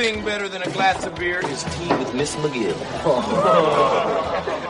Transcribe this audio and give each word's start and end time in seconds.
Thing 0.00 0.24
better 0.24 0.48
than 0.48 0.62
a 0.62 0.70
glass 0.70 1.04
of 1.04 1.14
beer 1.16 1.46
is 1.46 1.62
tea 1.62 1.88
with 1.88 2.14
Miss 2.14 2.34
McGill. 2.36 2.74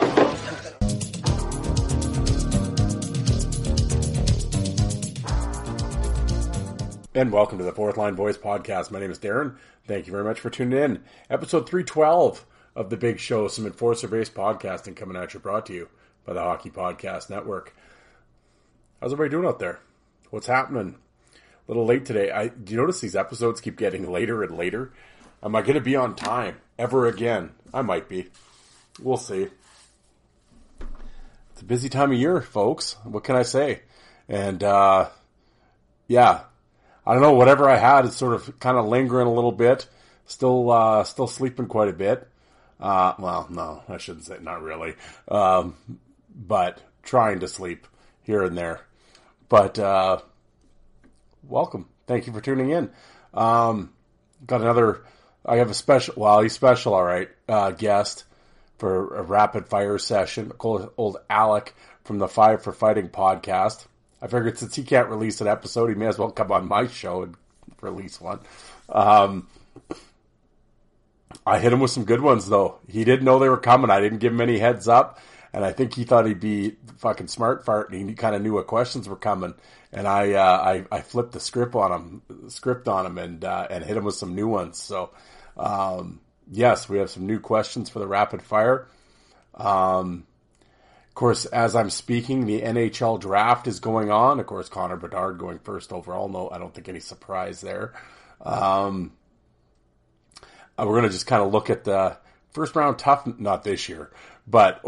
And 7.13 7.29
welcome 7.33 7.57
to 7.57 7.65
the 7.65 7.73
Fourth 7.73 7.97
Line 7.97 8.15
Voice 8.15 8.37
Podcast. 8.37 8.89
My 8.89 8.99
name 8.99 9.11
is 9.11 9.19
Darren. 9.19 9.57
Thank 9.85 10.07
you 10.07 10.11
very 10.11 10.23
much 10.23 10.39
for 10.39 10.49
tuning 10.49 10.79
in. 10.79 11.03
Episode 11.29 11.67
312 11.67 12.45
of 12.75 12.89
The 12.89 12.95
Big 12.95 13.19
Show, 13.19 13.49
some 13.49 13.65
enforcer 13.65 14.07
based 14.07 14.33
podcasting 14.33 14.95
coming 14.95 15.17
at 15.17 15.33
you, 15.33 15.41
brought 15.41 15.65
to 15.65 15.73
you 15.73 15.89
by 16.25 16.31
the 16.31 16.39
Hockey 16.39 16.69
Podcast 16.69 17.29
Network. 17.29 17.75
How's 19.01 19.11
everybody 19.11 19.29
doing 19.29 19.45
out 19.45 19.59
there? 19.59 19.79
What's 20.29 20.47
happening? 20.47 20.95
A 21.33 21.37
little 21.67 21.85
late 21.85 22.05
today. 22.05 22.31
I 22.31 22.47
Do 22.47 22.71
you 22.73 22.79
notice 22.79 23.01
these 23.01 23.15
episodes 23.15 23.59
keep 23.59 23.77
getting 23.77 24.09
later 24.11 24.41
and 24.41 24.57
later? 24.57 24.93
Am 25.43 25.55
I 25.55 25.61
going 25.61 25.73
to 25.73 25.81
be 25.81 25.95
on 25.95 26.15
time 26.15 26.57
ever 26.77 27.07
again? 27.07 27.51
I 27.73 27.81
might 27.81 28.07
be. 28.07 28.27
We'll 29.01 29.17
see. 29.17 29.47
It's 31.51 31.61
a 31.61 31.65
busy 31.65 31.89
time 31.89 32.11
of 32.11 32.17
year, 32.17 32.41
folks. 32.41 32.95
What 33.03 33.23
can 33.23 33.35
I 33.35 33.43
say? 33.43 33.81
And, 34.29 34.63
uh, 34.63 35.09
yeah, 36.07 36.41
I 37.05 37.13
don't 37.13 37.23
know. 37.23 37.33
Whatever 37.33 37.67
I 37.67 37.77
had 37.77 38.05
is 38.05 38.15
sort 38.15 38.33
of 38.33 38.59
kind 38.59 38.77
of 38.77 38.85
lingering 38.85 39.27
a 39.27 39.33
little 39.33 39.51
bit. 39.51 39.87
Still, 40.25 40.69
uh, 40.69 41.03
still 41.03 41.27
sleeping 41.27 41.65
quite 41.65 41.89
a 41.89 41.93
bit. 41.93 42.27
Uh, 42.79 43.13
well, 43.17 43.47
no, 43.49 43.83
I 43.89 43.97
shouldn't 43.97 44.25
say 44.25 44.37
not 44.41 44.61
really. 44.61 44.95
Um, 45.27 45.75
but 46.35 46.81
trying 47.03 47.39
to 47.39 47.47
sleep 47.47 47.87
here 48.21 48.43
and 48.43 48.57
there. 48.57 48.81
But 49.49 49.79
uh, 49.79 50.19
welcome. 51.43 51.89
Thank 52.05 52.27
you 52.27 52.33
for 52.33 52.41
tuning 52.41 52.69
in. 52.69 52.91
Um, 53.33 53.91
got 54.45 54.61
another. 54.61 55.03
I 55.45 55.57
have 55.57 55.69
a 55.69 55.73
special. 55.73 56.13
Well, 56.17 56.41
he's 56.41 56.53
special, 56.53 56.93
all 56.93 57.03
right. 57.03 57.29
Uh, 57.47 57.71
guest 57.71 58.25
for 58.77 59.15
a 59.15 59.21
rapid 59.21 59.67
fire 59.67 59.97
session. 59.97 60.51
Old, 60.59 60.91
old 60.97 61.17
Alec 61.29 61.75
from 62.03 62.19
the 62.19 62.27
Five 62.27 62.63
for 62.63 62.73
Fighting 62.73 63.09
podcast. 63.09 63.85
I 64.21 64.27
figured 64.27 64.57
since 64.57 64.75
he 64.75 64.83
can't 64.83 65.09
release 65.09 65.41
an 65.41 65.47
episode, 65.47 65.87
he 65.87 65.95
may 65.95 66.07
as 66.07 66.17
well 66.17 66.31
come 66.31 66.51
on 66.51 66.67
my 66.67 66.87
show 66.87 67.23
and 67.23 67.35
release 67.81 68.21
one. 68.21 68.39
Um, 68.89 69.47
I 71.45 71.59
hit 71.59 71.73
him 71.73 71.79
with 71.79 71.91
some 71.91 72.05
good 72.05 72.21
ones 72.21 72.47
though. 72.47 72.79
He 72.87 73.03
didn't 73.03 73.25
know 73.25 73.39
they 73.39 73.49
were 73.49 73.57
coming. 73.57 73.89
I 73.89 73.99
didn't 73.99 74.19
give 74.19 74.33
him 74.33 74.41
any 74.41 74.59
heads 74.59 74.87
up, 74.87 75.19
and 75.53 75.65
I 75.65 75.71
think 75.71 75.93
he 75.93 76.03
thought 76.03 76.25
he'd 76.25 76.39
be 76.39 76.77
fucking 76.97 77.27
smart 77.27 77.65
fart, 77.65 77.91
and 77.91 78.09
he 78.09 78.15
kind 78.15 78.35
of 78.35 78.41
knew 78.41 78.53
what 78.53 78.67
questions 78.67 79.07
were 79.09 79.15
coming. 79.15 79.53
And 79.91 80.07
I, 80.07 80.33
uh, 80.33 80.85
I, 80.91 80.97
I 80.97 81.01
flipped 81.01 81.33
the 81.33 81.39
script 81.39 81.75
on 81.75 81.91
him, 81.91 82.49
script 82.49 82.87
on 82.87 83.05
him, 83.05 83.17
and 83.17 83.43
uh, 83.43 83.67
and 83.69 83.83
hit 83.83 83.97
him 83.97 84.05
with 84.05 84.15
some 84.15 84.35
new 84.35 84.47
ones. 84.47 84.79
So, 84.79 85.11
um, 85.57 86.21
yes, 86.49 86.87
we 86.87 86.99
have 86.99 87.09
some 87.09 87.27
new 87.27 87.39
questions 87.39 87.89
for 87.89 87.99
the 87.99 88.07
rapid 88.07 88.41
fire. 88.41 88.87
Um, 89.55 90.25
of 91.09 91.15
course, 91.15 91.45
as 91.45 91.75
I'm 91.75 91.89
speaking, 91.89 92.45
the 92.45 92.61
NHL 92.61 93.19
draft 93.19 93.67
is 93.67 93.81
going 93.81 94.09
on. 94.09 94.39
Of 94.39 94.47
course, 94.47 94.69
Connor 94.69 94.95
Bedard 94.95 95.37
going 95.37 95.59
first 95.59 95.91
overall. 95.91 96.29
No, 96.29 96.49
I 96.49 96.57
don't 96.57 96.73
think 96.73 96.87
any 96.87 97.01
surprise 97.01 97.59
there. 97.59 97.93
Um, 98.39 99.11
uh, 100.77 100.85
we're 100.85 100.93
going 100.93 101.03
to 101.03 101.09
just 101.09 101.27
kind 101.27 101.43
of 101.43 101.51
look 101.51 101.69
at 101.69 101.83
the 101.83 102.17
first 102.51 102.77
round 102.77 102.97
tough, 102.97 103.27
not 103.37 103.63
this 103.63 103.89
year, 103.89 104.09
but 104.47 104.81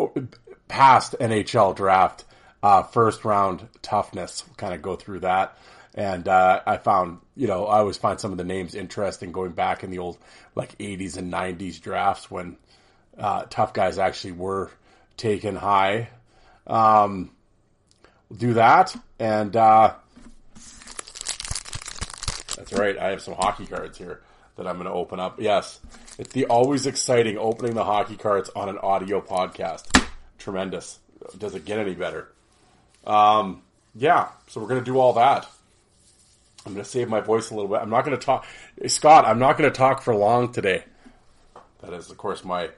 past 0.73 1.16
NHL 1.19 1.75
draft, 1.75 2.25
uh, 2.63 2.81
first 2.81 3.25
round 3.25 3.67
toughness. 3.84 4.44
We'll 4.47 4.56
kind 4.56 4.73
of 4.73 4.81
go 4.81 4.95
through 4.95 5.19
that. 5.19 5.56
And 5.94 6.28
uh, 6.28 6.61
I 6.66 6.78
found, 6.78 7.19
you 7.35 7.45
know, 7.45 7.67
I 7.67 7.78
always 7.78 7.97
find 7.97 8.19
some 8.19 8.31
of 8.31 8.39
the 8.39 8.44
names 8.44 8.73
interesting 8.73 9.31
going 9.31 9.51
back 9.51 9.83
in 9.83 9.91
the 9.91 10.00
old 10.00 10.17
like 10.56 10.75
80s 10.79 11.16
and 11.17 11.31
90s 11.31 11.79
drafts 11.79 12.31
when 12.31 12.57
uh, 13.19 13.44
tough 13.51 13.75
guys 13.75 14.00
actually 14.00 14.31
were 14.31 14.72
taken 15.16 15.56
high. 15.56 16.09
Um, 16.66 17.29
we'll 18.31 18.39
do 18.39 18.53
that. 18.53 18.95
And 19.19 19.56
uh, 19.56 19.94
that's 22.56 22.73
right. 22.73 22.97
I 22.97 23.12
have 23.12 23.22
some 23.22 23.35
hockey 23.35 23.67
cards 23.67 24.00
here 24.00 24.22
that 24.56 24.66
I'm 24.66 24.78
going 24.78 24.88
to 24.88 24.94
open 24.94 25.19
up. 25.19 25.39
Yes, 25.39 25.79
it's 26.17 26.33
the 26.33 26.47
always 26.47 26.88
exciting 26.88 27.38
opening 27.38 27.75
the 27.75 27.85
hockey 27.85 28.16
cards 28.16 28.50
on 28.56 28.69
an 28.69 28.79
audio 28.79 29.22
podcast. 29.22 29.93
Tremendous. 30.44 31.00
Does 31.38 31.56
it 31.56 31.64
get 31.64 31.80
any 31.80 31.96
better? 31.96 32.28
Um, 33.08 33.62
yeah, 33.96 34.28
so 34.48 34.59
we're 34.59 34.68
going 34.68 34.81
to 34.81 34.86
do 34.86 35.00
all 35.00 35.14
that. 35.14 35.48
I'm 36.66 36.74
going 36.74 36.84
to 36.84 36.90
save 36.90 37.08
my 37.08 37.22
voice 37.22 37.50
a 37.50 37.56
little 37.56 37.70
bit. 37.70 37.80
I'm 37.80 37.90
not 37.90 38.04
going 38.04 38.18
to 38.18 38.26
talk. 38.26 38.46
Scott, 38.88 39.24
I'm 39.26 39.40
not 39.40 39.58
going 39.58 39.72
to 39.72 39.78
talk 39.78 40.02
for 40.02 40.14
long 40.14 40.52
today. 40.52 40.84
That 41.81 41.94
is, 41.94 42.12
of 42.12 42.18
course, 42.18 42.44
my 42.44 42.72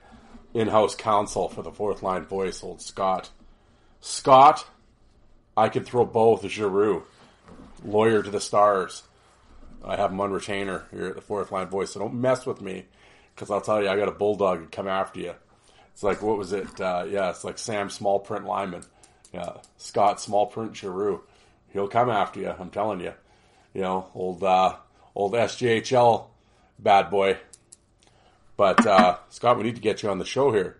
in 0.54 0.68
house 0.68 0.94
counsel 0.94 1.50
for 1.50 1.64
the 1.64 1.72
fourth 1.72 2.04
line 2.04 2.26
voice, 2.26 2.64
old 2.64 2.84
Scott. 2.84 3.32
Scott, 4.00 4.68
I 5.58 5.70
could 5.70 5.88
throw 5.88 6.06
both 6.06 6.48
Giroux, 6.48 7.04
lawyer 7.84 8.22
to 8.22 8.30
the 8.30 8.40
stars. 8.40 9.02
I 9.84 9.96
have 9.96 10.12
him 10.12 10.22
on 10.22 10.32
retainer 10.32 10.86
here 10.92 11.08
at 11.08 11.16
the 11.16 11.22
fourth 11.22 11.52
line 11.52 11.68
voice, 11.68 11.94
so 11.94 12.00
don't 12.00 12.22
mess 12.22 12.46
with 12.46 12.62
me 12.62 12.86
because 13.34 13.50
I'll 13.50 13.62
tell 13.62 13.82
you, 13.82 13.90
I 13.90 13.98
got 13.98 14.08
a 14.08 14.12
bulldog 14.12 14.60
and 14.60 14.72
come 14.72 14.88
after 14.88 15.20
you. 15.20 15.34
It's 15.96 16.04
like, 16.04 16.22
what 16.22 16.38
was 16.38 16.52
it? 16.52 16.82
Uh, 16.82 17.06
yeah, 17.10 17.30
it's 17.30 17.46
like 17.46 17.58
Sam 17.58 17.90
Small 17.90 18.20
Print 18.20 18.44
Lyman. 18.44 18.84
Yeah, 19.34 19.54
Scott 19.78 20.20
Small 20.20 20.46
Print 20.46 20.76
Giroux. 20.76 21.22
He'll 21.72 21.88
come 21.88 22.10
after 22.10 22.42
you, 22.42 22.54
I'm 22.60 22.70
telling 22.70 23.00
you. 23.00 23.14
You 23.74 23.82
know, 23.82 24.10
old, 24.14 24.44
uh, 24.44 24.76
old 25.16 25.32
SJHL 25.32 26.26
bad 26.78 27.10
boy. 27.10 27.38
But, 28.58 28.86
uh, 28.86 29.20
Scott, 29.30 29.58
we 29.58 29.64
need 29.64 29.76
to 29.76 29.82
get 29.82 30.04
you 30.04 30.10
on 30.10 30.20
the 30.20 30.26
show 30.26 30.52
here. 30.52 30.76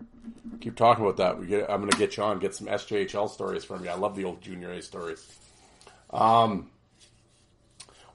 Keep 0.60 0.76
talking 0.76 1.06
about 1.06 1.16
that. 1.16 1.48
Get, 1.48 1.70
I'm 1.70 1.80
going 1.80 1.92
to 1.92 1.98
get 1.98 2.18
you 2.18 2.24
on, 2.24 2.40
get 2.40 2.54
some 2.54 2.68
SJHL 2.68 3.30
stories 3.30 3.64
from 3.64 3.86
you. 3.86 3.92
I 3.92 3.96
love 3.96 4.18
the 4.18 4.26
old 4.26 4.42
Junior 4.42 4.74
A 4.74 4.82
stories. 4.82 5.26
Um, 6.10 6.72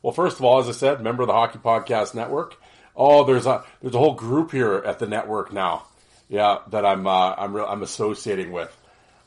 well, 0.03 0.13
first 0.13 0.39
of 0.39 0.45
all, 0.45 0.59
as 0.59 0.69
I 0.69 0.73
said, 0.73 1.01
member 1.01 1.23
of 1.23 1.29
the 1.29 1.33
Hockey 1.33 1.61
Podcast 1.61 2.15
Network. 2.15 2.57
Oh, 2.95 3.25
there's 3.25 3.47
a 3.47 3.65
there's 3.81 3.95
a 3.95 3.99
whole 3.99 4.15
group 4.15 4.53
here 4.53 4.75
at 4.75 4.99
the 4.99 5.07
network 5.07 5.51
now. 5.51 5.87
Yeah, 6.31 6.59
that 6.71 6.87
I'm 6.87 7.09
uh, 7.09 7.35
I'm 7.37 7.55
real 7.55 7.67
I'm 7.67 7.83
associating 7.83 8.53
with. 8.53 8.75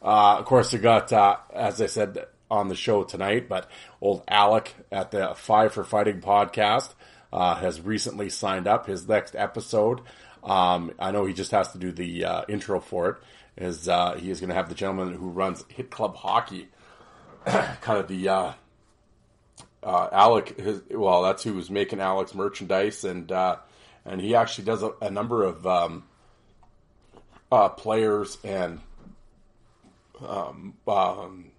Uh, 0.02 0.38
of 0.40 0.46
course, 0.46 0.72
we 0.72 0.80
got 0.80 1.12
uh, 1.12 1.36
as 1.54 1.82
I 1.82 1.88
said 1.88 2.28
on 2.50 2.70
the 2.70 2.76
show 2.76 3.04
tonight, 3.04 3.50
but 3.50 3.70
old 4.00 4.24
Alec 4.26 4.74
at 4.90 5.12
the 5.12 5.34
Five 5.36 5.74
for 5.74 5.84
Fighting 5.84 6.22
podcast 6.22 6.94
uh, 7.34 7.56
has 7.56 7.82
recently 7.82 8.30
signed 8.30 8.68
up. 8.68 8.86
His 8.86 9.06
next 9.06 9.36
episode, 9.36 10.00
um, 10.46 10.94
I 10.98 11.12
know 11.12 11.26
he 11.26 11.34
just 11.34 11.52
has 11.52 11.74
to 11.74 11.78
do 11.78 11.92
the 11.92 12.24
uh, 12.24 12.44
intro 12.48 12.80
for 12.80 13.10
it. 13.10 13.18
Is 13.58 13.90
uh, 13.90 14.14
he 14.14 14.32
is 14.32 14.40
going 14.40 14.50
to 14.50 14.56
have 14.56 14.70
the 14.70 14.76
gentleman 14.76 15.14
who 15.14 15.28
runs 15.28 15.66
Hit 15.68 15.92
Club 15.92 16.16
Hockey, 16.16 16.70
kind 17.46 18.00
of 18.00 18.08
the 18.08 18.30
uh, 18.30 18.54
Alec. 19.84 20.58
His, 20.58 20.82
well, 20.90 21.22
that's 21.24 21.44
who 21.44 21.56
was 21.56 21.70
making 21.70 22.00
Alec's 22.00 22.34
merchandise, 22.34 23.04
and 23.04 23.30
uh, 23.30 23.58
and 24.06 24.22
he 24.22 24.36
actually 24.36 24.64
does 24.64 24.84
a, 24.84 24.94
a 25.02 25.12
number 25.12 25.44
of 25.44 25.68
um, 25.68 26.06
uh, 27.54 27.70
players 27.70 28.40
and 28.44 28.80
um, 30.28 30.74
um, 30.88 31.52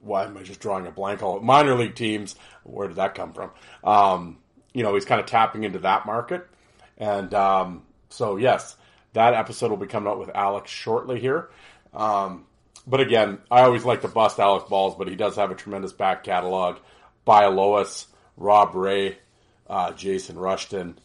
why 0.00 0.24
am 0.24 0.38
I 0.38 0.42
just 0.42 0.60
drawing 0.60 0.86
a 0.86 0.90
blank? 0.90 1.22
All 1.22 1.38
minor 1.40 1.74
league 1.74 1.94
teams. 1.94 2.34
Where 2.64 2.88
did 2.88 2.96
that 2.96 3.14
come 3.14 3.34
from? 3.34 3.50
Um, 3.84 4.38
you 4.72 4.82
know, 4.82 4.94
he's 4.94 5.04
kind 5.04 5.20
of 5.20 5.26
tapping 5.26 5.64
into 5.64 5.80
that 5.80 6.06
market, 6.06 6.48
and 6.96 7.34
um, 7.34 7.82
so 8.08 8.36
yes, 8.36 8.74
that 9.12 9.34
episode 9.34 9.68
will 9.68 9.76
be 9.76 9.86
coming 9.86 10.10
out 10.10 10.18
with 10.18 10.30
Alex 10.34 10.70
shortly 10.70 11.20
here. 11.20 11.50
Um, 11.92 12.46
but 12.86 13.00
again, 13.00 13.38
I 13.50 13.62
always 13.62 13.84
like 13.84 14.00
to 14.00 14.08
bust 14.08 14.38
Alex 14.38 14.66
balls, 14.70 14.94
but 14.96 15.08
he 15.08 15.14
does 15.14 15.36
have 15.36 15.50
a 15.50 15.54
tremendous 15.54 15.92
back 15.92 16.24
catalog. 16.24 16.78
By 17.26 17.46
Lois, 17.48 18.06
Rob 18.38 18.74
Ray, 18.74 19.18
uh, 19.68 19.92
Jason 19.92 20.38
Rushton, 20.38 20.98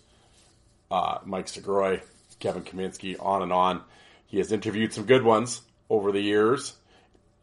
uh, 0.89 1.17
Mike 1.25 1.47
Segroy, 1.47 2.01
Kevin 2.45 2.61
Kaminski, 2.61 3.15
on 3.19 3.41
and 3.41 3.51
on. 3.51 3.81
He 4.27 4.37
has 4.37 4.51
interviewed 4.51 4.93
some 4.93 5.05
good 5.05 5.23
ones 5.23 5.63
over 5.89 6.11
the 6.11 6.21
years, 6.21 6.75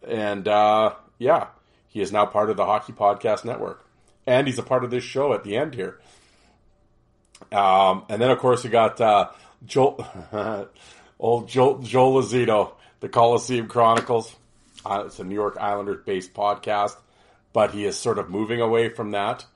and 0.06 0.46
uh, 0.46 0.94
yeah, 1.18 1.48
he 1.88 2.00
is 2.00 2.12
now 2.12 2.24
part 2.24 2.50
of 2.50 2.56
the 2.56 2.64
Hockey 2.64 2.92
Podcast 2.92 3.44
Network, 3.44 3.84
and 4.28 4.46
he's 4.46 4.60
a 4.60 4.62
part 4.62 4.84
of 4.84 4.92
this 4.92 5.02
show 5.02 5.32
at 5.32 5.42
the 5.42 5.56
end 5.56 5.74
here. 5.74 5.98
Um, 7.50 8.04
and 8.08 8.22
then, 8.22 8.30
of 8.30 8.38
course, 8.38 8.62
we 8.62 8.70
got 8.70 9.00
uh, 9.00 9.30
Joel, 9.66 10.06
old 11.18 11.48
Joel, 11.48 11.78
Joel 11.78 12.22
Lazito, 12.22 12.74
the 13.00 13.08
Coliseum 13.08 13.66
Chronicles. 13.66 14.32
Uh, 14.86 15.02
it's 15.06 15.18
a 15.18 15.24
New 15.24 15.34
York 15.34 15.56
Islanders 15.60 16.04
based 16.06 16.32
podcast, 16.32 16.94
but 17.52 17.72
he 17.72 17.86
is 17.86 17.98
sort 17.98 18.20
of 18.20 18.30
moving 18.30 18.60
away 18.60 18.88
from 18.88 19.10
that. 19.10 19.46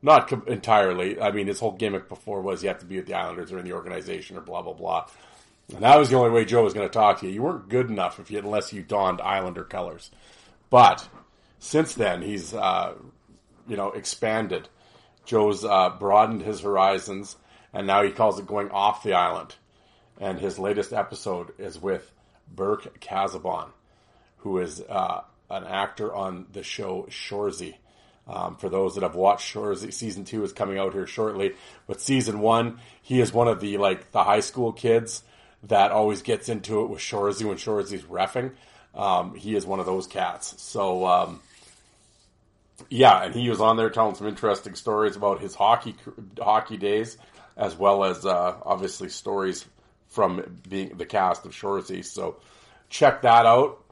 Not 0.00 0.28
com- 0.28 0.44
entirely. 0.46 1.20
I 1.20 1.32
mean, 1.32 1.46
his 1.46 1.60
whole 1.60 1.72
gimmick 1.72 2.08
before 2.08 2.40
was 2.40 2.62
you 2.62 2.68
have 2.68 2.78
to 2.80 2.86
be 2.86 2.96
with 2.96 3.06
the 3.06 3.14
Islanders 3.14 3.52
or 3.52 3.58
in 3.58 3.64
the 3.64 3.72
organization 3.72 4.36
or 4.36 4.40
blah, 4.40 4.62
blah, 4.62 4.74
blah. 4.74 5.06
And 5.74 5.82
that 5.82 5.98
was 5.98 6.08
the 6.08 6.16
only 6.16 6.30
way 6.30 6.44
Joe 6.44 6.64
was 6.64 6.72
going 6.72 6.88
to 6.88 6.92
talk 6.92 7.20
to 7.20 7.26
you. 7.26 7.32
You 7.32 7.42
weren't 7.42 7.68
good 7.68 7.90
enough 7.90 8.18
if 8.18 8.30
you, 8.30 8.38
unless 8.38 8.72
you 8.72 8.82
donned 8.82 9.20
Islander 9.20 9.64
colors. 9.64 10.10
But 10.70 11.06
since 11.58 11.94
then, 11.94 12.22
he's, 12.22 12.54
uh, 12.54 12.94
you 13.66 13.76
know, 13.76 13.90
expanded. 13.90 14.68
Joe's 15.24 15.64
uh, 15.64 15.90
broadened 15.90 16.42
his 16.42 16.60
horizons, 16.60 17.36
and 17.72 17.86
now 17.86 18.02
he 18.02 18.12
calls 18.12 18.38
it 18.38 18.46
going 18.46 18.70
off 18.70 19.02
the 19.02 19.12
island. 19.12 19.56
And 20.20 20.38
his 20.38 20.58
latest 20.58 20.92
episode 20.92 21.52
is 21.58 21.80
with 21.80 22.10
Burke 22.54 22.98
Casabon, 23.00 23.68
who 24.38 24.58
is 24.58 24.80
uh, 24.80 25.22
an 25.50 25.64
actor 25.64 26.14
on 26.14 26.46
the 26.52 26.62
show 26.62 27.06
Shoresy. 27.10 27.74
Um, 28.28 28.56
for 28.56 28.68
those 28.68 28.94
that 28.94 29.02
have 29.02 29.14
watched 29.14 29.54
Shoresy, 29.54 29.92
season 29.92 30.24
two 30.24 30.44
is 30.44 30.52
coming 30.52 30.78
out 30.78 30.92
here 30.92 31.06
shortly. 31.06 31.54
But 31.86 32.00
season 32.00 32.40
one, 32.40 32.78
he 33.00 33.20
is 33.20 33.32
one 33.32 33.48
of 33.48 33.60
the 33.60 33.78
like 33.78 34.12
the 34.12 34.22
high 34.22 34.40
school 34.40 34.72
kids 34.72 35.22
that 35.64 35.90
always 35.90 36.22
gets 36.22 36.48
into 36.48 36.82
it 36.82 36.90
with 36.90 37.00
Shoresy 37.00 37.44
when 37.44 37.56
Shoresy's 37.56 38.02
refing. 38.02 38.52
Um, 38.94 39.34
he 39.34 39.56
is 39.56 39.64
one 39.64 39.80
of 39.80 39.86
those 39.86 40.06
cats. 40.06 40.60
So 40.60 41.06
um, 41.06 41.40
yeah, 42.90 43.24
and 43.24 43.34
he 43.34 43.48
was 43.48 43.60
on 43.60 43.76
there 43.76 43.90
telling 43.90 44.14
some 44.14 44.26
interesting 44.26 44.74
stories 44.74 45.16
about 45.16 45.40
his 45.40 45.54
hockey 45.54 45.96
hockey 46.38 46.76
days, 46.76 47.16
as 47.56 47.76
well 47.76 48.04
as 48.04 48.24
uh, 48.24 48.56
obviously 48.62 49.08
stories 49.08 49.64
from 50.08 50.60
being 50.68 50.96
the 50.96 51.06
cast 51.06 51.44
of 51.44 51.52
Shoresy. 51.52 52.04
So 52.04 52.36
check 52.88 53.22
that 53.22 53.46
out. 53.46 53.82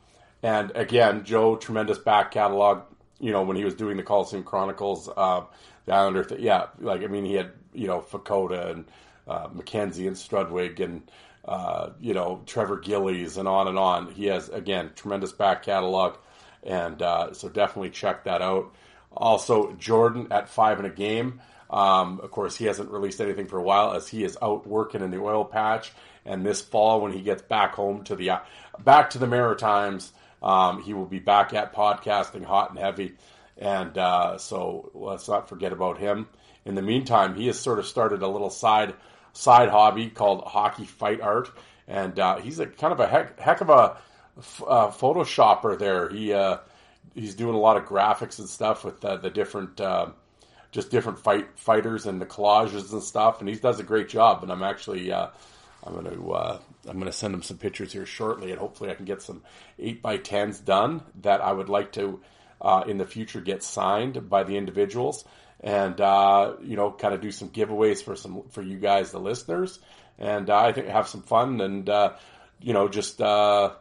And 0.42 0.72
again, 0.74 1.24
Joe, 1.24 1.56
tremendous 1.56 1.98
back 1.98 2.30
catalog. 2.30 2.82
You 3.18 3.32
know, 3.32 3.42
when 3.42 3.56
he 3.56 3.64
was 3.64 3.74
doing 3.74 3.96
the 3.96 4.02
Coliseum 4.02 4.42
Chronicles, 4.42 5.08
uh, 5.08 5.44
the 5.86 5.94
Islander, 5.94 6.24
th- 6.24 6.40
yeah, 6.40 6.66
like 6.80 7.02
I 7.02 7.06
mean, 7.06 7.24
he 7.24 7.34
had 7.34 7.52
you 7.72 7.86
know 7.86 8.00
Vukota 8.00 8.70
and 8.70 8.84
uh, 9.26 9.48
McKenzie 9.48 10.06
and 10.06 10.16
Strudwick 10.16 10.80
and 10.80 11.10
uh, 11.44 11.90
you 12.00 12.14
know 12.14 12.42
Trevor 12.46 12.78
Gillies 12.78 13.36
and 13.36 13.48
on 13.48 13.68
and 13.68 13.78
on. 13.78 14.12
He 14.12 14.26
has 14.26 14.48
again 14.48 14.90
tremendous 14.94 15.32
back 15.32 15.62
catalog, 15.62 16.16
and 16.62 17.00
uh, 17.00 17.32
so 17.32 17.48
definitely 17.48 17.90
check 17.90 18.24
that 18.24 18.42
out. 18.42 18.74
Also, 19.12 19.72
Jordan 19.72 20.28
at 20.30 20.48
five 20.48 20.78
in 20.78 20.84
a 20.84 20.90
game. 20.90 21.40
Um, 21.70 22.20
of 22.20 22.30
course, 22.30 22.56
he 22.56 22.66
hasn't 22.66 22.90
released 22.90 23.20
anything 23.20 23.46
for 23.46 23.58
a 23.58 23.62
while 23.62 23.94
as 23.94 24.06
he 24.08 24.22
is 24.24 24.38
out 24.40 24.66
working 24.66 25.02
in 25.02 25.10
the 25.10 25.20
oil 25.20 25.44
patch. 25.44 25.92
And 26.24 26.44
this 26.44 26.60
fall, 26.60 27.00
when 27.00 27.12
he 27.12 27.22
gets 27.22 27.42
back 27.42 27.74
home 27.74 28.04
to 28.04 28.16
the 28.16 28.40
back 28.84 29.10
to 29.10 29.18
the 29.18 29.26
Maritimes, 29.26 30.12
um, 30.46 30.80
he 30.80 30.94
will 30.94 31.06
be 31.06 31.18
back 31.18 31.52
at 31.54 31.74
podcasting 31.74 32.44
hot 32.44 32.70
and 32.70 32.78
heavy. 32.78 33.16
And 33.58 33.98
uh, 33.98 34.38
so 34.38 34.92
let's 34.94 35.28
not 35.28 35.48
forget 35.48 35.72
about 35.72 35.98
him. 35.98 36.28
In 36.64 36.76
the 36.76 36.82
meantime, 36.82 37.34
he 37.34 37.48
has 37.48 37.58
sort 37.58 37.80
of 37.80 37.86
started 37.86 38.22
a 38.22 38.28
little 38.28 38.50
side 38.50 38.94
side 39.32 39.68
hobby 39.70 40.08
called 40.08 40.44
hockey 40.44 40.84
fight 40.84 41.20
art, 41.20 41.50
and 41.88 42.18
uh, 42.18 42.36
he's 42.36 42.60
a 42.60 42.66
kind 42.66 42.92
of 42.92 43.00
a 43.00 43.08
heck, 43.08 43.40
heck 43.40 43.60
of 43.60 43.70
a 43.70 43.98
uh, 44.66 44.90
photoshopper. 44.92 45.76
There, 45.76 46.08
he 46.10 46.32
uh, 46.32 46.58
he's 47.14 47.34
doing 47.34 47.56
a 47.56 47.58
lot 47.58 47.76
of 47.76 47.84
graphics 47.84 48.38
and 48.38 48.48
stuff 48.48 48.84
with 48.84 49.00
the 49.00 49.30
different 49.30 49.80
uh, 49.80 50.10
just 50.70 50.90
different 50.90 51.18
fight 51.18 51.58
fighters 51.58 52.06
and 52.06 52.20
the 52.20 52.26
collages 52.26 52.92
and 52.92 53.02
stuff, 53.02 53.40
and 53.40 53.48
he 53.48 53.56
does 53.56 53.80
a 53.80 53.84
great 53.84 54.08
job. 54.08 54.44
And 54.44 54.52
I'm 54.52 54.62
actually 54.62 55.10
I'm 55.86 55.92
going 55.92 56.16
to 56.16 56.32
uh, 56.32 56.58
I'm 56.88 56.98
going 56.98 57.10
to 57.10 57.16
send 57.16 57.32
him 57.32 57.42
some 57.42 57.58
pictures 57.58 57.92
here 57.92 58.06
shortly, 58.06 58.50
and 58.50 58.58
hopefully 58.58 58.90
I 58.90 58.94
can 58.94 59.04
get 59.04 59.22
some 59.22 59.42
eight 59.78 60.02
by 60.02 60.16
tens 60.16 60.58
done 60.58 61.02
that 61.22 61.40
I 61.40 61.52
would 61.52 61.68
like 61.68 61.92
to 61.92 62.20
uh, 62.60 62.84
in 62.86 62.98
the 62.98 63.06
future 63.06 63.40
get 63.40 63.62
signed 63.62 64.28
by 64.28 64.42
the 64.42 64.56
individuals, 64.56 65.24
and 65.60 66.00
uh, 66.00 66.54
you 66.62 66.76
know, 66.76 66.90
kind 66.90 67.14
of 67.14 67.20
do 67.20 67.30
some 67.30 67.50
giveaways 67.50 68.02
for 68.02 68.16
some 68.16 68.42
for 68.50 68.62
you 68.62 68.78
guys, 68.78 69.12
the 69.12 69.20
listeners, 69.20 69.78
and 70.18 70.50
uh, 70.50 70.58
I 70.58 70.72
think 70.72 70.88
have 70.88 71.08
some 71.08 71.22
fun 71.22 71.60
and 71.60 71.88
uh, 71.88 72.14
you 72.60 72.72
know 72.72 72.88
just 72.88 73.22
uh, 73.22 73.72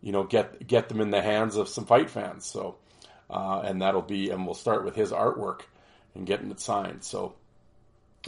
you 0.00 0.12
know 0.12 0.24
get 0.24 0.66
get 0.66 0.88
them 0.88 1.00
in 1.00 1.10
the 1.10 1.22
hands 1.22 1.56
of 1.56 1.68
some 1.68 1.86
fight 1.86 2.10
fans. 2.10 2.46
So 2.46 2.76
and 3.28 3.82
that'll 3.82 4.02
be 4.02 4.30
and 4.30 4.44
we'll 4.44 4.54
start 4.54 4.84
with 4.84 4.94
his 4.94 5.10
artwork 5.10 5.62
and 6.14 6.26
getting 6.26 6.50
it 6.50 6.60
signed. 6.60 7.02
So. 7.02 7.34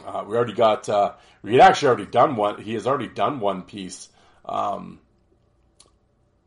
Uh, 0.05 0.25
we 0.27 0.37
already 0.37 0.55
got. 0.55 0.89
Uh, 0.89 1.13
we 1.43 1.53
had 1.53 1.61
actually 1.61 1.89
already 1.89 2.07
done 2.07 2.37
one. 2.37 2.61
He 2.61 2.75
has 2.75 2.87
already 2.87 3.09
done 3.09 3.41
one 3.41 3.63
piece. 3.63 4.09
Um, 4.45 5.01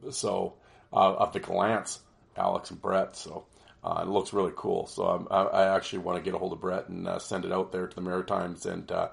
so 0.10 0.56
uh, 0.92 1.14
of 1.16 1.34
the 1.34 1.40
Gallants, 1.40 2.00
Alex 2.36 2.72
and 2.72 2.82
Brett. 2.82 3.16
So 3.16 3.46
uh, 3.84 4.02
it 4.02 4.08
looks 4.08 4.34
really 4.34 4.54
cool. 4.56 4.88
So 4.88 5.06
um, 5.06 5.28
I, 5.30 5.44
I, 5.44 5.76
actually 5.76 6.00
want 6.00 6.18
to 6.18 6.24
get 6.24 6.34
a 6.34 6.38
hold 6.38 6.54
of 6.54 6.62
Brett 6.62 6.90
and 6.90 7.08
uh, 7.08 7.20
send 7.20 7.46
it 7.46 7.52
out 7.52 7.72
there 7.72 7.88
to 7.88 7.96
the 7.96 8.02
Maritimes 8.02 8.66
and 8.66 8.92
uh, 8.92 9.10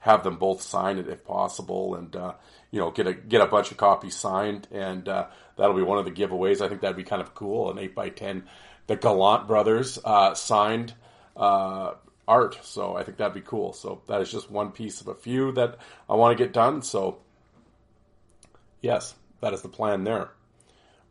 have 0.00 0.24
them 0.24 0.36
both 0.36 0.62
sign 0.62 0.98
it 0.98 1.08
if 1.08 1.24
possible, 1.24 1.94
and 1.94 2.14
you 2.70 2.78
know 2.78 2.90
get 2.90 3.06
a 3.06 3.14
get 3.14 3.40
a 3.40 3.46
bunch 3.46 3.70
of 3.70 3.76
copies 3.76 4.14
signed, 4.14 4.68
and 4.70 5.04
that'll 5.04 5.74
be 5.74 5.82
one 5.82 5.98
of 5.98 6.04
the 6.04 6.10
giveaways. 6.10 6.60
I 6.60 6.68
think 6.68 6.82
that'd 6.82 6.96
be 6.96 7.04
kind 7.04 7.22
of 7.22 7.34
cool. 7.34 7.70
An 7.70 7.78
eight 7.78 7.94
by 7.94 8.10
ten. 8.10 8.44
The 8.86 8.96
Gallant 8.96 9.46
brothers 9.46 9.98
signed 10.34 10.92
art. 12.26 12.58
So 12.62 12.96
I 12.96 13.02
think 13.02 13.18
that'd 13.18 13.34
be 13.34 13.40
cool. 13.40 13.72
So 13.72 14.02
that 14.08 14.20
is 14.20 14.30
just 14.30 14.50
one 14.50 14.72
piece 14.72 15.00
of 15.00 15.08
a 15.08 15.14
few 15.14 15.52
that 15.52 15.78
I 16.08 16.14
want 16.14 16.36
to 16.36 16.42
get 16.42 16.52
done. 16.52 16.82
So 16.82 17.18
yes, 18.80 19.14
that 19.40 19.52
is 19.52 19.62
the 19.62 19.68
plan 19.68 20.04
there. 20.04 20.30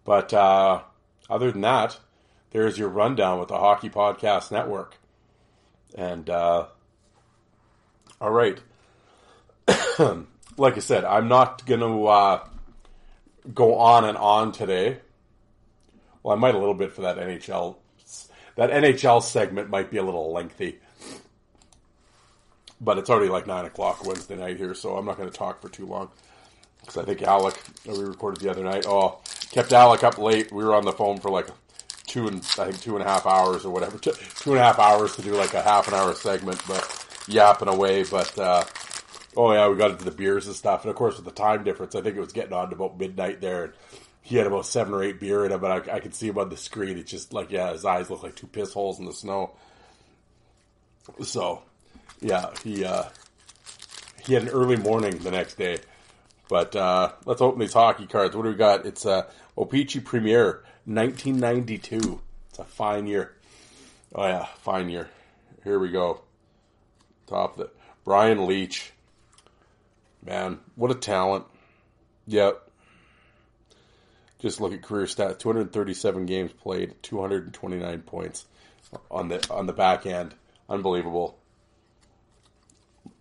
But 0.05 0.33
uh, 0.33 0.81
other 1.29 1.51
than 1.51 1.61
that, 1.61 1.99
there's 2.51 2.77
your 2.77 2.89
rundown 2.89 3.39
with 3.39 3.49
the 3.49 3.57
Hockey 3.57 3.89
Podcast 3.89 4.51
Network. 4.51 4.97
And 5.95 6.29
uh, 6.29 6.67
all 8.19 8.31
right, 8.31 8.59
like 10.57 10.75
I 10.75 10.79
said, 10.79 11.05
I'm 11.05 11.27
not 11.27 11.65
going 11.65 11.79
to 11.79 12.07
uh, 12.07 12.47
go 13.53 13.75
on 13.75 14.05
and 14.05 14.17
on 14.17 14.51
today. 14.51 14.99
Well, 16.21 16.35
I 16.35 16.39
might 16.39 16.55
a 16.55 16.59
little 16.59 16.73
bit 16.73 16.93
for 16.93 17.01
that 17.01 17.17
NHL. 17.17 17.75
That 18.55 18.69
NHL 18.69 19.23
segment 19.23 19.69
might 19.69 19.89
be 19.89 19.97
a 19.97 20.03
little 20.03 20.31
lengthy 20.31 20.79
but 22.83 22.97
it's 22.97 23.09
already 23.09 23.29
like 23.29 23.47
nine 23.47 23.65
o'clock 23.65 24.05
Wednesday 24.05 24.35
night 24.35 24.57
here, 24.57 24.73
so 24.73 24.97
I'm 24.97 25.05
not 25.05 25.17
going 25.17 25.29
to 25.29 25.35
talk 25.35 25.61
for 25.61 25.69
too 25.69 25.85
long 25.85 26.09
because 26.79 26.97
I 26.97 27.05
think 27.05 27.21
Alec 27.21 27.59
we 27.85 28.03
recorded 28.03 28.41
the 28.41 28.49
other 28.49 28.63
night. 28.63 28.85
Oh, 28.87 29.19
kept 29.51 29.71
Alec 29.73 30.03
up 30.03 30.17
late. 30.17 30.51
We 30.51 30.63
were 30.63 30.75
on 30.75 30.85
the 30.85 30.91
phone 30.91 31.19
for 31.19 31.29
like 31.29 31.47
two 32.05 32.27
and 32.27 32.37
I 32.59 32.65
think 32.65 32.81
two 32.81 32.95
and 32.95 33.03
a 33.03 33.07
half 33.07 33.25
hours 33.25 33.65
or 33.65 33.71
whatever, 33.71 33.97
two, 33.97 34.11
two 34.11 34.51
and 34.51 34.59
a 34.59 34.63
half 34.63 34.79
hours 34.79 35.15
to 35.15 35.21
do 35.21 35.33
like 35.33 35.53
a 35.53 35.61
half 35.61 35.87
an 35.87 35.93
hour 35.93 36.13
segment, 36.13 36.61
but 36.67 37.23
yapping 37.27 37.69
away. 37.69 38.03
But 38.03 38.37
uh, 38.37 38.63
oh 39.37 39.53
yeah, 39.53 39.67
we 39.69 39.77
got 39.77 39.91
into 39.91 40.05
the 40.05 40.11
beers 40.11 40.47
and 40.47 40.55
stuff, 40.55 40.83
and 40.83 40.89
of 40.89 40.95
course 40.95 41.15
with 41.15 41.25
the 41.25 41.31
time 41.31 41.63
difference, 41.63 41.95
I 41.95 42.01
think 42.01 42.17
it 42.17 42.21
was 42.21 42.33
getting 42.33 42.53
on 42.53 42.69
to 42.69 42.75
about 42.75 42.99
midnight 42.99 43.41
there. 43.41 43.65
And, 43.65 43.73
he 44.23 44.37
had 44.37 44.47
about 44.47 44.65
seven 44.65 44.93
or 44.93 45.03
eight 45.03 45.19
beer 45.19 45.45
in 45.45 45.51
him, 45.51 45.59
but 45.59 45.89
I, 45.89 45.95
I 45.95 45.99
could 45.99 46.15
see 46.15 46.29
him 46.29 46.37
on 46.37 46.47
the 46.47 46.55
screen. 46.55 46.97
It's 46.97 47.11
just 47.11 47.33
like, 47.33 47.51
yeah, 47.51 47.73
his 47.73 47.83
eyes 47.83 48.09
look 48.09 48.23
like 48.23 48.35
two 48.35 48.47
piss 48.47 48.71
holes 48.71 48.97
in 48.97 49.05
the 49.05 49.13
snow. 49.13 49.51
So, 51.21 51.61
yeah, 52.23 52.51
he 52.63 52.85
uh, 52.85 53.03
he 54.25 54.33
had 54.33 54.43
an 54.43 54.49
early 54.49 54.77
morning 54.77 55.17
the 55.19 55.31
next 55.31 55.55
day. 55.55 55.77
But 56.49 56.75
uh, 56.75 57.11
let's 57.25 57.41
open 57.41 57.59
these 57.59 57.73
hockey 57.73 58.05
cards. 58.05 58.35
What 58.35 58.43
do 58.43 58.49
we 58.49 58.55
got? 58.55 58.85
It's 58.85 59.05
uh, 59.05 59.29
O-Pee-Chee 59.57 60.01
Premier 60.01 60.63
1992. 60.85 62.21
It's 62.49 62.59
a 62.59 62.63
fine 62.63 63.07
year. 63.07 63.33
Oh 64.13 64.25
yeah, 64.25 64.45
fine 64.61 64.89
year. 64.89 65.09
Here 65.63 65.79
we 65.79 65.89
go. 65.89 66.21
Top 67.27 67.57
the 67.57 67.69
Brian 68.03 68.39
Leetch. 68.39 68.91
Man, 70.25 70.59
what 70.75 70.91
a 70.91 70.95
talent. 70.95 71.45
Yep. 72.27 72.69
Just 74.39 74.61
look 74.61 74.73
at 74.73 74.81
career 74.81 75.05
stats: 75.05 75.39
237 75.39 76.25
games 76.25 76.51
played, 76.51 76.95
229 77.01 78.01
points 78.01 78.45
on 79.09 79.29
the 79.29 79.45
on 79.49 79.65
the 79.65 79.73
back 79.73 80.05
end. 80.05 80.35
Unbelievable. 80.69 81.37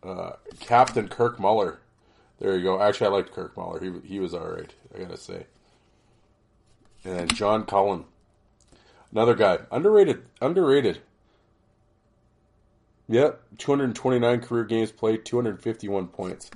Uh, 0.03 0.33
Captain 0.61 1.09
Kirk 1.09 1.39
Muller. 1.39 1.79
There 2.39 2.57
you 2.57 2.63
go. 2.65 2.81
Actually, 2.81 3.07
I 3.09 3.11
liked 3.11 3.33
Kirk 3.33 3.57
Muller. 3.57 3.81
He 3.81 3.93
he 4.07 4.19
was 4.19 4.35
all 4.35 4.49
right. 4.49 4.73
I 4.95 4.99
gotta 4.99 5.17
say. 5.17 5.47
And 7.05 7.35
John 7.35 7.65
Cullen, 7.65 8.05
another 9.11 9.35
guy, 9.35 9.61
underrated, 9.71 10.23
underrated. 10.41 11.01
Yep, 13.09 13.43
229 13.59 14.41
career 14.41 14.65
games 14.65 14.93
played, 14.93 15.25
251 15.25 16.07
points. 16.09 16.51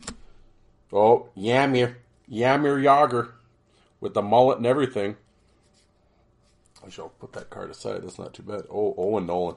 Oh, 0.93 1.29
Jaromir, 1.37 1.97
Jaromir 2.31 2.83
Jagr, 2.83 3.33
with 4.01 4.15
the 4.15 4.23
mullet 4.23 4.59
and 4.59 4.67
everything. 4.67 5.17
I 6.87 6.91
shall 6.91 7.09
put 7.09 7.33
that 7.33 7.51
card 7.51 7.71
aside. 7.71 8.03
That's 8.03 8.19
not 8.19 8.33
too 8.33 8.45
bad. 8.45 8.63
Oh, 8.71 8.95
Owen 8.97 9.27
Nolan. 9.27 9.57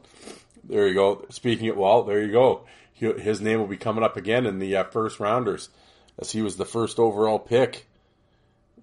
There 0.64 0.88
you 0.88 0.96
go. 0.96 1.26
Speaking 1.30 1.70
of, 1.70 1.78
well, 1.78 2.04
there 2.04 2.22
you 2.22 2.32
go. 2.32 2.66
He, 3.00 3.10
his 3.14 3.40
name 3.40 3.60
will 3.60 3.68
be 3.68 3.78
coming 3.78 4.04
up 4.04 4.18
again 4.18 4.46
in 4.46 4.60
the 4.60 4.76
uh, 4.76 4.84
first 4.84 5.22
rounders, 5.22 5.70
as 6.20 6.32
he 6.32 6.42
was 6.42 6.58
the 6.58 6.66
first 6.66 7.00
overall 7.00 7.40
pick 7.40 7.86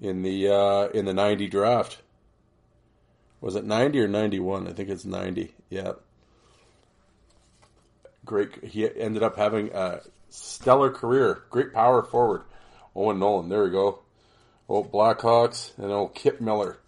in 0.01 0.23
the 0.23 0.49
uh, 0.49 0.89
in 0.89 1.05
the 1.05 1.13
ninety 1.13 1.49
draft. 1.49 1.99
Was 3.43 3.57
it 3.57 3.65
ninety 3.65 4.01
or 4.01 4.09
ninety 4.09 4.41
one? 4.41 4.67
I 4.67 4.73
think 4.73 4.89
it's 4.89 5.05
ninety. 5.05 5.55
Yeah. 5.69 5.93
Great. 8.25 8.65
He 8.65 8.89
ended 8.89 9.23
up 9.23 9.37
having 9.37 9.71
a 9.75 10.01
stellar 10.31 10.91
career. 10.91 11.43
Great 11.51 11.75
power 11.75 12.03
forward. 12.03 12.43
Owen 12.95 13.19
Nolan. 13.19 13.51
There 13.51 13.65
we 13.65 13.71
go. 13.71 14.01
Old 14.69 14.91
Blackhawks 14.91 15.77
and 15.79 15.93
old 15.93 16.15
Kip 16.15 16.41
Miller. 16.41 16.79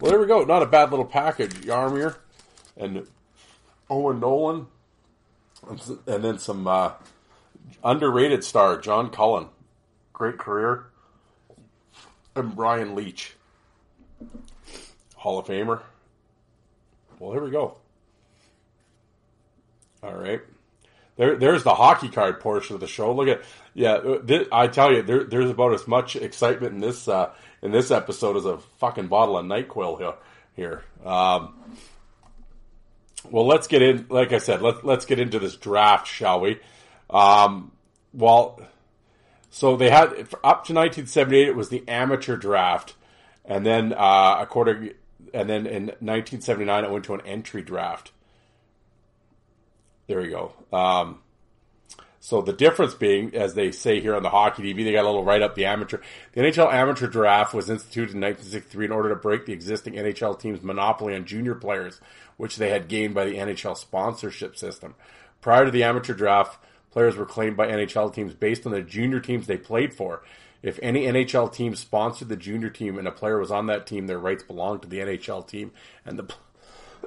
Well, 0.00 0.12
there 0.12 0.20
we 0.20 0.26
go. 0.26 0.44
Not 0.44 0.62
a 0.62 0.66
bad 0.66 0.90
little 0.90 1.04
package. 1.04 1.52
Jaromir 1.54 2.16
and 2.76 3.06
Owen 3.90 4.20
Nolan, 4.20 4.68
and 6.06 6.24
then 6.24 6.38
some 6.38 6.66
uh, 6.66 6.92
underrated 7.82 8.44
star 8.44 8.78
John 8.80 9.10
Cullen. 9.10 9.48
Great 10.12 10.38
career. 10.38 10.84
And 12.34 12.54
Brian 12.54 12.94
Leetch, 12.94 13.32
Hall 15.16 15.38
of 15.38 15.46
Famer. 15.46 15.80
Well, 17.18 17.32
here 17.32 17.42
we 17.42 17.50
go. 17.50 17.78
All 20.02 20.14
right. 20.14 20.40
There, 21.16 21.34
there's 21.34 21.64
the 21.64 21.74
hockey 21.74 22.08
card 22.08 22.38
portion 22.38 22.74
of 22.74 22.80
the 22.80 22.86
show. 22.86 23.12
Look 23.12 23.26
at, 23.26 23.42
yeah, 23.74 24.18
this, 24.22 24.46
I 24.52 24.68
tell 24.68 24.94
you, 24.94 25.02
there, 25.02 25.24
there's 25.24 25.50
about 25.50 25.74
as 25.74 25.88
much 25.88 26.14
excitement 26.14 26.74
in 26.74 26.80
this 26.80 27.08
uh, 27.08 27.32
in 27.60 27.72
this 27.72 27.90
episode 27.90 28.36
as 28.36 28.44
a 28.44 28.58
fucking 28.78 29.08
bottle 29.08 29.36
of 29.36 29.44
Nyquil 29.44 29.98
here. 29.98 30.14
Here, 30.54 30.82
um, 31.04 31.54
well, 33.24 33.46
let's 33.46 33.66
get 33.66 33.82
in. 33.82 34.06
Like 34.08 34.32
I 34.32 34.38
said, 34.38 34.62
let's 34.62 34.82
let's 34.84 35.04
get 35.04 35.18
into 35.18 35.38
this 35.38 35.56
draft, 35.56 36.06
shall 36.06 36.40
we? 36.40 36.58
Um, 37.10 37.72
well, 38.12 38.60
so 39.50 39.76
they 39.76 39.90
had 39.90 40.08
up 40.44 40.64
to 40.66 40.74
1978. 40.74 41.48
It 41.48 41.56
was 41.56 41.68
the 41.68 41.84
amateur 41.88 42.36
draft, 42.36 42.94
and 43.44 43.64
then 43.64 43.92
uh, 43.92 44.36
according, 44.40 44.92
and 45.34 45.48
then 45.48 45.66
in 45.66 45.86
1979 45.86 46.84
it 46.84 46.90
went 46.90 47.04
to 47.06 47.14
an 47.14 47.22
entry 47.26 47.62
draft. 47.62 48.12
There 50.06 50.20
we 50.20 50.28
go. 50.28 50.54
Um, 50.72 51.20
so 52.20 52.42
the 52.42 52.52
difference 52.52 52.94
being, 52.94 53.34
as 53.34 53.54
they 53.54 53.70
say 53.70 54.00
here 54.00 54.16
on 54.16 54.22
the 54.22 54.30
Hockey 54.30 54.62
TV, 54.62 54.84
they 54.84 54.92
got 54.92 55.04
a 55.04 55.08
little 55.08 55.24
write 55.24 55.42
up 55.42 55.54
the 55.54 55.66
amateur. 55.66 55.98
The 56.32 56.40
NHL 56.40 56.72
amateur 56.72 57.06
draft 57.06 57.54
was 57.54 57.70
instituted 57.70 58.14
in 58.14 58.20
1963 58.20 58.86
in 58.86 58.92
order 58.92 59.08
to 59.10 59.16
break 59.16 59.46
the 59.46 59.52
existing 59.52 59.94
NHL 59.94 60.38
team's 60.38 60.62
monopoly 60.62 61.14
on 61.14 61.24
junior 61.24 61.54
players, 61.54 62.00
which 62.36 62.56
they 62.56 62.70
had 62.70 62.88
gained 62.88 63.14
by 63.14 63.24
the 63.24 63.36
NHL 63.36 63.76
sponsorship 63.76 64.56
system. 64.56 64.94
Prior 65.40 65.64
to 65.64 65.70
the 65.70 65.84
amateur 65.84 66.14
draft, 66.14 66.58
players 66.90 67.16
were 67.16 67.26
claimed 67.26 67.56
by 67.56 67.68
NHL 67.68 68.12
teams 68.12 68.34
based 68.34 68.66
on 68.66 68.72
the 68.72 68.82
junior 68.82 69.20
teams 69.20 69.46
they 69.46 69.56
played 69.56 69.94
for. 69.94 70.22
If 70.60 70.80
any 70.82 71.04
NHL 71.04 71.52
team 71.52 71.76
sponsored 71.76 72.28
the 72.28 72.36
junior 72.36 72.68
team 72.68 72.98
and 72.98 73.06
a 73.06 73.12
player 73.12 73.38
was 73.38 73.52
on 73.52 73.66
that 73.66 73.86
team, 73.86 74.08
their 74.08 74.18
rights 74.18 74.42
belonged 74.42 74.82
to 74.82 74.88
the 74.88 74.98
NHL 74.98 75.46
team, 75.46 75.70
and 76.04 76.18
the 76.18 76.34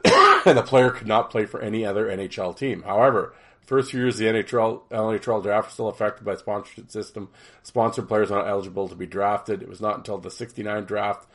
and 0.45 0.57
the 0.57 0.63
player 0.63 0.89
could 0.89 1.07
not 1.07 1.29
play 1.29 1.45
for 1.45 1.61
any 1.61 1.85
other 1.85 2.07
NHL 2.07 2.55
team. 2.55 2.83
However, 2.83 3.33
first 3.71 3.91
few 3.91 4.01
years 4.01 4.17
the 4.17 4.25
NHL 4.25 4.81
NHL 4.91 5.41
draft 5.41 5.67
was 5.67 5.73
still 5.73 5.87
affected 5.87 6.25
by 6.25 6.35
sponsorship 6.35 6.91
system. 6.91 7.29
Sponsored 7.63 8.09
players 8.09 8.29
were 8.29 8.35
not 8.35 8.49
eligible 8.49 8.89
to 8.89 8.95
be 8.95 9.05
drafted. 9.05 9.61
It 9.61 9.69
was 9.69 9.79
not 9.79 9.95
until 9.95 10.17
the 10.17 10.29
'69 10.29 10.83
draft 10.83 11.25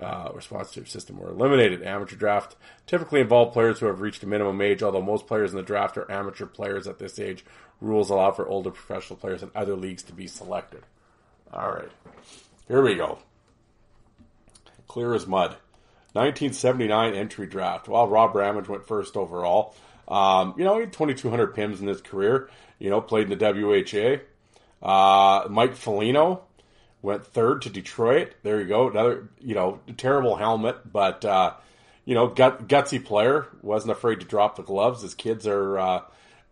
uh, 0.00 0.30
or 0.32 0.40
sponsorship 0.40 0.86
system 0.86 1.18
were 1.18 1.30
eliminated. 1.30 1.82
Amateur 1.82 2.14
draft 2.14 2.54
typically 2.86 3.20
involve 3.20 3.52
players 3.52 3.80
who 3.80 3.86
have 3.86 4.00
reached 4.00 4.22
a 4.22 4.26
minimum 4.28 4.60
age, 4.60 4.84
although 4.84 5.02
most 5.02 5.26
players 5.26 5.50
in 5.50 5.56
the 5.56 5.64
draft 5.64 5.98
are 5.98 6.08
amateur 6.08 6.46
players 6.46 6.86
at 6.86 7.00
this 7.00 7.18
age. 7.18 7.44
Rules 7.80 8.08
allow 8.08 8.30
for 8.30 8.46
older 8.46 8.70
professional 8.70 9.18
players 9.18 9.42
in 9.42 9.50
other 9.52 9.74
leagues 9.74 10.04
to 10.04 10.12
be 10.12 10.28
selected. 10.28 10.84
All 11.52 11.72
right, 11.72 11.90
here 12.68 12.82
we 12.82 12.94
go. 12.94 13.18
Clear 14.86 15.12
as 15.12 15.26
mud. 15.26 15.56
1979 16.12 17.14
entry 17.14 17.48
draft. 17.48 17.88
Well, 17.88 18.06
Rob 18.06 18.36
Ramage 18.36 18.68
went 18.68 18.86
first 18.86 19.16
overall. 19.16 19.74
Um, 20.08 20.54
you 20.58 20.64
know, 20.64 20.74
he 20.74 20.80
had 20.80 20.92
2,200 20.92 21.54
PIMs 21.54 21.80
in 21.80 21.86
his 21.86 22.00
career. 22.00 22.48
You 22.78 22.90
know, 22.90 23.00
played 23.00 23.30
in 23.30 23.38
the 23.38 24.20
WHA. 24.82 24.86
Uh, 24.86 25.48
Mike 25.48 25.74
Foligno 25.74 26.42
went 27.02 27.24
third 27.24 27.62
to 27.62 27.70
Detroit. 27.70 28.34
There 28.42 28.60
you 28.60 28.66
go. 28.66 28.90
Another, 28.90 29.28
you 29.40 29.54
know, 29.54 29.80
terrible 29.96 30.36
helmet, 30.36 30.92
but, 30.92 31.24
uh, 31.24 31.54
you 32.04 32.14
know, 32.14 32.28
gut, 32.28 32.66
gutsy 32.68 33.02
player. 33.02 33.46
Wasn't 33.62 33.92
afraid 33.92 34.20
to 34.20 34.26
drop 34.26 34.56
the 34.56 34.62
gloves. 34.62 35.02
His 35.02 35.14
kids 35.14 35.46
are, 35.46 35.78
uh, 35.78 36.00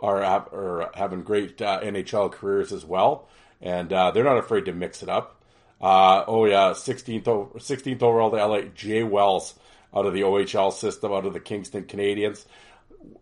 are, 0.00 0.23
are 0.23 0.90
having 0.94 1.23
great 1.23 1.61
uh, 1.61 1.80
NHL 1.80 2.32
careers 2.32 2.73
as 2.73 2.85
well. 2.85 3.28
And 3.61 3.92
uh, 3.92 4.11
they're 4.11 4.25
not 4.25 4.38
afraid 4.38 4.64
to 4.66 4.73
mix 4.73 5.02
it 5.02 5.09
up. 5.09 5.42
Uh, 5.80 6.25
oh 6.28 6.44
yeah, 6.44 6.71
16th, 6.71 7.25
16th 7.25 8.02
overall 8.02 8.30
to 8.30 8.37
LA, 8.37 8.62
Jay 8.75 9.02
Wells 9.02 9.54
out 9.94 10.06
of 10.06 10.12
the 10.12 10.21
OHL 10.21 10.73
system, 10.73 11.12
out 11.12 11.26
of 11.26 11.32
the 11.32 11.40
Kingston 11.40 11.85
Canadians. 11.85 12.47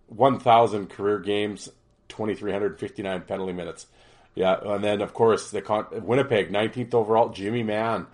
1,000 0.08 0.90
career 0.90 1.18
games, 1.18 1.68
2,359 2.08 3.22
penalty 3.22 3.52
minutes. 3.52 3.87
Yeah, 4.34 4.58
and 4.62 4.82
then 4.82 5.00
of 5.00 5.12
course 5.12 5.50
the 5.50 5.60
Con- 5.62 5.87
Winnipeg, 5.90 6.52
19th 6.52 6.94
overall, 6.94 7.30
Jimmy 7.30 7.62
Mann, 7.62 8.06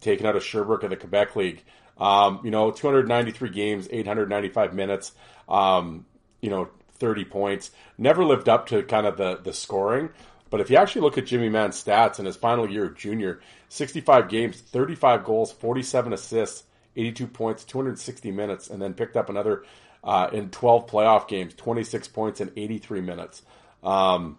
taken 0.00 0.26
out 0.26 0.36
of 0.36 0.44
Sherbrooke 0.44 0.84
of 0.84 0.90
the 0.90 0.96
Quebec 0.96 1.36
League. 1.36 1.64
Um, 1.98 2.40
you 2.44 2.50
know, 2.50 2.70
293 2.70 3.50
games, 3.50 3.88
895 3.90 4.72
minutes. 4.72 5.12
Um, 5.48 6.06
you 6.40 6.50
know, 6.50 6.68
30 6.98 7.24
points. 7.24 7.70
Never 7.96 8.24
lived 8.24 8.48
up 8.48 8.68
to 8.68 8.82
kind 8.82 9.06
of 9.06 9.16
the 9.16 9.36
the 9.36 9.52
scoring. 9.52 10.10
But 10.50 10.60
if 10.60 10.70
you 10.70 10.76
actually 10.76 11.02
look 11.02 11.18
at 11.18 11.26
Jimmy 11.26 11.48
Mann's 11.48 11.82
stats 11.82 12.18
in 12.18 12.24
his 12.24 12.36
final 12.36 12.70
year 12.70 12.86
of 12.86 12.96
junior, 12.96 13.40
65 13.68 14.28
games, 14.28 14.60
35 14.60 15.24
goals, 15.24 15.52
47 15.52 16.14
assists, 16.14 16.62
82 16.98 17.26
points, 17.28 17.64
260 17.64 18.30
minutes, 18.32 18.68
and 18.68 18.82
then 18.82 18.94
picked 18.94 19.16
up 19.16 19.30
another 19.30 19.64
uh, 20.02 20.28
in 20.32 20.50
12 20.50 20.86
playoff 20.86 21.28
games, 21.28 21.54
26 21.54 22.08
points 22.08 22.40
in 22.40 22.50
83 22.56 23.00
minutes. 23.00 23.42
Um, 23.82 24.38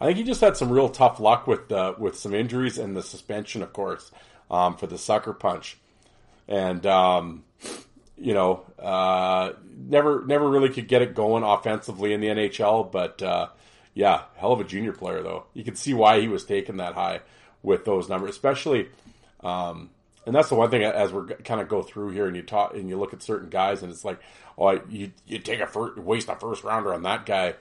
I 0.00 0.06
think 0.06 0.18
he 0.18 0.24
just 0.24 0.40
had 0.40 0.56
some 0.56 0.70
real 0.70 0.88
tough 0.88 1.20
luck 1.20 1.46
with 1.46 1.70
uh, 1.70 1.94
with 1.98 2.16
some 2.16 2.34
injuries 2.34 2.78
and 2.78 2.96
the 2.96 3.02
suspension, 3.02 3.62
of 3.62 3.72
course, 3.72 4.10
um, 4.50 4.76
for 4.76 4.86
the 4.86 4.98
sucker 4.98 5.32
punch, 5.32 5.78
and 6.48 6.84
um, 6.84 7.44
you 8.16 8.34
know, 8.34 8.64
uh, 8.78 9.52
never 9.66 10.24
never 10.26 10.48
really 10.48 10.68
could 10.68 10.88
get 10.88 11.02
it 11.02 11.14
going 11.14 11.42
offensively 11.42 12.12
in 12.12 12.20
the 12.20 12.28
NHL. 12.28 12.90
But 12.90 13.22
uh, 13.22 13.48
yeah, 13.94 14.22
hell 14.36 14.52
of 14.52 14.60
a 14.60 14.64
junior 14.64 14.92
player 14.92 15.22
though. 15.22 15.44
You 15.54 15.64
can 15.64 15.76
see 15.76 15.94
why 15.94 16.20
he 16.20 16.28
was 16.28 16.44
taken 16.44 16.78
that 16.78 16.94
high 16.94 17.20
with 17.62 17.84
those 17.84 18.08
numbers, 18.08 18.30
especially. 18.30 18.88
Um, 19.40 19.90
and 20.26 20.34
that's 20.34 20.48
the 20.48 20.54
one 20.54 20.70
thing 20.70 20.82
as 20.82 21.12
we're 21.12 21.26
kind 21.26 21.60
of 21.60 21.68
go 21.68 21.82
through 21.82 22.10
here 22.10 22.26
and 22.26 22.36
you 22.36 22.42
talk 22.42 22.74
and 22.74 22.88
you 22.88 22.98
look 22.98 23.12
at 23.12 23.22
certain 23.22 23.50
guys 23.50 23.82
and 23.82 23.92
it's 23.92 24.04
like, 24.04 24.20
oh, 24.56 24.80
you 24.88 25.12
you 25.26 25.38
take 25.38 25.60
a 25.60 25.66
first, 25.66 25.98
waste 25.98 26.28
a 26.28 26.36
first 26.36 26.64
rounder 26.64 26.94
on 26.94 27.02
that 27.02 27.26
guy. 27.26 27.54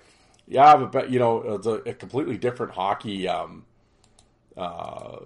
Yeah, 0.48 0.76
but, 0.76 1.10
you 1.10 1.20
know 1.20 1.42
it's 1.56 1.68
a, 1.68 1.76
a 1.90 1.94
completely 1.94 2.38
different 2.38 2.74
hockey 2.74 3.28
um, 3.28 3.66
uh, 4.58 5.20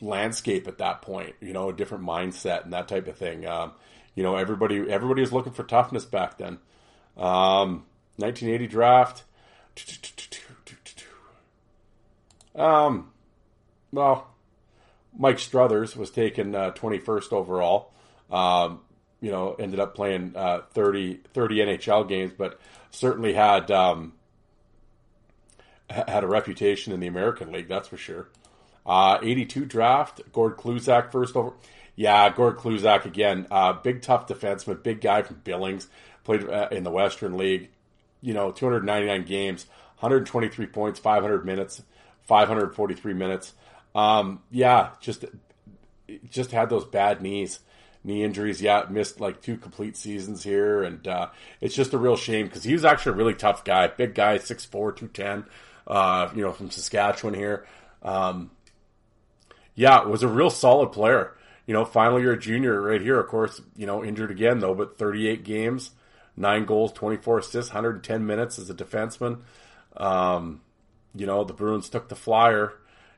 landscape 0.00 0.68
at 0.68 0.78
that 0.78 1.02
point. 1.02 1.34
You 1.40 1.52
know, 1.52 1.70
a 1.70 1.72
different 1.72 2.04
mindset 2.04 2.64
and 2.64 2.72
that 2.72 2.88
type 2.88 3.08
of 3.08 3.16
thing. 3.16 3.46
Um, 3.46 3.72
you 4.14 4.22
know, 4.22 4.36
everybody 4.36 4.90
everybody 4.90 5.20
was 5.20 5.32
looking 5.32 5.52
for 5.52 5.64
toughness 5.64 6.04
back 6.04 6.38
then. 6.38 6.58
Um, 7.16 7.84
1980 8.16 8.66
draft. 8.66 9.24
Um, 12.54 13.10
well, 13.90 14.31
Mike 15.16 15.38
Struthers 15.38 15.96
was 15.96 16.10
taken 16.10 16.54
uh, 16.54 16.72
21st 16.72 17.32
overall. 17.32 17.92
Um, 18.30 18.80
you 19.20 19.30
know, 19.30 19.54
ended 19.54 19.78
up 19.78 19.94
playing 19.94 20.32
uh, 20.34 20.62
30, 20.72 21.20
30 21.32 21.56
NHL 21.56 22.08
games, 22.08 22.32
but 22.36 22.58
certainly 22.90 23.34
had 23.34 23.70
um, 23.70 24.14
had 25.88 26.24
a 26.24 26.26
reputation 26.26 26.92
in 26.92 27.00
the 27.00 27.06
American 27.06 27.52
League, 27.52 27.68
that's 27.68 27.88
for 27.88 27.96
sure. 27.96 28.28
Uh, 28.84 29.18
82 29.22 29.64
draft, 29.66 30.20
Gord 30.32 30.56
Kluzak 30.56 31.12
first 31.12 31.36
over. 31.36 31.52
Yeah, 31.94 32.30
Gord 32.30 32.56
Kluzak 32.56 33.04
again, 33.04 33.46
uh, 33.50 33.74
big 33.74 34.02
tough 34.02 34.26
defenseman, 34.26 34.82
big 34.82 35.00
guy 35.00 35.22
from 35.22 35.40
Billings, 35.44 35.88
played 36.24 36.48
uh, 36.48 36.68
in 36.72 36.84
the 36.84 36.90
Western 36.90 37.36
League. 37.36 37.68
You 38.22 38.34
know, 38.34 38.50
299 38.50 39.24
games, 39.24 39.66
123 39.98 40.66
points, 40.66 40.98
500 40.98 41.44
minutes, 41.44 41.82
543 42.24 43.14
minutes. 43.14 43.52
Um, 43.94 44.42
yeah, 44.50 44.90
just 45.00 45.24
just 46.30 46.50
had 46.50 46.70
those 46.70 46.84
bad 46.84 47.20
knees, 47.22 47.60
knee 48.04 48.24
injuries. 48.24 48.62
Yeah, 48.62 48.84
missed 48.90 49.20
like 49.20 49.42
two 49.42 49.56
complete 49.56 49.96
seasons 49.96 50.42
here, 50.42 50.82
and 50.82 51.06
uh, 51.06 51.28
it's 51.60 51.74
just 51.74 51.92
a 51.92 51.98
real 51.98 52.16
shame 52.16 52.46
because 52.46 52.64
he 52.64 52.72
was 52.72 52.84
actually 52.84 53.12
a 53.12 53.16
really 53.16 53.34
tough 53.34 53.64
guy, 53.64 53.86
big 53.88 54.14
guy, 54.14 54.38
6'4", 54.38 54.70
210, 54.70 55.44
uh, 55.86 56.30
you 56.34 56.42
know, 56.42 56.52
from 56.52 56.70
Saskatchewan 56.70 57.34
here. 57.34 57.66
Um, 58.02 58.50
yeah, 59.74 60.04
was 60.04 60.22
a 60.22 60.28
real 60.28 60.50
solid 60.50 60.92
player. 60.92 61.36
you 61.66 61.74
know, 61.74 61.84
final 61.84 62.20
year 62.20 62.36
junior 62.36 62.80
right 62.80 63.00
here, 63.00 63.18
of 63.20 63.28
course, 63.28 63.60
you 63.76 63.86
know, 63.86 64.02
injured 64.04 64.30
again 64.30 64.58
though, 64.58 64.74
but 64.74 64.98
38 64.98 65.44
games, 65.44 65.92
nine 66.36 66.64
goals, 66.64 66.92
24 66.92 67.38
assists, 67.38 67.72
110 67.72 68.26
minutes 68.26 68.58
as 68.58 68.68
a 68.68 68.74
defenseman. 68.74 69.40
Um, 69.96 70.60
you 71.14 71.26
know, 71.26 71.44
the 71.44 71.52
Bruins 71.52 71.88
took 71.88 72.08
the 72.08 72.16
flyer, 72.16 72.72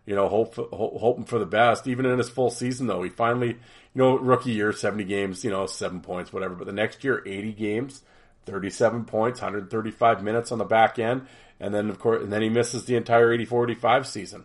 you 0.06 0.14
know, 0.14 0.28
hope, 0.28 0.54
hoping 0.54 1.24
for 1.24 1.38
the 1.38 1.46
best. 1.46 1.86
Even 1.86 2.06
in 2.06 2.18
his 2.18 2.28
full 2.28 2.50
season 2.50 2.86
though, 2.86 3.02
he 3.02 3.10
finally, 3.10 3.48
you 3.48 3.56
know, 3.94 4.18
rookie 4.18 4.52
year, 4.52 4.72
70 4.72 5.04
games, 5.04 5.44
you 5.44 5.50
know, 5.50 5.66
seven 5.66 6.00
points, 6.00 6.32
whatever. 6.32 6.54
But 6.54 6.66
the 6.66 6.72
next 6.72 7.04
year, 7.04 7.22
80 7.24 7.52
games, 7.52 8.02
37 8.46 9.04
points, 9.04 9.40
135 9.40 10.22
minutes 10.22 10.52
on 10.52 10.58
the 10.58 10.64
back 10.64 10.98
end. 10.98 11.26
And 11.60 11.74
then, 11.74 11.88
of 11.88 11.98
course, 11.98 12.22
and 12.22 12.32
then 12.32 12.42
he 12.42 12.48
misses 12.48 12.84
the 12.84 12.96
entire 12.96 13.32
84 13.32 13.64
85 13.70 14.06
season. 14.06 14.44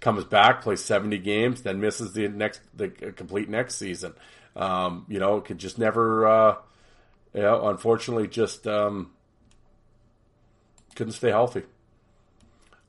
Comes 0.00 0.24
back, 0.24 0.62
plays 0.62 0.82
70 0.84 1.18
games, 1.18 1.62
then 1.62 1.80
misses 1.80 2.12
the 2.12 2.28
next, 2.28 2.60
the 2.74 2.88
complete 2.88 3.48
next 3.48 3.76
season. 3.76 4.14
Um, 4.56 5.06
you 5.08 5.18
know, 5.18 5.40
could 5.40 5.58
just 5.58 5.78
never, 5.78 6.26
uh, 6.26 6.56
you 7.34 7.42
know, 7.42 7.68
unfortunately, 7.68 8.26
just 8.26 8.66
um, 8.66 9.10
couldn't 10.94 11.12
stay 11.12 11.30
healthy. 11.30 11.62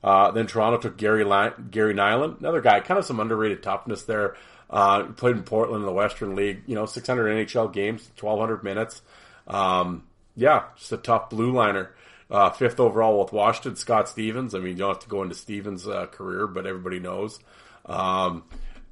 Uh, 0.04 0.32
then 0.32 0.48
Toronto 0.48 0.78
took 0.78 0.98
Gary 0.98 1.24
Gary 1.24 1.94
Nylund, 1.94 2.40
another 2.40 2.62
guy, 2.62 2.80
kind 2.80 2.98
of 2.98 3.06
some 3.06 3.20
underrated 3.20 3.62
toughness 3.62 4.04
there. 4.04 4.36
Uh, 4.70 5.04
played 5.04 5.36
in 5.36 5.44
Portland 5.44 5.82
in 5.82 5.86
the 5.86 5.92
Western 5.92 6.36
League, 6.36 6.62
you 6.68 6.76
know, 6.76 6.86
600 6.86 7.48
NHL 7.48 7.74
games, 7.74 8.10
1,200 8.20 8.64
minutes. 8.64 9.02
Um, 9.48 10.04
yeah, 10.36 10.66
just 10.78 10.92
a 10.92 10.98
tough 10.98 11.30
blue 11.30 11.52
liner. 11.52 11.92
Uh, 12.30 12.52
fifth 12.52 12.80
overall 12.80 13.20
with 13.24 13.34
Washington, 13.34 13.76
Scott 13.76 14.08
Stevens. 14.08 14.54
I 14.54 14.60
mean, 14.60 14.70
you 14.70 14.76
don't 14.76 14.90
have 14.90 15.00
to 15.00 15.10
go 15.10 15.24
into 15.24 15.34
Stevens' 15.34 15.88
uh, 15.88 16.06
career, 16.06 16.46
but 16.46 16.68
everybody 16.68 17.00
knows. 17.00 17.40
Um, 17.88 18.44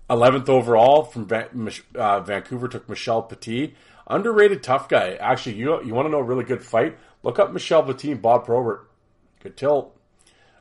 11th 0.10 0.50
overall 0.50 1.04
from 1.04 1.30
uh, 1.96 2.20
Vancouver 2.22 2.68
took 2.68 2.90
Michel 2.90 3.22
Petit. 3.22 3.76
Underrated 4.08 4.64
tough 4.64 4.88
guy. 4.90 5.16
Actually, 5.16 5.58
you 5.58 5.84
you 5.84 5.94
want 5.94 6.08
to 6.08 6.12
know 6.12 6.20
a 6.20 6.24
really 6.24 6.46
good 6.46 6.64
fight? 6.64 6.98
Look 7.24 7.40
up 7.40 7.52
Michel 7.52 7.84
Petit 7.84 8.14
and 8.14 8.22
Bob 8.22 8.46
Probert. 8.46 8.90
Good 9.44 9.58
tilt. 9.58 9.97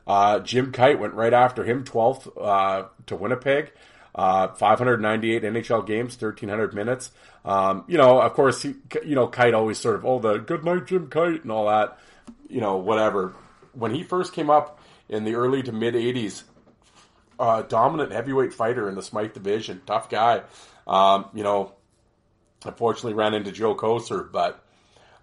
Uh, 0.07 0.39
Jim 0.39 0.71
Kyte 0.71 0.97
went 0.97 1.13
right 1.13 1.33
after 1.33 1.65
him, 1.65 1.83
12th 1.83 2.31
uh, 2.41 2.87
to 3.07 3.15
Winnipeg. 3.15 3.71
Uh, 4.15 4.47
598 4.47 5.43
NHL 5.43 5.85
games, 5.85 6.19
1,300 6.19 6.73
minutes. 6.73 7.11
Um, 7.45 7.83
you 7.87 7.97
know, 7.97 8.19
of 8.19 8.33
course, 8.33 8.63
he, 8.63 8.73
you 9.05 9.13
know, 9.13 9.27
Kyte 9.27 9.53
always 9.53 9.77
sort 9.77 9.95
of, 9.95 10.05
oh, 10.05 10.17
the 10.17 10.39
good 10.39 10.63
night, 10.63 10.87
Jim 10.87 11.07
Kyte, 11.07 11.43
and 11.43 11.51
all 11.51 11.67
that. 11.67 11.99
You 12.49 12.61
know, 12.61 12.77
whatever. 12.77 13.35
When 13.73 13.93
he 13.93 14.03
first 14.03 14.33
came 14.33 14.49
up 14.49 14.79
in 15.07 15.23
the 15.23 15.35
early 15.35 15.61
to 15.63 15.71
mid 15.71 15.93
80s, 15.93 16.43
uh, 17.39 17.61
dominant 17.63 18.11
heavyweight 18.11 18.53
fighter 18.53 18.89
in 18.89 18.95
the 18.95 19.03
Smythe 19.03 19.33
division, 19.33 19.81
tough 19.85 20.09
guy. 20.09 20.41
Um, 20.87 21.25
you 21.35 21.43
know, 21.43 21.73
unfortunately 22.65 23.13
ran 23.13 23.33
into 23.33 23.51
Joe 23.51 23.75
Kocur, 23.75 24.31
but 24.31 24.63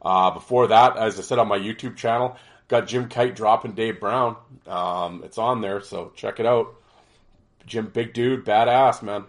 uh, 0.02 0.30
before 0.30 0.68
that, 0.68 0.96
as 0.96 1.18
I 1.18 1.22
said 1.22 1.38
on 1.38 1.48
my 1.48 1.58
YouTube 1.58 1.96
channel, 1.96 2.36
got 2.74 2.88
Jim 2.88 3.08
Kyte 3.08 3.36
dropping 3.36 3.72
Dave 3.72 4.00
Brown. 4.00 4.36
Um, 4.66 5.22
it's 5.24 5.38
on 5.38 5.60
there, 5.60 5.80
so 5.80 6.12
check 6.16 6.40
it 6.40 6.46
out. 6.46 6.74
Jim, 7.66 7.86
big 7.86 8.12
dude, 8.12 8.44
badass 8.44 9.00
man. 9.00 9.24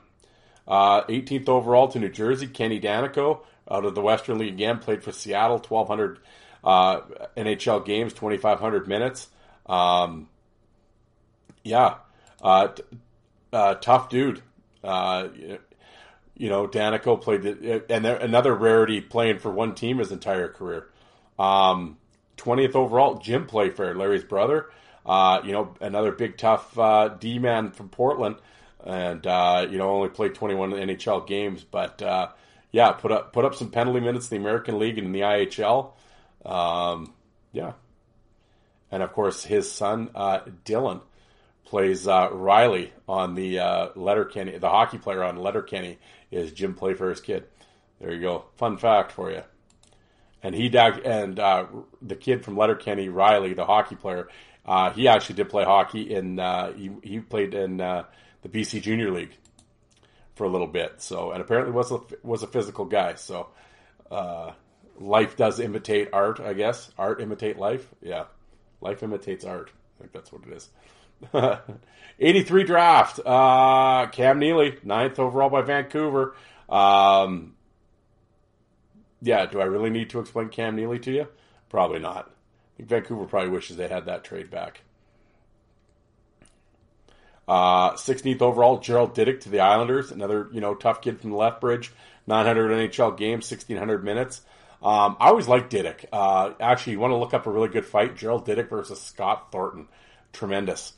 Uh, 0.68 1.04
18th 1.04 1.48
overall 1.48 1.88
to 1.90 2.00
New 2.00 2.10
Jersey, 2.10 2.48
Kenny 2.48 2.82
Daneyko 2.82 3.42
out 3.70 3.86
of 3.86 3.94
the 3.94 4.02
Western 4.02 4.40
League 4.40 4.54
again, 4.54 4.80
played 4.80 5.04
for 5.04 5.12
Seattle, 5.12 5.58
1,200 5.58 6.20
uh, 6.64 7.02
NHL 7.38 7.86
games, 7.86 8.14
2,500 8.14 8.88
minutes. 8.88 9.28
Um, 9.68 10.28
yeah, 11.64 11.98
uh, 12.42 12.70
t- 12.70 12.84
uh, 13.54 13.76
tough 13.76 14.10
dude. 14.10 14.42
Uh, 14.84 15.28
you 16.36 16.50
know, 16.50 16.68
Daneyko 16.68 17.22
played, 17.22 17.44
the, 17.44 17.86
and 17.92 18.06
another 18.08 18.56
rarity 18.56 19.02
playing 19.02 19.38
for 19.38 19.52
one 19.52 19.76
team 19.76 20.00
his 20.00 20.12
entire 20.12 20.48
career. 20.48 20.88
Um, 21.38 21.98
20th 22.38 22.76
overall, 22.76 23.16
Jim 23.16 23.46
Playfair, 23.46 23.96
Larry's 23.96 24.24
brother. 24.24 24.70
Uh, 25.06 25.42
you 25.44 25.52
know, 25.52 25.76
another 25.82 26.12
big 26.12 26.38
tough 26.38 26.78
uh, 26.80 27.10
D 27.10 27.38
man 27.38 27.72
from 27.72 27.90
Portland, 27.90 28.38
and 28.84 29.26
uh, 29.28 29.68
you 29.70 29.78
know 29.78 29.90
only 29.92 30.10
played 30.10 30.34
21 30.34 30.72
NHL 30.72 31.28
games, 31.28 31.64
but 31.64 32.02
uh, 32.02 32.30
yeah, 32.72 32.92
put 32.92 33.12
up 33.12 33.32
put 33.32 33.46
up 33.46 33.54
some 33.54 33.70
penalty 33.70 34.00
minutes 34.00 34.32
in 34.32 34.38
the 34.38 34.44
American 34.44 34.80
League 34.80 34.98
and 34.98 35.08
in 35.08 35.14
the 35.14 35.22
IHL. 35.22 35.92
Um, 36.44 37.14
yeah, 37.52 37.74
and 38.92 39.04
of 39.04 39.14
course 39.14 39.44
his 39.44 39.72
son 39.72 40.10
uh, 40.16 40.40
Dylan 40.66 41.02
plays 41.66 42.08
uh, 42.08 42.30
Riley 42.32 42.92
on 43.08 43.36
the 43.36 43.92
Letterkenny. 43.96 44.58
The 44.58 44.70
hockey 44.70 44.98
player 44.98 45.24
on 45.24 45.38
Letterkenny 45.38 46.00
is 46.32 46.52
Jim 46.52 46.74
Playfair's 46.74 47.22
kid. 47.22 47.46
There 48.02 48.12
you 48.12 48.22
go, 48.22 48.46
fun 48.56 48.78
fact 48.78 49.12
for 49.12 49.30
you 49.32 49.44
and 50.44 50.54
he 50.54 50.76
and 50.78 51.40
uh, 51.40 51.66
the 52.02 52.16
kid 52.16 52.44
from 52.44 52.58
Letterkenny, 52.58 53.10
Riley, 53.10 53.54
the 53.54 53.66
hockey 53.66 53.96
player, 53.96 54.28
uh, 54.66 54.92
he 54.92 55.08
actually 55.08 55.36
did 55.36 55.50
play 55.50 55.64
hockey 55.64 56.14
in. 56.14 56.40
Uh, 56.40 56.74
he 56.74 56.92
he 57.04 57.20
played 57.20 57.54
in 57.54 57.82
uh, 57.82 58.04
the 58.42 58.50
BC 58.50 58.82
Junior 58.82 59.12
League 59.12 59.36
for 60.36 60.44
a 60.44 60.50
little 60.50 60.68
bit. 60.68 61.02
So 61.02 61.32
and 61.32 61.42
apparently 61.42 61.74
was 61.74 61.92
a, 61.92 62.00
was 62.24 62.44
a 62.44 62.48
physical 62.48 62.86
guy. 62.86 63.16
So 63.16 63.50
uh, 64.12 64.52
life 65.00 65.38
does 65.38 65.60
imitate 65.60 66.10
art, 66.14 66.40
I 66.40 66.54
guess. 66.54 66.92
Art 66.98 67.22
imitate 67.22 67.58
life. 67.58 67.88
Yeah, 68.02 68.26
life 68.82 69.04
imitates 69.04 69.46
art. 69.46 69.72
I 69.98 70.02
think 70.02 70.14
that's 70.14 70.32
what 70.32 70.44
it 70.48 70.54
is. 70.54 70.70
83 72.20 72.64
draft. 72.64 73.20
Uh, 73.26 74.08
Cam 74.08 74.40
Neely, 74.40 74.78
ninth 74.84 75.20
overall 75.20 75.50
by 75.50 75.62
Vancouver. 75.62 76.36
Um, 76.70 77.55
yeah, 79.22 79.46
do 79.46 79.60
I 79.60 79.66
really 79.66 79.90
need 79.90 80.10
to 80.12 80.20
explain 80.20 80.50
Cam 80.50 80.76
Neely 80.76 81.00
to 81.00 81.12
you? 81.12 81.28
Probably 81.70 82.00
not. 82.00 82.28
I 82.28 82.78
think 82.78 82.90
Vancouver 82.90 83.26
probably 83.26 83.50
wishes 83.50 83.78
they 83.78 83.88
had 83.88 84.06
that 84.06 84.24
trade 84.24 84.50
back. 84.50 84.82
Uh, 87.48 87.94
16th 87.94 88.42
overall, 88.42 88.80
Gerald 88.80 89.16
Diduck 89.16 89.42
to 89.42 89.50
the 89.50 89.60
Islanders, 89.60 90.12
another 90.12 90.50
you 90.52 90.62
know 90.62 90.74
tough 90.74 91.02
kid 91.02 91.22
from 91.22 91.32
the 91.32 91.38
Lethbridge. 91.38 91.92
900 92.28 92.72
NHL 92.72 93.18
games, 93.18 93.50
1600 93.52 94.04
minutes. 94.04 94.42
Um, 94.82 95.16
I 95.20 95.28
always 95.28 95.48
like 95.48 95.70
Diduck. 95.70 96.06
Uh, 96.12 96.54
actually, 96.60 96.94
you 96.94 97.00
want 97.00 97.12
to 97.12 97.18
look 97.18 97.34
up 97.34 97.46
a 97.46 97.52
really 97.52 97.70
good 97.70 97.86
fight: 97.86 98.16
Gerald 98.16 98.48
Diduck 98.48 98.70
versus 98.70 99.00
Scott 99.00 99.52
Thornton. 99.52 99.88
Tremendous. 100.34 100.94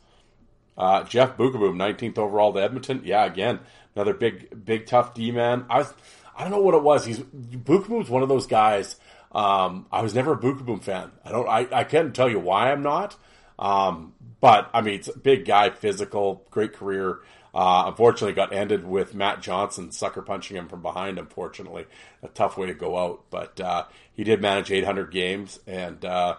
Uh, 0.77 1.03
Jeff 1.03 1.38
Beukeboom, 1.38 1.75
19th 1.75 2.17
overall 2.17 2.53
to 2.53 2.60
Edmonton. 2.60 3.01
Yeah, 3.03 3.25
again, 3.25 3.60
another 3.95 4.13
big, 4.13 4.63
big 4.63 4.86
tough 4.86 5.13
D 5.13 5.32
man. 5.32 5.65
I 5.69 5.80
was, 5.80 5.93
I 6.38 6.43
don't 6.43 6.52
know 6.52 6.62
what 6.62 6.76
it 6.76 6.84
was. 6.84 7.06
He's 7.06 7.19
Beukeboom's 7.19 8.10
one 8.10 8.21
of 8.21 8.30
those 8.30 8.47
guys 8.47 8.95
um, 9.32 9.86
I 9.91 10.02
was 10.02 10.15
never 10.15 10.34
a 10.34 10.38
Beukeboom 10.38 10.82
fan. 10.82 11.12
I 11.23 11.32
don't. 11.32 11.47
I, 11.47 11.67
I 11.71 11.84
can't 11.84 12.15
tell 12.15 12.30
you 12.30 12.39
why 12.39 12.71
I'm 12.71 12.82
not. 12.82 13.15
Um, 13.60 14.13
but 14.39 14.69
I 14.73 14.82
mean, 14.82 14.95
it's 14.95 15.10
a 15.10 15.17
big 15.17 15.45
guy, 15.45 15.69
physical, 15.69 16.45
great 16.50 16.73
career. 16.73 17.19
Uh, 17.54 17.86
unfortunately, 17.88 18.34
got 18.34 18.54
ended 18.54 18.86
with 18.86 19.15
Matt 19.15 19.41
Johnson 19.41 19.91
sucker 19.91 20.21
punching 20.21 20.56
him 20.56 20.67
from 20.67 20.82
behind. 20.82 21.17
Unfortunately, 21.19 21.86
a 22.23 22.28
tough 22.30 22.58
way 22.58 22.67
to 22.67 22.73
go 22.73 22.97
out. 22.97 23.26
But 23.30 23.60
uh, 23.60 23.86
he 24.13 24.23
did 24.23 24.41
manage 24.41 24.71
800 24.71 25.12
games, 25.12 25.60
and 25.67 26.04
uh, 26.06 26.38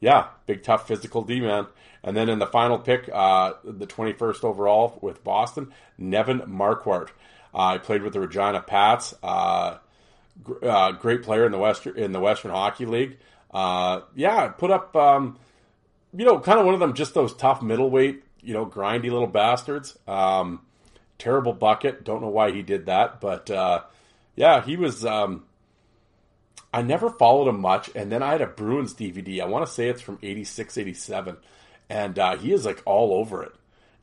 yeah, 0.00 0.28
big 0.46 0.62
tough 0.62 0.88
physical 0.88 1.22
D 1.22 1.40
man. 1.40 1.66
And 2.02 2.16
then 2.16 2.30
in 2.30 2.38
the 2.38 2.46
final 2.46 2.78
pick, 2.78 3.10
uh, 3.12 3.54
the 3.62 3.86
21st 3.86 4.42
overall 4.42 4.98
with 5.02 5.22
Boston, 5.22 5.72
Nevin 5.98 6.40
Markwart. 6.40 7.10
Uh, 7.54 7.74
he 7.74 7.78
played 7.78 8.02
with 8.02 8.12
the 8.12 8.20
Regina 8.20 8.60
Pats. 8.60 9.14
Uh, 9.22 9.78
uh, 10.62 10.92
great 10.92 11.22
player 11.22 11.44
in 11.44 11.52
the 11.52 11.58
Western 11.58 11.96
in 11.96 12.12
the 12.12 12.20
Western 12.20 12.50
Hockey 12.50 12.86
League. 12.86 13.18
Uh, 13.50 14.02
yeah, 14.14 14.48
put 14.48 14.70
up, 14.70 14.94
um, 14.94 15.38
you 16.16 16.24
know, 16.24 16.38
kind 16.38 16.58
of 16.58 16.64
one 16.64 16.74
of 16.74 16.80
them, 16.80 16.94
just 16.94 17.14
those 17.14 17.34
tough 17.34 17.62
middleweight, 17.62 18.22
you 18.40 18.54
know, 18.54 18.64
grindy 18.64 19.10
little 19.10 19.26
bastards. 19.26 19.98
Um, 20.06 20.60
terrible 21.18 21.52
bucket. 21.52 22.04
Don't 22.04 22.22
know 22.22 22.28
why 22.28 22.52
he 22.52 22.62
did 22.62 22.86
that, 22.86 23.20
but 23.20 23.50
uh, 23.50 23.82
yeah, 24.36 24.62
he 24.62 24.76
was. 24.76 25.04
Um, 25.04 25.44
I 26.72 26.82
never 26.82 27.10
followed 27.10 27.48
him 27.48 27.60
much, 27.60 27.90
and 27.96 28.12
then 28.12 28.22
I 28.22 28.32
had 28.32 28.42
a 28.42 28.46
Bruins 28.46 28.94
DVD. 28.94 29.40
I 29.40 29.46
want 29.46 29.66
to 29.66 29.72
say 29.72 29.88
it's 29.88 30.00
from 30.00 30.20
86, 30.22 30.78
87, 30.78 31.36
and 31.88 32.18
uh, 32.18 32.36
he 32.36 32.52
is 32.52 32.64
like 32.64 32.80
all 32.86 33.12
over 33.12 33.42
it. 33.42 33.52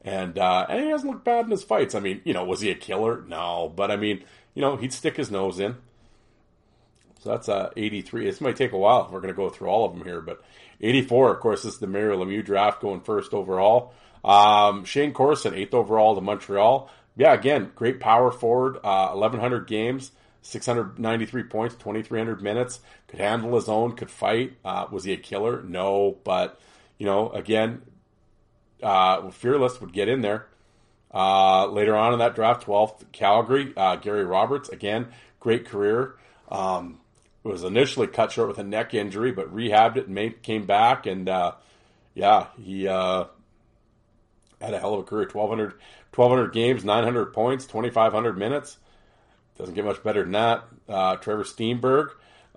And 0.07 0.39
uh, 0.39 0.65
and 0.69 0.85
he 0.85 0.89
doesn't 0.89 1.09
look 1.09 1.25
bad 1.25 1.43
in 1.43 1.51
his 1.51 1.65
fights. 1.65 1.93
I 1.93 1.99
mean, 1.99 2.21
you 2.23 2.33
know, 2.33 2.45
was 2.45 2.61
he 2.61 2.71
a 2.71 2.75
killer? 2.75 3.25
No, 3.27 3.73
but 3.75 3.91
I 3.91 3.97
mean, 3.97 4.23
you 4.53 4.61
know, 4.61 4.77
he'd 4.77 4.93
stick 4.93 5.17
his 5.17 5.29
nose 5.29 5.59
in. 5.59 5.75
So 7.19 7.31
that's 7.31 7.49
uh, 7.49 7.71
83. 7.75 8.23
This 8.23 8.39
might 8.39 8.55
take 8.55 8.71
a 8.71 8.77
while 8.77 9.03
if 9.03 9.11
we're 9.11 9.19
going 9.19 9.33
to 9.33 9.37
go 9.37 9.49
through 9.49 9.67
all 9.67 9.83
of 9.83 9.93
them 9.93 10.05
here, 10.05 10.21
but 10.21 10.41
84, 10.79 11.33
of 11.33 11.39
course, 11.41 11.65
is 11.65 11.79
the 11.79 11.87
Mario 11.87 12.23
Lemieux 12.23 12.45
draft 12.45 12.79
going 12.79 13.01
first 13.01 13.33
overall. 13.33 13.93
Um, 14.23 14.85
Shayne 14.85 15.11
Corson, 15.11 15.53
eighth 15.53 15.73
overall 15.73 16.15
to 16.15 16.21
Montreal. 16.21 16.89
Yeah, 17.17 17.33
again, 17.33 17.73
great 17.75 17.99
power 17.99 18.31
forward, 18.31 18.77
uh, 18.85 19.09
1,100 19.09 19.67
games, 19.67 20.11
693 20.41 21.43
points, 21.43 21.75
2,300 21.75 22.41
minutes, 22.41 22.79
could 23.09 23.19
handle 23.19 23.55
his 23.55 23.67
own, 23.67 23.93
could 23.97 24.11
fight. 24.11 24.55
Uh, 24.63 24.85
was 24.89 25.03
he 25.03 25.11
a 25.11 25.17
killer? 25.17 25.63
No, 25.63 26.17
but, 26.23 26.61
you 26.97 27.05
know, 27.05 27.29
again, 27.31 27.81
uh, 28.83 29.29
fearless 29.31 29.79
would 29.81 29.93
get 29.93 30.07
in 30.07 30.21
there. 30.21 30.47
Uh, 31.13 31.65
later 31.67 31.95
on 31.95 32.13
in 32.13 32.19
that 32.19 32.35
draft, 32.35 32.65
12th, 32.65 33.11
Calgary, 33.11 33.73
uh, 33.75 33.95
Gary 33.95 34.25
Roberts, 34.25 34.69
again, 34.69 35.07
great 35.39 35.65
career. 35.65 36.15
Um, 36.49 36.99
was 37.43 37.63
initially 37.63 38.07
cut 38.07 38.31
short 38.31 38.49
with 38.49 38.59
a 38.59 38.63
neck 38.63 38.93
injury, 38.93 39.31
but 39.31 39.53
rehabbed 39.53 39.97
it 39.97 40.05
and 40.05 40.15
made, 40.15 40.43
came 40.43 40.65
back. 40.65 41.05
And 41.05 41.29
uh, 41.29 41.53
yeah, 42.13 42.47
he 42.57 42.87
uh, 42.87 43.25
had 44.61 44.73
a 44.73 44.79
hell 44.79 44.95
of 44.95 44.99
a 45.01 45.03
career 45.03 45.29
1,200, 45.31 45.73
1,200 46.13 46.53
games, 46.53 46.83
900 46.83 47.33
points, 47.33 47.65
2,500 47.65 48.37
minutes. 48.37 48.77
Doesn't 49.57 49.75
get 49.75 49.85
much 49.85 50.03
better 50.03 50.23
than 50.23 50.33
that. 50.33 50.65
Uh, 50.87 51.15
Trevor 51.15 51.43
Stienburg 51.43 52.09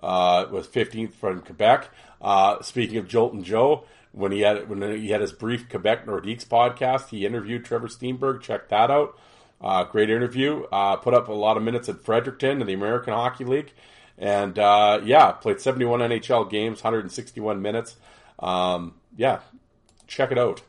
uh, 0.03 0.45
was 0.51 0.67
15th 0.67 1.13
from 1.13 1.41
Quebec. 1.41 1.89
Uh, 2.21 2.61
speaking 2.61 2.97
of 2.97 3.07
Jolton 3.07 3.43
Joe, 3.43 3.85
when 4.11 4.31
he 4.31 4.41
had 4.41 4.69
when 4.69 4.81
he 4.81 5.09
had 5.09 5.21
his 5.21 5.31
brief 5.31 5.69
Quebec 5.69 6.05
Nordiques 6.05 6.45
podcast, 6.45 7.09
he 7.09 7.25
interviewed 7.25 7.65
Trevor 7.65 7.87
Stienburg. 7.87 8.41
Check 8.41 8.69
that 8.69 8.91
out. 8.91 9.17
Uh, 9.61 9.83
great 9.83 10.09
interview. 10.09 10.63
Uh, 10.71 10.95
put 10.95 11.13
up 11.13 11.27
a 11.27 11.33
lot 11.33 11.55
of 11.55 11.63
minutes 11.63 11.87
at 11.87 12.01
Fredericton 12.01 12.61
in 12.61 12.67
the 12.67 12.73
American 12.73 13.13
Hockey 13.13 13.45
League, 13.45 13.71
and 14.17 14.57
uh, 14.57 14.99
yeah, 15.03 15.31
played 15.31 15.61
71 15.61 15.99
NHL 15.99 16.49
games, 16.49 16.83
161 16.83 17.61
minutes. 17.61 17.95
Um, 18.39 18.95
yeah, 19.15 19.39
check 20.07 20.31
it 20.31 20.37
out. 20.37 20.61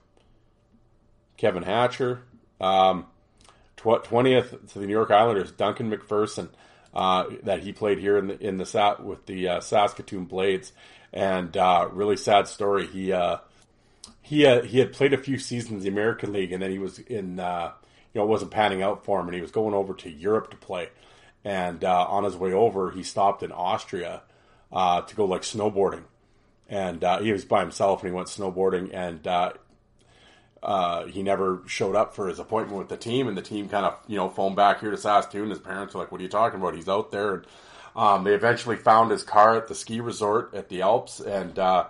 Kevin 1.37 1.63
Hatcher, 1.65 2.23
um, 2.61 3.07
twentieth 3.77 4.73
to 4.73 4.79
the 4.79 4.87
New 4.87 4.93
York 4.93 5.11
Islanders, 5.11 5.51
Duncan 5.51 5.91
MacPherson, 5.91 6.51
uh, 6.95 7.25
that 7.43 7.61
he 7.61 7.73
played 7.73 7.99
here 7.99 8.17
in 8.17 8.29
the 8.29 8.39
in 8.39 8.59
the 8.59 8.97
with 9.01 9.27
the 9.27 9.49
uh, 9.49 9.61
Saskatoon 9.61 10.27
Blades, 10.27 10.73
and 11.13 11.57
uh, 11.57 11.89
really 11.93 12.17
sad 12.17 12.49
story. 12.49 12.87
He 12.87 13.13
uh, 13.13 13.39
he 14.21 14.47
uh, 14.47 14.63
he 14.63 14.79
had 14.79 14.93
played 14.93 15.13
a 15.13 15.19
few 15.19 15.39
seasons 15.39 15.79
in 15.79 15.81
the 15.81 15.89
American 15.89 16.33
League, 16.33 16.53
and 16.53 16.63
then 16.63 16.71
he 16.71 16.79
was 16.79 16.99
in 16.99 17.41
uh, 17.41 17.73
you 18.15 18.21
know 18.21 18.27
wasn't 18.27 18.51
panning 18.51 18.83
out 18.83 19.05
for 19.05 19.21
him, 19.21 19.27
and 19.27 19.35
he 19.35 19.43
was 19.43 19.51
going 19.51 19.75
over 19.75 19.95
to 19.95 20.11
Europe 20.11 20.51
to 20.51 20.57
play. 20.57 20.89
And 21.45 21.83
on 21.83 22.23
his 22.23 22.37
way 22.37 22.53
over, 22.53 22.93
he 22.93 23.03
stopped 23.03 23.43
in 23.43 23.51
Austria 23.51 24.23
to 24.73 25.15
go 25.17 25.25
like 25.25 25.43
snowboarding, 25.43 26.05
and 26.69 27.05
he 27.21 27.33
was 27.33 27.45
by 27.45 27.61
himself, 27.61 28.01
and 28.01 28.11
he 28.11 28.15
went 28.15 28.29
snowboarding, 28.29 28.91
and 28.95 29.27
uh, 30.63 31.07
he 31.07 31.23
never 31.23 31.63
showed 31.67 31.97
up 31.97 32.15
for 32.15 32.29
his 32.29 32.39
appointment 32.39 32.79
with 32.79 32.89
the 32.89 32.97
team, 32.97 33.27
and 33.27 33.37
the 33.37 33.43
team 33.43 33.69
kind 33.69 33.85
of 33.85 33.99
you 34.07 34.17
know 34.17 34.29
phoned 34.31 34.57
back 34.57 34.81
here 34.81 34.91
to 34.91 34.97
Saskatoon. 34.97 35.51
His 35.51 35.59
parents 35.59 35.95
were 35.95 36.01
like, 36.01 36.13
"What 36.13 36.21
are 36.21 36.25
you 36.25 36.31
talking 36.31 36.61
about? 36.61 36.75
He's 36.75 36.89
out 36.89 37.11
there." 37.11 37.35
And 37.35 37.47
um, 37.95 38.25
they 38.25 38.35
eventually 38.35 38.77
found 38.77 39.11
his 39.11 39.23
car 39.23 39.57
at 39.57 39.69
the 39.69 39.75
ski 39.75 40.01
resort 40.01 40.55
at 40.55 40.69
the 40.69 40.83
Alps, 40.83 41.21
and 41.21 41.59
uh, 41.59 41.87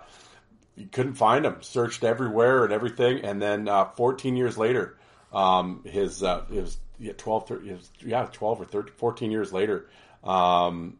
couldn't 0.91 1.15
find 1.15 1.45
him. 1.45 1.57
Searched 1.61 2.03
everywhere 2.03 2.63
and 2.63 2.73
everything, 2.73 3.23
and 3.23 3.41
then 3.41 3.67
uh, 3.67 3.85
14 3.85 4.35
years 4.35 4.57
later, 4.57 4.97
um, 5.31 5.83
his 5.85 6.23
uh, 6.23 6.43
it 6.51 6.61
was 6.61 6.77
yeah, 6.99 7.13
12, 7.17 7.47
13, 7.47 7.75
was, 7.75 7.89
yeah, 8.05 8.27
12 8.31 8.61
or 8.61 8.65
13, 8.65 8.93
14 8.95 9.31
years 9.31 9.51
later, 9.51 9.87
um, 10.23 10.97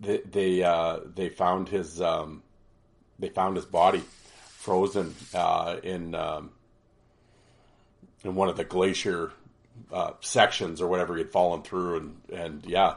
they 0.00 0.18
they, 0.18 0.62
uh, 0.62 1.00
they 1.14 1.28
found 1.28 1.68
his 1.68 2.00
um, 2.00 2.42
they 3.18 3.28
found 3.28 3.56
his 3.56 3.66
body 3.66 4.02
frozen 4.66 5.14
uh, 5.34 5.76
in 5.82 6.14
um, 6.14 6.50
in 8.24 8.34
one 8.34 8.48
of 8.48 8.56
the 8.56 8.64
glacier 8.64 9.32
uh, 9.92 10.12
sections 10.20 10.80
or 10.80 10.88
whatever 10.88 11.14
he 11.14 11.22
had 11.22 11.30
fallen 11.30 11.62
through, 11.62 11.96
and 11.98 12.16
and 12.32 12.66
yeah, 12.66 12.94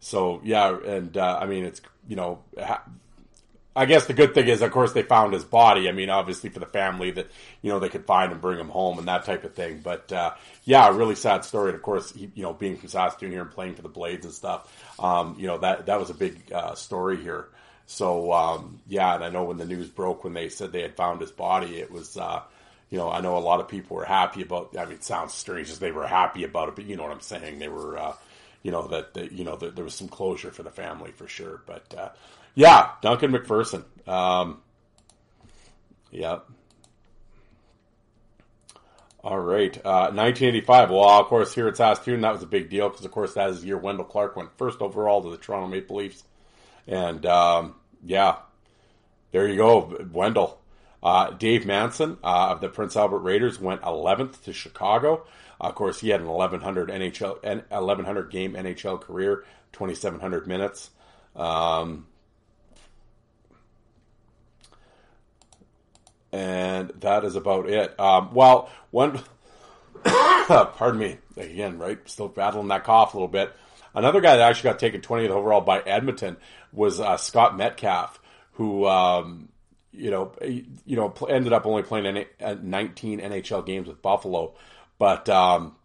so 0.00 0.40
yeah, 0.42 0.76
and 0.84 1.16
uh, 1.16 1.38
I 1.40 1.46
mean 1.46 1.64
it's 1.64 1.80
you 2.08 2.16
know. 2.16 2.40
Ha- 2.58 2.84
I 3.76 3.86
guess 3.86 4.06
the 4.06 4.14
good 4.14 4.34
thing 4.34 4.48
is, 4.48 4.62
of 4.62 4.72
course, 4.72 4.92
they 4.92 5.02
found 5.02 5.32
his 5.32 5.44
body. 5.44 5.88
I 5.88 5.92
mean, 5.92 6.10
obviously 6.10 6.50
for 6.50 6.58
the 6.58 6.66
family 6.66 7.12
that 7.12 7.28
you 7.62 7.70
know 7.70 7.78
they 7.78 7.88
could 7.88 8.04
find 8.04 8.32
and 8.32 8.40
bring 8.40 8.58
him 8.58 8.68
home 8.68 8.98
and 8.98 9.06
that 9.06 9.24
type 9.24 9.44
of 9.44 9.54
thing. 9.54 9.80
But 9.82 10.12
uh, 10.12 10.32
yeah, 10.64 10.88
really 10.88 11.14
sad 11.14 11.44
story. 11.44 11.68
And 11.68 11.76
of 11.76 11.82
course, 11.82 12.12
he, 12.12 12.30
you 12.34 12.42
know, 12.42 12.52
being 12.52 12.76
from 12.76 12.88
Saskatoon 12.88 13.30
here 13.30 13.42
and 13.42 13.50
playing 13.50 13.76
for 13.76 13.82
the 13.82 13.88
Blades 13.88 14.26
and 14.26 14.34
stuff, 14.34 14.68
um, 14.98 15.36
you 15.38 15.46
know 15.46 15.58
that 15.58 15.86
that 15.86 16.00
was 16.00 16.10
a 16.10 16.14
big 16.14 16.52
uh, 16.52 16.74
story 16.74 17.16
here. 17.22 17.46
So 17.86 18.32
um, 18.32 18.80
yeah, 18.88 19.14
and 19.14 19.22
I 19.22 19.30
know 19.30 19.44
when 19.44 19.56
the 19.56 19.66
news 19.66 19.88
broke 19.88 20.24
when 20.24 20.32
they 20.32 20.48
said 20.48 20.72
they 20.72 20.82
had 20.82 20.96
found 20.96 21.20
his 21.20 21.30
body, 21.30 21.78
it 21.78 21.92
was 21.92 22.16
uh, 22.16 22.42
you 22.90 22.98
know 22.98 23.08
I 23.08 23.20
know 23.20 23.36
a 23.36 23.38
lot 23.38 23.60
of 23.60 23.68
people 23.68 23.96
were 23.96 24.04
happy 24.04 24.42
about. 24.42 24.76
I 24.76 24.84
mean, 24.84 24.94
it 24.94 25.04
sounds 25.04 25.32
strange 25.32 25.70
as 25.70 25.78
they 25.78 25.92
were 25.92 26.08
happy 26.08 26.42
about 26.42 26.68
it, 26.68 26.76
but 26.76 26.86
you 26.86 26.96
know 26.96 27.04
what 27.04 27.12
I'm 27.12 27.20
saying. 27.20 27.60
They 27.60 27.68
were 27.68 27.96
uh, 27.96 28.14
you 28.62 28.70
know 28.70 28.86
that, 28.88 29.14
that 29.14 29.32
you 29.32 29.44
know 29.44 29.56
that 29.56 29.74
there 29.74 29.84
was 29.84 29.94
some 29.94 30.08
closure 30.08 30.50
for 30.50 30.62
the 30.62 30.70
family 30.70 31.12
for 31.12 31.26
sure. 31.26 31.62
But 31.66 31.94
uh, 31.96 32.08
yeah, 32.54 32.90
Duncan 33.02 33.32
MacPherson. 33.32 33.84
Um, 34.08 34.60
yeah. 36.10 36.40
All 39.22 39.38
right, 39.38 39.76
uh, 39.84 40.08
1985. 40.12 40.90
Well, 40.90 41.02
of 41.02 41.26
course, 41.26 41.54
here 41.54 41.68
at 41.68 41.76
Saskatoon, 41.76 42.22
that 42.22 42.32
was 42.32 42.42
a 42.42 42.46
big 42.46 42.70
deal 42.70 42.88
because, 42.88 43.04
of 43.04 43.10
course, 43.10 43.34
that 43.34 43.50
is 43.50 43.60
the 43.60 43.66
year 43.66 43.76
Wendel 43.76 44.06
Clark 44.06 44.34
went 44.34 44.56
first 44.56 44.80
overall 44.80 45.22
to 45.22 45.28
the 45.28 45.36
Toronto 45.36 45.68
Maple 45.68 45.96
Leafs, 45.96 46.24
and 46.86 47.26
um, 47.26 47.74
yeah, 48.02 48.36
there 49.30 49.46
you 49.46 49.56
go, 49.56 50.06
Wendel. 50.10 50.58
Uh, 51.02 51.30
Dave 51.30 51.66
Manson 51.66 52.18
uh, 52.22 52.48
of 52.50 52.60
the 52.60 52.68
Prince 52.68 52.96
Albert 52.96 53.20
Raiders 53.20 53.60
went 53.60 53.82
11th 53.82 54.42
to 54.44 54.52
Chicago. 54.52 55.26
Uh, 55.60 55.68
of 55.68 55.74
course, 55.74 56.00
he 56.00 56.08
had 56.08 56.20
an 56.20 56.26
1100 56.26 56.88
NHL, 56.88 57.42
1100 57.42 58.30
game 58.30 58.54
NHL 58.54 59.00
career, 59.00 59.44
2700 59.72 60.46
minutes. 60.46 60.90
Um, 61.36 62.06
and 66.32 66.90
that 67.00 67.24
is 67.24 67.36
about 67.36 67.68
it. 67.68 67.98
Um, 67.98 68.32
well, 68.32 68.70
one, 68.90 69.20
pardon 70.04 70.98
me, 70.98 71.18
again, 71.36 71.78
right? 71.78 71.98
Still 72.08 72.28
battling 72.28 72.68
that 72.68 72.84
cough 72.84 73.14
a 73.14 73.16
little 73.16 73.28
bit. 73.28 73.52
Another 73.94 74.20
guy 74.20 74.36
that 74.36 74.48
actually 74.48 74.70
got 74.70 74.78
taken 74.78 75.00
20th 75.00 75.30
overall 75.30 75.60
by 75.60 75.80
Edmonton 75.80 76.36
was 76.72 77.00
uh, 77.00 77.16
Scott 77.16 77.56
Metcalfe, 77.56 78.20
who 78.52 78.86
um, 78.86 79.48
you 79.92 80.10
know 80.10 80.32
you 80.40 80.96
know 80.96 81.12
ended 81.28 81.52
up 81.52 81.66
only 81.66 81.82
playing 81.82 82.24
19 82.40 83.20
NHL 83.20 83.66
games 83.66 83.88
with 83.88 84.00
Buffalo, 84.00 84.54
but 85.00 85.30
um, 85.30 85.76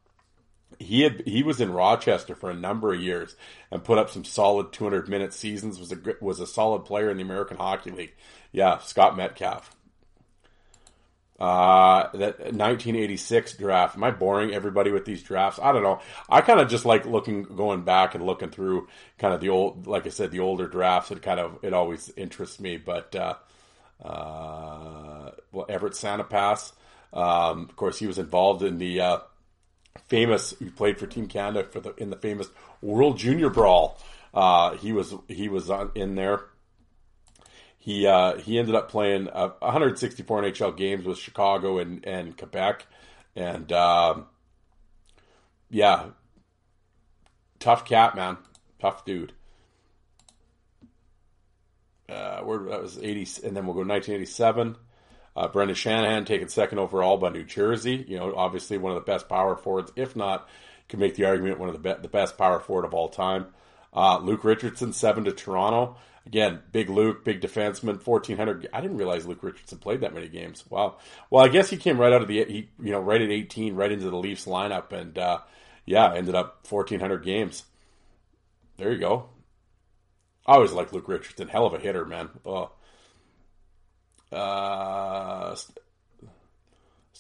he 0.77 1.01
had 1.03 1.23
he 1.25 1.41
was 1.41 1.61
in 1.61 1.71
Rochester 1.71 2.35
for 2.35 2.51
a 2.51 2.53
number 2.53 2.93
of 2.93 2.99
years 2.99 3.33
and 3.71 3.81
put 3.81 3.97
up 3.97 4.09
some 4.09 4.25
solid 4.25 4.73
200 4.73 5.07
minute 5.07 5.33
seasons. 5.33 5.79
was 5.79 5.93
a 5.93 5.97
was 6.19 6.41
a 6.41 6.45
solid 6.45 6.83
player 6.83 7.09
in 7.09 7.15
the 7.15 7.23
American 7.23 7.55
Hockey 7.55 7.91
League. 7.91 8.13
Yeah, 8.51 8.79
Scott 8.79 9.15
Metcalfe. 9.15 9.73
Uh, 11.39 12.09
that 12.13 12.39
1986 12.39 13.57
draft. 13.57 13.95
Am 13.95 14.03
I 14.03 14.11
boring 14.11 14.53
everybody 14.53 14.91
with 14.91 15.05
these 15.05 15.23
drafts? 15.23 15.61
I 15.63 15.71
don't 15.71 15.83
know. 15.83 16.01
I 16.29 16.41
kind 16.41 16.59
of 16.59 16.69
just 16.69 16.85
like 16.85 17.05
looking, 17.05 17.43
going 17.43 17.83
back 17.83 18.15
and 18.15 18.25
looking 18.25 18.49
through 18.49 18.87
kind 19.17 19.33
of 19.33 19.41
the 19.41 19.49
old, 19.49 19.85
like 19.85 20.05
I 20.05 20.09
said, 20.09 20.31
the 20.31 20.39
older 20.39 20.67
drafts. 20.67 21.11
It 21.11 21.21
kind 21.21 21.41
of, 21.41 21.59
it 21.61 21.73
always 21.73 22.09
interests 22.15 22.61
me. 22.61 22.77
But, 22.77 23.13
uh, 23.15 23.33
uh, 24.01 25.31
well, 25.51 25.65
Everett 25.67 25.93
Sanipass, 25.93 26.71
um, 27.13 27.67
of 27.69 27.75
course, 27.75 27.99
he 27.99 28.07
was 28.07 28.17
involved 28.17 28.63
in 28.63 28.77
the, 28.77 29.01
uh, 29.01 29.17
famous, 30.07 30.53
he 30.59 30.69
played 30.69 30.99
for 30.99 31.07
Team 31.07 31.27
Canada 31.27 31.67
for 31.69 31.79
the, 31.79 31.93
in 31.95 32.09
the 32.09 32.17
famous 32.17 32.47
World 32.81 33.17
Junior 33.17 33.49
Brawl. 33.49 33.99
Uh, 34.33 34.75
he 34.77 34.91
was, 34.91 35.13
he 35.27 35.47
was 35.47 35.69
on, 35.69 35.91
in 35.95 36.15
there. 36.15 36.45
He 37.85 38.07
uh, 38.07 38.37
he 38.37 38.57
ended 38.57 38.73
up 38.73 38.89
playing 38.89 39.29
uh, 39.29 39.49
164 39.59 40.41
NHL 40.41 40.75
games 40.75 41.05
with 41.05 41.19
Chicago 41.19 41.77
and, 41.77 42.03
and 42.03 42.35
Quebec, 42.35 42.87
and 43.35 43.71
um, 43.71 44.25
yeah, 45.69 46.07
tough 47.59 47.85
cat 47.85 48.15
man, 48.15 48.37
tough 48.79 49.05
dude. 49.05 49.33
Uh, 52.09 52.39
where 52.39 52.57
that 52.57 52.81
was 52.81 52.97
80, 52.97 53.47
and 53.47 53.55
then 53.55 53.67
we'll 53.67 53.75
go 53.75 53.81
1987. 53.81 54.77
Uh, 55.35 55.47
Brendan 55.49 55.75
Shanahan 55.75 56.23
taken 56.25 56.47
second 56.47 56.79
overall 56.79 57.17
by 57.17 57.29
New 57.29 57.43
Jersey. 57.43 58.05
You 58.07 58.17
know, 58.17 58.33
obviously 58.35 58.77
one 58.77 58.91
of 58.91 58.95
the 58.95 59.11
best 59.11 59.27
power 59.27 59.55
forwards, 59.55 59.91
if 59.95 60.15
not, 60.15 60.47
can 60.87 60.99
make 60.99 61.15
the 61.15 61.25
argument 61.25 61.59
one 61.59 61.69
of 61.69 61.73
the 61.73 61.95
be- 61.95 62.01
the 62.01 62.07
best 62.07 62.37
power 62.37 62.59
forward 62.59 62.85
of 62.85 62.93
all 62.93 63.09
time. 63.09 63.47
Uh, 63.93 64.19
Luke 64.19 64.43
Richardson 64.43 64.93
seven 64.93 65.25
to 65.25 65.31
Toronto. 65.31 65.97
Again, 66.25 66.61
big 66.71 66.89
Luke, 66.89 67.23
big 67.23 67.41
defenseman, 67.41 68.01
fourteen 68.01 68.37
hundred. 68.37 68.67
I 68.73 68.81
didn't 68.81 68.97
realize 68.97 69.27
Luke 69.27 69.43
Richardson 69.43 69.77
played 69.77 70.01
that 70.01 70.13
many 70.13 70.27
games. 70.27 70.63
Wow. 70.69 70.97
Well, 71.29 71.43
I 71.43 71.49
guess 71.49 71.69
he 71.69 71.77
came 71.77 71.99
right 71.99 72.13
out 72.13 72.21
of 72.21 72.27
the 72.27 72.43
he, 72.45 72.69
you 72.81 72.91
know 72.91 72.99
right 72.99 73.21
at 73.21 73.29
eighteen, 73.29 73.75
right 73.75 73.91
into 73.91 74.09
the 74.09 74.17
Leafs 74.17 74.45
lineup, 74.45 74.91
and 74.91 75.17
uh, 75.17 75.39
yeah, 75.85 76.13
ended 76.13 76.33
up 76.33 76.61
fourteen 76.63 76.99
hundred 76.99 77.23
games. 77.23 77.65
There 78.77 78.91
you 78.91 78.97
go. 78.97 79.29
I 80.47 80.53
always 80.53 80.71
like 80.71 80.93
Luke 80.93 81.07
Richardson, 81.07 81.47
hell 81.47 81.65
of 81.65 81.73
a 81.73 81.79
hitter, 81.79 82.05
man. 82.05 82.29
Oh. 82.45 82.71
Uh, 84.35 85.55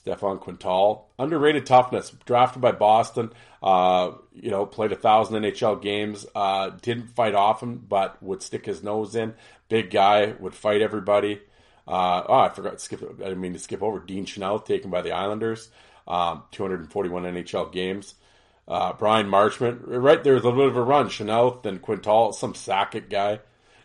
Stéphane 0.05 0.39
Quintal, 0.39 1.07
underrated 1.17 1.65
toughness, 1.65 2.11
drafted 2.25 2.61
by 2.61 2.71
Boston. 2.71 3.31
Uh, 3.63 4.11
you 4.33 4.51
know, 4.51 4.65
played 4.65 4.91
a 4.91 4.95
thousand 4.95 5.41
NHL 5.41 5.81
games. 5.81 6.25
Uh, 6.35 6.69
didn't 6.81 7.07
fight 7.15 7.33
often, 7.33 7.77
but 7.77 8.21
would 8.21 8.43
stick 8.43 8.65
his 8.65 8.83
nose 8.83 9.15
in. 9.15 9.33
Big 9.69 9.89
guy, 9.89 10.35
would 10.39 10.53
fight 10.53 10.81
everybody. 10.81 11.41
Uh, 11.87 12.23
oh, 12.27 12.39
I 12.39 12.49
forgot 12.49 12.73
to 12.73 12.79
skip. 12.79 13.21
I 13.25 13.33
mean 13.33 13.53
to 13.53 13.59
skip 13.59 13.81
over 13.81 13.99
Dean 13.99 14.25
Chanel, 14.25 14.59
taken 14.59 14.91
by 14.91 15.01
the 15.01 15.11
Islanders. 15.11 15.69
um, 16.07 16.43
241 16.51 17.23
NHL 17.23 17.71
games. 17.71 18.15
Uh, 18.67 18.93
Bryan 18.93 19.27
Marchment, 19.27 19.81
right 19.85 20.23
there's 20.23 20.41
a 20.41 20.45
little 20.45 20.63
bit 20.63 20.69
of 20.69 20.77
a 20.77 20.83
run. 20.83 21.09
Chanel, 21.09 21.59
then 21.63 21.79
Quintal, 21.79 22.33
some 22.33 22.53
Sakic 22.53 23.09
guy, 23.09 23.39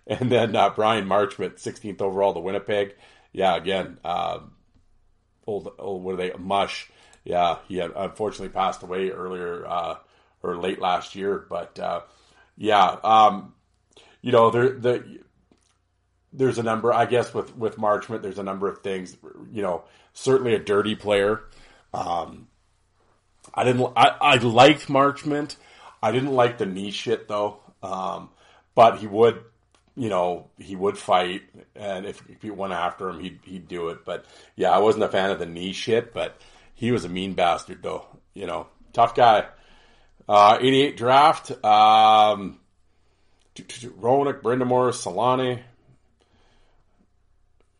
and 0.07 0.31
then 0.31 0.57
uh, 0.57 0.71
Bryan 0.71 1.07
Marchment, 1.07 1.55
16th 1.57 2.01
overall 2.01 2.33
to 2.33 2.41
Winnipeg. 2.41 2.95
Yeah, 3.33 3.57
again, 3.57 3.99
uh, 4.05 4.41
old, 5.47 5.73
old, 5.79 6.03
what 6.03 6.15
are 6.15 6.17
they? 6.17 6.33
Mush. 6.39 6.91
Yeah, 7.25 7.59
he 7.69 7.77
had 7.77 7.93
unfortunately 7.95 8.49
passed 8.49 8.83
away 8.83 9.11
earlier 9.11 9.67
uh, 9.67 9.97
or 10.43 10.57
late 10.57 10.81
last 10.81 11.15
year, 11.15 11.47
but 11.49 11.79
uh, 11.79 12.01
yeah, 12.57 12.97
um, 13.05 13.55
you 14.23 14.33
know, 14.33 14.51
there 14.51 14.71
the 14.71 15.21
there's 16.33 16.59
a 16.59 16.63
number. 16.63 16.93
I 16.93 17.07
guess 17.07 17.35
with 17.35 17.57
with 17.57 17.77
Marchment, 17.77 18.23
there's 18.23 18.39
a 18.39 18.43
number 18.43 18.69
of 18.69 18.79
things. 18.79 19.17
You 19.53 19.63
know, 19.63 19.85
certainly 20.13 20.55
a 20.55 20.59
dirty 20.59 20.95
player. 20.95 21.43
Um, 21.93 22.49
I 23.55 23.65
didn't. 23.65 23.93
I, 23.97 24.17
I 24.21 24.35
liked 24.37 24.89
Marchment. 24.89 25.57
I 26.03 26.13
didn't 26.13 26.33
like 26.33 26.59
the 26.59 26.67
knee 26.67 26.91
shit 26.91 27.29
though. 27.29 27.61
Um, 27.83 28.31
but 28.75 28.99
he 28.99 29.07
would, 29.07 29.43
you 29.97 30.09
know, 30.09 30.49
he 30.59 30.77
would 30.77 30.97
fight, 30.97 31.43
and 31.75 32.07
if, 32.07 32.23
you 32.43 32.55
went 32.55 32.73
after 32.73 33.09
him, 33.09 33.21
he'd 33.21 33.41
he'd 33.45 33.69
do 33.69 33.89
it. 33.89 34.05
But 34.05 34.25
yeah, 34.57 34.71
I 34.71 34.79
wasn't 34.79 35.05
a 35.05 35.09
fan 35.09 35.31
of 35.31 35.39
the 35.39 35.47
knee 35.47 35.73
shit. 35.73 36.13
But 36.13 36.41
he 36.75 36.93
was 36.93 37.05
a 37.05 37.09
mean 37.09 37.35
bastard 37.35 37.83
though. 37.83 38.07
You 38.35 38.47
know, 38.47 38.69
tough 38.93 39.15
guy. 39.15 39.47
Uh, 40.29 40.59
88 40.61 40.97
draft. 40.97 41.65
Um, 41.65 42.61
Roenick, 43.57 44.43
Brind'Amour, 44.43 44.93
Selanne, 44.93 45.61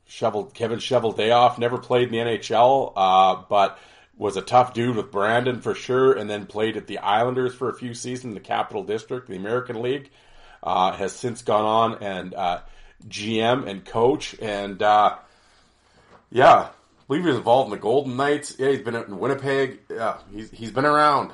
Shovel, 0.07 0.47
Kevin 0.47 0.79
Cheveldayoff 0.79 1.59
never 1.59 1.79
played 1.79 2.09
in 2.09 2.13
the 2.13 2.39
NHL, 2.39 2.93
uh, 2.97 3.43
but 3.49 3.79
was 4.17 4.37
a 4.37 4.43
tough 4.43 4.75
dude 4.75 4.97
with 4.97 5.11
Brandon 5.11 5.61
for 5.61 5.75
sure, 5.75 6.13
and 6.13 6.29
then 6.29 6.45
played 6.47 6.77
at 6.77 6.87
the 6.87 6.99
Islanders 6.99 7.55
for 7.55 7.71
a 7.71 7.75
few 7.75 7.95
seasons, 7.95 8.35
the 8.35 8.41
Capital 8.41 8.83
District, 8.83 9.29
the 9.29 9.37
American 9.37 9.81
League. 9.81 10.11
Uh, 10.63 10.93
has 10.93 11.13
since 11.13 11.43
gone 11.43 11.65
on 11.65 12.03
and 12.03 12.35
uh, 12.35 12.61
GM 13.09 13.67
and 13.67 13.85
coach, 13.85 14.37
and 14.41 14.83
uh, 14.83 15.17
yeah, 16.31 16.55
I 16.55 16.71
believe 17.09 17.23
he 17.23 17.29
was 17.29 17.39
involved 17.39 17.69
in 17.69 17.71
the 17.71 17.83
Golden 17.83 18.17
Knights. 18.17 18.57
Yeah, 18.59 18.71
he's 18.71 18.83
been 18.83 18.95
in 18.95 19.19
Winnipeg. 19.19 19.81
Yeah, 19.89 20.19
he's 20.33 20.51
he's 20.51 20.71
been 20.71 20.85
around. 20.85 21.33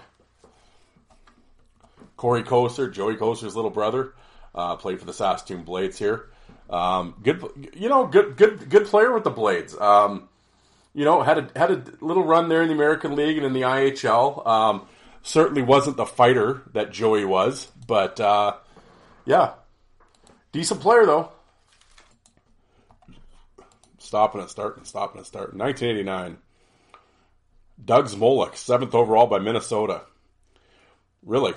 Corey 2.16 2.42
Kocur, 2.42 2.92
Joey 2.92 3.16
Kocur's 3.16 3.54
little 3.54 3.70
brother, 3.70 4.14
uh, 4.54 4.76
played 4.76 4.98
for 4.98 5.04
the 5.04 5.12
Saskatoon 5.12 5.64
Blades 5.64 5.98
here. 5.98 6.26
Um, 6.70 7.14
good, 7.22 7.70
you 7.74 7.88
know, 7.88 8.06
good, 8.06 8.36
good, 8.36 8.68
good 8.68 8.86
player 8.86 9.12
with 9.12 9.24
the 9.24 9.30
Blades. 9.30 9.78
Um, 9.78 10.28
you 10.94 11.04
know, 11.04 11.22
had 11.22 11.38
a 11.38 11.58
had 11.58 11.70
a 11.70 11.82
little 12.00 12.24
run 12.24 12.48
there 12.48 12.62
in 12.62 12.68
the 12.68 12.74
American 12.74 13.16
League 13.16 13.36
and 13.36 13.46
in 13.46 13.52
the 13.52 13.62
IHL. 13.62 14.46
Um, 14.46 14.86
certainly 15.22 15.62
wasn't 15.62 15.96
the 15.96 16.06
fighter 16.06 16.62
that 16.72 16.90
Joey 16.90 17.24
was, 17.24 17.66
but 17.86 18.18
uh, 18.18 18.54
yeah, 19.26 19.52
decent 20.52 20.80
player 20.80 21.04
though. 21.04 21.32
Stopping 23.98 24.40
it, 24.40 24.50
starting, 24.50 24.84
stopping 24.84 25.20
it, 25.20 25.26
starting. 25.26 25.58
1989. 25.58 26.38
Doug 27.84 28.06
Zmolek, 28.06 28.56
seventh 28.56 28.94
overall 28.94 29.26
by 29.26 29.38
Minnesota. 29.38 30.02
Really, 31.24 31.52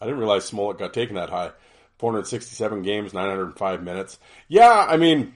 I 0.00 0.04
didn't 0.04 0.20
realize 0.20 0.50
Zmolek 0.50 0.78
got 0.78 0.92
taken 0.92 1.16
that 1.16 1.30
high. 1.30 1.50
467 1.98 2.82
games, 2.82 3.14
905 3.14 3.82
minutes. 3.82 4.18
Yeah, 4.48 4.86
I 4.86 4.98
mean, 4.98 5.34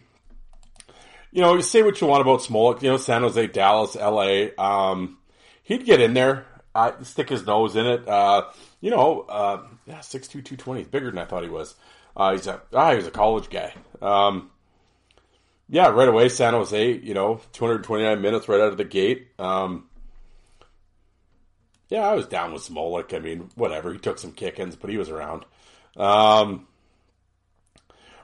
you 1.33 1.41
know, 1.41 1.55
you 1.55 1.63
say 1.63 1.83
what 1.83 2.01
you 2.01 2.07
want 2.07 2.21
about 2.21 2.41
Zmolek. 2.41 2.83
You 2.83 2.91
know, 2.91 2.97
San 2.99 3.23
Jose, 3.23 3.47
Dallas, 3.49 3.97
L.A. 3.97 4.55
Um, 4.57 5.19
he'd 5.63 5.85
get 5.85 6.01
in 6.01 6.13
there, 6.13 6.47
uh, 6.75 6.93
stick 7.03 7.31
his 7.31 7.47
nose 7.47 7.77
in 7.77 7.87
it. 7.87 8.07
Uh, 8.07 8.45
you 8.81 8.91
know, 8.91 9.23
uh, 9.29 9.63
yeah, 9.87 10.01
six 10.01 10.29
two 10.29 10.43
two 10.43 10.57
twenty. 10.57 10.85
Bigger 10.85 11.11
than 11.11 11.19
I 11.19 11.25
thought 11.25 11.43
he 11.43 11.49
was. 11.49 11.75
Uh, 12.17 12.33
he's 12.33 12.47
a 12.47 12.61
ah, 12.73 12.95
he's 12.95 13.07
a 13.07 13.11
college 13.11 13.51
guy. 13.51 13.75
Um, 14.03 14.51
yeah, 15.69 15.89
right 15.89 16.09
away, 16.09 16.29
San 16.29 16.55
Jose. 16.55 16.93
You 16.99 17.15
know, 17.15 17.41
229 17.53 18.21
minutes 18.21 18.49
right 18.49 18.61
out 18.61 18.69
of 18.69 18.77
the 18.77 18.85
gate. 18.85 19.29
Um, 19.39 19.87
yeah, 21.89 22.09
I 22.09 22.15
was 22.15 22.27
down 22.27 22.53
with 22.53 22.63
Zmolek. 22.63 23.15
I 23.15 23.21
mean, 23.21 23.51
whatever. 23.55 23.93
He 23.93 23.99
took 23.99 24.19
some 24.19 24.33
kickings, 24.33 24.77
but 24.77 24.91
he 24.91 24.97
was 24.97 25.11
around. 25.11 25.45
Um, 25.97 26.67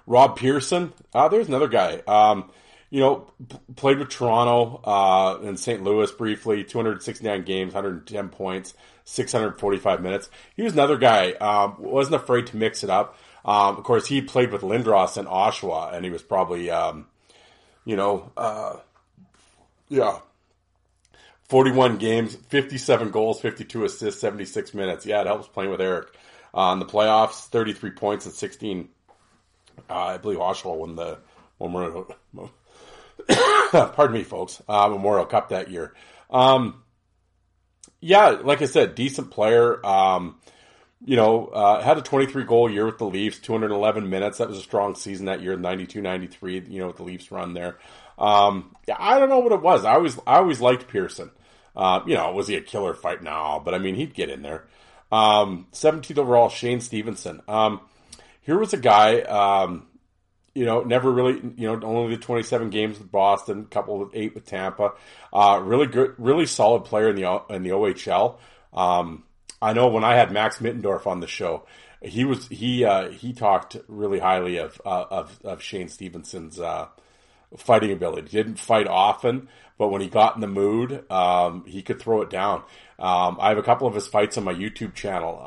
Rob 0.06 0.36
Pearson. 0.36 0.92
Uh, 1.12 1.28
there's 1.28 1.48
another 1.48 1.68
guy. 1.68 2.02
Um, 2.06 2.50
you 2.90 3.00
know, 3.00 3.30
played 3.74 3.98
with 3.98 4.08
Toronto 4.08 4.80
uh, 4.84 5.38
and 5.42 5.58
St. 5.58 5.82
Louis 5.82 6.10
briefly. 6.12 6.64
269 6.64 7.42
games, 7.42 7.74
110 7.74 8.28
points, 8.28 8.74
645 9.04 10.02
minutes. 10.02 10.30
He 10.56 10.62
was 10.62 10.72
another 10.72 10.96
guy. 10.96 11.32
Um, 11.32 11.76
wasn't 11.78 12.16
afraid 12.16 12.46
to 12.48 12.56
mix 12.56 12.84
it 12.84 12.90
up. 12.90 13.18
Um, 13.44 13.76
of 13.76 13.84
course, 13.84 14.06
he 14.06 14.22
played 14.22 14.50
with 14.50 14.62
Lindros 14.62 15.16
and 15.16 15.28
Oshawa, 15.28 15.94
and 15.94 16.04
he 16.04 16.10
was 16.10 16.22
probably, 16.22 16.70
um, 16.70 17.06
you 17.84 17.96
know, 17.96 18.32
uh, 18.36 18.76
yeah, 19.88 20.18
41 21.48 21.98
games, 21.98 22.34
57 22.34 23.10
goals, 23.10 23.40
52 23.40 23.84
assists, 23.84 24.20
76 24.20 24.74
minutes. 24.74 25.06
Yeah, 25.06 25.20
it 25.20 25.26
helps 25.28 25.46
playing 25.48 25.70
with 25.70 25.80
Eric. 25.80 26.08
On 26.54 26.74
in 26.74 26.78
the 26.78 26.90
playoffs, 26.90 27.46
33 27.48 27.90
points 27.90 28.24
and 28.26 28.34
16. 28.34 28.88
Uh, 29.88 29.92
I 29.92 30.16
believe 30.16 30.38
Oshawa 30.38 30.76
won 30.76 30.96
the 30.96 31.18
Memorial. 31.60 32.14
pardon 33.72 34.12
me, 34.12 34.22
folks. 34.22 34.62
Uh, 34.68 34.88
Memorial 34.88 35.26
Cup 35.26 35.50
that 35.50 35.70
year. 35.70 35.94
Um, 36.30 36.82
yeah, 38.00 38.28
like 38.30 38.62
I 38.62 38.66
said, 38.66 38.94
decent 38.94 39.30
player. 39.30 39.84
Um, 39.84 40.36
you 41.04 41.16
know, 41.16 41.46
uh, 41.46 41.82
had 41.82 41.98
a 41.98 42.02
23 42.02 42.44
goal 42.44 42.70
year 42.70 42.86
with 42.86 42.98
the 42.98 43.06
Leafs, 43.06 43.38
211 43.38 44.08
minutes. 44.08 44.38
That 44.38 44.48
was 44.48 44.58
a 44.58 44.62
strong 44.62 44.94
season 44.94 45.26
that 45.26 45.42
year, 45.42 45.56
92 45.56 46.00
93, 46.00 46.64
you 46.68 46.80
know, 46.80 46.88
with 46.88 46.96
the 46.96 47.02
Leafs 47.02 47.30
run 47.30 47.54
there. 47.54 47.78
Um, 48.18 48.74
yeah, 48.88 48.96
I 48.98 49.18
don't 49.18 49.28
know 49.28 49.40
what 49.40 49.52
it 49.52 49.60
was. 49.60 49.84
I 49.84 49.94
always, 49.94 50.18
I 50.26 50.36
always 50.36 50.60
liked 50.60 50.88
Pearson. 50.88 51.30
Uh, 51.74 52.00
you 52.06 52.14
know, 52.14 52.32
was 52.32 52.48
he 52.48 52.54
a 52.54 52.60
killer 52.62 52.94
fight? 52.94 53.22
now? 53.22 53.60
but 53.62 53.74
I 53.74 53.78
mean, 53.78 53.94
he'd 53.94 54.14
get 54.14 54.30
in 54.30 54.42
there. 54.42 54.66
Um, 55.12 55.66
17th 55.72 56.18
overall, 56.18 56.48
Shane 56.48 56.80
Stevenson. 56.80 57.42
Um, 57.46 57.80
here 58.40 58.58
was 58.58 58.72
a 58.72 58.78
guy, 58.78 59.20
um, 59.20 59.86
you 60.56 60.64
know, 60.64 60.82
never 60.82 61.12
really, 61.12 61.34
you 61.56 61.66
know, 61.66 61.78
only 61.82 62.16
the 62.16 62.22
27 62.22 62.70
games 62.70 62.98
with 62.98 63.12
Boston, 63.12 63.60
a 63.60 63.64
couple 63.64 64.00
of 64.00 64.10
eight 64.14 64.34
with 64.34 64.46
Tampa. 64.46 64.92
Uh, 65.30 65.60
really 65.62 65.86
good, 65.86 66.14
really 66.16 66.46
solid 66.46 66.86
player 66.86 67.10
in 67.10 67.16
the 67.16 67.42
in 67.50 67.62
the 67.62 67.70
OHL. 67.70 68.38
Um, 68.72 69.24
I 69.60 69.74
know 69.74 69.88
when 69.88 70.02
I 70.02 70.14
had 70.14 70.32
Max 70.32 70.58
Mittendorf 70.58 71.06
on 71.06 71.20
the 71.20 71.26
show, 71.26 71.66
he 72.00 72.24
was 72.24 72.48
he 72.48 72.86
uh, 72.86 73.10
he 73.10 73.34
talked 73.34 73.76
really 73.86 74.18
highly 74.18 74.56
of 74.56 74.80
uh, 74.86 75.04
of, 75.10 75.38
of 75.44 75.62
Shane 75.62 75.88
Stevenson's 75.88 76.58
uh, 76.58 76.86
fighting 77.58 77.92
ability. 77.92 78.28
He 78.30 78.38
didn't 78.38 78.58
fight 78.58 78.88
often, 78.88 79.48
but 79.76 79.88
when 79.88 80.00
he 80.00 80.08
got 80.08 80.36
in 80.36 80.40
the 80.40 80.46
mood, 80.46 81.04
um, 81.12 81.66
he 81.66 81.82
could 81.82 82.00
throw 82.00 82.22
it 82.22 82.30
down. 82.30 82.62
Um, 82.98 83.36
I 83.38 83.50
have 83.50 83.58
a 83.58 83.62
couple 83.62 83.86
of 83.86 83.94
his 83.94 84.06
fights 84.06 84.38
on 84.38 84.44
my 84.44 84.54
YouTube 84.54 84.94
channel. 84.94 85.42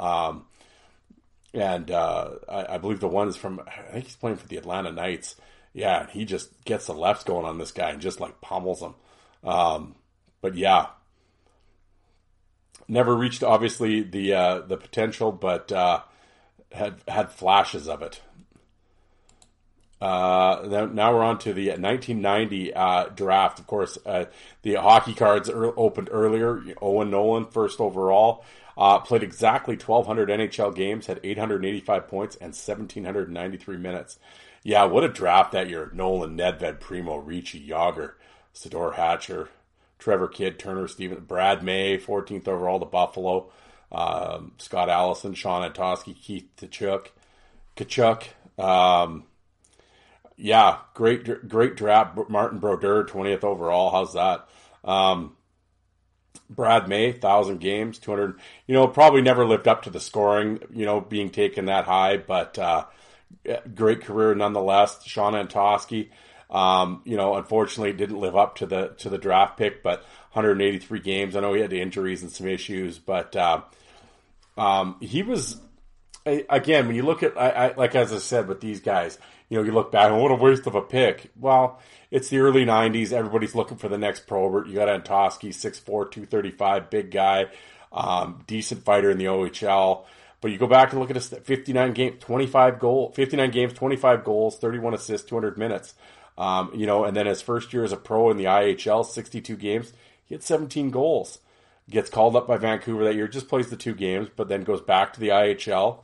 And 1.53 1.89
uh, 1.89 2.31
I, 2.47 2.75
I, 2.75 2.77
believe 2.77 2.99
the 2.99 3.07
one 3.07 3.27
is 3.27 3.35
from, 3.35 3.59
I 3.67 3.91
think 3.91 4.05
he's 4.05 4.15
playing 4.15 4.38
for 4.38 4.47
the 4.47 4.57
Atlanta 4.57 4.91
Knights. 4.91 5.35
Yeah, 5.73 6.07
he 6.09 6.25
just 6.25 6.63
gets 6.63 6.85
the 6.85 6.93
lefts 6.93 7.23
going 7.23 7.45
on 7.45 7.57
this 7.57 7.71
guy 7.71 7.89
and 7.89 8.01
just 8.01 8.19
like 8.19 8.39
pummels 8.41 8.81
him. 8.81 8.93
Um, 9.43 9.95
but 10.41 10.55
yeah, 10.55 10.88
never 12.88 13.15
reached 13.15 13.43
obviously 13.43 14.01
the 14.01 14.33
uh, 14.33 14.59
the 14.59 14.77
potential, 14.77 15.31
but 15.31 15.71
uh, 15.71 16.01
had 16.71 17.01
had 17.07 17.31
flashes 17.31 17.88
of 17.88 18.01
it. 18.01 18.21
Uh, 20.01 20.88
now 20.93 21.13
we're 21.13 21.23
on 21.23 21.38
to 21.39 21.53
the 21.53 21.69
1990 21.69 22.73
uh, 22.73 23.05
draft. 23.09 23.59
Of 23.59 23.67
course, 23.67 23.97
uh, 24.05 24.25
the 24.62 24.75
hockey 24.75 25.13
cards 25.13 25.49
er- 25.49 25.77
opened 25.77 26.09
earlier. 26.12 26.62
Owen 26.81 27.12
Nolan, 27.12 27.45
first 27.47 27.81
overall, 27.81 28.45
uh, 28.77 28.99
played 28.99 29.23
exactly 29.23 29.75
1,200 29.75 30.29
NHL 30.29 30.73
games, 30.73 31.07
had 31.07 31.19
885 31.21 32.07
points 32.07 32.35
and 32.38 32.53
1,793 32.53 33.77
minutes. 33.77 34.19
Yeah, 34.63 34.85
what 34.85 35.03
a 35.03 35.09
draft 35.09 35.51
that 35.51 35.69
year. 35.69 35.89
Nolan, 35.93 36.38
Nedved, 36.38 36.79
Primeau, 36.79 37.17
Ricci, 37.17 37.67
Jagr, 37.67 38.13
Sador 38.53 38.95
Hatcher, 38.95 39.49
Trevor 39.99 40.29
Kidd, 40.29 40.57
Turner, 40.57 40.88
Steven, 40.88 41.25
Brad 41.25 41.62
May, 41.62 41.97
14th 41.97 42.47
overall 42.47 42.79
to 42.79 42.85
Buffalo, 42.85 43.51
um, 43.91 44.53
Scott 44.57 44.89
Allison, 44.89 45.33
Shawn 45.33 45.69
Antoski, 45.69 46.15
Keith 46.19 46.47
Tkachuk, 46.57 47.07
Tkachuk, 47.75 48.27
um, 48.63 49.25
yeah, 50.39 50.78
great, 50.93 51.47
great 51.49 51.75
draft. 51.75 52.17
Martin 52.30 52.60
Brodeur, 52.60 53.04
twentieth 53.04 53.43
overall. 53.43 53.91
How's 53.91 54.13
that? 54.13 54.47
Um, 54.86 55.36
Brad 56.49 56.88
May, 56.88 57.12
thousand 57.12 57.60
games, 57.60 57.99
two 57.99 58.12
hundred. 58.12 58.39
You 58.65 58.73
know, 58.73 58.88
probably 58.88 59.21
never 59.21 59.45
lived 59.45 59.67
up 59.67 59.84
to 59.84 59.89
the 59.89 59.99
scoring. 59.99 60.60
You 60.71 60.86
know, 60.86 61.02
being 61.02 61.30
taken 61.30 61.65
that 61.65 61.86
high, 61.86 62.17
but 62.17 62.58
uh, 62.58 62.86
great 63.75 64.02
career 64.02 64.34
nonetheless. 64.34 65.04
Shawn 65.06 65.34
Antoski, 65.34 66.10
Um, 66.49 67.02
you 67.06 67.17
know, 67.17 67.36
unfortunately, 67.36 67.93
didn't 67.93 68.19
live 68.19 68.38
up 68.38 68.56
to 68.58 68.65
the 68.65 68.95
to 68.99 69.10
the 69.10 69.17
draft 69.17 69.58
pick, 69.58 69.84
but 69.84 69.99
183 70.32 70.99
games. 71.02 71.36
I 71.36 71.41
know 71.41 71.54
he 71.54 71.62
had 71.62 71.73
injuries 71.73 72.21
and 72.21 72.32
some 72.32 72.47
issues, 72.47 72.97
but 72.97 73.36
uh, 73.36 73.62
um, 74.58 74.95
he 75.02 75.21
was 75.21 75.60
again 76.25 76.88
when 76.88 76.95
you 76.95 77.04
look 77.04 77.23
at 77.23 77.38
I, 77.38 77.49
I, 77.49 77.73
like 77.75 77.95
as 77.95 78.13
I 78.13 78.17
said 78.17 78.47
with 78.47 78.62
these 78.62 78.80
guys, 78.80 79.17
you 79.49 79.57
know, 79.57 79.63
you 79.63 79.71
look 79.71 79.91
back 79.91 80.12
and 80.12 80.21
what 80.21 80.31
a 80.31 80.35
waste 80.35 80.67
of 80.67 80.75
a 80.75 80.81
pick. 80.81 81.31
Well, 81.35 81.79
it's 82.12 82.29
the 82.29 82.39
early 82.39 82.65
90s. 82.65 83.12
Everybody's 83.12 83.55
looking 83.55 83.77
for 83.77 83.89
the 83.89 83.97
next 83.97 84.27
Probert. 84.27 84.67
You 84.67 84.75
got 84.75 84.88
Antoski, 84.88 85.49
6'4", 85.49 85.83
235, 85.83 86.89
big 86.89 87.12
guy, 87.12 87.47
um, 87.91 88.43
decent 88.47 88.85
fighter 88.85 89.09
in 89.09 89.17
the 89.17 89.25
OHL. 89.25 90.05
But 90.41 90.51
you 90.51 90.57
go 90.57 90.67
back 90.67 90.91
and 90.91 91.01
look 91.01 91.09
at 91.09 91.15
his 91.15 91.27
59 91.27 91.93
game, 91.93 92.13
25 92.13 92.79
goal, 92.79 93.12
59 93.12 93.51
games, 93.51 93.73
25 93.73 94.23
goals, 94.23 94.57
31 94.57 94.93
assists, 94.93 95.27
200 95.27 95.57
minutes. 95.57 95.95
Um, 96.38 96.71
you 96.73 96.85
know, 96.85 97.03
and 97.03 97.17
then 97.17 97.25
his 97.25 97.41
first 97.41 97.73
year 97.73 97.83
as 97.83 97.91
a 97.91 97.97
pro 97.97 98.29
in 98.31 98.38
the 98.38 98.45
IHL, 98.45 99.05
62 99.05 99.57
games, 99.57 99.91
he 100.25 100.35
had 100.35 100.43
17 100.43 100.91
goals. 100.91 101.39
Gets 101.89 102.09
called 102.09 102.35
up 102.35 102.47
by 102.47 102.57
Vancouver 102.57 103.03
that 103.03 103.15
year, 103.15 103.27
just 103.27 103.49
plays 103.49 103.69
the 103.69 103.75
two 103.75 103.95
games, 103.95 104.29
but 104.33 104.47
then 104.47 104.63
goes 104.63 104.79
back 104.79 105.12
to 105.13 105.19
the 105.19 105.29
IHL. 105.29 106.01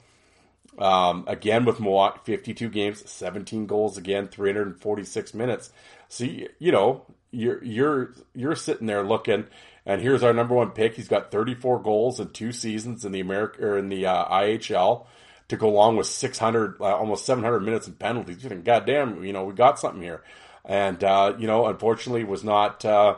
Um, 0.77 1.23
again 1.27 1.63
with 1.65 1.79
Milwaukee, 1.79 2.19
52 2.25 2.69
games, 2.69 3.09
17 3.09 3.65
goals 3.65 3.97
again, 3.97 4.27
346 4.27 5.33
minutes. 5.33 5.71
So 6.09 6.25
you, 6.25 6.49
you 6.59 6.71
know, 6.71 7.05
you're 7.31 7.63
you're 7.63 8.13
you're 8.33 8.55
sitting 8.55 8.87
there 8.87 9.03
looking, 9.03 9.45
and 9.85 10.01
here's 10.01 10.23
our 10.23 10.33
number 10.33 10.55
one 10.55 10.71
pick. 10.71 10.95
He's 10.95 11.07
got 11.07 11.31
34 11.31 11.81
goals 11.81 12.19
in 12.19 12.29
two 12.29 12.51
seasons 12.51 13.05
in 13.05 13.11
the 13.11 13.19
America 13.19 13.65
or 13.65 13.77
in 13.77 13.89
the 13.89 14.05
uh, 14.05 14.25
IHL 14.25 15.05
to 15.47 15.57
go 15.57 15.69
along 15.69 15.97
with 15.97 16.07
600, 16.07 16.77
uh, 16.79 16.83
almost 16.83 17.25
700 17.25 17.59
minutes 17.59 17.87
in 17.87 17.93
penalties. 17.93 18.43
You 18.43 18.49
think, 18.49 18.65
goddamn, 18.65 19.23
you 19.23 19.33
know, 19.33 19.45
we 19.45 19.53
got 19.53 19.79
something 19.79 20.01
here. 20.01 20.23
And, 20.63 21.03
uh, 21.03 21.35
you 21.37 21.45
know, 21.45 21.67
unfortunately 21.67 22.23
was 22.23 22.43
not, 22.43 22.83
uh, 22.83 23.17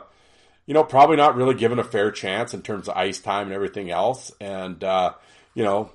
you 0.66 0.74
know, 0.74 0.84
probably 0.84 1.16
not 1.16 1.36
really 1.36 1.54
given 1.54 1.78
a 1.78 1.84
fair 1.84 2.10
chance 2.10 2.52
in 2.52 2.60
terms 2.60 2.88
of 2.88 2.96
ice 2.96 3.20
time 3.20 3.46
and 3.46 3.54
everything 3.54 3.90
else. 3.90 4.30
And, 4.40 4.84
uh, 4.84 5.14
you 5.54 5.64
know, 5.64 5.90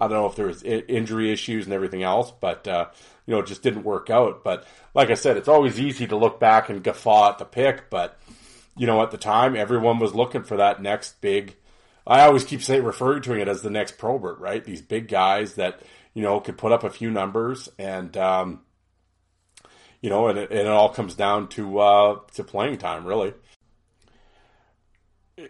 I 0.00 0.08
don't 0.08 0.18
know 0.18 0.26
if 0.26 0.36
there 0.36 0.46
was 0.46 0.62
injury 0.62 1.32
issues 1.32 1.64
and 1.64 1.74
everything 1.74 2.02
else, 2.02 2.32
but, 2.40 2.66
uh, 2.66 2.88
you 3.26 3.34
know, 3.34 3.40
it 3.40 3.46
just 3.46 3.62
didn't 3.62 3.84
work 3.84 4.10
out. 4.10 4.44
But 4.44 4.66
like 4.94 5.10
I 5.10 5.14
said, 5.14 5.36
it's 5.36 5.48
always 5.48 5.80
easy 5.80 6.06
to 6.08 6.16
look 6.16 6.40
back 6.40 6.68
and 6.68 6.82
guffaw 6.82 7.30
at 7.30 7.38
the 7.38 7.44
pick, 7.44 7.90
but, 7.90 8.18
you 8.76 8.86
know, 8.86 9.02
at 9.02 9.10
the 9.10 9.18
time, 9.18 9.56
everyone 9.56 9.98
was 9.98 10.14
looking 10.14 10.42
for 10.42 10.56
that 10.56 10.82
next 10.82 11.20
big, 11.20 11.56
I 12.06 12.22
always 12.22 12.44
keep 12.44 12.62
saying 12.62 12.84
referring 12.84 13.22
to 13.22 13.34
it 13.34 13.48
as 13.48 13.62
the 13.62 13.70
next 13.70 13.98
Probert, 13.98 14.38
right? 14.40 14.64
These 14.64 14.82
big 14.82 15.08
guys 15.08 15.54
that 15.54 15.80
you 16.14 16.22
know 16.22 16.40
could 16.40 16.58
put 16.58 16.72
up 16.72 16.84
a 16.84 16.90
few 16.90 17.10
numbers, 17.10 17.68
and 17.78 18.16
um, 18.16 18.60
you 20.00 20.10
know, 20.10 20.28
and 20.28 20.38
it, 20.38 20.50
and 20.50 20.60
it, 20.60 20.66
all 20.66 20.88
comes 20.88 21.14
down 21.14 21.48
to 21.50 21.78
uh, 21.78 22.18
to 22.34 22.44
playing 22.44 22.78
time, 22.78 23.06
really. 23.06 23.34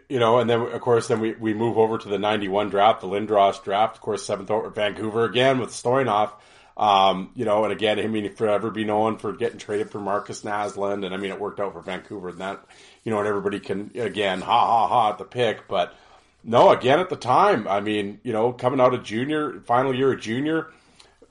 You 0.08 0.18
know, 0.18 0.38
and 0.38 0.48
then 0.48 0.60
of 0.60 0.80
course, 0.80 1.08
then 1.08 1.20
we, 1.20 1.32
we 1.32 1.54
move 1.54 1.78
over 1.78 1.98
to 1.98 2.08
the 2.08 2.18
'91 2.18 2.70
draft, 2.70 3.00
the 3.00 3.06
Lindros 3.06 3.62
draft. 3.62 3.96
Of 3.96 4.02
course, 4.02 4.24
seventh 4.24 4.50
over 4.50 4.70
Vancouver 4.70 5.24
again 5.24 5.58
with 5.58 5.70
Stojanov. 5.70 6.32
Um, 6.76 7.30
you 7.34 7.44
know, 7.44 7.64
and 7.64 7.72
again, 7.72 7.98
I 7.98 8.06
mean, 8.06 8.34
forever 8.34 8.70
be 8.70 8.84
known 8.84 9.18
for 9.18 9.32
getting 9.32 9.58
traded 9.58 9.90
for 9.90 10.00
Markus 10.00 10.42
Naslund, 10.42 11.04
and 11.04 11.14
I 11.14 11.18
mean, 11.18 11.30
it 11.30 11.38
worked 11.38 11.60
out 11.60 11.74
for 11.74 11.82
Vancouver, 11.82 12.30
and 12.30 12.38
that, 12.38 12.64
you 13.04 13.12
know, 13.12 13.18
and 13.18 13.28
everybody 13.28 13.60
can 13.60 13.90
again, 13.94 14.40
ha 14.40 14.66
ha 14.66 14.88
ha 14.88 15.10
at 15.10 15.18
the 15.18 15.24
pick, 15.24 15.68
but 15.68 15.94
no, 16.44 16.70
again 16.70 16.98
at 16.98 17.08
the 17.08 17.16
time, 17.16 17.68
I 17.68 17.80
mean, 17.80 18.20
you 18.22 18.32
know, 18.32 18.52
coming 18.52 18.80
out 18.80 18.94
of 18.94 19.04
junior, 19.04 19.60
final 19.60 19.94
year 19.94 20.12
of 20.12 20.20
junior, 20.20 20.68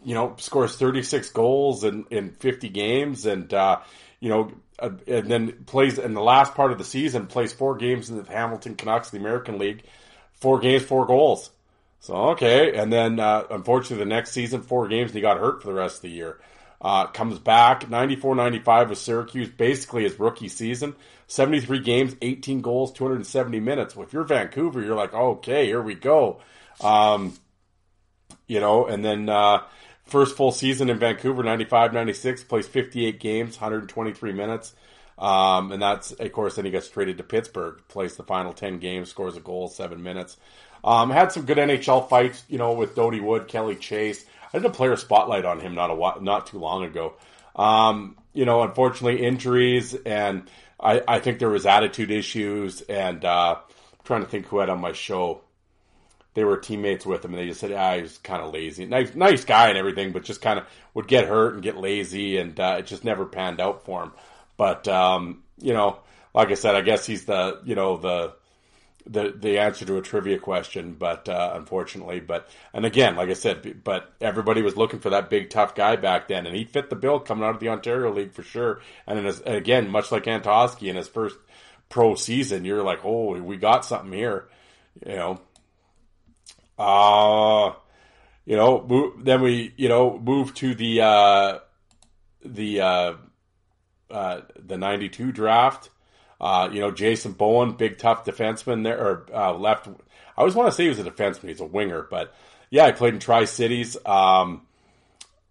you 0.03 0.13
know, 0.13 0.35
scores 0.37 0.75
36 0.75 1.29
goals 1.31 1.83
in, 1.83 2.05
in 2.09 2.31
50 2.31 2.69
games 2.69 3.25
and, 3.25 3.53
uh, 3.53 3.79
you 4.21 4.29
know, 4.29 4.51
uh, 4.79 4.91
and 5.07 5.29
then 5.29 5.51
plays 5.65 5.99
in 5.99 6.13
the 6.13 6.21
last 6.21 6.55
part 6.55 6.71
of 6.71 6.77
the 6.77 6.85
season, 6.85 7.27
plays 7.27 7.51
four 7.51 7.75
games 7.75 8.09
in 8.09 8.15
the 8.15 8.23
Hamilton 8.31 8.75
Canucks, 8.75 9.09
the 9.09 9.17
American 9.17 9.59
League, 9.59 9.83
four 10.33 10.59
games, 10.59 10.83
four 10.83 11.05
goals. 11.05 11.49
So, 11.99 12.13
okay. 12.29 12.75
And 12.75 12.93
then, 12.93 13.19
uh, 13.19 13.43
unfortunately, 13.49 14.03
the 14.03 14.09
next 14.09 14.31
season, 14.31 14.61
four 14.61 14.87
games, 14.87 15.11
and 15.11 15.15
he 15.15 15.21
got 15.21 15.37
hurt 15.37 15.61
for 15.61 15.67
the 15.67 15.73
rest 15.73 15.97
of 15.97 16.01
the 16.03 16.09
year. 16.09 16.39
Uh, 16.79 17.05
comes 17.07 17.37
back 17.37 17.89
94 17.89 18.35
95 18.35 18.89
with 18.89 18.97
Syracuse, 18.97 19.49
basically 19.49 20.03
his 20.03 20.19
rookie 20.19 20.47
season. 20.47 20.95
73 21.27 21.79
games, 21.79 22.15
18 22.21 22.61
goals, 22.61 22.91
270 22.93 23.59
minutes. 23.59 23.95
Well, 23.95 24.05
if 24.05 24.13
you're 24.13 24.23
Vancouver, 24.23 24.81
you're 24.81 24.95
like, 24.95 25.13
okay, 25.13 25.65
here 25.65 25.81
we 25.81 25.95
go. 25.95 26.41
Um, 26.81 27.37
you 28.47 28.59
know, 28.59 28.87
and 28.87 29.05
then 29.05 29.29
uh, 29.29 29.61
first 30.05 30.35
full 30.35 30.51
season 30.51 30.89
in 30.89 30.99
Vancouver, 30.99 31.43
95 31.43 31.93
96, 31.93 32.43
plays 32.43 32.67
58 32.67 33.19
games, 33.19 33.59
123 33.59 34.33
minutes. 34.33 34.73
Um, 35.17 35.71
and 35.71 35.81
that's, 35.81 36.11
of 36.11 36.31
course, 36.31 36.55
then 36.55 36.65
he 36.65 36.71
gets 36.71 36.89
traded 36.89 37.17
to 37.17 37.23
Pittsburgh, 37.23 37.79
plays 37.87 38.15
the 38.15 38.23
final 38.23 38.53
10 38.53 38.79
games, 38.79 39.09
scores 39.09 39.37
a 39.37 39.39
goal, 39.39 39.67
seven 39.67 40.01
minutes. 40.01 40.37
Um, 40.83 41.11
had 41.11 41.31
some 41.31 41.45
good 41.45 41.57
NHL 41.57 42.09
fights, 42.09 42.43
you 42.49 42.57
know, 42.57 42.73
with 42.73 42.95
Dody 42.95 43.19
Wood, 43.19 43.47
Kelly 43.47 43.75
Chase. 43.75 44.25
I 44.51 44.57
did 44.57 44.65
a 44.65 44.71
player 44.71 44.95
spotlight 44.95 45.45
on 45.45 45.59
him 45.59 45.75
not 45.75 45.91
a 45.91 45.95
while, 45.95 46.19
not 46.21 46.47
too 46.47 46.57
long 46.57 46.83
ago. 46.83 47.13
Um, 47.55 48.17
you 48.33 48.45
know, 48.45 48.63
unfortunately, 48.63 49.23
injuries 49.23 49.93
and 49.93 50.49
I, 50.79 51.03
I 51.07 51.19
think 51.19 51.37
there 51.37 51.49
was 51.49 51.65
attitude 51.65 52.09
issues 52.09 52.81
and 52.81 53.23
uh, 53.23 53.57
I'm 53.59 54.03
trying 54.03 54.21
to 54.21 54.27
think 54.27 54.47
who 54.47 54.57
had 54.57 54.69
on 54.69 54.81
my 54.81 54.93
show. 54.93 55.41
They 56.33 56.43
were 56.45 56.57
teammates 56.57 57.05
with 57.05 57.25
him, 57.25 57.33
and 57.33 57.41
they 57.41 57.47
just 57.47 57.59
said, 57.59 57.73
"Ah, 57.73 57.97
he's 57.97 58.17
kind 58.19 58.41
of 58.41 58.53
lazy. 58.53 58.85
Nice, 58.85 59.13
nice 59.15 59.43
guy 59.43 59.69
and 59.69 59.77
everything, 59.77 60.11
but 60.13 60.23
just 60.23 60.41
kind 60.41 60.59
of 60.59 60.65
would 60.93 61.07
get 61.07 61.27
hurt 61.27 61.53
and 61.53 61.63
get 61.63 61.77
lazy, 61.77 62.37
and 62.37 62.57
uh, 62.59 62.77
it 62.79 62.87
just 62.87 63.03
never 63.03 63.25
panned 63.25 63.59
out 63.59 63.83
for 63.83 64.03
him." 64.03 64.11
But 64.57 64.87
um, 64.87 65.43
you 65.59 65.73
know, 65.73 65.99
like 66.33 66.49
I 66.49 66.53
said, 66.55 66.75
I 66.75 66.81
guess 66.81 67.05
he's 67.05 67.25
the 67.25 67.59
you 67.65 67.75
know 67.75 67.97
the 67.97 68.33
the 69.05 69.33
the 69.35 69.59
answer 69.59 69.85
to 69.85 69.97
a 69.97 70.01
trivia 70.01 70.37
question, 70.39 70.95
but 70.97 71.27
uh, 71.27 71.53
unfortunately, 71.55 72.19
but 72.19 72.49
and 72.73 72.85
again, 72.85 73.15
like 73.15 73.29
I 73.29 73.33
said, 73.33 73.83
but 73.83 74.13
everybody 74.21 74.61
was 74.61 74.77
looking 74.77 74.99
for 74.99 75.09
that 75.11 75.29
big 75.29 75.49
tough 75.49 75.75
guy 75.75 75.95
back 75.95 76.27
then, 76.27 76.45
and 76.45 76.55
he 76.55 76.63
fit 76.63 76.89
the 76.89 76.95
bill 76.95 77.19
coming 77.19 77.43
out 77.43 77.55
of 77.55 77.59
the 77.59 77.69
Ontario 77.69 78.13
League 78.13 78.33
for 78.33 78.43
sure. 78.43 78.81
And 79.07 79.25
his, 79.25 79.41
again, 79.41 79.89
much 79.89 80.11
like 80.11 80.25
Antoski 80.25 80.87
in 80.87 80.95
his 80.95 81.07
first 81.07 81.35
pro 81.89 82.15
season, 82.15 82.65
you're 82.65 82.83
like, 82.83 83.03
oh, 83.03 83.39
we 83.41 83.57
got 83.57 83.85
something 83.85 84.13
here, 84.13 84.47
you 85.05 85.15
know. 85.15 85.41
Uh 86.81 87.73
you 88.45 88.55
know, 88.55 88.85
move, 88.87 89.23
then 89.23 89.41
we 89.41 89.73
you 89.77 89.87
know 89.87 90.19
move 90.19 90.53
to 90.55 90.73
the 90.75 91.01
uh, 91.01 91.59
the 92.43 92.81
uh, 92.81 93.13
uh, 94.09 94.41
the 94.57 94.77
'92 94.77 95.31
draft. 95.31 95.89
Uh, 96.39 96.69
you 96.71 96.79
know, 96.79 96.89
Jason 96.89 97.33
Bowen, 97.33 97.73
big 97.73 97.99
tough 97.99 98.25
defenseman 98.25 98.83
there, 98.83 98.99
or 98.99 99.25
uh, 99.33 99.53
left. 99.53 99.87
I 99.87 99.91
always 100.37 100.55
want 100.55 100.69
to 100.69 100.71
say 100.75 100.83
he 100.83 100.89
was 100.89 100.99
a 100.99 101.03
defenseman. 101.03 101.49
He's 101.49 101.61
a 101.61 101.65
winger, 101.65 102.07
but 102.09 102.33
yeah, 102.71 102.85
I 102.85 102.91
played 102.91 103.13
in 103.13 103.19
Tri 103.19 103.45
Cities. 103.45 103.95
Um, 104.05 104.63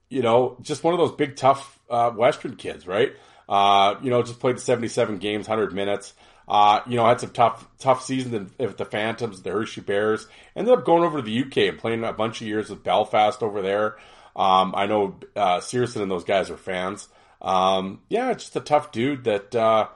you 0.08 0.22
know, 0.22 0.56
just 0.60 0.82
one 0.82 0.92
of 0.92 0.98
those 0.98 1.12
big 1.12 1.36
tough 1.36 1.78
uh, 1.88 2.10
Western 2.10 2.56
kids, 2.56 2.88
right? 2.88 3.14
Uh, 3.48 3.94
you 4.02 4.10
know, 4.10 4.22
just 4.22 4.40
played 4.40 4.58
77 4.58 5.18
games, 5.18 5.48
100 5.48 5.72
minutes. 5.72 6.12
Uh, 6.50 6.82
you 6.88 6.96
know, 6.96 7.06
had 7.06 7.20
some 7.20 7.30
tough 7.30 7.64
tough 7.78 8.02
seasons 8.02 8.50
with 8.58 8.76
the 8.76 8.84
Phantoms, 8.84 9.40
the 9.40 9.52
Hershey 9.52 9.82
Bears. 9.82 10.26
Ended 10.56 10.74
up 10.74 10.84
going 10.84 11.04
over 11.04 11.18
to 11.18 11.22
the 11.22 11.42
UK 11.42 11.58
and 11.58 11.78
playing 11.78 12.02
a 12.02 12.12
bunch 12.12 12.40
of 12.40 12.48
years 12.48 12.68
with 12.68 12.82
Belfast 12.82 13.40
over 13.40 13.62
there. 13.62 13.98
Um, 14.34 14.74
I 14.76 14.86
know 14.86 15.14
uh, 15.36 15.60
Searson 15.60 16.02
and 16.02 16.10
those 16.10 16.24
guys 16.24 16.50
are 16.50 16.56
fans. 16.56 17.08
Um, 17.40 18.00
yeah, 18.08 18.32
just 18.32 18.56
a 18.56 18.60
tough 18.60 18.90
dude 18.90 19.22
that 19.24 19.54
uh, 19.54 19.86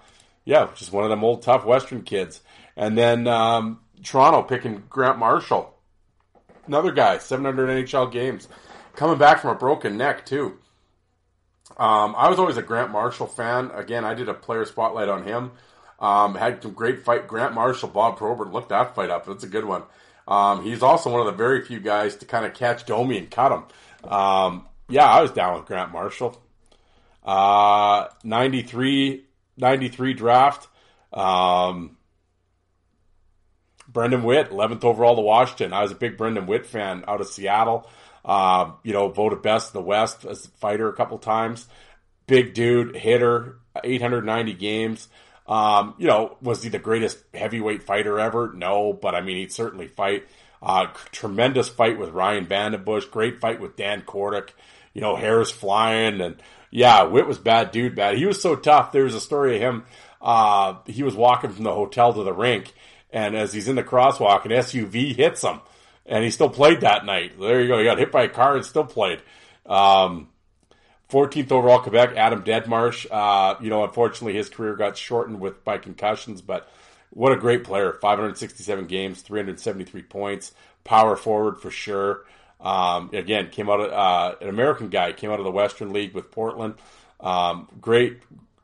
yeah, 0.45 0.69
just 0.77 0.93
one 0.93 1.03
of 1.03 1.11
them 1.11 1.25
old 1.25 1.43
tough 1.43 1.64
Western 1.64 2.03
kids. 2.03 2.40
And 2.77 2.97
then 2.97 3.27
um, 3.27 3.81
Toronto 4.05 4.43
picking 4.43 4.85
Grant 4.88 5.19
Marshall, 5.19 5.75
another 6.69 6.93
guy, 6.93 7.19
700 7.19 7.69
NHL 7.69 8.12
games, 8.12 8.47
coming 8.95 9.19
back 9.19 9.40
from 9.40 9.51
a 9.51 9.59
broken 9.59 9.97
neck 9.97 10.25
too. 10.25 10.57
Um, 11.77 12.14
I 12.17 12.29
was 12.29 12.38
always 12.38 12.59
a 12.59 12.62
Grant 12.62 12.93
Marshall 12.93 13.27
fan. 13.27 13.73
Again, 13.75 14.05
I 14.05 14.14
did 14.14 14.29
a 14.29 14.35
player 14.35 14.64
spotlight 14.64 15.09
on 15.09 15.25
him. 15.25 15.51
Um, 15.98 16.35
had 16.35 16.62
some 16.62 16.72
great 16.72 17.04
fight. 17.04 17.28
Grant 17.28 17.54
Marshall, 17.54 17.88
Bob 17.88 18.16
Probert, 18.16 18.52
look 18.52 18.68
that 18.68 18.94
fight 18.94 19.11
up. 19.11 19.26
That's 19.26 19.44
a 19.44 19.48
good 19.48 19.64
one. 19.64 19.83
Um, 20.26 20.64
he's 20.64 20.83
also 20.83 21.11
one 21.11 21.20
of 21.20 21.26
the 21.26 21.32
very 21.32 21.64
few 21.64 21.80
guys 21.80 22.16
to 22.16 22.26
kind 22.26 22.47
of 22.47 22.55
catch 22.55 22.86
Domi 22.86 23.18
and 23.18 23.30
cut 23.30 23.53
him. 23.53 24.11
Um, 24.11 24.66
yeah, 24.88 25.07
I 25.07 25.22
was 25.22 25.30
down 25.30 25.57
with 25.57 25.66
Grant 25.66 25.92
Marshall. 25.92 26.40
Uh, 27.22 28.09
93 28.22 29.24
93 29.57 30.14
draft. 30.14 30.68
Um, 31.12 31.97
Brendan 33.88 34.24
Witt, 34.24 34.51
11th 34.51 34.84
overall 34.84 35.16
to 35.16 35.22
Washington. 35.22 35.72
I 35.72 35.82
was 35.82 35.92
a 35.92 35.97
big 35.97 36.16
Brendan 36.16 36.47
Witt 36.47 36.66
fan 36.66 37.05
out 37.07 37.20
of 37.20 37.28
Seattle. 37.28 37.88
Uh, 38.24 38.72
you 38.82 38.92
know, 38.92 39.09
voted 39.09 39.42
best 39.42 39.74
in 39.74 39.80
the 39.80 39.86
West 39.86 40.24
as 40.24 40.47
a 40.47 40.49
fighter 40.49 40.88
a 40.88 40.95
couple 40.95 41.18
times. 41.18 41.66
Big 42.26 42.55
dude, 42.55 42.97
hitter, 42.97 43.59
890 43.82 44.55
games. 44.55 45.09
Um, 45.47 45.95
you 45.99 46.07
know, 46.07 46.36
was 46.40 46.62
he 46.62 46.70
the 46.70 46.78
greatest 46.78 47.18
heavyweight 47.34 47.82
fighter 47.82 48.18
ever? 48.18 48.53
No, 48.55 48.92
but 48.92 49.14
I 49.14 49.20
mean, 49.20 49.36
he'd 49.36 49.53
certainly 49.53 49.88
fight. 49.88 50.26
Uh, 50.62 50.86
tremendous 51.12 51.68
fight 51.68 51.99
with 51.99 52.11
Ryan 52.11 52.47
VandenBussche. 52.47 53.11
Great 53.11 53.40
fight 53.40 53.61
with 53.61 53.76
Dan 53.76 54.03
Kordic. 54.03 54.51
You 54.95 55.03
know, 55.03 55.16
hairs 55.16 55.51
flying 55.51 56.20
and 56.20 56.36
Yeah, 56.70 57.03
Witt 57.05 57.26
was 57.26 57.38
bad 57.38 57.70
dude, 57.72 57.95
bad. 57.95 58.16
He 58.16 58.26
was 58.26 58.40
so 58.40 58.57
tough. 58.57 58.90
There 58.92 59.05
was 59.05 59.14
a 59.14 59.20
story 59.20 59.57
of 59.57 59.62
him. 59.62 59.84
Uh, 60.20 60.76
he 60.86 61.03
was 61.03 61.14
walking 61.14 61.51
from 61.51 61.64
the 61.64 61.74
hotel 61.74 62.14
to 62.14 62.22
the 62.22 62.32
rink, 62.32 62.72
and 63.12 63.36
as 63.36 63.53
he's 63.53 63.68
in 63.68 63.76
the 63.76 63.82
crosswalk, 63.84 64.47
an 64.47 64.53
SUV 64.53 65.14
hits 65.14 65.42
him, 65.42 65.61
and 66.07 66.24
he 66.24 66.30
still 66.30 66.49
played 66.49 66.80
that 66.80 67.05
night. 67.05 67.38
There 67.38 67.61
you 67.61 67.68
go. 67.68 67.78
He 67.78 67.84
got 67.84 67.99
hit 67.99 68.11
by 68.11 68.22
a 68.22 68.28
car 68.28 68.57
and 68.57 68.64
still 68.64 68.86
played. 68.86 69.20
Um, 69.66 70.28
14th 71.11 71.52
overall 71.52 71.80
Quebec, 71.80 72.16
Adam 72.16 72.42
Deadmarsh. 72.42 73.07
Uh, 73.11 73.57
you 73.61 73.70
know, 73.70 73.84
unfortunately, 73.84 74.34
his 74.34 74.48
career 74.48 74.74
got 74.74 74.96
shortened 74.96 75.40
with 75.40 75.62
by 75.64 75.78
concussions, 75.78 76.40
but 76.40 76.68
what 77.11 77.32
a 77.32 77.36
great 77.36 77.64
player! 77.64 77.92
567 77.92 78.86
games, 78.86 79.22
373 79.22 80.02
points, 80.02 80.52
power 80.82 81.16
forward 81.16 81.61
for 81.61 81.70
sure. 81.70 82.24
Um, 82.61 83.11
again, 83.12 83.50
came 83.50 83.68
out 83.68 83.80
of 83.80 83.92
uh, 83.92 84.36
an 84.40 84.48
American 84.48 84.88
guy, 84.88 85.12
came 85.12 85.30
out 85.30 85.38
of 85.38 85.44
the 85.44 85.50
Western 85.50 85.92
League 85.92 86.14
with 86.14 86.30
Portland. 86.30 86.74
Um, 87.20 87.68
great, 87.80 88.22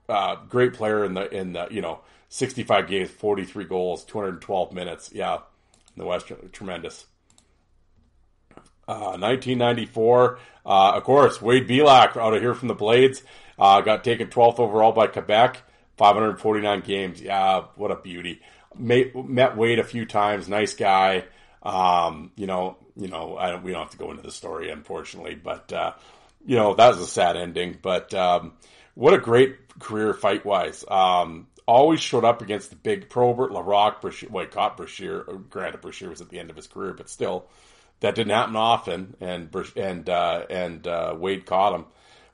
uh, 0.08 0.36
great 0.48 0.72
player 0.72 1.04
in 1.04 1.14
the 1.14 1.32
in 1.32 1.52
the 1.52 1.68
you 1.70 1.82
know 1.82 2.00
65 2.30 2.88
games, 2.88 3.10
43 3.10 3.64
goals, 3.64 4.04
212 4.04 4.72
minutes. 4.72 5.10
Yeah, 5.12 5.34
in 5.34 5.98
the 5.98 6.06
Western, 6.06 6.48
tremendous. 6.50 7.06
Uh, 8.90 9.16
1994, 9.18 10.38
uh, 10.66 10.92
of 10.96 11.04
course, 11.04 11.40
Wade 11.40 11.68
Belak 11.68 12.16
out 12.16 12.34
of 12.34 12.42
here 12.42 12.54
from 12.54 12.68
the 12.68 12.74
Blades 12.74 13.22
uh, 13.58 13.80
got 13.82 14.02
taken 14.02 14.28
12th 14.28 14.58
overall 14.58 14.92
by 14.92 15.06
Quebec. 15.06 15.62
549 15.96 16.80
games. 16.80 17.20
Yeah, 17.20 17.64
what 17.76 17.90
a 17.90 17.96
beauty. 17.96 18.40
Met, 18.74 19.56
Wade 19.56 19.78
a 19.78 19.84
few 19.84 20.06
times. 20.06 20.48
Nice 20.48 20.74
guy. 20.74 21.24
Um, 21.62 22.32
you 22.36 22.46
know, 22.46 22.78
you 22.96 23.08
know, 23.08 23.36
I, 23.36 23.56
we 23.56 23.72
don't 23.72 23.82
have 23.82 23.90
to 23.90 23.98
go 23.98 24.10
into 24.10 24.22
the 24.22 24.32
story, 24.32 24.70
unfortunately, 24.70 25.34
but 25.34 25.70
uh, 25.74 25.92
you 26.46 26.56
know 26.56 26.74
that 26.74 26.88
was 26.88 27.00
a 27.00 27.06
sad 27.06 27.36
ending. 27.36 27.76
But 27.82 28.14
um, 28.14 28.54
what 28.94 29.12
a 29.12 29.18
great 29.18 29.78
career 29.78 30.14
fight 30.14 30.46
wise. 30.46 30.86
Um, 30.88 31.48
always 31.66 32.00
showed 32.00 32.24
up 32.24 32.40
against 32.40 32.70
the 32.70 32.76
big 32.76 33.10
Probert, 33.10 33.50
Laraque, 33.50 34.00
Brashear. 34.00 34.30
Well, 34.30 34.46
caught 34.46 34.78
Brashear. 34.78 35.24
Granted, 35.50 35.82
Brashear 35.82 36.08
was 36.08 36.22
at 36.22 36.30
the 36.30 36.38
end 36.38 36.48
of 36.48 36.56
his 36.56 36.66
career, 36.66 36.94
but 36.94 37.10
still, 37.10 37.46
that 38.00 38.14
didn't 38.14 38.32
happen 38.32 38.56
often. 38.56 39.16
And 39.20 39.54
and 39.76 40.08
uh, 40.08 40.46
and 40.50 40.86
uh, 40.86 41.14
Wade 41.18 41.46
caught 41.46 41.74
him. 41.74 41.86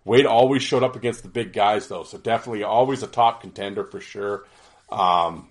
Wade 0.05 0.27
always 0.27 0.63
showed 0.63 0.85
up 0.85 0.95
against 0.95 1.23
the 1.23 1.29
big 1.29 1.53
guys, 1.53 1.89
though, 1.89 2.05
so 2.05 2.17
definitely 2.17 2.63
always 2.63 3.03
a 3.03 3.09
top 3.09 3.41
contender 3.41 3.83
for 3.83 4.01
sure. 4.01 4.45
Um, 4.89 5.49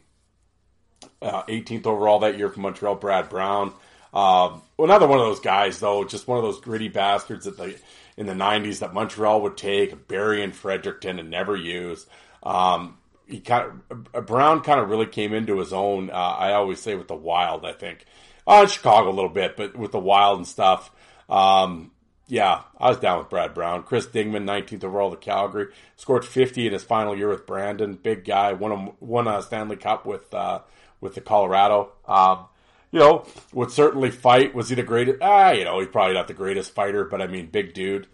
uh, 1.22 1.44
18th 1.44 1.86
overall 1.86 2.20
that 2.20 2.38
year 2.38 2.50
from 2.50 2.62
Montreal, 2.64 2.96
Brad 2.96 3.30
Brown. 3.30 3.74
Um, 4.14 4.62
another 4.80 5.08
one 5.08 5.20
of 5.20 5.26
those 5.26 5.42
guys, 5.42 5.80
though, 5.82 6.06
just 6.06 6.26
one 6.26 6.38
of 6.38 6.44
those 6.46 6.62
gritty 6.62 6.88
bastards 6.88 7.46
that 7.46 7.58
the 7.58 7.76
in 8.18 8.28
the 8.28 8.34
90s 8.34 8.80
that 8.80 8.94
Montreal 8.94 9.42
would 9.42 9.58
take, 9.58 10.08
bury 10.08 10.42
in 10.42 10.54
Fredericton 10.54 11.20
and 11.20 11.30
never 11.30 11.54
use. 11.54 12.06
Um, 12.44 12.98
he 13.28 13.42
kind 13.42 13.82
of 13.90 14.26
Brown 14.26 14.62
kind 14.62 14.80
of 14.80 14.90
really 14.90 15.08
came 15.08 15.34
into 15.34 15.60
his 15.60 15.74
own. 15.74 16.10
Uh, 16.10 16.14
I 16.14 16.54
always 16.54 16.80
say 16.80 16.96
with 16.96 17.08
the 17.10 17.16
Wild, 17.16 17.66
I 17.66 17.74
think, 17.74 18.06
uh, 18.48 18.62
in 18.64 18.68
Chicago 18.68 19.10
a 19.10 19.12
little 19.12 19.30
bit, 19.30 19.58
but 19.58 19.76
with 19.76 19.92
the 19.92 20.00
Wild 20.00 20.38
and 20.40 20.48
stuff. 20.48 20.92
Um, 21.30 21.92
yeah, 22.28 22.64
I 22.80 22.90
was 22.90 22.98
down 22.98 23.20
with 23.20 23.30
Brad 23.30 23.54
Brown. 23.54 23.84
Chris 23.84 24.08
Dingman, 24.08 24.46
19th 24.46 24.84
overall 24.84 25.12
to 25.12 25.18
Calgary, 25.18 25.68
scored 25.96 26.26
50 26.26 26.68
in 26.68 26.74
his 26.74 26.84
final 26.84 27.16
year 27.16 27.30
with 27.30 27.46
Brandon. 27.46 27.94
Big 27.96 28.26
guy, 28.26 28.54
won 28.54 28.72
a, 28.72 29.04
won 29.04 29.28
a 29.28 29.42
Stanley 29.42 29.76
Cup 29.76 30.06
with 30.06 30.34
uh, 30.34 30.62
with 31.02 31.16
the 31.16 31.22
Colorado. 31.22 31.92
Um, 32.08 32.46
you 32.92 33.00
know, 33.00 33.26
would 33.54 33.72
certainly 33.72 34.10
fight. 34.10 34.56
Was 34.56 34.70
he 34.70 34.76
the 34.76 34.84
greatest? 34.84 35.20
Ah, 35.22 35.52
you 35.52 35.66
know, 35.66 35.80
he's 35.80 35.90
probably 35.90 36.16
not 36.16 36.28
the 36.28 36.34
greatest 36.34 36.74
fighter, 36.74 37.04
but 37.06 37.22
I 37.22 37.28
mean, 37.28 37.48
big 37.48 37.74
dude. 37.74 38.08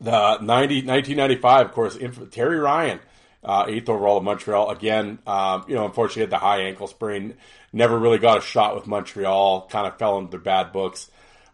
The 0.00 0.38
90, 0.38 0.86
1995, 0.86 1.66
of 1.66 1.72
course, 1.72 1.98
Terry 2.30 2.58
Ryan, 2.58 3.00
uh, 3.44 3.66
eighth 3.68 3.88
overall 3.88 4.18
of 4.18 4.24
Montreal. 4.24 4.70
Again, 4.70 5.18
um, 5.26 5.64
you 5.68 5.74
know, 5.74 5.84
unfortunately 5.84 6.22
had 6.22 6.30
the 6.30 6.38
high 6.38 6.62
ankle 6.62 6.86
sprain. 6.86 7.34
Never 7.72 7.98
really 7.98 8.18
got 8.18 8.38
a 8.38 8.40
shot 8.40 8.74
with 8.74 8.86
Montreal. 8.86 9.68
Kind 9.68 9.86
of 9.86 9.98
fell 9.98 10.18
into 10.18 10.30
their 10.30 10.40
bad 10.40 10.72
books 10.72 11.10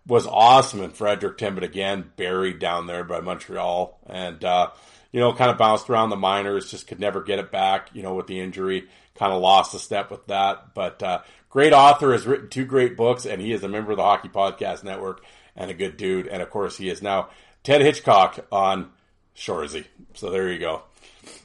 was 0.06 0.26
awesome 0.26 0.82
in 0.82 0.90
Fredericton, 0.90 1.54
but 1.54 1.64
again, 1.64 2.10
buried 2.16 2.58
down 2.58 2.86
there 2.86 3.04
by 3.04 3.20
Montreal. 3.20 3.98
And, 4.06 4.42
uh, 4.44 4.70
you 5.12 5.20
know, 5.20 5.32
kind 5.32 5.50
of 5.50 5.58
bounced 5.58 5.88
around 5.88 6.10
the 6.10 6.16
minors, 6.16 6.70
just 6.70 6.86
could 6.86 7.00
never 7.00 7.22
get 7.22 7.38
it 7.38 7.52
back, 7.52 7.90
you 7.92 8.02
know, 8.02 8.14
with 8.14 8.26
the 8.26 8.40
injury. 8.40 8.88
Kind 9.14 9.32
of 9.32 9.40
lost 9.40 9.74
a 9.74 9.78
step 9.78 10.10
with 10.10 10.26
that. 10.26 10.74
But, 10.74 11.02
uh, 11.02 11.20
great 11.48 11.72
author, 11.72 12.12
has 12.12 12.26
written 12.26 12.48
two 12.48 12.64
great 12.64 12.96
books, 12.96 13.26
and 13.26 13.40
he 13.40 13.52
is 13.52 13.62
a 13.62 13.68
member 13.68 13.92
of 13.92 13.98
the 13.98 14.02
Hockey 14.02 14.28
Podcast 14.28 14.82
Network 14.84 15.22
and 15.54 15.70
a 15.70 15.74
good 15.74 15.96
dude. 15.96 16.26
And 16.26 16.42
of 16.42 16.50
course, 16.50 16.76
he 16.76 16.88
is 16.88 17.02
now 17.02 17.30
Ted 17.62 17.80
Hitchcock 17.80 18.46
on 18.50 18.90
Shoresy. 19.36 19.84
So 20.14 20.30
there 20.30 20.50
you 20.50 20.58
go. 20.58 20.82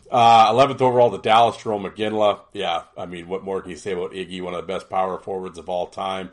Uh, 0.09 0.51
11th 0.53 0.81
overall, 0.81 1.09
the 1.09 1.17
Dallas 1.17 1.57
Jarome 1.57 1.91
Iginla. 1.91 2.39
Yeah, 2.53 2.83
I 2.97 3.05
mean, 3.05 3.27
what 3.27 3.43
more 3.43 3.61
can 3.61 3.71
you 3.71 3.77
say 3.77 3.91
about 3.93 4.11
Iggy? 4.11 4.41
One 4.41 4.53
of 4.53 4.61
the 4.61 4.67
best 4.73 4.89
power 4.89 5.17
forwards 5.17 5.57
of 5.57 5.67
all 5.67 5.87
time. 5.87 6.31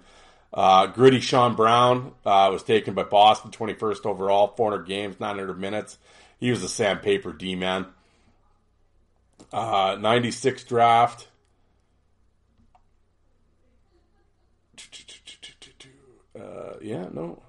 Uh, 0.52 0.86
gritty 0.86 1.20
Sean 1.20 1.54
Brown 1.54 2.12
uh, 2.26 2.50
was 2.52 2.62
taken 2.62 2.92
by 2.92 3.04
Boston, 3.04 3.50
21st 3.50 4.04
overall, 4.04 4.48
400 4.56 4.86
games, 4.86 5.18
900 5.18 5.58
minutes. 5.58 5.96
He 6.38 6.50
was 6.50 6.62
a 6.62 6.68
sandpaper 6.68 7.32
D 7.32 7.56
man. 7.56 7.86
Uh, 9.50 9.96
96 9.98 10.64
draft. 10.64 11.28
Uh, 16.38 16.74
yeah, 16.80 17.08
no. 17.12 17.42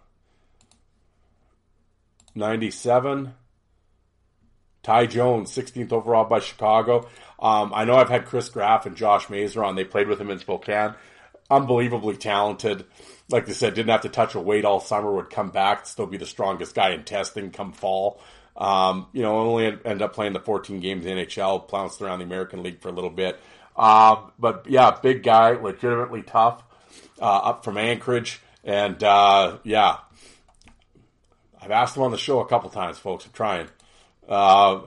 97. 2.35 3.33
Ty 4.83 5.07
Jones, 5.07 5.51
16th 5.51 5.91
overall 5.91 6.25
by 6.25 6.39
Chicago. 6.39 7.09
Um, 7.39 7.71
I 7.73 7.85
know 7.85 7.95
I've 7.95 8.09
had 8.09 8.25
Chris 8.25 8.49
Graff 8.49 8.85
and 8.85 8.95
Josh 8.95 9.29
Mazer 9.29 9.63
on. 9.63 9.75
They 9.75 9.85
played 9.85 10.07
with 10.07 10.19
him 10.19 10.29
in 10.29 10.39
Spokane 10.39 10.95
unbelievably 11.49 12.17
talented. 12.17 12.85
Like 13.29 13.45
they 13.45 13.53
said, 13.53 13.73
didn't 13.73 13.91
have 13.91 14.01
to 14.01 14.09
touch 14.09 14.35
a 14.35 14.39
weight 14.39 14.65
all 14.65 14.79
summer. 14.79 15.11
Would 15.11 15.29
come 15.29 15.49
back, 15.49 15.85
still 15.85 16.05
be 16.05 16.17
the 16.17 16.25
strongest 16.25 16.75
guy 16.75 16.91
in 16.91 17.03
testing 17.03 17.51
come 17.51 17.71
fall. 17.71 18.21
Um, 18.55 19.07
you 19.13 19.21
know, 19.23 19.37
only 19.37 19.77
end 19.85 20.01
up 20.01 20.13
playing 20.13 20.33
the 20.33 20.39
14 20.39 20.79
games 20.79 21.05
in 21.05 21.17
NHL, 21.17 21.67
pounced 21.67 22.01
around 22.01 22.19
the 22.19 22.25
American 22.25 22.61
League 22.61 22.81
for 22.81 22.89
a 22.89 22.91
little 22.91 23.09
bit. 23.09 23.39
Um, 23.75 24.31
but 24.37 24.67
yeah, 24.69 24.91
big 25.01 25.23
guy, 25.23 25.51
legitimately 25.51 26.21
tough, 26.23 26.63
uh, 27.19 27.25
up 27.25 27.63
from 27.63 27.77
Anchorage. 27.77 28.41
And 28.63 29.01
uh, 29.03 29.57
yeah, 29.63 29.97
I've 31.59 31.71
asked 31.71 31.97
him 31.97 32.03
on 32.03 32.11
the 32.11 32.17
show 32.17 32.39
a 32.39 32.47
couple 32.47 32.69
times, 32.69 32.99
folks. 32.99 33.25
I'm 33.25 33.31
trying. 33.31 33.69
Uh, 34.27 34.81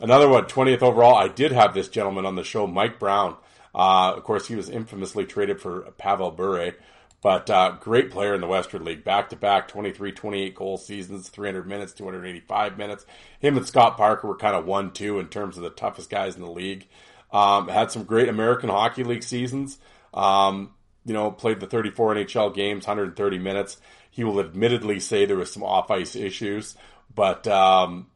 another 0.00 0.28
one, 0.28 0.44
20th 0.44 0.82
overall. 0.82 1.16
I 1.16 1.28
did 1.28 1.52
have 1.52 1.74
this 1.74 1.88
gentleman 1.88 2.26
on 2.26 2.36
the 2.36 2.44
show, 2.44 2.66
Mike 2.66 2.98
Brown. 2.98 3.36
Uh, 3.74 4.14
of 4.16 4.24
course, 4.24 4.48
he 4.48 4.56
was 4.56 4.68
infamously 4.68 5.24
traded 5.24 5.60
for 5.60 5.82
Pavel 5.98 6.30
Bure, 6.30 6.72
but 7.20 7.50
uh, 7.50 7.76
great 7.80 8.10
player 8.10 8.34
in 8.34 8.40
the 8.40 8.46
Western 8.46 8.84
League. 8.84 9.04
Back 9.04 9.30
to 9.30 9.36
back 9.36 9.68
23, 9.68 10.12
28 10.12 10.54
goal 10.54 10.76
seasons, 10.78 11.28
300 11.28 11.66
minutes, 11.66 11.92
285 11.92 12.78
minutes. 12.78 13.06
Him 13.40 13.56
and 13.56 13.66
Scott 13.66 13.96
Parker 13.96 14.26
were 14.26 14.36
kind 14.36 14.56
of 14.56 14.64
1 14.64 14.92
2 14.92 15.18
in 15.18 15.28
terms 15.28 15.56
of 15.56 15.62
the 15.62 15.70
toughest 15.70 16.10
guys 16.10 16.36
in 16.36 16.42
the 16.42 16.50
league. 16.50 16.86
Um, 17.30 17.68
had 17.68 17.90
some 17.90 18.04
great 18.04 18.28
American 18.28 18.70
Hockey 18.70 19.04
League 19.04 19.22
seasons. 19.22 19.78
Um, 20.14 20.72
you 21.04 21.12
know, 21.14 21.30
played 21.30 21.60
the 21.60 21.66
34 21.66 22.16
NHL 22.16 22.54
games, 22.54 22.86
130 22.86 23.38
minutes. 23.38 23.78
He 24.10 24.24
will 24.24 24.40
admittedly 24.40 25.00
say 25.00 25.24
there 25.24 25.36
was 25.36 25.52
some 25.52 25.62
off 25.62 25.90
ice 25.90 26.16
issues, 26.16 26.76
but 27.14 27.46
um, 27.46 28.08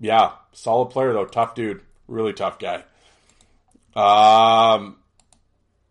yeah, 0.00 0.32
solid 0.52 0.86
player 0.86 1.12
though. 1.12 1.26
Tough 1.26 1.54
dude, 1.54 1.80
really 2.08 2.32
tough 2.32 2.58
guy. 2.58 2.84
Um, 3.96 4.96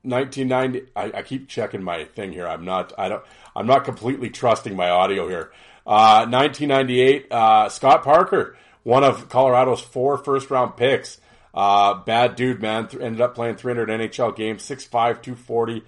1990. 0.03 0.91
I, 0.95 1.19
I, 1.19 1.21
keep 1.21 1.47
checking 1.47 1.81
my 1.81 2.03
thing 2.03 2.33
here. 2.33 2.45
I'm 2.45 2.65
not. 2.65 2.91
I 2.97 3.09
don't. 3.09 3.23
I'm 3.55 3.65
not 3.67 3.85
completely 3.85 4.29
trusting 4.29 4.75
my 4.75 4.89
audio 4.89 5.27
here. 5.27 5.51
Uh, 5.87 6.27
1998. 6.29 7.31
Uh, 7.31 7.69
Scott 7.69 8.03
Parker, 8.03 8.57
one 8.83 9.03
of 9.03 9.29
Colorado's 9.29 9.81
four 9.81 10.17
first 10.17 10.51
round 10.51 10.75
picks. 10.75 11.19
Uh, 11.53 11.93
bad 11.93 12.35
dude, 12.35 12.61
man. 12.61 12.87
Th- 12.87 13.01
ended 13.01 13.21
up 13.21 13.35
playing 13.35 13.55
300 13.55 13.89
NHL 13.89 14.35
games, 14.35 14.63
6'5", 14.63 14.89
240. 14.89 15.83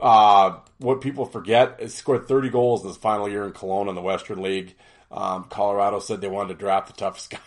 Uh, 0.00 0.58
what 0.78 1.00
people 1.00 1.26
forget 1.26 1.76
is 1.80 1.94
scored 1.94 2.26
30 2.26 2.50
goals 2.50 2.82
in 2.82 2.88
his 2.88 2.96
final 2.96 3.28
year 3.28 3.44
in 3.44 3.52
Kelowna 3.52 3.90
in 3.90 3.94
the 3.94 4.02
Western 4.02 4.40
League. 4.40 4.74
Um, 5.14 5.44
Colorado 5.44 6.00
said 6.00 6.20
they 6.20 6.28
wanted 6.28 6.54
to 6.54 6.58
draft 6.58 6.88
the 6.88 6.92
toughest 6.94 7.30
guy 7.30 7.38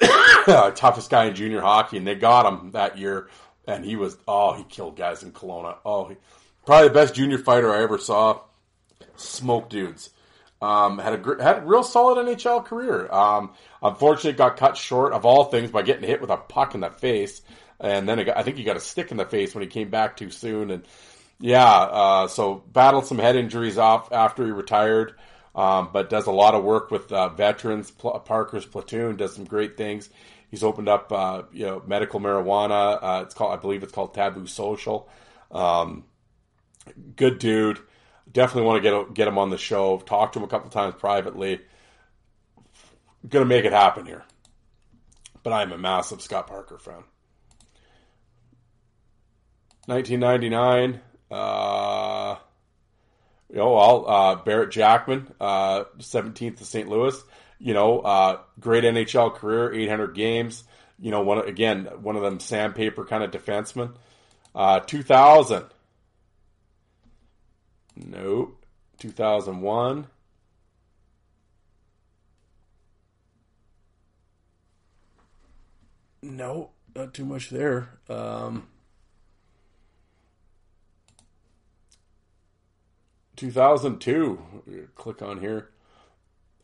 toughest 0.76 1.10
guy 1.10 1.26
in 1.26 1.34
junior 1.34 1.60
hockey, 1.60 1.96
and 1.96 2.06
they 2.06 2.14
got 2.14 2.46
him 2.46 2.72
that 2.72 2.98
year. 2.98 3.28
And 3.66 3.84
he 3.84 3.96
was 3.96 4.16
oh, 4.28 4.54
he 4.54 4.62
killed 4.64 4.96
guys 4.96 5.22
in 5.22 5.32
Kelowna. 5.32 5.76
Oh, 5.84 6.06
he, 6.08 6.16
probably 6.64 6.88
the 6.88 6.94
best 6.94 7.14
junior 7.14 7.38
fighter 7.38 7.72
I 7.72 7.82
ever 7.82 7.98
saw. 7.98 8.40
Smoke 9.16 9.68
dudes. 9.68 10.10
Um, 10.62 10.98
had 10.98 11.14
a 11.14 11.42
had 11.42 11.58
a 11.58 11.66
real 11.66 11.82
solid 11.82 12.24
NHL 12.24 12.64
career. 12.64 13.10
Um, 13.12 13.52
unfortunately, 13.82 14.32
got 14.32 14.56
cut 14.56 14.76
short 14.76 15.12
of 15.12 15.26
all 15.26 15.44
things 15.44 15.70
by 15.70 15.82
getting 15.82 16.06
hit 16.06 16.20
with 16.20 16.30
a 16.30 16.36
puck 16.36 16.74
in 16.74 16.80
the 16.80 16.90
face, 16.90 17.42
and 17.80 18.08
then 18.08 18.24
got, 18.24 18.36
I 18.36 18.42
think 18.42 18.56
he 18.56 18.64
got 18.64 18.76
a 18.76 18.80
stick 18.80 19.10
in 19.10 19.16
the 19.16 19.26
face 19.26 19.54
when 19.54 19.62
he 19.62 19.68
came 19.68 19.90
back 19.90 20.16
too 20.16 20.30
soon. 20.30 20.70
And 20.70 20.84
yeah, 21.40 21.66
uh, 21.66 22.28
so 22.28 22.62
battled 22.72 23.06
some 23.06 23.18
head 23.18 23.36
injuries 23.36 23.78
off 23.78 24.12
after 24.12 24.44
he 24.44 24.52
retired. 24.52 25.14
Um, 25.56 25.88
but 25.90 26.10
does 26.10 26.26
a 26.26 26.30
lot 26.30 26.54
of 26.54 26.62
work 26.62 26.90
with 26.90 27.10
uh, 27.10 27.30
veterans. 27.30 27.90
Pl- 27.90 28.20
Parker's 28.20 28.66
platoon 28.66 29.16
does 29.16 29.34
some 29.34 29.46
great 29.46 29.76
things. 29.76 30.10
He's 30.50 30.62
opened 30.62 30.88
up, 30.88 31.10
uh, 31.10 31.42
you 31.50 31.64
know, 31.64 31.82
medical 31.86 32.20
marijuana. 32.20 32.98
Uh, 33.02 33.22
it's 33.24 33.34
called, 33.34 33.52
I 33.52 33.60
believe, 33.60 33.82
it's 33.82 33.92
called 33.92 34.14
Taboo 34.14 34.46
Social. 34.46 35.08
Um, 35.50 36.04
good 37.16 37.38
dude. 37.38 37.80
Definitely 38.30 38.66
want 38.66 38.82
to 38.82 38.90
get 38.90 39.14
get 39.14 39.28
him 39.28 39.38
on 39.38 39.50
the 39.50 39.56
show. 39.56 39.98
Talk 39.98 40.32
to 40.32 40.38
him 40.38 40.44
a 40.44 40.48
couple 40.48 40.68
times 40.68 40.94
privately. 40.98 41.60
Going 43.26 43.44
to 43.44 43.48
make 43.48 43.64
it 43.64 43.72
happen 43.72 44.04
here. 44.04 44.24
But 45.42 45.52
I 45.52 45.62
am 45.62 45.72
a 45.72 45.78
massive 45.78 46.20
Scott 46.20 46.48
Parker 46.48 46.78
fan. 46.78 47.04
1999. 49.86 51.00
You 53.56 53.62
know, 53.62 53.74
uh, 54.04 54.34
Barrett 54.44 54.70
Jackman, 54.70 55.32
uh, 55.40 55.84
17th 55.98 56.58
to 56.58 56.64
St. 56.66 56.90
Louis. 56.90 57.18
You 57.58 57.72
know, 57.72 58.00
uh, 58.00 58.40
great 58.60 58.84
NHL 58.84 59.34
career, 59.34 59.72
800 59.72 60.14
games. 60.14 60.64
You 61.00 61.10
know, 61.10 61.22
one 61.22 61.38
again, 61.38 61.86
one 62.02 62.16
of 62.16 62.22
them 62.22 62.38
sandpaper 62.38 63.06
kind 63.06 63.24
of 63.24 63.30
defensemen. 63.30 63.94
Uh, 64.54 64.80
2000. 64.80 65.64
Nope. 67.96 68.62
2001. 68.98 70.06
No, 76.20 76.72
not 76.94 77.14
too 77.14 77.24
much 77.24 77.48
there. 77.48 77.88
Um, 78.10 78.68
2002. 83.36 84.88
Click 84.94 85.22
on 85.22 85.40
here. 85.40 85.70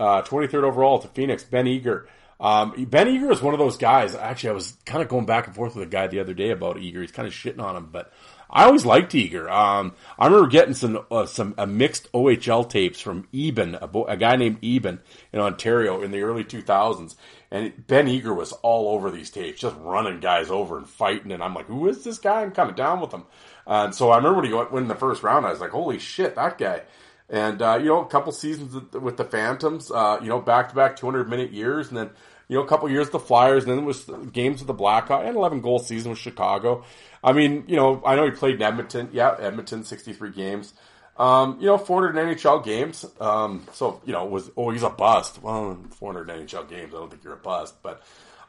Uh, 0.00 0.22
23rd 0.22 0.64
overall 0.64 0.98
to 0.98 1.08
Phoenix, 1.08 1.44
Ben 1.44 1.66
Eager. 1.66 2.08
Um, 2.40 2.86
ben 2.88 3.06
Eager 3.06 3.30
is 3.30 3.40
one 3.40 3.54
of 3.54 3.60
those 3.60 3.76
guys. 3.76 4.16
Actually, 4.16 4.50
I 4.50 4.54
was 4.54 4.76
kind 4.84 5.00
of 5.00 5.08
going 5.08 5.26
back 5.26 5.46
and 5.46 5.54
forth 5.54 5.76
with 5.76 5.86
a 5.86 5.90
guy 5.90 6.08
the 6.08 6.18
other 6.18 6.34
day 6.34 6.50
about 6.50 6.78
Eager. 6.78 7.00
He's 7.00 7.12
kind 7.12 7.28
of 7.28 7.32
shitting 7.32 7.62
on 7.62 7.76
him, 7.76 7.90
but 7.92 8.12
I 8.50 8.64
always 8.64 8.84
liked 8.84 9.14
Eager. 9.14 9.48
Um, 9.48 9.94
I 10.18 10.26
remember 10.26 10.48
getting 10.48 10.74
some 10.74 11.06
uh, 11.10 11.26
some 11.26 11.54
uh, 11.56 11.64
mixed 11.66 12.12
OHL 12.12 12.68
tapes 12.68 13.00
from 13.00 13.26
Eben, 13.32 13.76
a, 13.76 13.86
bo- 13.86 14.04
a, 14.04 14.16
guy 14.16 14.36
named 14.36 14.58
Eben 14.62 15.00
in 15.32 15.40
Ontario 15.40 16.02
in 16.02 16.10
the 16.10 16.22
early 16.22 16.44
2000s, 16.44 17.14
and 17.50 17.86
Ben 17.86 18.08
Eager 18.08 18.34
was 18.34 18.52
all 18.52 18.94
over 18.94 19.10
these 19.10 19.30
tapes, 19.30 19.60
just 19.60 19.76
running 19.78 20.20
guys 20.20 20.50
over 20.50 20.76
and 20.76 20.88
fighting. 20.88 21.32
And 21.32 21.42
I'm 21.42 21.54
like, 21.54 21.66
who 21.66 21.88
is 21.88 22.04
this 22.04 22.18
guy? 22.18 22.42
I'm 22.42 22.50
kind 22.50 22.68
of 22.68 22.76
down 22.76 23.00
with 23.00 23.12
him. 23.12 23.24
And 23.66 23.94
so 23.94 24.10
I 24.10 24.16
remember 24.16 24.40
when 24.40 24.46
he 24.46 24.52
went 24.52 24.72
in 24.72 24.88
the 24.88 24.94
first 24.94 25.22
round, 25.22 25.46
I 25.46 25.50
was 25.50 25.60
like, 25.60 25.70
holy 25.70 25.98
shit, 25.98 26.34
that 26.34 26.58
guy. 26.58 26.82
And, 27.28 27.62
uh, 27.62 27.78
you 27.80 27.86
know, 27.86 28.02
a 28.02 28.06
couple 28.06 28.32
seasons 28.32 28.74
with 28.92 29.16
the 29.16 29.24
Phantoms, 29.24 29.90
uh, 29.90 30.18
you 30.20 30.28
know, 30.28 30.40
back 30.40 30.68
to 30.68 30.74
back 30.74 30.96
200 30.96 31.28
minute 31.28 31.52
years. 31.52 31.88
And 31.88 31.96
then, 31.96 32.10
you 32.48 32.56
know, 32.56 32.62
a 32.62 32.68
couple 32.68 32.90
years 32.90 33.06
with 33.06 33.12
the 33.12 33.20
Flyers. 33.20 33.64
And 33.64 33.72
then 33.72 33.78
it 33.78 33.86
was 33.86 34.04
games 34.32 34.60
with 34.60 34.66
the 34.66 34.74
Blackhawks 34.74 35.26
and 35.26 35.36
11 35.36 35.60
goal 35.62 35.78
season 35.78 36.10
with 36.10 36.18
Chicago. 36.18 36.84
I 37.24 37.32
mean, 37.32 37.64
you 37.68 37.76
know, 37.76 38.02
I 38.04 38.16
know 38.16 38.24
he 38.24 38.32
played 38.32 38.56
in 38.56 38.62
Edmonton. 38.62 39.08
Yeah, 39.12 39.34
Edmonton, 39.38 39.84
63 39.84 40.32
games. 40.32 40.74
Um, 41.16 41.58
you 41.60 41.66
know, 41.66 41.78
400 41.78 42.36
NHL 42.36 42.64
games. 42.64 43.06
Um, 43.20 43.66
so, 43.72 44.02
you 44.04 44.12
know, 44.12 44.24
was, 44.24 44.50
oh, 44.56 44.70
he's 44.70 44.82
a 44.82 44.90
bust. 44.90 45.40
Well, 45.42 45.78
400 45.98 46.28
NHL 46.28 46.68
games. 46.68 46.92
I 46.94 46.98
don't 46.98 47.10
think 47.10 47.24
you're 47.24 47.34
a 47.34 47.36
bust, 47.36 47.76
but, 47.82 48.02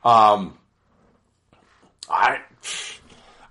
um, 0.03 0.57
I, 2.09 2.39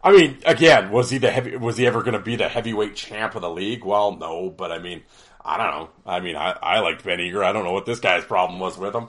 I 0.05 0.11
mean, 0.13 0.39
again, 0.45 0.91
was 0.91 1.11
he 1.11 1.19
the 1.19 1.31
heavy? 1.31 1.57
Was 1.57 1.77
he 1.77 1.87
ever 1.87 2.03
going 2.03 2.15
to 2.15 2.21
be 2.21 2.37
the 2.37 2.49
heavyweight 2.49 2.97
champ 2.97 3.35
of 3.35 3.43
the 3.43 3.51
league? 3.51 3.85
Well, 3.85 4.17
no, 4.17 4.51
but 4.51 4.73
I 4.73 4.79
mean, 4.79 5.03
I 5.45 5.57
don't 5.57 5.71
know. 5.71 5.91
I 6.05 6.21
mean, 6.21 6.37
I, 6.37 6.57
I 6.61 6.81
liked 6.81 7.05
Ben 7.05 7.21
Eager. 7.21 7.45
I 7.45 7.53
don't 7.53 7.65
know 7.65 7.73
what 7.73 7.87
this 7.87 8.01
guy's 8.01 8.25
problem 8.25 8.59
was 8.59 8.77
with 8.77 8.95
him. 8.95 9.09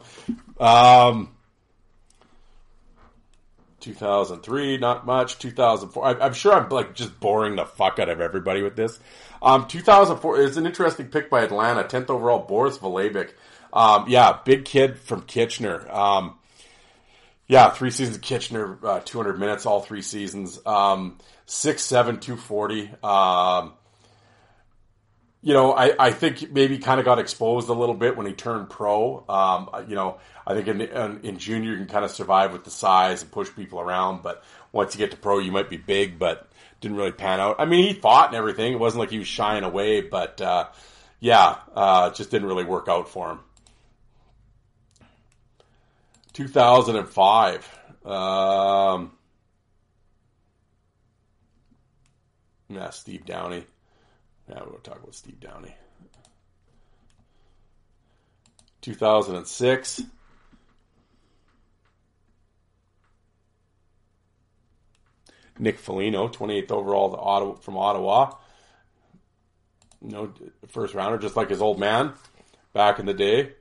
Um, 0.60 1.36
2003, 3.80 4.78
not 4.78 5.06
much. 5.06 5.40
2004, 5.40 6.06
I, 6.06 6.26
am 6.28 6.34
sure 6.34 6.54
I'm 6.54 6.70
like 6.70 6.96
just 6.96 7.20
boring 7.20 7.56
the 7.56 7.66
fuck 7.66 8.00
out 8.00 8.10
of 8.10 8.22
everybody 8.22 8.62
with 8.62 8.76
this. 8.76 9.00
Um, 9.42 9.68
2004 9.68 10.40
is 10.40 10.58
an 10.58 10.66
interesting 10.66 11.08
pick 11.08 11.30
by 11.30 11.44
Atlanta, 11.44 11.84
10th 11.84 12.10
overall, 12.10 12.40
Boris 12.40 12.78
Valabik. 12.78 13.32
Um, 13.74 14.06
yeah, 14.08 14.40
big 14.46 14.66
kid 14.66 15.00
from 15.00 15.24
Kitchener. 15.24 15.92
Um, 15.92 16.36
yeah, 17.48 17.70
three 17.70 17.92
seasons 17.92 18.18
of 18.18 18.22
Kitchener, 18.22 18.80
uh, 18.84 19.00
200 19.02 19.40
minutes, 19.40 19.66
all 19.66 19.82
three 19.82 20.02
seasons. 20.02 20.60
Um, 20.66 21.18
6'7", 21.48 22.22
240. 22.22 22.92
Um, 23.04 23.74
you 25.42 25.54
know, 25.54 25.74
I, 25.74 25.94
I 26.00 26.12
think 26.12 26.52
maybe 26.54 26.78
kind 26.78 27.02
of 27.02 27.06
got 27.06 27.20
exposed 27.20 27.68
a 27.68 27.74
little 27.74 27.96
bit 27.96 28.16
when 28.16 28.26
he 28.26 28.32
turned 28.32 28.70
pro. 28.70 29.26
Um, 29.28 29.70
you 29.90 29.96
know, 29.96 30.20
I 30.48 30.54
think 30.54 30.70
in, 30.70 30.80
in, 30.80 31.20
in, 31.24 31.38
junior 31.38 31.72
you 31.72 31.78
can 31.78 31.88
kind 31.88 32.06
of 32.06 32.12
survive 32.12 32.54
with 32.54 32.64
the 32.64 32.72
size 32.72 33.24
and 33.24 33.32
push 33.32 33.50
people 33.54 33.82
around, 33.82 34.24
but 34.24 34.42
once 34.72 34.96
you 34.96 35.00
get 35.00 35.12
to 35.12 35.18
pro, 35.18 35.40
you 35.40 35.52
might 35.52 35.70
be 35.70 35.76
big, 35.76 36.18
but 36.18 36.48
didn't 36.80 36.96
really 36.96 37.12
pan 37.12 37.42
out. 37.42 37.58
I 37.60 37.66
mean, 37.66 37.86
he 37.86 37.94
fought 37.94 38.30
and 38.30 38.38
everything. 38.38 38.72
It 38.72 38.80
wasn't 38.80 39.02
like 39.02 39.12
he 39.12 39.20
was 39.20 39.28
shying 39.28 39.66
away, 39.66 40.00
but 40.00 40.40
uh, 40.40 40.70
yeah, 41.20 41.58
uh, 41.76 42.12
just 42.12 42.32
didn't 42.32 42.48
really 42.48 42.64
work 42.66 42.88
out 42.88 43.10
for 43.10 43.32
him. 43.32 43.40
2005. 46.34 47.80
Um, 48.06 49.12
Steve 52.92 53.26
Downey. 53.26 53.66
Yeah, 54.50 54.62
we'll 54.66 54.80
talk 54.80 55.02
about 55.02 55.16
Steve 55.16 55.40
Downey. 55.40 55.74
2006. 58.82 60.02
Nick 65.60 65.78
Foligno, 65.78 66.28
28th 66.28 66.72
overall 66.72 67.16
Ottawa, 67.16 67.54
from 67.56 67.78
Ottawa. 67.78 68.32
No 70.02 70.34
first 70.68 70.94
rounder, 70.94 71.18
just 71.18 71.38
like 71.38 71.50
his 71.50 71.62
old 71.62 71.80
man 71.80 72.14
back 72.74 73.00
in 73.00 73.06
the 73.06 73.14
day. 73.14 73.54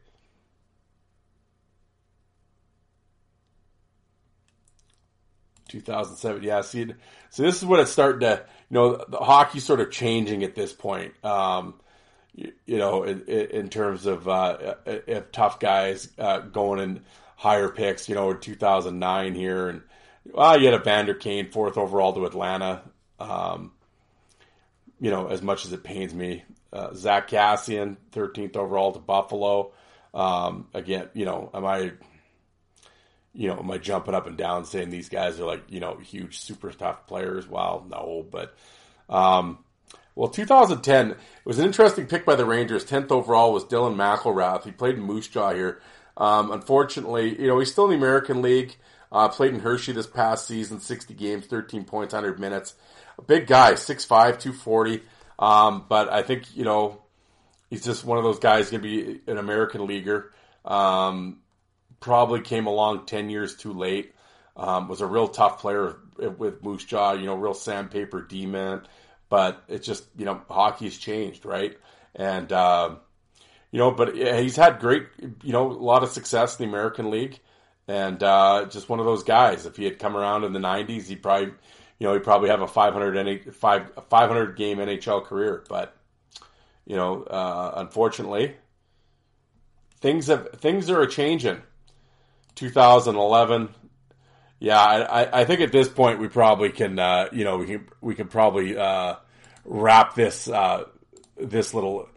2007. 5.73 6.43
Yeah, 6.43 6.61
see, 6.61 6.93
so 7.31 7.43
this 7.43 7.57
is 7.57 7.65
what 7.65 7.81
it's 7.81 7.91
starting 7.91 8.21
to, 8.21 8.45
you 8.71 8.75
know, 8.75 9.05
the 9.09 9.19
hockey's 9.19 9.65
sort 9.65 9.81
of 9.81 9.91
changing 9.91 10.45
at 10.45 10.55
this 10.55 10.73
point. 10.73 11.13
Um, 11.25 11.75
you, 12.35 12.53
you, 12.67 12.79
know, 12.79 13.03
in, 13.05 13.23
in 13.23 13.69
terms 13.69 14.07
of 14.07 14.29
uh, 14.29 14.75
if 14.87 15.33
tough 15.33 15.59
guys 15.59 16.09
uh, 16.19 16.41
going 16.41 16.81
in 16.81 17.01
higher 17.37 17.69
picks, 17.69 18.09
you 18.09 18.15
know, 18.15 18.31
in 18.31 18.41
2009 18.41 19.35
here, 19.35 19.69
and 19.69 19.83
well, 20.33 20.61
you 20.61 20.71
had 20.71 20.81
Evander 20.81 21.15
Kane 21.15 21.51
fourth 21.51 21.77
overall 21.77 22.13
to 22.13 22.27
Atlanta. 22.27 22.83
Um, 23.19 23.73
you 25.01 25.11
know, 25.11 25.27
as 25.27 25.43
much 25.43 25.65
as 25.65 25.73
it 25.73 25.83
pains 25.83 26.15
me, 26.15 26.45
uh, 26.73 26.95
Zack 26.95 27.29
Kassian, 27.29 27.97
13th 28.13 28.57
overall 28.57 28.93
to 28.93 29.01
Buffalo. 29.01 29.73
Um, 30.15 30.69
again, 30.75 31.09
you 31.15 31.25
know, 31.25 31.51
am 31.53 31.65
I 31.65 31.93
you 33.35 33.49
know, 33.49 33.59
am 33.59 33.71
I 33.71 33.79
jumping 33.79 34.15
up 34.15 34.27
and 34.27 34.37
down 34.37 34.65
saying 34.65 34.91
these 34.91 35.09
guys 35.09 35.41
are 35.41 35.47
like, 35.47 35.63
you 35.69 35.81
know, 35.81 35.97
huge, 35.97 36.41
super 36.41 36.71
tough 36.71 37.07
players? 37.07 37.49
Well, 37.49 37.87
no, 37.89 38.27
but, 38.31 38.55
um, 39.09 39.59
well, 40.15 40.29
2010 40.29 41.13
it 41.13 41.17
was 41.45 41.59
an 41.59 41.65
interesting 41.65 42.07
pick 42.07 42.25
by 42.27 42.35
the 42.35 42.45
Rangers. 42.45 42.85
10th 42.85 43.11
overall 43.11 43.53
was 43.53 43.65
Dylan 43.65 43.97
McIlrath. 43.97 44.65
He 44.65 44.71
played 44.71 44.97
in 44.97 45.03
Moose 45.03 45.29
Jaw 45.29 45.55
here. 45.55 45.81
Um, 46.17 46.51
unfortunately, 46.51 47.41
you 47.41 47.47
know, 47.47 47.59
he's 47.59 47.73
still 47.73 47.85
in 47.85 47.91
the 47.91 47.97
American 47.97 48.43
League. 48.43 48.77
Uh, 49.11 49.29
played 49.29 49.53
in 49.53 49.61
Hershey 49.61 49.93
this 49.93 50.07
past 50.07 50.47
season, 50.47 50.81
60 50.81 51.13
games, 51.15 51.47
13 51.47 51.85
points, 51.85 52.15
100 52.15 52.39
minutes. 52.39 52.75
A 53.19 53.23
big 53.23 53.47
guy, 53.47 53.73
6'5", 53.73 54.09
240. 54.09 55.03
Um, 55.39 55.85
but 55.89 56.11
I 56.11 56.23
think, 56.23 56.57
you 56.57 56.65
know, 56.65 57.03
he's 57.69 57.85
just 57.85 58.05
one 58.05 58.17
of 58.17 58.25
those 58.25 58.39
guys 58.39 58.71
going 58.71 58.83
to 58.83 58.89
be 58.89 59.21
an 59.27 59.37
American 59.37 59.87
leaguer. 59.87 60.33
Um, 60.65 61.42
probably 62.03 62.41
came 62.41 62.67
along 62.67 63.07
10 63.07 63.31
years 63.31 63.57
too 63.57 63.73
late. 63.73 64.15
Um, 64.55 64.89
was 64.89 65.01
a 65.01 65.07
real 65.07 65.29
tough 65.29 65.61
player 65.61 65.97
with 66.19 66.63
Moose 66.63 66.85
Jaw, 66.85 67.13
you 67.13 67.25
know, 67.25 67.37
real 67.37 67.55
sandpaper 67.55 68.21
demon. 68.21 68.83
But 69.31 69.63
it's 69.69 69.87
just, 69.87 70.05
you 70.19 70.27
know, 70.27 70.43
hockey's 70.51 70.99
changed, 70.99 71.47
right? 71.47 71.79
And, 72.15 72.53
uh, 72.53 72.97
you 73.71 73.79
know, 73.79 73.93
but 73.93 74.15
he's 74.15 74.57
had 74.57 74.79
great, 74.79 75.07
you 75.43 75.53
know, 75.53 75.71
a 75.71 75.73
lot 75.73 76.03
of 76.03 76.11
success 76.11 76.59
in 76.59 76.65
the 76.65 76.69
American 76.69 77.11
League. 77.11 77.41
And 77.89 78.23
uh, 78.23 78.67
just 78.67 78.91
one 78.91 79.01
of 79.01 79.07
those 79.07 79.25
guys. 79.25 79.65
If 79.65 79.77
he 79.77 79.85
had 79.85 79.99
come 79.99 80.17
around 80.17 80.45
in 80.45 80.53
the 80.53 80.59
90s, 80.59 81.07
he'd 81.07 81.23
probably, 81.23 81.55
you 81.99 82.07
know, 82.07 82.13
he'd 82.13 82.25
probably 82.25 82.51
have 82.51 82.61
a 82.61 82.69
500, 82.69 83.55
500 83.55 84.57
game 84.57 84.79
NHL 84.79 85.25
career. 85.25 85.65
But, 85.67 85.97
you 86.85 86.97
know, 86.97 87.23
uh, 87.23 87.73
unfortunately, 87.77 88.55
things 90.01 90.27
have 90.27 90.51
things 90.59 90.91
are 90.91 91.01
a 91.01 91.09
changing 91.09 91.63
2011. 92.55 93.69
Yeah, 94.59 94.79
I, 94.79 95.41
I 95.41 95.45
think 95.45 95.61
at 95.61 95.73
this 95.73 95.89
point 95.89 96.21
we 96.21 96.29
probably 96.29 96.71
can, 96.71 96.99
uh, 96.99 97.29
you 97.33 97.45
know, 97.45 97.59
we 97.59 97.67
can 97.67 97.89
we 98.01 98.15
can 98.15 98.29
probably 98.29 98.77
uh, 98.77 99.17
wrap 99.65 100.15
this 100.15 100.49
uh, 100.49 100.85
this 101.37 101.75
little 101.75 102.09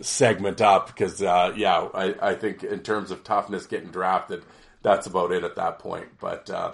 segment 0.00 0.60
up 0.60 0.88
because 0.88 1.22
uh, 1.22 1.52
yeah, 1.56 1.88
I, 1.94 2.14
I 2.20 2.34
think 2.34 2.62
in 2.62 2.80
terms 2.80 3.10
of 3.10 3.24
toughness 3.24 3.66
getting 3.66 3.90
drafted, 3.90 4.44
that's 4.82 5.06
about 5.06 5.32
it 5.32 5.44
at 5.44 5.56
that 5.56 5.78
point. 5.78 6.08
But 6.20 6.50
uh, 6.50 6.72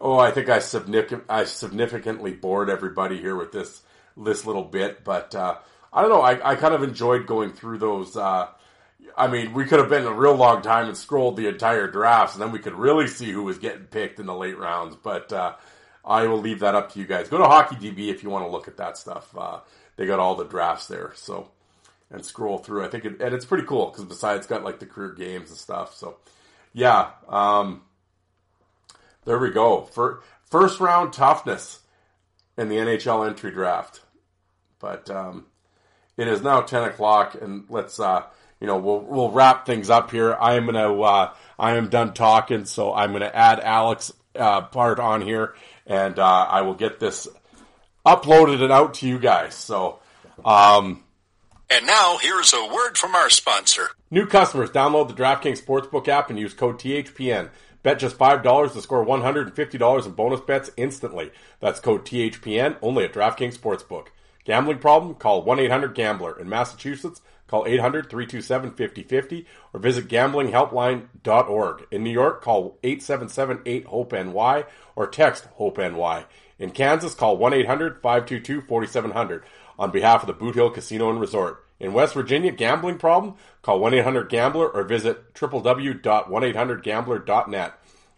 oh, 0.00 0.18
I 0.18 0.30
think 0.32 0.48
I 0.48 0.58
significant 0.58 1.24
I 1.28 1.44
significantly 1.44 2.32
bored 2.32 2.68
everybody 2.68 3.18
here 3.18 3.36
with 3.36 3.52
this 3.52 3.82
this 4.16 4.44
little 4.44 4.64
bit, 4.64 5.02
but 5.02 5.34
uh, 5.34 5.56
I 5.92 6.02
don't 6.02 6.10
know. 6.10 6.20
I, 6.20 6.52
I 6.52 6.54
kind 6.56 6.74
of 6.74 6.82
enjoyed 6.82 7.26
going 7.26 7.52
through 7.52 7.78
those. 7.78 8.16
I 9.16 9.28
mean, 9.28 9.52
we 9.52 9.64
could 9.64 9.78
have 9.78 9.88
been 9.88 10.06
a 10.06 10.12
real 10.12 10.34
long 10.34 10.62
time 10.62 10.88
and 10.88 10.96
scrolled 10.96 11.36
the 11.36 11.48
entire 11.48 11.90
drafts, 11.90 12.34
and 12.34 12.42
then 12.42 12.52
we 12.52 12.58
could 12.58 12.74
really 12.74 13.06
see 13.06 13.30
who 13.30 13.42
was 13.42 13.58
getting 13.58 13.84
picked 13.84 14.20
in 14.20 14.26
the 14.26 14.34
late 14.34 14.58
rounds. 14.58 14.96
But 14.96 15.32
uh, 15.32 15.54
I 16.04 16.26
will 16.26 16.38
leave 16.38 16.60
that 16.60 16.74
up 16.74 16.92
to 16.92 16.98
you 16.98 17.06
guys. 17.06 17.28
Go 17.28 17.38
to 17.38 17.44
HockeyDB 17.44 18.08
if 18.08 18.22
you 18.22 18.30
want 18.30 18.44
to 18.44 18.50
look 18.50 18.68
at 18.68 18.78
that 18.78 18.96
stuff. 18.96 19.34
Uh, 19.36 19.60
they 19.96 20.06
got 20.06 20.18
all 20.18 20.34
the 20.34 20.44
drafts 20.44 20.86
there, 20.86 21.12
so 21.14 21.50
and 22.10 22.24
scroll 22.24 22.58
through. 22.58 22.84
I 22.84 22.88
think, 22.88 23.04
it, 23.04 23.20
and 23.20 23.34
it's 23.34 23.44
pretty 23.44 23.64
cool 23.66 23.90
because 23.90 24.04
besides 24.04 24.46
got 24.46 24.64
like 24.64 24.78
the 24.78 24.86
career 24.86 25.12
games 25.12 25.50
and 25.50 25.58
stuff. 25.58 25.94
So 25.94 26.16
yeah, 26.72 27.10
um, 27.28 27.82
there 29.24 29.38
we 29.38 29.50
go. 29.50 29.82
For 29.82 30.22
first 30.44 30.80
round 30.80 31.12
toughness 31.12 31.80
in 32.56 32.68
the 32.68 32.76
NHL 32.76 33.28
entry 33.28 33.50
draft, 33.50 34.00
but 34.78 35.10
um, 35.10 35.46
it 36.16 36.28
is 36.28 36.42
now 36.42 36.60
ten 36.62 36.84
o'clock, 36.84 37.36
and 37.40 37.64
let's. 37.68 38.00
Uh, 38.00 38.24
you 38.62 38.68
know, 38.68 38.76
we'll 38.76 39.00
we'll 39.00 39.30
wrap 39.32 39.66
things 39.66 39.90
up 39.90 40.12
here. 40.12 40.36
I 40.40 40.54
am 40.54 40.66
gonna 40.66 41.00
uh, 41.00 41.34
I 41.58 41.74
am 41.74 41.88
done 41.88 42.14
talking, 42.14 42.64
so 42.64 42.94
I'm 42.94 43.10
gonna 43.10 43.32
add 43.34 43.58
Alec's 43.58 44.12
uh, 44.36 44.60
part 44.62 45.00
on 45.00 45.20
here, 45.20 45.56
and 45.84 46.16
uh, 46.16 46.46
I 46.48 46.60
will 46.60 46.74
get 46.74 47.00
this 47.00 47.26
uploaded 48.06 48.62
and 48.62 48.70
out 48.70 48.94
to 48.94 49.08
you 49.08 49.18
guys. 49.18 49.56
So, 49.56 49.98
um, 50.44 51.02
and 51.70 51.86
now 51.86 52.18
here's 52.22 52.54
a 52.54 52.64
word 52.72 52.96
from 52.96 53.16
our 53.16 53.30
sponsor. 53.30 53.88
New 54.12 54.26
customers 54.26 54.70
download 54.70 55.08
the 55.08 55.14
DraftKings 55.14 55.60
Sportsbook 55.60 56.06
app 56.06 56.30
and 56.30 56.38
use 56.38 56.54
code 56.54 56.78
THPN. 56.78 57.50
Bet 57.82 57.98
just 57.98 58.16
$5 58.16 58.72
to 58.74 58.80
score 58.80 59.04
$150 59.04 60.06
in 60.06 60.12
bonus 60.12 60.40
bets 60.40 60.70
instantly. 60.76 61.32
That's 61.58 61.80
code 61.80 62.04
THPN 62.04 62.76
only 62.80 63.02
at 63.02 63.12
DraftKings 63.12 63.58
Sportsbook. 63.58 64.08
Gambling 64.44 64.78
problem? 64.78 65.16
Call 65.16 65.44
1-800-GAMBLER. 65.44 66.38
In 66.38 66.48
Massachusetts, 66.48 67.22
Call 67.52 67.66
800-327-5050 67.66 69.44
or 69.74 69.80
visit 69.80 70.08
gamblinghelpline.org. 70.08 71.86
In 71.90 72.02
New 72.02 72.08
York, 72.08 72.42
call 72.42 72.78
877-8-HOPE-NY 72.82 74.64
or 74.96 75.06
text 75.06 75.44
HOPE-NY. 75.56 76.24
In 76.58 76.70
Kansas, 76.70 77.12
call 77.12 77.36
1-800-522-4700 77.36 79.42
on 79.78 79.90
behalf 79.90 80.22
of 80.22 80.28
the 80.28 80.32
Boot 80.32 80.54
Hill 80.54 80.70
Casino 80.70 81.10
and 81.10 81.20
Resort. 81.20 81.62
In 81.78 81.92
West 81.92 82.14
Virginia, 82.14 82.52
gambling 82.52 82.96
problem? 82.96 83.34
Call 83.60 83.80
1-800-GAMBLER 83.80 84.70
or 84.70 84.82
visit 84.84 85.34
www.1800gambler.net. 85.34 87.74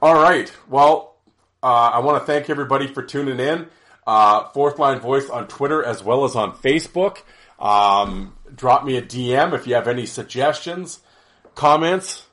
All 0.01 0.15
right. 0.15 0.51
Well, 0.69 1.17
uh, 1.63 1.67
I 1.67 1.99
want 2.01 2.21
to 2.21 2.27
thank 2.27 2.49
everybody 2.49 2.87
for 2.87 3.03
tuning 3.03 3.39
in. 3.39 3.67
Uh, 4.07 4.49
Fourth 4.51 4.79
Line 4.79 5.01
Voice 5.01 5.29
on 5.29 5.49
Twitter 5.49 5.85
as 5.85 6.03
well 6.03 6.25
as 6.25 6.35
on 6.35 6.53
Facebook. 6.57 7.19
Um, 7.59 8.37
drop 8.55 8.85
me 8.85 8.97
a 8.97 9.03
DM 9.03 9.53
if 9.53 9.67
you 9.67 9.75
have 9.75 9.89
any 9.89 10.07
suggestions, 10.07 11.01
comments, 11.55 12.26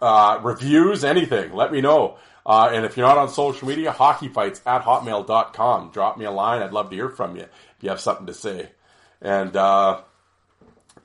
uh, 0.00 0.40
reviews, 0.42 1.04
anything. 1.04 1.54
Let 1.54 1.72
me 1.72 1.80
know. 1.80 2.18
Uh, 2.44 2.70
and 2.72 2.84
if 2.84 2.96
you're 2.96 3.06
not 3.06 3.18
on 3.18 3.28
social 3.28 3.66
media, 3.66 3.92
hockeyfights 3.92 4.60
at 4.66 4.82
hotmail.com. 4.82 5.90
Drop 5.90 6.16
me 6.16 6.24
a 6.24 6.30
line. 6.30 6.62
I'd 6.62 6.72
love 6.72 6.90
to 6.90 6.96
hear 6.96 7.08
from 7.08 7.36
you 7.36 7.42
if 7.42 7.76
you 7.80 7.88
have 7.88 8.00
something 8.00 8.26
to 8.26 8.34
say. 8.34 8.70
And, 9.20 9.56
uh, 9.56 10.02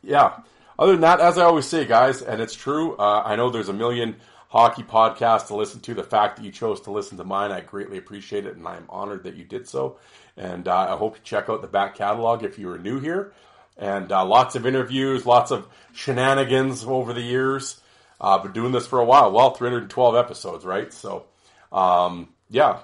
yeah. 0.03 0.39
Other 0.77 0.93
than 0.93 1.01
that, 1.01 1.19
as 1.19 1.37
I 1.37 1.43
always 1.43 1.65
say, 1.65 1.85
guys, 1.85 2.21
and 2.21 2.41
it's 2.41 2.55
true, 2.55 2.95
uh, 2.97 3.23
I 3.25 3.35
know 3.35 3.49
there's 3.49 3.69
a 3.69 3.73
million 3.73 4.17
hockey 4.49 4.83
podcasts 4.83 5.47
to 5.47 5.55
listen 5.55 5.79
to. 5.81 5.93
The 5.93 6.03
fact 6.03 6.37
that 6.37 6.45
you 6.45 6.51
chose 6.51 6.81
to 6.81 6.91
listen 6.91 7.17
to 7.17 7.23
mine, 7.23 7.51
I 7.51 7.61
greatly 7.61 7.97
appreciate 7.97 8.45
it, 8.45 8.55
and 8.55 8.67
I'm 8.67 8.85
honored 8.89 9.23
that 9.23 9.35
you 9.35 9.43
did 9.43 9.67
so. 9.67 9.97
And 10.37 10.67
uh, 10.67 10.93
I 10.93 10.97
hope 10.97 11.15
you 11.15 11.21
check 11.23 11.49
out 11.49 11.61
the 11.61 11.67
back 11.67 11.95
catalog 11.95 12.43
if 12.43 12.59
you 12.59 12.69
are 12.69 12.77
new 12.77 12.99
here. 12.99 13.33
And 13.77 14.11
uh, 14.11 14.25
lots 14.25 14.55
of 14.55 14.65
interviews, 14.65 15.25
lots 15.25 15.51
of 15.51 15.67
shenanigans 15.93 16.83
over 16.83 17.13
the 17.13 17.21
years. 17.21 17.80
Uh, 18.21 18.37
been 18.37 18.53
doing 18.53 18.71
this 18.71 18.85
for 18.85 18.99
a 18.99 19.05
while. 19.05 19.31
Well, 19.31 19.49
312 19.49 20.15
episodes, 20.15 20.63
right? 20.63 20.93
So 20.93 21.25
um, 21.71 22.29
yeah, 22.49 22.79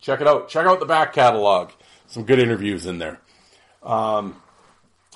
check 0.00 0.20
it 0.20 0.26
out. 0.26 0.48
Check 0.48 0.66
out 0.66 0.80
the 0.80 0.86
back 0.86 1.12
catalog. 1.12 1.70
Some 2.06 2.24
good 2.24 2.38
interviews 2.38 2.86
in 2.86 2.98
there. 2.98 3.20
Um, 3.82 4.40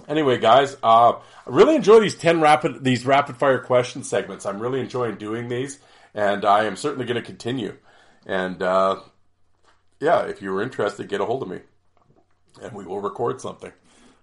anyway, 0.09 0.39
guys, 0.39 0.77
uh, 0.83 1.13
I 1.13 1.21
really 1.47 1.77
enjoy 1.77 2.01
these 2.01 2.17
ten 2.17 2.41
rapid 2.41 2.83
these 2.83 3.05
rapid 3.05 3.37
fire 3.37 3.59
question 3.59 4.03
segments. 4.03 4.47
I'm 4.47 4.61
really 4.61 4.81
enjoying 4.81 5.17
doing 5.17 5.49
these, 5.49 5.79
and 6.15 6.45
I 6.45 6.65
am 6.65 6.77
certainly 6.77 7.07
going 7.07 7.21
to 7.21 7.23
continue. 7.23 7.77
And 8.27 8.63
uh, 8.63 9.01
yeah, 10.01 10.23
if 10.23 10.43
you 10.43 10.53
were 10.53 10.63
interested, 10.63 11.09
get 11.09 11.21
a 11.21 11.27
hold 11.27 11.43
of 11.43 11.49
me, 11.49 11.61
and 12.63 12.73
we 12.73 12.85
will 12.85 13.01
record 13.01 13.41
something. 13.41 13.73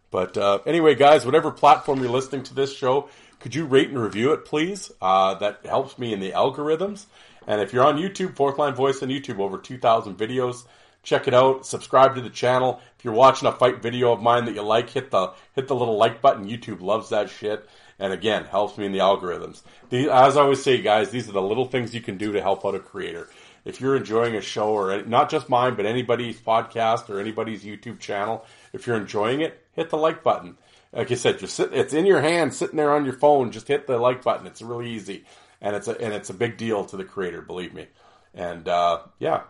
But 0.09 0.37
uh, 0.37 0.59
anyway, 0.65 0.95
guys, 0.95 1.25
whatever 1.25 1.51
platform 1.51 1.99
you're 1.99 2.09
listening 2.09 2.43
to 2.43 2.53
this 2.53 2.75
show, 2.75 3.09
could 3.39 3.55
you 3.55 3.65
rate 3.65 3.89
and 3.89 4.01
review 4.01 4.33
it, 4.33 4.45
please? 4.45 4.91
Uh, 5.01 5.35
that 5.35 5.65
helps 5.65 5.97
me 5.97 6.13
in 6.13 6.19
the 6.19 6.31
algorithms. 6.31 7.05
And 7.45 7.61
if 7.61 7.71
you're 7.71 7.85
on 7.85 7.97
YouTube, 7.97 8.35
Fourth 8.35 8.57
Line 8.57 8.75
Voice 8.75 9.01
on 9.01 9.09
YouTube, 9.09 9.39
over 9.39 9.57
2,000 9.57 10.17
videos. 10.17 10.65
Check 11.03 11.27
it 11.27 11.33
out. 11.33 11.65
Subscribe 11.65 12.15
to 12.15 12.21
the 12.21 12.29
channel. 12.29 12.81
If 12.97 13.05
you're 13.05 13.13
watching 13.13 13.47
a 13.47 13.53
fight 13.53 13.81
video 13.81 14.11
of 14.11 14.21
mine 14.21 14.45
that 14.45 14.55
you 14.55 14.61
like, 14.61 14.89
hit 14.89 15.09
the 15.11 15.31
hit 15.53 15.67
the 15.69 15.75
little 15.75 15.97
like 15.97 16.21
button. 16.21 16.49
YouTube 16.49 16.81
loves 16.81 17.09
that 17.09 17.29
shit. 17.29 17.67
And 17.99 18.11
again, 18.11 18.43
helps 18.43 18.77
me 18.77 18.85
in 18.85 18.91
the 18.91 18.99
algorithms. 18.99 19.61
As 19.91 20.35
I 20.35 20.41
always 20.41 20.61
say, 20.61 20.81
guys, 20.81 21.09
these 21.09 21.29
are 21.29 21.31
the 21.31 21.41
little 21.41 21.65
things 21.65 21.95
you 21.95 22.01
can 22.01 22.17
do 22.17 22.33
to 22.33 22.41
help 22.41 22.65
out 22.65 22.75
a 22.75 22.79
creator. 22.79 23.29
If 23.63 23.81
you're 23.81 23.95
enjoying 23.95 24.35
a 24.35 24.41
show, 24.41 24.69
or 24.69 25.01
not 25.03 25.29
just 25.29 25.49
mine, 25.49 25.75
but 25.75 25.85
anybody's 25.85 26.39
podcast 26.39 27.09
or 27.09 27.19
anybody's 27.19 27.63
YouTube 27.63 27.99
channel, 27.99 28.45
if 28.73 28.85
you're 28.85 28.97
enjoying 28.97 29.41
it, 29.41 29.63
hit 29.73 29.89
the 29.89 29.97
like 29.97 30.23
button. 30.23 30.57
Like 30.93 31.11
I 31.11 31.15
said, 31.15 31.39
just 31.39 31.55
sit, 31.55 31.73
it's 31.73 31.93
in 31.93 32.05
your 32.05 32.21
hand, 32.21 32.53
sitting 32.53 32.77
there 32.77 32.93
on 32.93 33.05
your 33.05 33.13
phone. 33.13 33.51
Just 33.51 33.67
hit 33.67 33.87
the 33.87 33.97
like 33.97 34.23
button. 34.23 34.47
It's 34.47 34.61
really 34.61 34.91
easy 34.91 35.25
and 35.61 35.75
it's 35.75 35.87
a 35.87 35.99
and 35.99 36.13
it's 36.13 36.29
a 36.29 36.33
big 36.33 36.57
deal 36.57 36.85
to 36.85 36.97
the 36.97 37.03
creator, 37.03 37.41
believe 37.41 37.73
me. 37.73 37.87
And 38.33 38.67
uh, 38.67 38.99
yeah, 39.19 39.43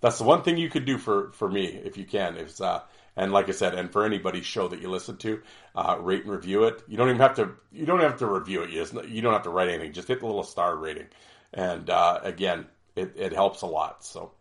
that's 0.00 0.18
the 0.18 0.24
one 0.24 0.42
thing 0.42 0.56
you 0.56 0.70
could 0.70 0.84
do 0.84 0.98
for 0.98 1.32
for 1.32 1.48
me 1.48 1.66
if 1.66 1.96
you 1.96 2.04
can. 2.04 2.36
Is 2.36 2.60
uh, 2.60 2.82
and 3.16 3.32
like 3.32 3.48
I 3.48 3.52
said, 3.52 3.74
and 3.74 3.90
for 3.90 4.04
anybody's 4.04 4.46
show 4.46 4.68
that 4.68 4.80
you 4.80 4.90
listen 4.90 5.16
to, 5.18 5.40
uh, 5.74 5.96
rate 6.00 6.24
and 6.24 6.32
review 6.32 6.64
it. 6.64 6.82
You 6.88 6.96
don't 6.96 7.08
even 7.08 7.20
have 7.20 7.36
to. 7.36 7.52
You 7.72 7.86
don't 7.86 8.00
have 8.00 8.18
to 8.18 8.26
review 8.26 8.62
it. 8.62 8.70
You 8.70 8.84
just, 8.84 8.94
you 9.08 9.22
don't 9.22 9.32
have 9.32 9.44
to 9.44 9.50
write 9.50 9.68
anything. 9.68 9.92
Just 9.92 10.08
hit 10.08 10.20
the 10.20 10.26
little 10.26 10.42
star 10.42 10.76
rating, 10.76 11.06
and 11.52 11.88
uh, 11.88 12.20
again, 12.22 12.66
it, 12.94 13.14
it 13.16 13.32
helps 13.32 13.62
a 13.62 13.66
lot. 13.66 14.04
So 14.04 14.32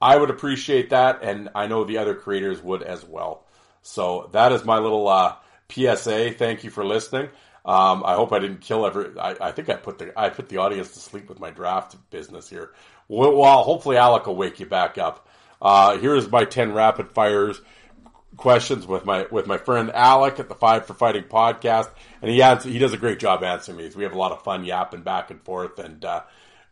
I 0.00 0.16
would 0.16 0.30
appreciate 0.30 0.90
that, 0.90 1.22
and 1.22 1.50
I 1.54 1.68
know 1.68 1.84
the 1.84 1.98
other 1.98 2.14
creators 2.14 2.62
would 2.62 2.82
as 2.82 3.04
well. 3.04 3.46
So 3.82 4.30
that 4.32 4.52
is 4.52 4.64
my 4.64 4.78
little 4.78 5.08
uh, 5.08 5.34
PSA. 5.72 6.32
Thank 6.32 6.64
you 6.64 6.70
for 6.70 6.84
listening. 6.84 7.28
Um, 7.64 8.02
I 8.04 8.14
hope 8.14 8.32
I 8.32 8.38
didn't 8.38 8.60
kill 8.60 8.86
every. 8.86 9.18
I, 9.18 9.36
I, 9.40 9.52
think 9.52 9.68
I 9.68 9.74
put 9.74 9.98
the 9.98 10.18
I 10.18 10.30
put 10.30 10.48
the 10.48 10.56
audience 10.56 10.92
to 10.94 11.00
sleep 11.00 11.28
with 11.28 11.38
my 11.38 11.50
draft 11.50 11.96
business 12.10 12.48
here. 12.48 12.72
Well, 13.08 13.36
well 13.36 13.62
hopefully 13.62 13.96
Alec 13.96 14.26
will 14.26 14.36
wake 14.36 14.58
you 14.58 14.66
back 14.66 14.98
up. 14.98 15.28
Uh, 15.60 15.96
here's 15.98 16.28
my 16.30 16.44
ten 16.44 16.72
rapid 16.72 17.12
fires 17.12 17.60
questions 18.36 18.86
with 18.86 19.04
my 19.04 19.26
with 19.30 19.46
my 19.46 19.58
friend 19.58 19.90
Alec 19.92 20.40
at 20.40 20.48
the 20.48 20.54
Five 20.54 20.86
for 20.86 20.94
Fighting 20.94 21.24
podcast, 21.24 21.90
and 22.20 22.30
he 22.30 22.42
answer, 22.42 22.68
he 22.68 22.78
does 22.78 22.92
a 22.92 22.98
great 22.98 23.18
job 23.18 23.42
answering 23.42 23.78
these. 23.78 23.96
We 23.96 24.04
have 24.04 24.12
a 24.12 24.18
lot 24.18 24.32
of 24.32 24.42
fun 24.42 24.64
yapping 24.64 25.02
back 25.02 25.30
and 25.30 25.40
forth, 25.42 25.78
and 25.78 26.04
uh, 26.04 26.22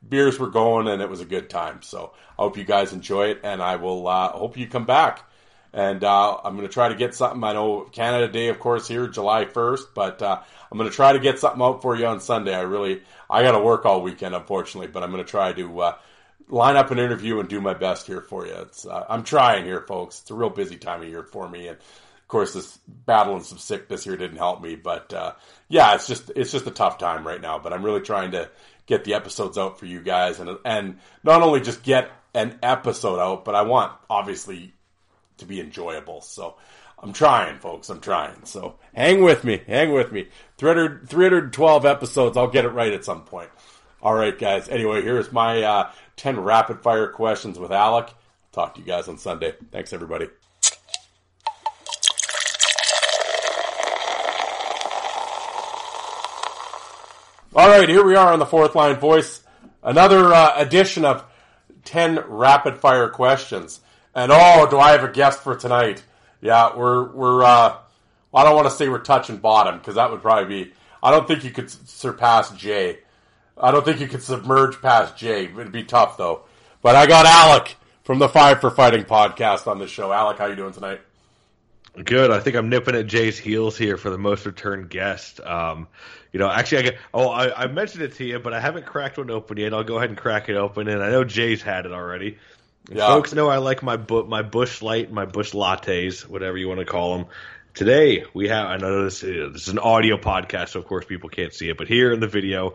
beers 0.06 0.38
were 0.38 0.50
going, 0.50 0.88
and 0.88 1.02
it 1.02 1.08
was 1.08 1.20
a 1.20 1.26
good 1.26 1.50
time. 1.50 1.82
So 1.82 2.12
I 2.38 2.42
hope 2.42 2.56
you 2.56 2.64
guys 2.64 2.92
enjoy 2.92 3.28
it, 3.28 3.40
and 3.42 3.62
I 3.62 3.76
will 3.76 4.08
uh, 4.08 4.30
hope 4.30 4.56
you 4.56 4.66
come 4.66 4.86
back. 4.86 5.29
And 5.72 6.02
uh, 6.02 6.38
I'm 6.42 6.56
going 6.56 6.66
to 6.66 6.72
try 6.72 6.88
to 6.88 6.96
get 6.96 7.14
something. 7.14 7.42
I 7.44 7.52
know 7.52 7.82
Canada 7.82 8.26
Day, 8.30 8.48
of 8.48 8.58
course, 8.58 8.88
here 8.88 9.06
July 9.06 9.44
1st, 9.44 9.82
but 9.94 10.20
uh, 10.20 10.40
I'm 10.70 10.78
going 10.78 10.90
to 10.90 10.96
try 10.96 11.12
to 11.12 11.20
get 11.20 11.38
something 11.38 11.62
out 11.62 11.82
for 11.82 11.94
you 11.94 12.06
on 12.06 12.20
Sunday. 12.20 12.54
I 12.54 12.62
really, 12.62 13.02
I 13.28 13.42
got 13.42 13.52
to 13.52 13.60
work 13.60 13.86
all 13.86 14.02
weekend, 14.02 14.34
unfortunately, 14.34 14.88
but 14.88 15.02
I'm 15.04 15.12
going 15.12 15.24
to 15.24 15.30
try 15.30 15.52
to 15.52 15.80
uh, 15.80 15.94
line 16.48 16.76
up 16.76 16.90
an 16.90 16.98
interview 16.98 17.38
and 17.38 17.48
do 17.48 17.60
my 17.60 17.74
best 17.74 18.06
here 18.06 18.20
for 18.20 18.46
you. 18.46 18.66
Uh, 18.88 19.04
I'm 19.08 19.22
trying 19.22 19.64
here, 19.64 19.82
folks. 19.82 20.20
It's 20.20 20.30
a 20.30 20.34
real 20.34 20.50
busy 20.50 20.76
time 20.76 21.02
of 21.02 21.08
year 21.08 21.22
for 21.22 21.48
me, 21.48 21.68
and 21.68 21.76
of 21.76 22.28
course, 22.28 22.54
this 22.54 22.78
battling 22.86 23.42
some 23.42 23.58
sickness 23.58 24.04
here 24.04 24.16
didn't 24.16 24.38
help 24.38 24.62
me. 24.62 24.76
But 24.76 25.12
uh, 25.12 25.32
yeah, 25.68 25.94
it's 25.94 26.06
just 26.06 26.30
it's 26.36 26.52
just 26.52 26.66
a 26.66 26.72
tough 26.72 26.98
time 26.98 27.26
right 27.26 27.40
now. 27.40 27.58
But 27.58 27.72
I'm 27.72 27.84
really 27.84 28.00
trying 28.00 28.32
to 28.32 28.50
get 28.86 29.04
the 29.04 29.14
episodes 29.14 29.56
out 29.56 29.78
for 29.78 29.86
you 29.86 30.00
guys, 30.00 30.40
and 30.40 30.58
and 30.64 30.98
not 31.22 31.42
only 31.42 31.60
just 31.60 31.82
get 31.82 32.10
an 32.34 32.58
episode 32.62 33.20
out, 33.20 33.44
but 33.44 33.54
I 33.54 33.62
want 33.62 33.92
obviously 34.08 34.72
to 35.40 35.46
be 35.46 35.60
enjoyable. 35.60 36.20
So 36.20 36.56
I'm 36.98 37.12
trying, 37.12 37.58
folks. 37.58 37.88
I'm 37.88 38.00
trying. 38.00 38.44
So 38.44 38.78
hang 38.94 39.22
with 39.22 39.44
me. 39.44 39.62
Hang 39.66 39.92
with 39.92 40.12
me. 40.12 40.28
300, 40.58 41.08
312 41.08 41.86
episodes. 41.86 42.36
I'll 42.36 42.48
get 42.48 42.64
it 42.64 42.70
right 42.70 42.92
at 42.92 43.04
some 43.04 43.22
point. 43.24 43.50
All 44.02 44.14
right, 44.14 44.38
guys. 44.38 44.68
Anyway, 44.68 45.02
here's 45.02 45.32
my 45.32 45.62
uh, 45.62 45.92
10 46.16 46.40
rapid 46.40 46.82
fire 46.82 47.08
questions 47.08 47.58
with 47.58 47.72
Alec. 47.72 48.08
Talk 48.52 48.74
to 48.74 48.80
you 48.80 48.86
guys 48.86 49.08
on 49.08 49.18
Sunday. 49.18 49.54
Thanks, 49.70 49.92
everybody. 49.92 50.28
All 57.54 57.68
right, 57.68 57.88
here 57.88 58.04
we 58.04 58.14
are 58.14 58.32
on 58.32 58.38
the 58.38 58.46
fourth 58.46 58.74
line 58.74 58.96
voice. 58.96 59.42
Another 59.82 60.32
uh, 60.32 60.52
edition 60.56 61.04
of 61.04 61.24
10 61.84 62.24
rapid 62.28 62.78
fire 62.78 63.08
questions. 63.08 63.80
And 64.14 64.32
oh, 64.32 64.66
do 64.68 64.78
I 64.78 64.92
have 64.92 65.04
a 65.04 65.12
guest 65.12 65.42
for 65.42 65.54
tonight? 65.56 66.02
Yeah, 66.40 66.76
we're, 66.76 67.04
we're, 67.12 67.42
uh, 67.42 67.76
I 68.32 68.44
don't 68.44 68.54
want 68.54 68.68
to 68.68 68.74
say 68.74 68.88
we're 68.88 68.98
touching 68.98 69.36
bottom 69.36 69.78
because 69.78 69.96
that 69.96 70.10
would 70.10 70.22
probably 70.22 70.64
be, 70.64 70.72
I 71.02 71.10
don't 71.10 71.26
think 71.26 71.44
you 71.44 71.50
could 71.50 71.70
surpass 71.70 72.50
Jay. 72.52 72.98
I 73.56 73.70
don't 73.70 73.84
think 73.84 74.00
you 74.00 74.08
could 74.08 74.22
submerge 74.22 74.80
past 74.80 75.16
Jay. 75.16 75.44
It'd 75.44 75.72
be 75.72 75.84
tough 75.84 76.16
though. 76.16 76.42
But 76.82 76.96
I 76.96 77.06
got 77.06 77.26
Alec 77.26 77.76
from 78.04 78.18
the 78.18 78.28
Five 78.28 78.60
for 78.60 78.70
Fighting 78.70 79.04
podcast 79.04 79.66
on 79.66 79.78
the 79.78 79.86
show. 79.86 80.12
Alec, 80.12 80.38
how 80.38 80.46
you 80.46 80.56
doing 80.56 80.72
tonight? 80.72 81.00
Good. 82.04 82.30
I 82.30 82.40
think 82.40 82.56
I'm 82.56 82.68
nipping 82.68 82.94
at 82.94 83.06
Jay's 83.06 83.38
heels 83.38 83.76
here 83.76 83.96
for 83.96 84.10
the 84.10 84.18
most 84.18 84.46
returned 84.46 84.88
guest. 84.88 85.40
Um, 85.40 85.88
you 86.32 86.38
know, 86.38 86.48
actually, 86.48 86.78
I 86.78 86.82
get, 86.82 86.98
oh, 87.12 87.28
I, 87.28 87.64
I, 87.64 87.66
mentioned 87.66 88.04
it 88.04 88.14
to 88.14 88.24
you, 88.24 88.38
but 88.38 88.54
I 88.54 88.60
haven't 88.60 88.86
cracked 88.86 89.18
one 89.18 89.30
open 89.30 89.56
yet. 89.56 89.74
I'll 89.74 89.82
go 89.82 89.96
ahead 89.96 90.08
and 90.08 90.16
crack 90.16 90.48
it 90.48 90.56
open, 90.56 90.86
and 90.86 91.02
I 91.02 91.10
know 91.10 91.24
Jay's 91.24 91.62
had 91.62 91.86
it 91.86 91.92
already. 91.92 92.38
Yeah. 92.90 93.06
Folks 93.06 93.32
know 93.32 93.48
I 93.48 93.58
like 93.58 93.82
my 93.82 93.96
bu- 93.96 94.26
my 94.26 94.42
Busch 94.42 94.82
Light, 94.82 95.12
my 95.12 95.24
bush 95.24 95.52
lattes, 95.52 96.28
whatever 96.28 96.56
you 96.56 96.68
want 96.68 96.80
to 96.80 96.86
call 96.86 97.18
them. 97.18 97.26
Today 97.72 98.24
we 98.34 98.48
have. 98.48 98.66
I 98.66 98.76
know 98.78 99.04
this, 99.04 99.20
this 99.20 99.62
is 99.62 99.68
an 99.68 99.78
audio 99.78 100.16
podcast, 100.16 100.70
so 100.70 100.80
of 100.80 100.86
course 100.86 101.04
people 101.04 101.28
can't 101.28 101.54
see 101.54 101.68
it, 101.68 101.78
but 101.78 101.86
here 101.86 102.12
in 102.12 102.18
the 102.18 102.26
video, 102.26 102.74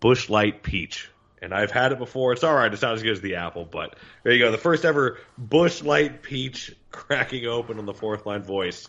Busch 0.00 0.28
Light 0.28 0.62
Peach. 0.62 1.10
And 1.40 1.54
I've 1.54 1.70
had 1.70 1.92
it 1.92 1.98
before. 1.98 2.32
It's 2.32 2.42
all 2.42 2.54
right. 2.54 2.70
It's 2.70 2.82
not 2.82 2.94
as 2.94 3.02
good 3.02 3.12
as 3.12 3.20
the 3.20 3.36
apple, 3.36 3.64
but 3.64 3.96
there 4.24 4.32
you 4.32 4.40
go. 4.40 4.50
The 4.50 4.58
first 4.58 4.84
ever 4.84 5.18
Busch 5.38 5.82
Light 5.82 6.20
Peach 6.22 6.74
cracking 6.90 7.46
open 7.46 7.78
on 7.78 7.86
the 7.86 7.94
fourth 7.94 8.26
line 8.26 8.42
voice. 8.42 8.88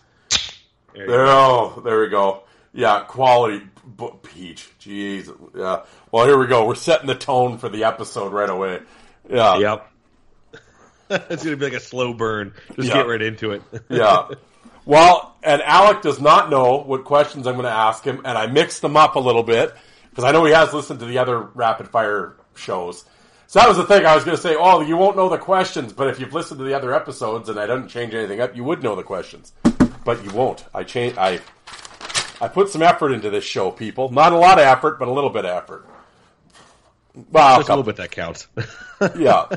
There, 0.93 1.07
there 1.07 1.25
oh, 1.27 1.81
there 1.85 2.01
we 2.01 2.09
go. 2.09 2.43
Yeah, 2.73 3.03
quality 3.07 3.65
peach. 4.23 4.69
Jeez. 4.79 5.33
Yeah. 5.55 5.83
Well, 6.11 6.25
here 6.25 6.37
we 6.37 6.47
go. 6.47 6.67
We're 6.67 6.75
setting 6.75 7.07
the 7.07 7.15
tone 7.15 7.59
for 7.59 7.69
the 7.69 7.85
episode 7.85 8.33
right 8.33 8.49
away. 8.49 8.81
Yeah. 9.29 9.57
Yep. 9.57 9.91
it's 11.29 11.43
going 11.43 11.55
to 11.55 11.57
be 11.57 11.65
like 11.65 11.73
a 11.73 11.79
slow 11.79 12.13
burn. 12.13 12.53
Just 12.75 12.89
yeah. 12.89 12.95
get 12.95 13.07
right 13.07 13.21
into 13.21 13.51
it. 13.51 13.61
yeah. 13.89 14.29
Well, 14.85 15.35
and 15.43 15.61
Alec 15.61 16.01
does 16.01 16.19
not 16.19 16.49
know 16.49 16.77
what 16.77 17.05
questions 17.05 17.47
I'm 17.47 17.53
going 17.53 17.65
to 17.65 17.71
ask 17.71 18.03
him, 18.03 18.21
and 18.25 18.37
I 18.37 18.47
mixed 18.47 18.81
them 18.81 18.97
up 18.97 19.15
a 19.15 19.19
little 19.19 19.43
bit 19.43 19.73
because 20.09 20.23
I 20.23 20.31
know 20.31 20.45
he 20.45 20.53
has 20.53 20.73
listened 20.73 20.99
to 20.99 21.05
the 21.05 21.17
other 21.17 21.39
rapid 21.39 21.89
fire 21.89 22.35
shows. 22.55 23.05
So 23.47 23.59
that 23.59 23.67
was 23.67 23.77
the 23.77 23.85
thing. 23.85 24.05
I 24.05 24.13
was 24.13 24.23
going 24.23 24.37
to 24.37 24.41
say, 24.41 24.55
oh, 24.55 24.81
you 24.81 24.95
won't 24.95 25.15
know 25.15 25.29
the 25.29 25.37
questions, 25.37 25.91
but 25.91 26.07
if 26.07 26.19
you've 26.19 26.33
listened 26.33 26.59
to 26.59 26.63
the 26.63 26.75
other 26.75 26.93
episodes 26.93 27.49
and 27.49 27.59
I 27.59 27.65
didn't 27.65 27.87
change 27.87 28.13
anything 28.13 28.41
up, 28.41 28.55
you 28.55 28.63
would 28.63 28.83
know 28.83 28.95
the 28.95 29.03
questions. 29.03 29.53
But 30.05 30.23
you 30.23 30.31
won't. 30.31 30.63
I 30.73 30.83
change. 30.83 31.17
I 31.17 31.39
I 32.41 32.47
put 32.47 32.69
some 32.69 32.81
effort 32.81 33.11
into 33.11 33.29
this 33.29 33.43
show, 33.43 33.71
people. 33.71 34.11
Not 34.11 34.33
a 34.33 34.37
lot 34.37 34.59
of 34.59 34.65
effort, 34.65 34.97
but 34.97 35.07
a 35.07 35.11
little 35.11 35.29
bit 35.29 35.45
of 35.45 35.51
effort. 35.51 35.85
Well, 37.31 37.57
Just 37.57 37.69
a 37.69 37.71
little 37.71 37.83
bit 37.83 37.97
that 37.97 38.11
counts. 38.11 38.47
yeah. 39.17 39.47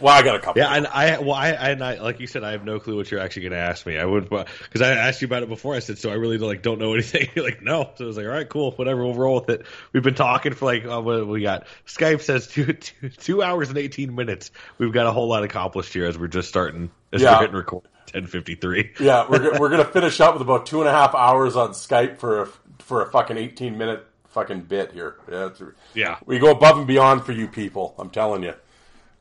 Well, 0.00 0.14
I 0.14 0.22
got 0.22 0.36
a 0.36 0.40
couple. 0.40 0.62
Yeah, 0.62 0.74
and 0.74 0.86
I 0.86 1.18
well, 1.18 1.34
I, 1.34 1.50
and 1.50 1.82
I 1.82 2.00
like 2.00 2.20
you 2.20 2.26
said, 2.26 2.44
I 2.44 2.52
have 2.52 2.64
no 2.64 2.80
clue 2.80 2.96
what 2.96 3.10
you're 3.10 3.20
actually 3.20 3.42
going 3.42 3.52
to 3.52 3.58
ask 3.58 3.86
me. 3.86 3.98
I 3.98 4.04
would 4.04 4.28
because 4.28 4.82
I 4.82 4.90
asked 4.90 5.20
you 5.22 5.26
about 5.26 5.42
it 5.42 5.48
before. 5.48 5.74
I 5.74 5.80
said, 5.80 5.98
so 5.98 6.10
I 6.10 6.14
really 6.14 6.38
like 6.38 6.62
don't 6.62 6.78
know 6.78 6.94
anything. 6.94 7.28
You're 7.34 7.44
like, 7.44 7.62
no. 7.62 7.90
So 7.96 8.04
I 8.04 8.06
was 8.06 8.16
like, 8.16 8.26
all 8.26 8.32
right, 8.32 8.48
cool, 8.48 8.72
whatever. 8.72 9.04
We'll 9.04 9.14
roll 9.14 9.36
with 9.40 9.50
it. 9.50 9.66
We've 9.92 10.02
been 10.02 10.14
talking 10.14 10.54
for 10.54 10.66
like 10.66 10.84
uh, 10.84 11.00
what 11.00 11.26
we 11.26 11.42
got. 11.42 11.66
Skype 11.86 12.22
says 12.22 12.46
two, 12.46 12.72
two, 12.72 13.08
two 13.08 13.42
hours 13.42 13.68
and 13.68 13.78
eighteen 13.78 14.14
minutes. 14.14 14.50
We've 14.78 14.92
got 14.92 15.06
a 15.06 15.12
whole 15.12 15.28
lot 15.28 15.42
accomplished 15.42 15.92
here 15.92 16.06
as 16.06 16.18
we're 16.18 16.28
just 16.28 16.48
starting 16.48 16.90
as 17.12 17.22
yeah. 17.22 17.34
we're 17.34 17.40
hitting 17.40 17.56
record. 17.56 17.82
1053. 18.12 18.94
yeah, 18.98 19.26
we're 19.28 19.58
we're 19.58 19.68
gonna 19.68 19.84
finish 19.84 20.20
up 20.20 20.34
with 20.34 20.42
about 20.42 20.66
two 20.66 20.80
and 20.80 20.88
a 20.88 20.92
half 20.92 21.14
hours 21.14 21.54
on 21.54 21.70
Skype 21.70 22.18
for 22.18 22.42
a, 22.42 22.46
for 22.80 23.02
a 23.02 23.10
fucking 23.10 23.36
18 23.36 23.78
minute 23.78 24.04
fucking 24.30 24.62
bit 24.62 24.92
here. 24.92 25.16
Yeah, 25.30 25.50
yeah. 25.94 26.18
We 26.26 26.38
go 26.38 26.50
above 26.50 26.78
and 26.78 26.86
beyond 26.86 27.24
for 27.24 27.32
you 27.32 27.48
people. 27.48 27.94
I'm 27.98 28.10
telling 28.10 28.42
you. 28.42 28.54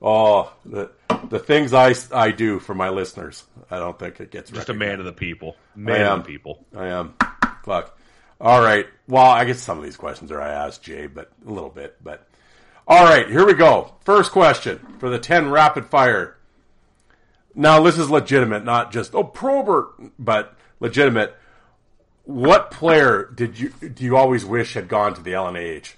Oh, 0.02 0.54
the 0.66 0.92
the 1.28 1.40
things 1.40 1.74
I, 1.74 1.94
I 2.14 2.32
do 2.32 2.60
for 2.60 2.74
my 2.74 2.90
listeners. 2.90 3.44
I 3.70 3.80
don't 3.80 4.00
think 4.00 4.20
it 4.22 4.32
gets 4.32 4.50
just 4.50 4.70
a 4.70 4.74
man 4.74 5.00
of 5.00 5.06
the 5.06 5.12
people. 5.12 5.58
Man 5.76 6.06
of 6.06 6.24
the 6.24 6.32
people. 6.32 6.66
I 6.76 6.88
am. 6.88 7.16
Fuck. 7.64 7.98
All 8.40 8.62
right. 8.62 8.88
Well, 9.08 9.26
I 9.26 9.44
guess 9.44 9.60
some 9.60 9.78
of 9.78 9.84
these 9.84 9.98
questions 9.98 10.32
are 10.32 10.42
I 10.42 10.50
asked 10.50 10.84
Jay, 10.84 11.08
but 11.08 11.32
a 11.46 11.52
little 11.52 11.70
bit. 11.70 11.98
But 12.02 12.26
all 12.88 13.04
right, 13.04 13.30
here 13.30 13.46
we 13.46 13.54
go. 13.54 13.94
First 14.06 14.32
question 14.32 14.80
for 15.00 15.10
the 15.10 15.20
ten 15.20 15.52
rapid 15.52 15.86
fire. 15.86 16.38
Now 17.54 17.82
this 17.82 17.98
is 17.98 18.10
legitimate, 18.10 18.64
not 18.64 18.92
just 18.94 19.14
oh 19.14 19.24
Probert, 19.24 19.90
but 20.18 20.56
legitimate. 20.80 21.36
What 22.30 22.70
player 22.70 23.28
did 23.34 23.60
you 23.60 23.70
do 23.70 24.04
you 24.04 24.16
always 24.16 24.46
wish 24.46 24.76
had 24.76 24.88
gone 24.88 25.16
to 25.16 25.22
the 25.24 25.32
LNH? 25.32 25.94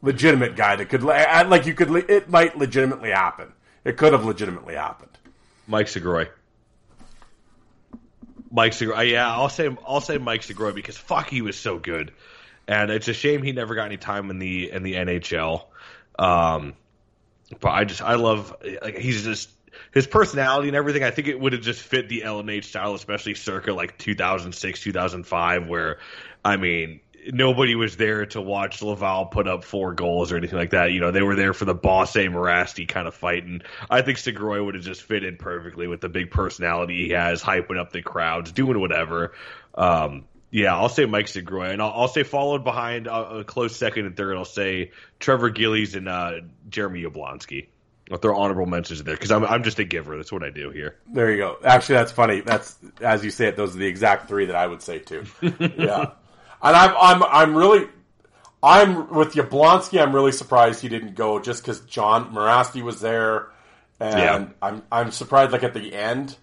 Legitimate 0.00 0.54
guy 0.54 0.76
that 0.76 0.88
could 0.88 1.02
like 1.02 1.66
you 1.66 1.74
could 1.74 2.08
it 2.08 2.28
might 2.28 2.56
legitimately 2.56 3.10
happen. 3.10 3.52
It 3.84 3.96
could 3.96 4.12
have 4.12 4.24
legitimately 4.24 4.76
happened. 4.76 5.10
Mike 5.66 5.86
Segroy. 5.86 6.28
Mike 8.52 8.70
Segroy. 8.70 9.10
Yeah, 9.10 9.28
I'll 9.28 9.48
say 9.48 9.76
I'll 9.88 10.00
say 10.00 10.18
Mike 10.18 10.42
Segroy 10.42 10.72
because 10.72 10.96
fuck, 10.96 11.28
he 11.28 11.42
was 11.42 11.58
so 11.58 11.80
good, 11.80 12.12
and 12.68 12.92
it's 12.92 13.08
a 13.08 13.12
shame 13.12 13.42
he 13.42 13.50
never 13.50 13.74
got 13.74 13.86
any 13.86 13.96
time 13.96 14.30
in 14.30 14.38
the 14.38 14.70
in 14.70 14.84
the 14.84 14.94
NHL. 14.94 15.64
Um, 16.16 16.74
but 17.58 17.70
I 17.70 17.84
just 17.84 18.02
I 18.02 18.14
love 18.14 18.54
like 18.82 18.98
he's 18.98 19.24
just 19.24 19.50
his 19.94 20.06
personality 20.06 20.68
and 20.68 20.76
everything, 20.76 21.04
I 21.04 21.12
think 21.12 21.28
it 21.28 21.38
would 21.38 21.52
have 21.52 21.62
just 21.62 21.80
fit 21.80 22.08
the 22.08 22.22
LNH 22.22 22.64
style, 22.64 22.94
especially 22.94 23.34
circa 23.34 23.72
like 23.72 23.96
2006, 23.96 24.80
2005, 24.80 25.68
where, 25.68 25.98
I 26.44 26.56
mean, 26.56 27.00
nobody 27.32 27.76
was 27.76 27.96
there 27.96 28.26
to 28.26 28.40
watch 28.40 28.82
Laval 28.82 29.26
put 29.26 29.46
up 29.46 29.64
four 29.64 29.94
goals 29.94 30.32
or 30.32 30.36
anything 30.36 30.58
like 30.58 30.70
that. 30.70 30.92
You 30.92 31.00
know, 31.00 31.12
they 31.12 31.22
were 31.22 31.36
there 31.36 31.54
for 31.54 31.64
the 31.64 31.74
Boss 31.74 32.16
A. 32.16 32.26
Mirasty 32.26 32.88
kind 32.88 33.06
of 33.06 33.14
fight. 33.14 33.44
And 33.44 33.64
I 33.88 34.02
think 34.02 34.18
Segroy 34.18 34.64
would 34.64 34.74
have 34.74 34.84
just 34.84 35.02
fit 35.02 35.24
in 35.24 35.36
perfectly 35.36 35.86
with 35.86 36.00
the 36.00 36.08
big 36.08 36.30
personality 36.30 37.06
he 37.06 37.10
has, 37.10 37.42
hyping 37.42 37.78
up 37.78 37.92
the 37.92 38.02
crowds, 38.02 38.52
doing 38.52 38.80
whatever. 38.80 39.32
Um, 39.74 40.24
yeah, 40.50 40.76
I'll 40.76 40.88
say 40.88 41.04
Mike 41.06 41.26
Segroy, 41.26 41.72
and 41.72 41.82
I'll, 41.82 41.92
I'll 41.92 42.08
say 42.08 42.22
followed 42.22 42.62
behind 42.62 43.06
a, 43.06 43.38
a, 43.38 43.44
close 43.44 43.74
second 43.74 44.06
and 44.06 44.16
third. 44.16 44.36
I'll 44.36 44.44
say 44.44 44.92
Trevor 45.18 45.50
Gillies 45.50 45.96
and 45.96 46.08
uh, 46.08 46.32
Jeremy 46.68 47.02
Yablonski. 47.02 47.66
I'll 48.10 48.18
throw 48.18 48.36
honorable 48.36 48.66
mentions 48.66 49.00
in 49.00 49.06
there 49.06 49.14
because 49.14 49.30
I'm 49.30 49.44
I'm 49.44 49.62
just 49.62 49.78
a 49.78 49.84
giver. 49.84 50.16
That's 50.16 50.30
what 50.30 50.42
I 50.42 50.50
do 50.50 50.70
here. 50.70 50.96
There 51.06 51.30
you 51.30 51.38
go. 51.38 51.56
Actually, 51.64 51.96
that's 51.96 52.12
funny. 52.12 52.40
That's 52.40 52.76
as 53.00 53.24
you 53.24 53.30
say 53.30 53.48
it. 53.48 53.56
Those 53.56 53.74
are 53.74 53.78
the 53.78 53.86
exact 53.86 54.28
three 54.28 54.46
that 54.46 54.56
I 54.56 54.66
would 54.66 54.82
say 54.82 54.98
too. 54.98 55.24
yeah, 55.40 56.10
and 56.62 56.76
I'm 56.76 56.94
I'm 56.98 57.22
I'm 57.22 57.56
really 57.56 57.88
I'm 58.62 59.14
with 59.14 59.34
Yablonski. 59.34 60.02
I'm 60.02 60.14
really 60.14 60.32
surprised 60.32 60.82
he 60.82 60.88
didn't 60.88 61.14
go 61.14 61.38
just 61.38 61.62
because 61.62 61.80
John 61.80 62.34
Mirasty 62.34 62.82
was 62.82 63.00
there, 63.00 63.48
and 64.00 64.18
yeah. 64.18 64.46
I'm 64.60 64.82
I'm 64.92 65.10
surprised 65.10 65.52
like 65.52 65.62
at 65.62 65.74
the 65.74 65.94
end. 65.94 66.36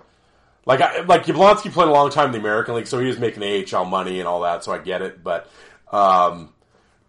Like 0.66 0.82
I, 0.82 1.02
like 1.02 1.26
Yablonski 1.26 1.72
played 1.72 1.88
a 1.88 1.92
long 1.92 2.12
time 2.12 2.28
in 2.28 2.32
the 2.34 2.40
American 2.40 2.76
League, 2.76 2.88
so 2.88 3.00
he 3.00 3.08
was 3.08 3.20
making 3.20 3.44
AHL 3.44 3.86
money 3.86 4.20
and 4.20 4.28
all 4.28 4.42
that, 4.42 4.64
so 4.64 4.72
I 4.72 4.78
get 4.78 5.02
it. 5.02 5.24
But 5.24 5.50
um, 5.92 6.54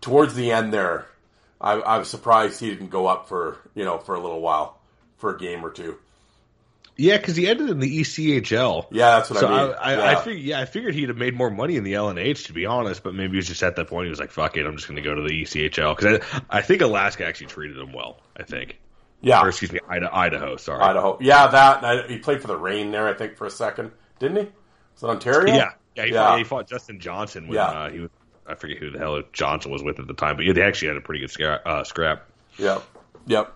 towards 0.01 0.35
the 0.35 0.53
end 0.53 0.73
there, 0.73 1.07
I, 1.63 1.75
I 1.75 1.99
was 1.99 2.11
surprised 2.11 2.61
he 2.61 2.71
didn't 2.71 2.91
go 2.91 3.07
up 3.07 3.29
for 3.29 3.59
you 3.75 3.85
know 3.85 3.99
for 3.99 4.15
a 4.15 4.21
little 4.21 4.41
while 4.41 4.79
for 5.19 5.35
a 5.35 5.39
game 5.39 5.65
or 5.65 5.71
two. 5.71 5.97
Yeah, 6.97 7.17
because 7.17 7.37
he 7.37 7.49
ended 7.49 7.71
in 7.71 7.79
the 7.79 8.01
ECHL. 8.01 8.87
Yeah, 8.91 9.17
that's 9.17 9.31
what 9.31 9.39
so 9.39 9.49
I 9.49 9.51
mean. 9.51 9.75
I, 9.81 9.93
I, 9.93 9.93
yeah. 9.97 10.11
I 10.11 10.15
figured, 10.23 10.43
yeah, 10.45 10.61
I 10.61 10.65
figured 10.67 10.95
he'd 10.95 11.09
have 11.09 11.17
made 11.17 11.35
more 11.35 11.51
money 11.51 11.77
in 11.77 11.85
the 11.85 11.95
LNH, 11.95 12.47
to 12.47 12.53
be 12.53 12.67
honest. 12.67 13.03
But 13.03 13.15
maybe 13.15 13.31
he 13.31 13.37
was 13.37 13.49
just 13.49 13.63
at 13.63 13.77
that 13.77 13.87
point. 13.89 14.07
He 14.07 14.11
was 14.11 14.21
like, 14.21 14.31
"Fuck 14.31 14.59
it, 14.59 14.67
I'm 14.67 14.77
just 14.77 14.89
going 14.89 14.97
to 14.97 15.03
go 15.03 15.15
to 15.15 15.23
the 15.23 15.43
ECHL." 15.43 15.97
Because 15.97 16.21
I, 16.51 16.59
I 16.59 16.63
think 16.63 16.83
Alaska 16.83 17.27
actually 17.27 17.47
treated 17.47 17.79
him 17.79 17.93
well. 17.93 18.21
I 18.37 18.43
think. 18.43 18.79
Yeah. 19.23 19.41
or 19.43 19.49
excuse 19.49 19.73
me, 19.73 19.79
Idaho. 19.89 20.15
Idaho 20.15 20.57
sorry. 20.57 20.83
Idaho. 20.83 21.17
Yeah, 21.21 21.47
that 21.47 21.85
I, 21.85 22.07
he 22.09 22.19
played 22.19 22.43
for 22.43 22.49
the 22.49 22.57
Reign 22.57 22.91
there, 22.91 23.07
I 23.07 23.15
think, 23.15 23.37
for 23.37 23.47
a 23.47 23.51
second, 23.51 23.93
didn't 24.19 24.37
he? 24.37 24.53
Was 24.95 25.03
it 25.03 25.07
Ontario? 25.07 25.55
Yeah, 25.55 25.71
yeah, 25.95 26.05
he, 26.05 26.13
Yeah. 26.13 26.27
Fought, 26.27 26.39
he 26.39 26.45
fought 26.45 26.69
Justin 26.69 27.01
Johnson 27.01 27.47
when 27.47 27.55
Yeah. 27.55 27.67
uh, 27.67 27.91
he 27.91 28.01
was. 28.01 28.11
I 28.47 28.55
forget 28.55 28.79
who 28.79 28.91
the 28.91 28.99
hell 28.99 29.23
Johnson 29.33 29.71
was 29.71 29.83
with 29.83 29.99
at 29.99 30.07
the 30.07 30.15
time, 30.15 30.37
but 30.37 30.45
yeah, 30.45 30.53
they 30.53 30.63
actually 30.63 30.89
had 30.89 30.97
a 30.97 31.01
pretty 31.01 31.21
good 31.21 31.31
scrap. 31.31 31.67
Uh, 31.67 31.85
scrap. 31.85 32.25
Yep. 32.59 32.83
Yep. 33.27 33.55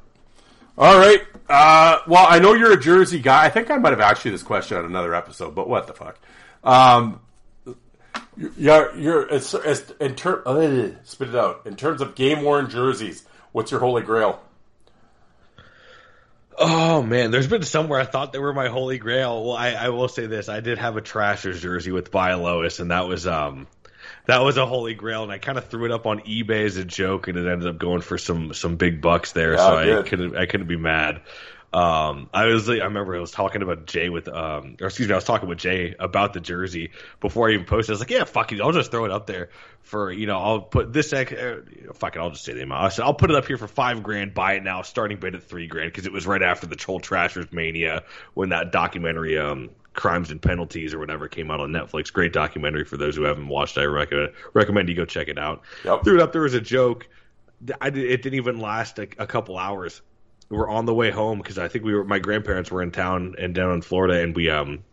All 0.79 0.99
right. 0.99 1.23
Uh, 1.49 1.99
well, 2.07 2.27
I 2.29 2.39
know 2.39 2.55
you're 2.55 2.73
a 2.73 2.81
Jersey 2.81 3.19
guy. 3.19 3.45
I 3.45 3.49
think 3.49 3.71
I 3.71 3.79
might 3.79 3.91
have 3.91 4.01
asked 4.01 4.25
you 4.25 4.31
this 4.31 4.43
question 4.43 4.77
on 4.77 4.85
another 4.85 5.15
episode, 5.15 5.55
but 5.55 5.69
what 5.69 5.87
the 5.87 5.95
fuck? 5.95 6.19
Um, 6.63 7.21
you're, 8.37 8.97
you're, 8.97 9.29
it's, 9.29 9.55
it's, 9.55 9.91
in 10.01 10.15
ter- 10.15 10.43
uh, 10.45 10.91
spit 11.05 11.31
it 11.31 11.35
out. 11.37 11.63
In 11.67 11.77
terms 11.77 12.01
of 12.01 12.15
game 12.15 12.43
worn 12.43 12.69
jerseys, 12.69 13.25
what's 13.53 13.71
your 13.71 13.81
holy 13.81 14.03
grail? 14.03 14.41
Oh 16.59 17.03
man, 17.03 17.31
there's 17.31 17.49
been 17.49 17.63
somewhere 17.63 18.01
I 18.01 18.05
thought 18.05 18.33
they 18.33 18.39
were 18.39 18.55
my 18.55 18.69
holy 18.69 18.97
grail. 18.97 19.45
Well, 19.45 19.57
I, 19.57 19.73
I 19.73 19.89
will 19.91 20.09
say 20.09 20.27
this: 20.27 20.49
I 20.49 20.61
did 20.61 20.79
have 20.79 20.97
a 20.97 21.03
Trashers 21.03 21.61
jersey 21.61 21.93
with 21.93 22.11
By 22.11 22.33
Lois, 22.35 22.81
and 22.81 22.91
that 22.91 23.07
was 23.07 23.27
um, 23.27 23.67
that 24.27 24.43
was 24.43 24.57
a 24.57 24.67
holy 24.67 24.95
grail. 24.95 25.23
And 25.23 25.33
I 25.33 25.39
kind 25.39 25.59
of 25.59 25.69
threw 25.69 25.87
it 25.87 25.91
up 25.91 26.07
on 26.07 26.21
eBay 26.21 26.65
as 26.65 26.77
a 26.77 26.85
joke, 26.85 27.29
and 27.29 27.39
it 27.39 27.51
ended 27.51 27.69
up 27.69 27.79
going 27.79 28.03
for 28.03 28.19
some 28.19 28.53
some 28.55 28.77
big 28.77 29.01
bucks 29.01 29.33
there. 29.33 29.55
Yeah, 29.55 29.67
so 29.67 29.79
it 29.79 29.99
I 29.99 30.09
couldn't 30.09 30.37
I 30.37 30.47
couldn't 30.47 30.69
be 30.69 30.77
mad. 30.77 31.23
Um, 31.73 32.31
I 32.33 32.47
was 32.47 32.71
I 32.71 32.75
remember 32.75 33.17
I 33.17 33.21
was 33.21 33.33
talking 33.33 33.61
about 33.61 33.87
Jay 33.87 34.09
with 34.09 34.29
um, 34.29 34.77
or 34.81 34.87
excuse 34.87 35.09
me, 35.09 35.15
I 35.15 35.17
was 35.17 35.25
talking 35.25 35.49
with 35.49 35.59
Jay 35.59 35.95
about 35.99 36.33
the 36.33 36.41
jersey 36.41 36.93
before 37.21 37.51
I 37.51 37.53
even 37.53 37.67
posted. 37.67 37.91
I 37.91 37.95
was 37.95 38.01
like, 38.01 38.11
yeah, 38.11 38.25
fuck 38.25 38.53
it, 38.53 38.61
I'll 38.61 38.73
just 38.73 38.91
throw 38.91 39.05
it 39.05 39.11
up 39.11 39.27
there 39.27 39.51
for 39.83 40.11
you 40.11 40.27
know, 40.27 40.39
I'll 40.39 40.61
put 40.61 40.93
this 40.93 41.13
ex- 41.13 41.33
uh, 41.33 41.61
fuck 41.95 42.17
it, 42.17 42.21
I'll 42.21 42.31
just 42.31 42.45
say 42.45 42.55
the 42.55 42.63
amount. 42.63 42.85
I 42.85 42.89
said 42.89 43.05
I'll 43.05 43.15
put 43.15 43.31
it 43.31 43.37
up 43.37 43.47
here 43.47 43.59
for 43.59 43.69
five 43.69 44.03
grand, 44.03 44.33
buy 44.33 44.55
it 44.55 44.63
now, 44.63 44.83
starting 44.83 45.19
bid 45.19 45.35
at 45.35 45.43
three 45.43 45.67
grand 45.67 45.93
because 45.93 46.07
it 46.07 46.13
was 46.13 46.27
right 46.27 46.43
after 46.43 46.67
the 46.67 46.77
Troll 46.77 47.01
Trashers 47.01 47.53
mania 47.53 48.05
when 48.33 48.51
that 48.51 48.73
documentary 48.73 49.39
um 49.39 49.69
crimes 49.97 50.31
and 50.31 50.41
penalties 50.41 50.95
or 50.95 50.99
whatever 50.99 51.27
came 51.27 51.51
out 51.51 51.61
on 51.61 51.71
Netflix. 51.71 52.13
Great 52.13 52.33
documentary 52.33 52.85
for 52.85 52.97
those 52.97 53.17
who 53.17 53.23
haven't 53.23 53.49
watched. 53.49 53.77
I 53.79 53.85
recommend 53.85 54.33
recommend 54.55 54.89
you 54.89 54.95
go 54.95 55.05
check 55.05 55.29
it 55.29 55.39
out. 55.39 55.63
Yep. 55.85 56.05
Threw 56.05 56.15
it 56.15 56.23
up 56.23 56.33
there 56.33 56.45
as 56.45 56.55
a 56.55 56.61
joke. 56.61 57.09
I 57.81 57.91
did, 57.91 58.05
it 58.11 58.23
didn't 58.23 58.37
even 58.37 58.61
last 58.61 58.99
a, 58.99 59.09
a 59.19 59.27
couple 59.27 59.59
hours. 59.59 60.03
We 60.49 60.57
were 60.57 60.69
on 60.69 60.85
the 60.85 60.95
way 60.95 61.11
home 61.11 61.39
because 61.39 61.59
I 61.59 61.67
think 61.67 61.85
we 61.85 61.95
were 61.95 62.05
my 62.05 62.21
grandparents 62.21 62.71
were 62.71 62.83
in 62.83 62.93
town 62.93 63.35
and 63.39 63.55
down 63.55 63.73
in 63.73 63.83
Florida, 63.83 64.23
and 64.23 64.37
we 64.37 64.49
um 64.51 64.85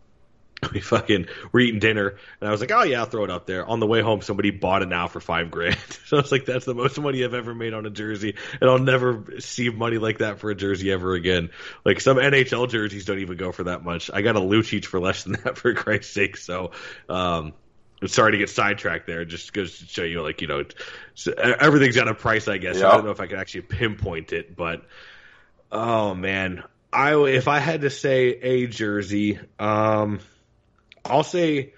we 0.72 0.80
fucking 0.80 1.26
were 1.52 1.60
eating 1.60 1.80
dinner, 1.80 2.16
and 2.40 2.48
I 2.48 2.50
was 2.50 2.60
like, 2.60 2.70
oh 2.72 2.82
yeah, 2.82 3.00
I'll 3.00 3.06
throw 3.06 3.24
it 3.24 3.30
up 3.30 3.46
there. 3.46 3.64
On 3.64 3.80
the 3.80 3.86
way 3.86 4.00
home, 4.00 4.22
somebody 4.22 4.50
bought 4.50 4.82
it 4.82 4.88
now 4.88 5.08
for 5.08 5.20
five 5.20 5.50
grand. 5.50 5.78
so 6.06 6.18
I 6.18 6.20
was 6.20 6.32
like, 6.32 6.44
that's 6.44 6.64
the 6.64 6.74
most 6.74 6.98
money 6.98 7.24
I've 7.24 7.34
ever 7.34 7.54
made 7.54 7.74
on 7.74 7.86
a 7.86 7.90
jersey, 7.90 8.36
and 8.60 8.70
I'll 8.70 8.78
never 8.78 9.40
see 9.40 9.70
money 9.70 9.98
like 9.98 10.18
that 10.18 10.38
for 10.38 10.50
a 10.50 10.54
jersey 10.54 10.92
ever 10.92 11.14
again. 11.14 11.50
Like 11.84 12.00
some 12.00 12.16
NHL 12.16 12.68
jerseys 12.70 13.04
don't 13.04 13.18
even 13.18 13.36
go 13.36 13.52
for 13.52 13.64
that 13.64 13.84
much. 13.84 14.10
I 14.12 14.22
got 14.22 14.36
a 14.36 14.40
Lucic 14.40 14.84
for 14.84 15.00
less 15.00 15.22
than 15.24 15.32
that 15.44 15.58
for 15.58 15.74
Christ's 15.74 16.12
sake. 16.12 16.36
So. 16.36 16.72
um 17.08 17.52
I'm 18.02 18.08
sorry 18.08 18.32
to 18.32 18.38
get 18.38 18.50
sidetracked 18.50 19.06
there. 19.06 19.24
Just 19.24 19.54
goes 19.54 19.78
to 19.78 19.86
show 19.86 20.02
you, 20.02 20.20
like 20.20 20.42
you 20.42 20.46
know, 20.46 20.64
everything's 21.36 21.96
got 21.96 22.06
a 22.06 22.12
price. 22.14 22.48
I 22.48 22.58
guess 22.58 22.78
Yeah. 22.78 22.88
I 22.88 22.96
don't 22.96 23.04
know 23.06 23.12
if 23.12 23.20
I 23.20 23.26
can 23.26 23.38
actually 23.38 23.62
pinpoint 23.62 24.34
it, 24.34 24.54
but 24.54 24.82
oh 25.72 26.14
man, 26.14 26.64
I 26.92 27.16
if 27.16 27.48
I 27.48 27.58
had 27.58 27.80
to 27.82 27.90
say 27.90 28.28
a 28.28 28.66
jersey, 28.66 29.38
um, 29.58 30.20
I'll 31.04 31.22
say 31.22 31.72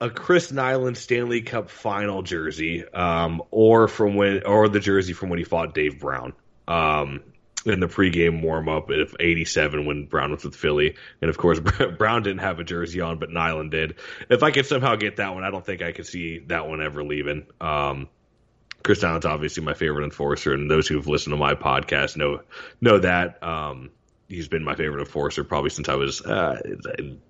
a 0.00 0.10
Chris 0.10 0.52
Nilan 0.52 0.96
Stanley 0.96 1.42
Cup 1.42 1.70
Final 1.70 2.22
jersey, 2.22 2.86
um, 2.86 3.42
or 3.50 3.88
from 3.88 4.16
when, 4.16 4.44
or 4.44 4.68
the 4.68 4.80
jersey 4.80 5.12
from 5.12 5.30
when 5.30 5.38
he 5.38 5.44
fought 5.44 5.74
Dave 5.74 5.98
Brown, 5.98 6.34
um, 6.68 7.20
in 7.64 7.80
the 7.80 7.86
pregame 7.86 8.42
warm 8.42 8.68
up 8.68 8.90
of 8.90 9.16
'87 9.18 9.86
when 9.86 10.06
Brown 10.06 10.32
was 10.32 10.44
with 10.44 10.56
Philly, 10.56 10.96
and 11.22 11.30
of 11.30 11.38
course 11.38 11.60
Brown 11.98 12.22
didn't 12.22 12.40
have 12.40 12.60
a 12.60 12.64
jersey 12.64 13.00
on, 13.00 13.18
but 13.18 13.30
Nilan 13.30 13.70
did. 13.70 13.94
If 14.28 14.42
I 14.42 14.50
could 14.50 14.66
somehow 14.66 14.96
get 14.96 15.16
that 15.16 15.34
one, 15.34 15.44
I 15.44 15.50
don't 15.50 15.64
think 15.64 15.82
I 15.82 15.92
could 15.92 16.06
see 16.06 16.40
that 16.48 16.68
one 16.68 16.82
ever 16.82 17.02
leaving. 17.02 17.46
Um, 17.60 18.08
Chris 18.82 19.02
Nilan's 19.02 19.24
obviously 19.24 19.64
my 19.64 19.74
favorite 19.74 20.04
enforcer, 20.04 20.52
and 20.52 20.70
those 20.70 20.86
who've 20.86 21.06
listened 21.06 21.32
to 21.32 21.38
my 21.38 21.54
podcast 21.54 22.16
know 22.16 22.42
know 22.80 22.98
that. 22.98 23.42
Um, 23.42 23.90
he's 24.34 24.48
been 24.48 24.64
my 24.64 24.74
favorite 24.74 25.00
enforcer 25.00 25.44
probably 25.44 25.70
since 25.70 25.88
I 25.88 25.94
was 25.94 26.20
uh, 26.22 26.60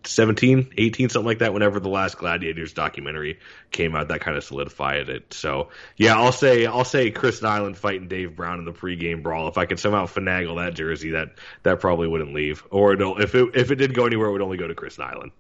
17, 0.05 0.73
18, 0.77 1.09
something 1.09 1.27
like 1.27 1.39
that. 1.39 1.53
Whenever 1.53 1.81
the 1.81 1.89
last 1.89 2.19
Gladiators 2.19 2.73
documentary 2.73 3.39
came 3.71 3.95
out, 3.95 4.09
that 4.09 4.21
kind 4.21 4.37
of 4.37 4.45
solidified 4.45 5.09
it. 5.09 5.33
So 5.33 5.69
yeah, 5.97 6.17
I'll 6.17 6.33
say 6.33 6.67
I'll 6.67 6.85
say 6.85 7.11
Chris 7.11 7.41
Nilan 7.41 7.77
fighting 7.77 8.09
Dave 8.09 8.37
Brown 8.37 8.59
in 8.59 8.65
the 8.65 8.73
pregame 8.73 9.23
brawl. 9.23 9.49
If 9.49 9.59
I 9.59 9.67
could 9.67 9.79
somehow 9.79 10.07
finagle 10.07 10.57
that 10.57 10.75
jersey, 10.75 11.11
that 11.11 11.39
that 11.63 11.81
probably 11.81 12.09
wouldn't 12.09 12.35
leave. 12.35 12.65
Or 12.71 12.95
if 12.95 13.35
it 13.35 13.51
if 13.55 13.71
it 13.71 13.77
did 13.77 13.95
go 13.95 14.07
anywhere, 14.07 14.29
it 14.29 14.33
would 14.33 14.43
only 14.43 14.57
go 14.57 14.67
to 14.67 14.75
Chris 14.75 14.97
Nilan. 14.97 15.31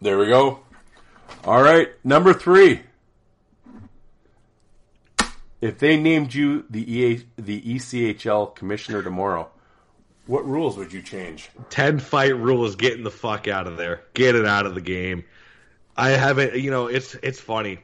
There 0.00 0.18
we 0.18 0.26
go. 0.26 0.60
All 1.44 1.62
right, 1.62 1.88
number 2.04 2.32
three. 2.32 2.82
If 5.60 5.78
they 5.78 5.96
named 5.96 6.34
you 6.34 6.64
the 6.70 6.92
EA, 6.92 7.24
the 7.36 7.60
ECHL 7.60 8.54
commissioner 8.54 9.02
tomorrow, 9.02 9.50
what 10.28 10.46
rules 10.46 10.76
would 10.76 10.92
you 10.92 11.02
change? 11.02 11.48
ten 11.70 11.98
fight 11.98 12.36
rule 12.36 12.64
is 12.66 12.76
getting 12.76 13.02
the 13.02 13.10
fuck 13.10 13.48
out 13.48 13.66
of 13.66 13.76
there. 13.76 14.02
Get 14.14 14.36
it 14.36 14.46
out 14.46 14.66
of 14.66 14.74
the 14.74 14.80
game. 14.80 15.24
I 15.96 16.10
haven't. 16.10 16.54
You 16.54 16.70
know, 16.70 16.86
it's 16.86 17.14
it's 17.22 17.40
funny, 17.40 17.78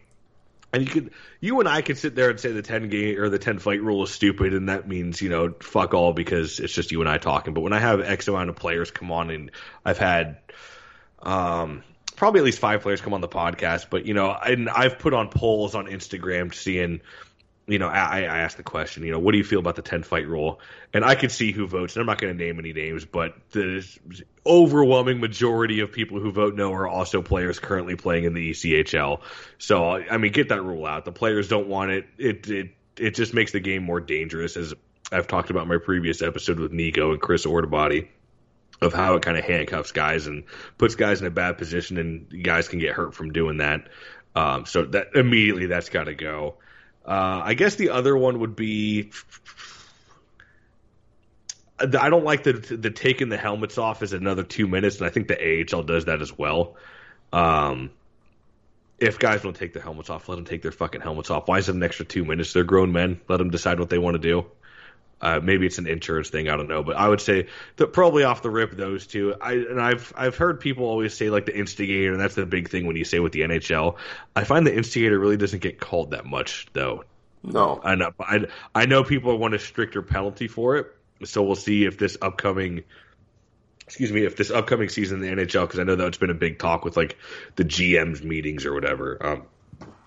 and 0.72 0.82
you 0.82 0.88
could 0.88 1.10
you 1.40 1.58
and 1.60 1.68
I 1.68 1.80
could 1.80 1.98
sit 1.98 2.14
there 2.14 2.30
and 2.30 2.38
say 2.38 2.52
the 2.52 2.62
ten 2.62 2.90
game 2.90 3.18
or 3.18 3.30
the 3.30 3.38
ten 3.38 3.58
fight 3.58 3.82
rule 3.82 4.04
is 4.04 4.10
stupid, 4.10 4.54
and 4.54 4.68
that 4.68 4.86
means 4.86 5.20
you 5.22 5.30
know 5.30 5.54
fuck 5.60 5.94
all 5.94 6.12
because 6.12 6.60
it's 6.60 6.72
just 6.72 6.92
you 6.92 7.00
and 7.00 7.08
I 7.08 7.18
talking. 7.18 7.54
But 7.54 7.62
when 7.62 7.72
I 7.72 7.80
have 7.80 8.00
X 8.00 8.28
amount 8.28 8.50
of 8.50 8.56
players 8.56 8.90
come 8.90 9.10
on, 9.10 9.30
and 9.30 9.50
I've 9.84 9.98
had 9.98 10.36
um 11.22 11.82
probably 12.16 12.40
at 12.40 12.44
least 12.44 12.58
five 12.58 12.82
players 12.82 13.00
come 13.00 13.14
on 13.14 13.20
the 13.20 13.28
podcast, 13.28 13.86
but 13.90 14.06
you 14.06 14.14
know, 14.14 14.30
and 14.30 14.68
I've 14.68 14.98
put 14.98 15.14
on 15.14 15.28
polls 15.28 15.74
on 15.74 15.86
Instagram 15.86 16.54
seeing 16.54 17.00
you 17.66 17.78
know, 17.78 17.88
I, 17.88 18.20
I 18.20 18.38
asked 18.38 18.58
the 18.58 18.62
question, 18.62 19.04
you 19.04 19.12
know, 19.12 19.18
what 19.18 19.32
do 19.32 19.38
you 19.38 19.44
feel 19.44 19.58
about 19.58 19.76
the 19.76 19.82
10 19.82 20.02
fight 20.02 20.28
rule? 20.28 20.60
And 20.92 21.04
I 21.04 21.14
could 21.14 21.32
see 21.32 21.50
who 21.50 21.66
votes. 21.66 21.96
And 21.96 22.00
I'm 22.00 22.06
not 22.06 22.18
going 22.18 22.36
to 22.36 22.44
name 22.44 22.58
any 22.58 22.72
names, 22.72 23.06
but 23.06 23.34
the 23.52 23.86
overwhelming 24.44 25.20
majority 25.20 25.80
of 25.80 25.90
people 25.90 26.20
who 26.20 26.30
vote 26.30 26.54
no 26.54 26.72
are 26.72 26.86
also 26.86 27.22
players 27.22 27.58
currently 27.58 27.96
playing 27.96 28.24
in 28.24 28.34
the 28.34 28.50
ECHL. 28.50 29.22
So, 29.58 29.92
I 29.92 30.18
mean, 30.18 30.32
get 30.32 30.50
that 30.50 30.62
rule 30.62 30.84
out. 30.84 31.06
The 31.06 31.12
players 31.12 31.48
don't 31.48 31.68
want 31.68 31.90
it. 31.90 32.06
It, 32.18 32.48
it, 32.48 32.70
it 32.96 33.14
just 33.14 33.32
makes 33.32 33.52
the 33.52 33.60
game 33.60 33.82
more 33.82 34.00
dangerous, 34.00 34.56
as 34.56 34.74
I've 35.10 35.26
talked 35.26 35.50
about 35.50 35.62
in 35.62 35.68
my 35.68 35.78
previous 35.78 36.22
episode 36.22 36.58
with 36.58 36.72
Nico 36.72 37.12
and 37.12 37.20
Chris 37.20 37.46
Ordebody 37.46 38.08
of 38.82 38.92
how 38.92 39.14
it 39.14 39.22
kind 39.22 39.38
of 39.38 39.44
handcuffs 39.44 39.92
guys 39.92 40.26
and 40.26 40.44
puts 40.78 40.94
guys 40.94 41.20
in 41.20 41.26
a 41.26 41.30
bad 41.30 41.58
position, 41.58 41.96
and 41.96 42.44
guys 42.44 42.68
can 42.68 42.78
get 42.78 42.92
hurt 42.92 43.14
from 43.14 43.32
doing 43.32 43.58
that. 43.58 43.88
Um, 44.34 44.66
so 44.66 44.84
that 44.86 45.14
immediately 45.14 45.66
that's 45.66 45.88
got 45.88 46.04
to 46.04 46.14
go. 46.14 46.56
Uh, 47.06 47.42
I 47.44 47.54
guess 47.54 47.76
the 47.76 47.90
other 47.90 48.16
one 48.16 48.40
would 48.40 48.56
be. 48.56 49.10
I 51.78 52.08
don't 52.08 52.24
like 52.24 52.44
the 52.44 52.52
the 52.52 52.90
taking 52.90 53.28
the 53.28 53.36
helmets 53.36 53.78
off 53.78 54.02
is 54.02 54.12
another 54.12 54.42
two 54.42 54.66
minutes, 54.68 54.98
and 54.98 55.06
I 55.06 55.10
think 55.10 55.28
the 55.28 55.66
AHL 55.74 55.82
does 55.82 56.06
that 56.06 56.22
as 56.22 56.36
well. 56.36 56.76
Um, 57.32 57.90
if 58.98 59.18
guys 59.18 59.42
don't 59.42 59.56
take 59.56 59.72
their 59.72 59.82
helmets 59.82 60.08
off, 60.08 60.28
let 60.28 60.36
them 60.36 60.44
take 60.44 60.62
their 60.62 60.72
fucking 60.72 61.00
helmets 61.00 61.30
off. 61.30 61.48
Why 61.48 61.58
is 61.58 61.68
it 61.68 61.74
an 61.74 61.82
extra 61.82 62.06
two 62.06 62.24
minutes? 62.24 62.52
They're 62.52 62.64
grown 62.64 62.92
men. 62.92 63.20
Let 63.28 63.38
them 63.38 63.50
decide 63.50 63.80
what 63.80 63.90
they 63.90 63.98
want 63.98 64.14
to 64.14 64.20
do. 64.20 64.46
Uh, 65.20 65.40
maybe 65.42 65.64
it's 65.64 65.78
an 65.78 65.86
insurance 65.86 66.28
thing. 66.28 66.48
I 66.48 66.56
don't 66.56 66.68
know, 66.68 66.82
but 66.82 66.96
I 66.96 67.08
would 67.08 67.20
say 67.20 67.46
that 67.76 67.92
probably 67.92 68.24
off 68.24 68.42
the 68.42 68.50
rip 68.50 68.76
those 68.76 69.06
two. 69.06 69.34
I 69.40 69.52
and 69.52 69.80
I've 69.80 70.12
I've 70.16 70.36
heard 70.36 70.60
people 70.60 70.84
always 70.84 71.14
say 71.14 71.30
like 71.30 71.46
the 71.46 71.56
instigator, 71.56 72.12
and 72.12 72.20
that's 72.20 72.34
the 72.34 72.44
big 72.46 72.68
thing 72.68 72.86
when 72.86 72.96
you 72.96 73.04
say 73.04 73.20
with 73.20 73.32
the 73.32 73.40
NHL. 73.40 73.96
I 74.36 74.44
find 74.44 74.66
the 74.66 74.74
instigator 74.76 75.18
really 75.18 75.36
doesn't 75.36 75.62
get 75.62 75.80
called 75.80 76.10
that 76.10 76.26
much 76.26 76.66
though. 76.72 77.04
No. 77.42 77.80
I 77.82 77.94
know 77.94 78.12
I, 78.20 78.46
I 78.74 78.86
know 78.86 79.04
people 79.04 79.36
want 79.38 79.54
a 79.54 79.58
stricter 79.58 80.02
penalty 80.02 80.48
for 80.48 80.76
it, 80.76 80.94
so 81.24 81.42
we'll 81.42 81.56
see 81.56 81.84
if 81.84 81.98
this 81.98 82.16
upcoming 82.20 82.84
excuse 83.86 84.12
me 84.12 84.24
if 84.24 84.36
this 84.36 84.50
upcoming 84.50 84.88
season 84.88 85.22
in 85.22 85.36
the 85.36 85.42
NHL 85.44 85.62
because 85.62 85.78
I 85.78 85.84
know 85.84 85.96
that's 85.96 86.18
been 86.18 86.30
a 86.30 86.34
big 86.34 86.58
talk 86.58 86.84
with 86.84 86.96
like 86.96 87.18
the 87.56 87.64
GM's 87.64 88.22
meetings 88.22 88.64
or 88.66 88.74
whatever. 88.74 89.24
Um, 89.24 89.42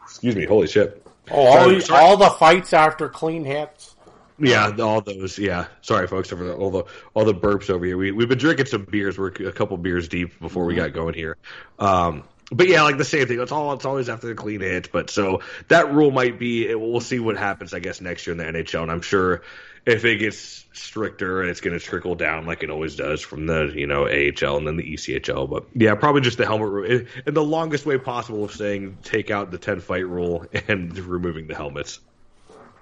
excuse 0.03 0.35
me, 0.35 0.45
holy 0.45 0.67
shit. 0.67 1.03
Oh, 1.29 1.45
all, 1.45 1.53
Sorry, 1.53 1.81
sorry. 1.81 2.05
all 2.05 2.17
the 2.17 2.29
fights 2.29 2.73
after 2.73 3.09
clean 3.09 3.43
hits. 3.43 3.95
Yeah, 4.39 4.75
all 4.79 5.01
those. 5.01 5.39
Yeah, 5.39 5.67
sorry, 5.81 6.07
folks, 6.07 6.31
over 6.31 6.45
the, 6.45 6.55
all 6.55 6.69
the 6.69 6.83
all 7.13 7.25
the 7.25 7.33
burps 7.33 7.69
over 7.69 7.85
here. 7.85 7.97
We 7.97 8.11
we've 8.11 8.29
been 8.29 8.37
drinking 8.37 8.67
some 8.67 8.85
beers. 8.85 9.17
We're 9.17 9.29
a 9.29 9.51
couple 9.51 9.77
beers 9.77 10.07
deep 10.07 10.39
before 10.39 10.65
we 10.65 10.75
got 10.75 10.93
going 10.93 11.15
here. 11.15 11.37
Um, 11.79 12.23
but 12.51 12.67
yeah, 12.67 12.83
like 12.83 12.97
the 12.97 13.05
same 13.05 13.27
thing. 13.27 13.41
It's 13.41 13.51
all 13.51 13.73
it's 13.73 13.85
always 13.85 14.09
after 14.09 14.27
the 14.27 14.35
clean 14.35 14.61
hits. 14.61 14.89
But 14.91 15.09
so 15.09 15.41
that 15.69 15.91
rule 15.93 16.11
might 16.11 16.37
be. 16.39 16.73
We'll 16.73 17.01
see 17.01 17.19
what 17.19 17.37
happens. 17.37 17.73
I 17.73 17.79
guess 17.79 17.99
next 17.99 18.27
year 18.27 18.33
in 18.33 18.37
the 18.37 18.59
NHL, 18.59 18.83
and 18.83 18.91
I'm 18.91 19.01
sure 19.01 19.41
if 19.87 20.05
it 20.05 20.17
gets 20.17 20.65
stricter, 20.73 21.43
it's 21.43 21.61
going 21.61 21.77
to 21.77 21.83
trickle 21.83 22.15
down 22.15 22.45
like 22.45 22.61
it 22.61 22.69
always 22.69 22.95
does 22.95 23.21
from 23.21 23.47
the 23.47 23.71
you 23.75 23.87
know 23.87 24.03
AHL 24.03 24.57
and 24.57 24.67
then 24.67 24.77
the 24.77 24.83
ECHL. 24.83 25.49
But 25.49 25.65
yeah, 25.73 25.95
probably 25.95 26.21
just 26.21 26.37
the 26.37 26.45
helmet 26.45 26.69
rule 26.69 27.05
in 27.25 27.33
the 27.33 27.43
longest 27.43 27.85
way 27.85 27.97
possible 27.97 28.43
of 28.43 28.51
saying 28.51 28.99
take 29.03 29.31
out 29.31 29.49
the 29.49 29.57
ten 29.57 29.79
fight 29.79 30.07
rule 30.07 30.45
and 30.67 30.97
removing 30.99 31.47
the 31.47 31.55
helmets. 31.55 31.99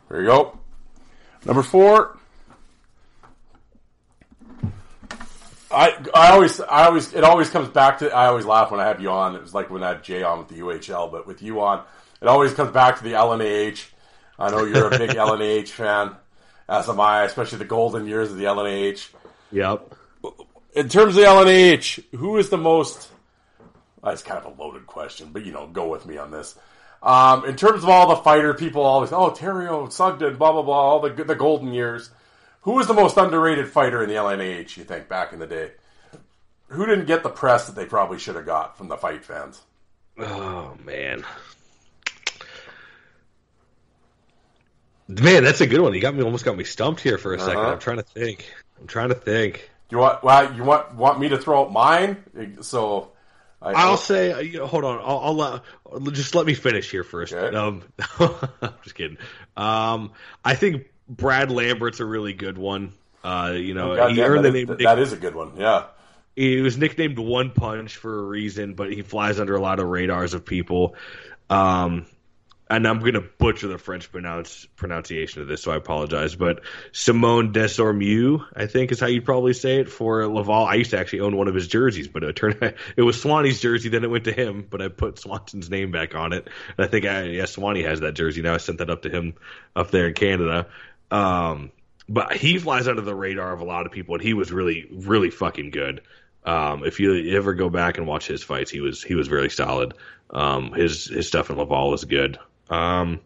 There 0.10 0.22
you 0.22 0.28
go. 0.28 0.60
Number 1.46 1.62
four. 1.62 2.18
I 5.72 5.94
I 6.14 6.32
always 6.32 6.60
I 6.62 6.86
always 6.86 7.14
it 7.14 7.24
always 7.24 7.50
comes 7.50 7.70
back 7.70 8.00
to 8.00 8.12
I 8.12 8.28
always 8.28 8.46
laugh 8.46 8.72
when 8.72 8.80
I 8.80 8.88
have 8.88 9.02
you 9.02 9.10
on. 9.10 9.36
It 9.36 9.42
was 9.42 9.54
like 9.54 9.70
when 9.70 9.84
I 9.84 9.90
had 9.90 10.04
Jay 10.04 10.24
on 10.24 10.40
with 10.40 10.48
the 10.48 10.60
UHL, 10.60 11.12
but 11.12 11.28
with 11.28 11.42
you 11.42 11.62
on, 11.62 11.84
it 12.22 12.28
always 12.28 12.54
comes 12.54 12.72
back 12.72 12.98
to 12.98 13.04
the 13.04 13.14
LNAH. 13.14 13.86
I 14.40 14.52
know 14.52 14.66
you're 14.66 14.88
a 14.88 14.98
big 14.98 15.10
LNAH 15.12 15.70
fan, 15.70 16.16
as 16.68 16.90
am 16.90 17.00
I, 17.00 17.24
especially 17.24 17.60
the 17.60 17.66
golden 17.66 18.08
years 18.08 18.32
of 18.32 18.38
the 18.38 18.46
LNAH. 18.46 19.10
Yep. 19.52 19.94
In 20.76 20.90
terms 20.90 21.16
of 21.16 21.16
the 21.16 21.28
LNAH, 21.28 22.04
who 22.16 22.38
is 22.38 22.50
the 22.50 22.58
most? 22.58 23.10
That's 24.04 24.22
kind 24.22 24.44
of 24.44 24.58
a 24.58 24.62
loaded 24.62 24.88
question, 24.88 25.30
but 25.32 25.46
you 25.46 25.52
know, 25.52 25.68
go 25.68 25.90
with 25.90 26.06
me 26.06 26.18
on 26.18 26.32
this. 26.32 26.56
Um, 27.06 27.46
in 27.46 27.56
terms 27.56 27.84
of 27.84 27.90
all 27.90 28.10
the 28.10 28.24
fighter 28.24 28.56
people, 28.56 28.82
always 28.82 29.12
oh 29.12 29.30
Terrio, 29.30 29.92
Sugden, 29.92 30.38
blah 30.38 30.52
blah 30.52 30.64
blah, 30.64 30.76
all 30.76 31.00
the 31.00 31.24
the 31.24 31.36
golden 31.36 31.72
years. 31.72 32.10
Who 32.62 32.72
was 32.72 32.88
the 32.88 32.96
most 32.96 33.16
underrated 33.16 33.68
fighter 33.68 34.02
in 34.02 34.10
the 34.10 34.16
LNAH? 34.16 34.76
You 34.76 34.84
think 34.84 35.08
back 35.08 35.32
in 35.32 35.38
the 35.38 35.46
day? 35.46 35.72
Who 36.70 36.88
didn't 36.88 37.06
get 37.06 37.22
the 37.22 37.30
press 37.30 37.68
that 37.68 37.76
they 37.76 37.86
probably 37.86 38.18
should 38.18 38.36
have 38.36 38.48
got 38.48 38.76
from 38.76 38.88
the 38.88 38.98
fight 38.98 39.24
fans? 39.24 39.62
Oh 40.18 40.76
man. 40.84 41.24
Man, 45.08 45.44
that's 45.44 45.62
a 45.62 45.68
good 45.68 45.82
one. 45.82 45.94
You 45.94 46.02
got 46.02 46.16
me 46.16 46.24
almost 46.24 46.44
got 46.44 46.58
me 46.58 46.64
stumped 46.64 47.02
here 47.02 47.20
for 47.20 47.36
a 47.36 47.40
second. 47.40 47.58
Uh-huh. 47.58 47.74
I'm 47.74 47.80
trying 47.80 47.98
to 47.98 48.04
think. 48.04 48.52
I'm 48.82 48.88
trying 48.88 49.10
to 49.10 49.16
think. 49.16 49.70
You 49.92 50.00
want? 50.00 50.24
Well, 50.24 50.52
you 50.56 50.64
want 50.64 50.96
want 50.96 51.20
me 51.20 51.30
to 51.30 51.38
throw 51.38 51.62
out 51.62 51.72
mine? 51.72 52.24
So 52.62 53.12
I, 53.62 53.72
I'll 53.74 53.98
say, 53.98 54.32
uh, 54.32 54.40
you 54.40 54.60
know, 54.60 54.68
hold 54.68 54.84
on. 54.84 55.00
I'll, 55.00 55.42
I'll 55.92 56.00
just 56.12 56.36
let 56.36 56.46
me 56.46 56.54
finish 56.54 56.92
here 56.92 57.04
first. 57.04 57.34
Okay. 57.34 57.56
Um, 57.56 57.84
I'm 58.62 58.74
just 58.84 58.96
kidding. 58.96 59.18
Um, 59.58 60.12
I 60.44 60.56
think 60.56 60.92
Brad 61.10 61.50
Lambert's 61.52 62.00
a 62.00 62.06
really 62.06 62.34
good 62.34 62.58
one. 62.58 62.94
Uh, 63.24 63.54
you 63.56 63.74
know, 63.74 63.96
God 63.96 64.12
he 64.12 64.18
damn, 64.18 64.32
earned 64.32 64.46
that 64.46 64.52
the 64.52 64.60
is- 64.60 64.68
name. 64.68 64.78
that 64.80 65.00
is 65.00 65.14
a 65.14 65.18
good 65.18 65.34
one. 65.36 65.54
Yeah. 65.58 65.86
he 66.36 66.62
was 66.62 66.78
nicknamed 66.78 67.18
One 67.18 67.50
Punch 67.52 67.96
for 67.98 68.20
a 68.20 68.22
reason, 68.24 68.74
but 68.76 68.92
he 68.94 69.02
flies 69.02 69.40
under 69.40 69.56
a 69.56 69.62
lot 69.62 69.80
of 69.80 69.88
radars 69.88 70.34
of 70.36 70.46
people. 70.46 70.96
Um, 71.50 72.06
and 72.68 72.88
I'm 72.88 73.00
going 73.00 73.14
to 73.14 73.22
butcher 73.22 73.68
the 73.68 73.78
French 73.78 74.12
pronounce 74.12 74.66
pronunciation 74.76 75.42
of 75.42 75.48
this, 75.48 75.62
so 75.62 75.72
I 75.72 75.76
apologize. 75.76 76.36
But 76.36 76.62
Simone 76.92 77.54
Desormeaux, 77.54 78.44
I 78.56 78.66
think 78.66 78.92
is 78.92 79.00
how 79.00 79.06
you'd 79.06 79.26
probably 79.26 79.54
say 79.54 79.80
it 79.80 79.90
for 79.90 80.28
Laval. 80.28 80.66
I 80.66 80.76
used 80.76 80.92
to 80.92 81.00
actually 81.00 81.20
own 81.20 81.38
one 81.38 81.48
of 81.48 81.54
his 81.54 81.68
jerseys, 81.68 82.08
but 82.08 82.24
it 82.24 82.36
turned 82.36 82.58
it 82.98 83.02
was 83.02 83.22
Swanee's 83.22 83.62
jersey. 83.62 83.90
Then 83.90 84.04
it 84.04 84.10
went 84.10 84.24
to 84.24 84.34
him, 84.34 84.66
but 84.68 84.82
I 84.82 84.88
put 84.88 85.20
Swanson's 85.20 85.70
name 85.70 85.92
back 85.92 86.16
on 86.16 86.34
it. 86.34 86.48
And 86.78 86.86
I 86.86 86.90
think 86.90 87.06
I, 87.06 87.24
yeah, 87.24 87.46
Swanee 87.46 87.84
has 87.84 88.00
that 88.00 88.16
jersey 88.16 88.42
now. 88.42 88.56
I 88.56 88.58
sent 88.58 88.80
that 88.80 88.90
up 88.90 89.04
to 89.04 89.10
him 89.10 89.36
up 89.76 89.92
there 89.92 90.08
in 90.08 90.16
Canada. 90.16 90.68
Um, 91.12 91.72
but 92.10 92.34
he 92.34 92.58
flies 92.58 92.88
under 92.88 93.02
the 93.02 93.16
radar 93.16 93.54
of 93.54 93.62
a 93.62 93.66
lot 93.66 93.86
of 93.86 93.92
people, 93.92 94.16
and 94.16 94.24
he 94.24 94.34
was 94.34 94.52
really, 94.52 94.88
really 94.92 95.30
fucking 95.30 95.70
good. 95.70 96.02
Um, 96.44 96.84
if 96.84 97.00
you 97.00 97.36
ever 97.36 97.54
go 97.54 97.70
back 97.70 97.98
and 97.98 98.08
watch 98.08 98.28
his 98.28 98.44
fights, 98.44 98.70
he 98.70 98.80
was 98.80 99.04
he 99.04 99.16
was 99.16 99.28
very 99.28 99.50
solid. 99.50 99.94
Um, 100.30 100.74
his 100.74 101.06
his 101.06 101.28
stuff 101.28 101.50
in 101.50 101.58
Laval 101.58 101.92
was 101.92 102.06
good. 102.06 102.38
Um, 102.70 103.20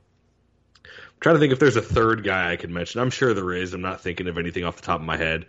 I'm 0.86 1.22
trying 1.22 1.36
to 1.36 1.40
think 1.40 1.54
if 1.54 1.60
there's 1.60 1.76
a 1.76 1.82
third 1.82 2.24
guy 2.24 2.52
I 2.52 2.56
could 2.56 2.70
mention. 2.70 3.02
I'm 3.02 3.10
sure 3.10 3.34
there 3.34 3.52
is. 3.54 3.74
I'm 3.74 3.82
not 3.82 4.02
thinking 4.02 4.28
of 4.28 4.38
anything 4.38 4.64
off 4.64 4.76
the 4.78 4.82
top 4.82 5.00
of 5.00 5.06
my 5.06 5.18
head. 5.18 5.46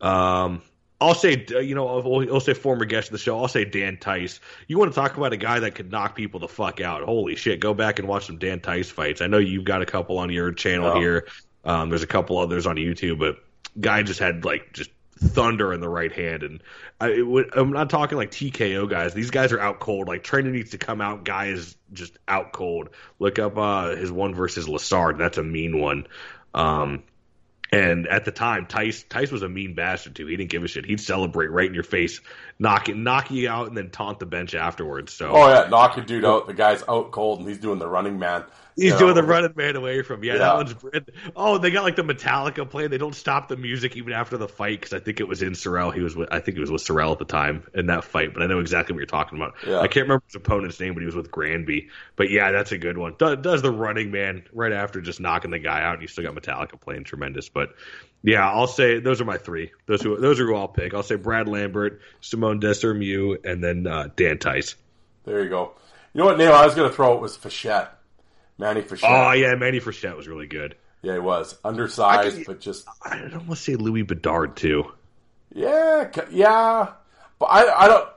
Um, 0.00 0.62
I'll 1.00 1.14
say, 1.14 1.44
uh, 1.50 1.58
you 1.58 1.74
know, 1.74 1.88
I'll, 1.88 2.32
I'll 2.34 2.40
say 2.40 2.54
former 2.54 2.84
guest 2.86 3.08
of 3.08 3.12
the 3.12 3.18
show. 3.18 3.38
I'll 3.38 3.48
say 3.48 3.64
Dan 3.66 3.98
Tice. 3.98 4.40
You 4.66 4.78
want 4.78 4.92
to 4.92 4.94
talk 4.98 5.16
about 5.16 5.32
a 5.32 5.36
guy 5.36 5.60
that 5.60 5.74
could 5.74 5.90
knock 5.90 6.14
people 6.16 6.40
the 6.40 6.48
fuck 6.48 6.80
out? 6.80 7.02
Holy 7.02 7.36
shit! 7.36 7.60
Go 7.60 7.74
back 7.74 7.98
and 7.98 8.08
watch 8.08 8.26
some 8.26 8.38
Dan 8.38 8.60
Tice 8.60 8.90
fights. 8.90 9.20
I 9.20 9.26
know 9.26 9.36
you've 9.38 9.64
got 9.64 9.82
a 9.82 9.86
couple 9.86 10.18
on 10.18 10.30
your 10.30 10.52
channel 10.52 10.94
Yeah. 10.94 11.00
here. 11.00 11.26
Um, 11.64 11.90
there's 11.90 12.02
a 12.02 12.06
couple 12.06 12.38
others 12.38 12.66
on 12.66 12.76
YouTube, 12.76 13.18
but 13.18 13.36
guy 13.78 14.02
just 14.02 14.20
had 14.20 14.44
like 14.46 14.72
just 14.72 14.90
thunder 15.18 15.72
in 15.72 15.80
the 15.80 15.88
right 15.88 16.12
hand, 16.12 16.42
and 16.42 16.62
I, 17.00 17.22
would, 17.22 17.50
I'm 17.56 17.72
not 17.72 17.90
talking 17.90 18.18
like 18.18 18.30
TKO 18.30 18.88
guys. 18.88 19.14
These 19.14 19.30
guys 19.30 19.52
are 19.52 19.60
out 19.60 19.80
cold. 19.80 20.08
Like 20.08 20.22
training 20.22 20.52
needs 20.52 20.70
to 20.70 20.78
come 20.78 21.00
out. 21.00 21.24
Guy 21.24 21.46
is 21.46 21.76
just 21.92 22.16
out 22.28 22.52
cold. 22.52 22.90
Look 23.18 23.38
up 23.38 23.56
uh, 23.56 23.96
his 23.96 24.12
one 24.12 24.34
versus 24.34 24.66
Lassard. 24.66 25.18
That's 25.18 25.38
a 25.38 25.42
mean 25.42 25.80
one. 25.80 26.06
Um, 26.54 27.02
and 27.72 28.06
at 28.06 28.24
the 28.24 28.30
time, 28.30 28.66
Tice 28.66 29.04
Tice 29.08 29.32
was 29.32 29.42
a 29.42 29.48
mean 29.48 29.74
bastard 29.74 30.14
too. 30.14 30.26
He 30.26 30.36
didn't 30.36 30.50
give 30.50 30.62
a 30.62 30.68
shit. 30.68 30.86
He'd 30.86 31.00
celebrate 31.00 31.48
right 31.48 31.66
in 31.66 31.74
your 31.74 31.82
face, 31.82 32.20
knock 32.58 32.88
it, 32.88 32.96
knock 32.96 33.30
you 33.30 33.48
out, 33.48 33.66
and 33.68 33.76
then 33.76 33.90
taunt 33.90 34.20
the 34.20 34.26
bench 34.26 34.54
afterwards. 34.54 35.12
So 35.12 35.32
Oh 35.32 35.48
yeah, 35.48 35.68
knock 35.68 35.96
a 35.96 36.02
dude 36.02 36.24
out. 36.24 36.46
The 36.46 36.54
guy's 36.54 36.84
out 36.88 37.10
cold, 37.10 37.40
and 37.40 37.48
he's 37.48 37.58
doing 37.58 37.78
the 37.78 37.88
running 37.88 38.18
man. 38.18 38.44
He's 38.76 38.92
You 38.92 38.98
doing 38.98 39.14
the 39.14 39.22
running 39.22 39.54
man 39.56 39.74
away 39.74 40.02
from 40.02 40.22
yeah, 40.22 40.34
Yeah. 40.34 40.38
That 40.38 40.54
one's 40.56 41.04
oh 41.34 41.56
they 41.56 41.70
got 41.70 41.82
like 41.82 41.96
the 41.96 42.02
Metallica 42.02 42.68
playing. 42.68 42.90
They 42.90 42.98
don't 42.98 43.14
stop 43.14 43.48
the 43.48 43.56
music 43.56 43.96
even 43.96 44.12
after 44.12 44.36
the 44.36 44.48
fight 44.48 44.80
because 44.80 44.92
I 44.92 45.00
think 45.00 45.18
it 45.18 45.26
was 45.26 45.40
in 45.40 45.54
Sorel. 45.54 45.90
He 45.90 46.02
was 46.02 46.14
with 46.14 46.28
I 46.30 46.40
think 46.40 46.56
he 46.56 46.60
was 46.60 46.70
with 46.70 46.82
Sorel 46.82 47.12
at 47.12 47.18
the 47.18 47.24
time 47.24 47.64
in 47.72 47.86
that 47.86 48.04
fight, 48.04 48.34
but 48.34 48.42
I 48.42 48.46
know 48.46 48.58
exactly 48.60 48.92
what 48.92 48.98
you're 48.98 49.06
talking 49.06 49.38
about. 49.38 49.54
Yeah. 49.66 49.80
I 49.80 49.88
can't 49.88 50.04
remember 50.04 50.22
his 50.26 50.34
opponent's 50.34 50.78
name, 50.78 50.92
but 50.92 51.00
he 51.00 51.06
was 51.06 51.16
with 51.16 51.30
Granby. 51.30 51.88
But 52.16 52.30
yeah, 52.30 52.52
that's 52.52 52.70
a 52.72 52.78
good 52.78 52.98
one. 52.98 53.14
Does, 53.16 53.38
does 53.38 53.62
the 53.62 53.70
running 53.70 54.10
man 54.10 54.44
right 54.52 54.72
after 54.72 55.00
just 55.00 55.20
knocking 55.20 55.52
the 55.52 55.58
guy 55.58 55.80
out, 55.80 55.94
and 55.94 56.02
you 56.02 56.08
still 56.08 56.24
got 56.24 56.34
Metallica 56.34 56.78
playing 56.78 57.04
tremendous. 57.04 57.48
But 57.48 57.70
yeah, 58.22 58.46
I'll 58.46 58.66
say 58.66 59.00
those 59.00 59.22
are 59.22 59.24
my 59.24 59.38
three. 59.38 59.72
Those 59.86 60.02
who 60.02 60.18
those 60.18 60.38
are 60.38 60.46
who 60.46 60.54
I'll 60.54 60.68
pick. 60.68 60.92
I'll 60.92 61.02
say 61.02 61.14
Brad 61.16 61.48
Lambert, 61.48 62.02
Simone 62.20 62.60
Desormeaux, 62.60 63.38
and 63.42 63.64
then 63.64 63.86
uh, 63.86 64.08
Dan 64.14 64.38
Tice. 64.38 64.74
There 65.24 65.42
you 65.42 65.48
go. 65.48 65.72
You 66.12 66.20
know 66.20 66.26
what 66.26 66.38
name 66.38 66.50
I 66.50 66.64
was 66.64 66.74
going 66.74 66.88
to 66.88 66.94
throw? 66.94 67.14
It 67.14 67.20
was 67.20 67.36
Fichette. 67.36 67.88
Manny 68.58 68.82
Fichette. 68.82 69.28
Oh 69.28 69.32
yeah, 69.32 69.54
Manny 69.54 69.80
Frechette 69.80 70.16
was 70.16 70.28
really 70.28 70.46
good. 70.46 70.76
Yeah, 71.02 71.14
he 71.14 71.18
was 71.18 71.56
undersized, 71.64 72.36
could- 72.38 72.46
but 72.46 72.60
just 72.60 72.86
I'd 73.04 73.34
almost 73.34 73.64
say 73.64 73.76
Louis 73.76 74.02
Bedard 74.02 74.56
too. 74.56 74.92
yeah, 75.54 76.10
yeah. 76.30 76.88
But 77.38 77.46
I, 77.46 77.84
I 77.84 77.88
don't. 77.88 78.08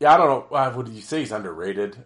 Yeah, 0.00 0.14
I 0.14 0.16
don't 0.16 0.28
know. 0.50 0.56
Uh, 0.56 0.72
Would 0.76 0.88
you 0.88 1.00
say 1.00 1.20
he's 1.20 1.30
underrated? 1.32 1.96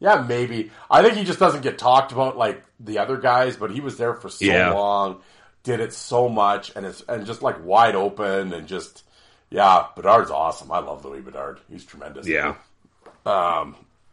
Yeah, 0.00 0.24
maybe. 0.26 0.70
I 0.90 1.02
think 1.02 1.14
he 1.16 1.24
just 1.24 1.38
doesn't 1.38 1.60
get 1.62 1.78
talked 1.78 2.12
about 2.12 2.36
like 2.38 2.62
the 2.80 2.98
other 2.98 3.16
guys. 3.18 3.56
But 3.56 3.70
he 3.70 3.80
was 3.80 3.96
there 3.98 4.14
for 4.14 4.28
so 4.30 4.44
Yeah. 4.44 4.72
long, 4.72 5.20
did 5.62 5.80
it 5.80 5.92
so 5.92 6.28
much, 6.28 6.72
and 6.74 6.86
it's 6.86 7.02
and 7.08 7.26
just 7.26 7.42
like 7.42 7.62
wide 7.64 7.94
open 7.96 8.52
and 8.54 8.66
just 8.66 9.04
yeah. 9.50 9.86
Bedard's 9.94 10.30
awesome. 10.30 10.72
I 10.72 10.78
love 10.78 11.04
Louis 11.04 11.20
Bedard. 11.20 11.60
He's 11.70 11.84
tremendous. 11.84 12.26
Yeah. 12.26 12.54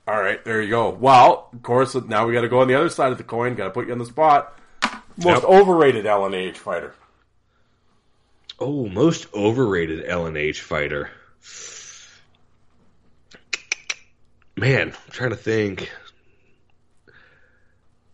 All 0.08 0.20
right, 0.20 0.44
there 0.44 0.62
you 0.62 0.70
go. 0.70 0.90
Well, 0.90 1.50
of 1.54 1.64
course, 1.64 1.96
now 1.96 2.28
we 2.28 2.34
got 2.34 2.42
to 2.42 2.50
go 2.50 2.60
on 2.60 2.68
the 2.68 2.76
other 2.76 2.90
side 2.90 3.12
of 3.12 3.18
the 3.18 3.24
coin. 3.24 3.56
Got 3.56 3.66
to 3.66 3.70
put 3.72 3.88
you 3.88 3.94
on 3.94 4.00
the 4.00 4.06
spot. 4.06 4.58
Most 5.18 5.44
Yep. 5.44 5.44
overrated 5.44 6.06
LNH 6.06 6.58
fighter. 6.58 6.94
Oh, 8.60 8.88
most 8.88 9.28
overrated 9.34 10.06
LNH 10.06 10.60
fighter. 10.60 11.10
Man, 14.56 14.90
I'm 14.90 15.12
trying 15.12 15.30
to 15.32 15.36
think. 15.36 15.90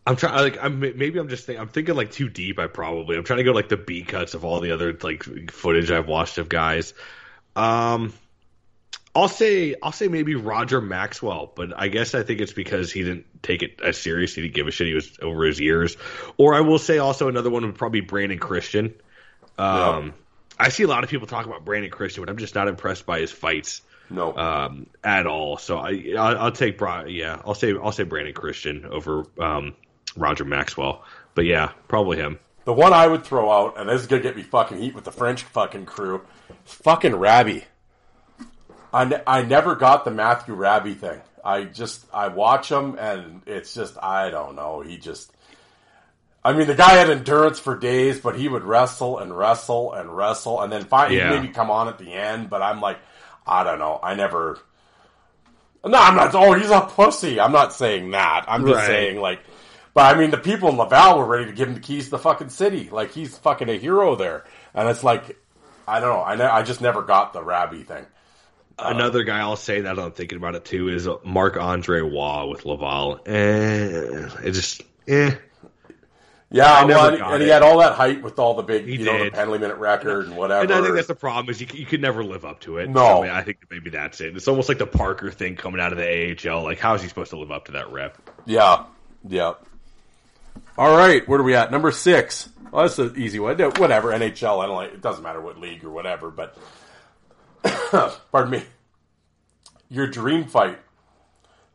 I'm 0.08 0.16
trying 0.16 0.36
like 0.42 0.64
I'm 0.64 0.80
maybe 0.80 1.20
I'm 1.20 1.30
just 1.30 1.46
think, 1.46 1.60
I'm 1.60 1.68
thinking 1.68 1.96
like 1.96 2.12
too 2.12 2.30
deep. 2.30 2.58
I 2.58 2.68
probably 2.68 3.18
I'm 3.18 3.24
trying 3.24 3.38
to 3.38 3.44
go 3.44 3.52
like 3.52 3.70
the 3.70 3.78
B 3.78 4.04
cuts 4.04 4.34
of 4.34 4.44
all 4.46 4.60
the 4.60 4.72
other 4.72 4.98
like 5.02 5.24
footage 5.52 5.92
I've 5.92 6.08
watched 6.08 6.38
of 6.38 6.50
guys. 6.50 6.94
Um, 7.56 8.14
I'll 9.20 9.28
say 9.28 9.76
I'll 9.84 9.92
say 9.92 10.08
maybe 10.08 10.36
Roger 10.36 10.80
Maxwell, 10.82 11.52
but 11.54 11.78
I 11.78 11.90
guess 11.90 12.16
I 12.16 12.24
think 12.24 12.40
it's 12.42 12.54
because 12.54 12.92
he 12.92 13.04
didn't 13.04 13.26
take 13.44 13.64
it 13.64 13.80
as 13.84 13.98
serious. 13.98 14.34
He 14.34 14.42
didn't 14.44 14.54
give 14.56 14.68
a 14.68 14.72
shit. 14.72 14.88
He 14.88 14.94
was 14.94 15.18
over 15.22 15.44
his 15.44 15.60
years. 15.60 15.98
Or 16.38 16.54
I 16.56 16.62
will 16.62 16.80
say 16.80 16.98
also 17.00 17.28
another 17.28 17.50
one 17.50 17.66
would 17.66 17.76
probably 17.76 18.02
be 18.02 18.08
Brandon 18.08 18.40
Christian. 18.40 18.94
Um, 19.58 20.14
I 20.58 20.70
see 20.70 20.84
a 20.84 20.88
lot 20.88 21.04
of 21.04 21.10
people 21.10 21.28
talk 21.28 21.46
about 21.46 21.66
Brandon 21.66 21.92
Christian, 21.92 22.24
but 22.24 22.30
I'm 22.30 22.38
just 22.38 22.56
not 22.56 22.68
impressed 22.68 23.06
by 23.06 23.20
his 23.20 23.32
fights 23.32 23.82
No. 24.10 24.36
um, 24.38 24.88
at 25.04 25.28
all. 25.28 25.58
So 25.58 25.78
I 25.78 26.14
I'll, 26.18 26.38
I'll 26.38 26.52
take 26.52 26.78
Bra- 26.78 27.06
yeah 27.06 27.42
I'll 27.46 27.56
say 27.56 27.74
I'll 27.76 27.92
say 27.92 28.04
Brandon 28.04 28.34
Christian 28.34 28.86
over 28.86 29.26
um, 29.40 29.76
Roger 30.16 30.46
Maxwell. 30.46 31.04
But 31.36 31.46
yeah, 31.46 31.72
probably 31.88 32.18
him. 32.18 32.40
The 32.66 32.74
one 32.74 32.94
I 32.94 33.08
would 33.08 33.24
throw 33.24 33.50
out, 33.52 33.80
and 33.80 33.90
this 33.90 34.02
is 34.02 34.08
gonna 34.08 34.22
get 34.22 34.36
me 34.36 34.44
fucking 34.44 34.78
heat 34.78 34.94
with 34.94 35.04
the 35.04 35.12
French 35.12 35.44
fucking 35.44 35.86
crew, 35.86 36.22
fucking 36.66 37.16
Rabby. 37.16 37.64
I, 38.94 39.06
ne- 39.06 39.22
I 39.28 39.44
never 39.44 39.76
got 39.76 40.06
the 40.06 40.12
Matthew 40.12 40.54
Rabby 40.56 40.94
thing. 40.96 41.22
I 41.44 41.64
just 41.64 42.06
I 42.14 42.28
watch 42.28 42.70
him, 42.70 42.98
and 43.00 43.42
it's 43.46 43.74
just 43.74 43.98
I 44.02 44.30
don't 44.30 44.56
know. 44.56 44.82
He 44.82 44.98
just, 44.98 45.32
I 46.44 46.54
mean, 46.54 46.68
the 46.68 46.76
guy 46.76 46.92
had 46.94 47.10
endurance 47.10 47.60
for 47.60 47.78
days, 47.78 48.20
but 48.20 48.36
he 48.36 48.48
would 48.50 48.64
wrestle 48.64 49.20
and 49.20 49.36
wrestle 49.36 49.94
and 49.94 50.16
wrestle, 50.16 50.62
and 50.62 50.72
then 50.72 50.84
finally 50.86 51.18
Yeah. 51.18 51.30
maybe 51.30 51.48
come 51.54 51.72
on 51.72 51.88
at 51.88 51.98
the 51.98 52.12
end. 52.14 52.50
But 52.50 52.62
I'm 52.62 52.82
like, 52.82 52.98
I 53.48 53.64
don't 53.64 53.80
know. 53.80 54.00
I 54.04 54.16
never. 54.16 54.60
No, 55.86 55.98
I'm 55.98 56.16
not. 56.16 56.36
Oh, 56.36 56.54
he's 56.54 56.70
a 56.72 56.82
pussy. 56.82 57.40
I'm 57.40 57.54
not 57.54 57.74
saying 57.74 58.12
that. 58.12 58.46
I'm 58.48 58.66
just 58.66 58.76
Right. 58.80 58.88
saying 58.88 59.22
like. 59.22 59.40
But 59.94 60.14
I 60.16 60.20
mean, 60.20 60.30
the 60.32 60.38
people 60.38 60.70
in 60.70 60.78
Laval 60.78 61.18
were 61.20 61.26
ready 61.26 61.46
to 61.46 61.52
give 61.54 61.68
him 61.68 61.74
the 61.74 61.80
keys 61.80 62.06
to 62.06 62.12
the 62.12 62.20
fucking 62.20 62.50
city. 62.50 62.90
Like 62.92 63.12
he's 63.12 63.38
fucking 63.38 63.70
a 63.70 63.78
hero 63.78 64.16
there, 64.16 64.44
and 64.74 64.90
it's 64.90 65.04
like, 65.04 65.38
I 65.88 66.00
don't 66.00 66.10
know. 66.10 66.24
I 66.24 66.36
ne- 66.36 66.44
I 66.44 66.64
just 66.64 66.82
never 66.82 67.02
got 67.02 67.32
the 67.34 67.44
Rabby 67.44 67.84
thing. 67.84 68.06
Another 68.82 69.24
guy 69.24 69.40
I'll 69.40 69.56
say 69.56 69.82
that 69.82 70.00
I'm 70.00 70.12
thinking 70.12 70.38
about 70.38 70.56
it 70.56 70.66
too 70.66 70.90
is 70.90 71.08
Mark 71.24 71.58
Andre 71.58 72.02
Waugh 72.02 72.48
with 72.48 72.66
Laval. 72.66 73.20
Eh, 73.26 74.30
it 74.44 74.52
just 74.52 74.82
eh. 75.08 75.36
Yeah, 76.52 76.66
I 76.66 76.84
well, 76.84 77.14
and, 77.14 77.22
and 77.22 77.44
he 77.44 77.50
had 77.50 77.62
all 77.62 77.78
that 77.78 77.94
hype 77.94 78.24
with 78.24 78.40
all 78.40 78.56
the 78.56 78.64
big, 78.64 78.86
He 78.86 78.98
you 78.98 79.06
know, 79.06 79.24
the 79.24 79.30
penalty 79.30 79.60
minute 79.60 79.78
record 79.78 80.26
and 80.26 80.36
whatever. 80.36 80.64
And 80.64 80.74
I 80.74 80.82
think 80.82 80.96
that's 80.96 81.08
the 81.08 81.14
problem 81.14 81.52
is 81.52 81.62
you, 81.62 81.68
you 81.74 81.86
could 81.86 82.02
never 82.02 82.24
live 82.24 82.44
up 82.44 82.62
to 82.62 82.78
it. 82.78 82.90
No. 82.90 83.24
So, 83.24 83.30
I 83.30 83.44
think 83.44 83.60
maybe 83.70 83.92
that's 83.92 84.20
it. 84.20 84.36
It's 84.36 84.48
almost 84.48 84.68
like 84.68 84.80
the 84.80 84.88
Parker 84.88 85.30
thing 85.30 85.56
coming 85.56 85.80
out 85.80 85.92
of 85.92 86.00
the 86.00 86.50
AHL. 86.50 86.64
Like, 86.64 86.80
how 86.80 86.96
is 86.96 87.04
he 87.04 87.08
supposed 87.08 87.30
to 87.32 87.38
live 87.38 87.52
up 87.52 87.66
to 87.66 87.74
that 87.74 87.92
rep? 87.92 88.18
Yeah, 88.48 88.86
yeah. 89.28 89.54
All 90.76 90.98
right, 90.98 91.28
where 91.28 91.40
are 91.40 91.44
we 91.44 91.54
at? 91.54 91.72
Number 91.72 91.92
six. 91.92 92.50
Well, 92.72 92.84
that's 92.84 92.98
an 92.98 93.14
easy 93.16 93.38
one. 93.38 93.60
Whatever, 93.60 94.10
NHL. 94.10 94.64
I 94.64 94.66
don't 94.66 94.76
like. 94.76 94.94
It 94.94 95.02
doesn't 95.02 95.24
matter 95.24 95.42
what 95.42 95.60
league 95.60 95.84
or 95.84 95.92
whatever. 95.92 96.32
But 96.32 96.58
pardon 98.32 98.52
me. 98.52 98.64
Your 99.90 100.08
dream 100.08 100.46
fight, 100.46 100.78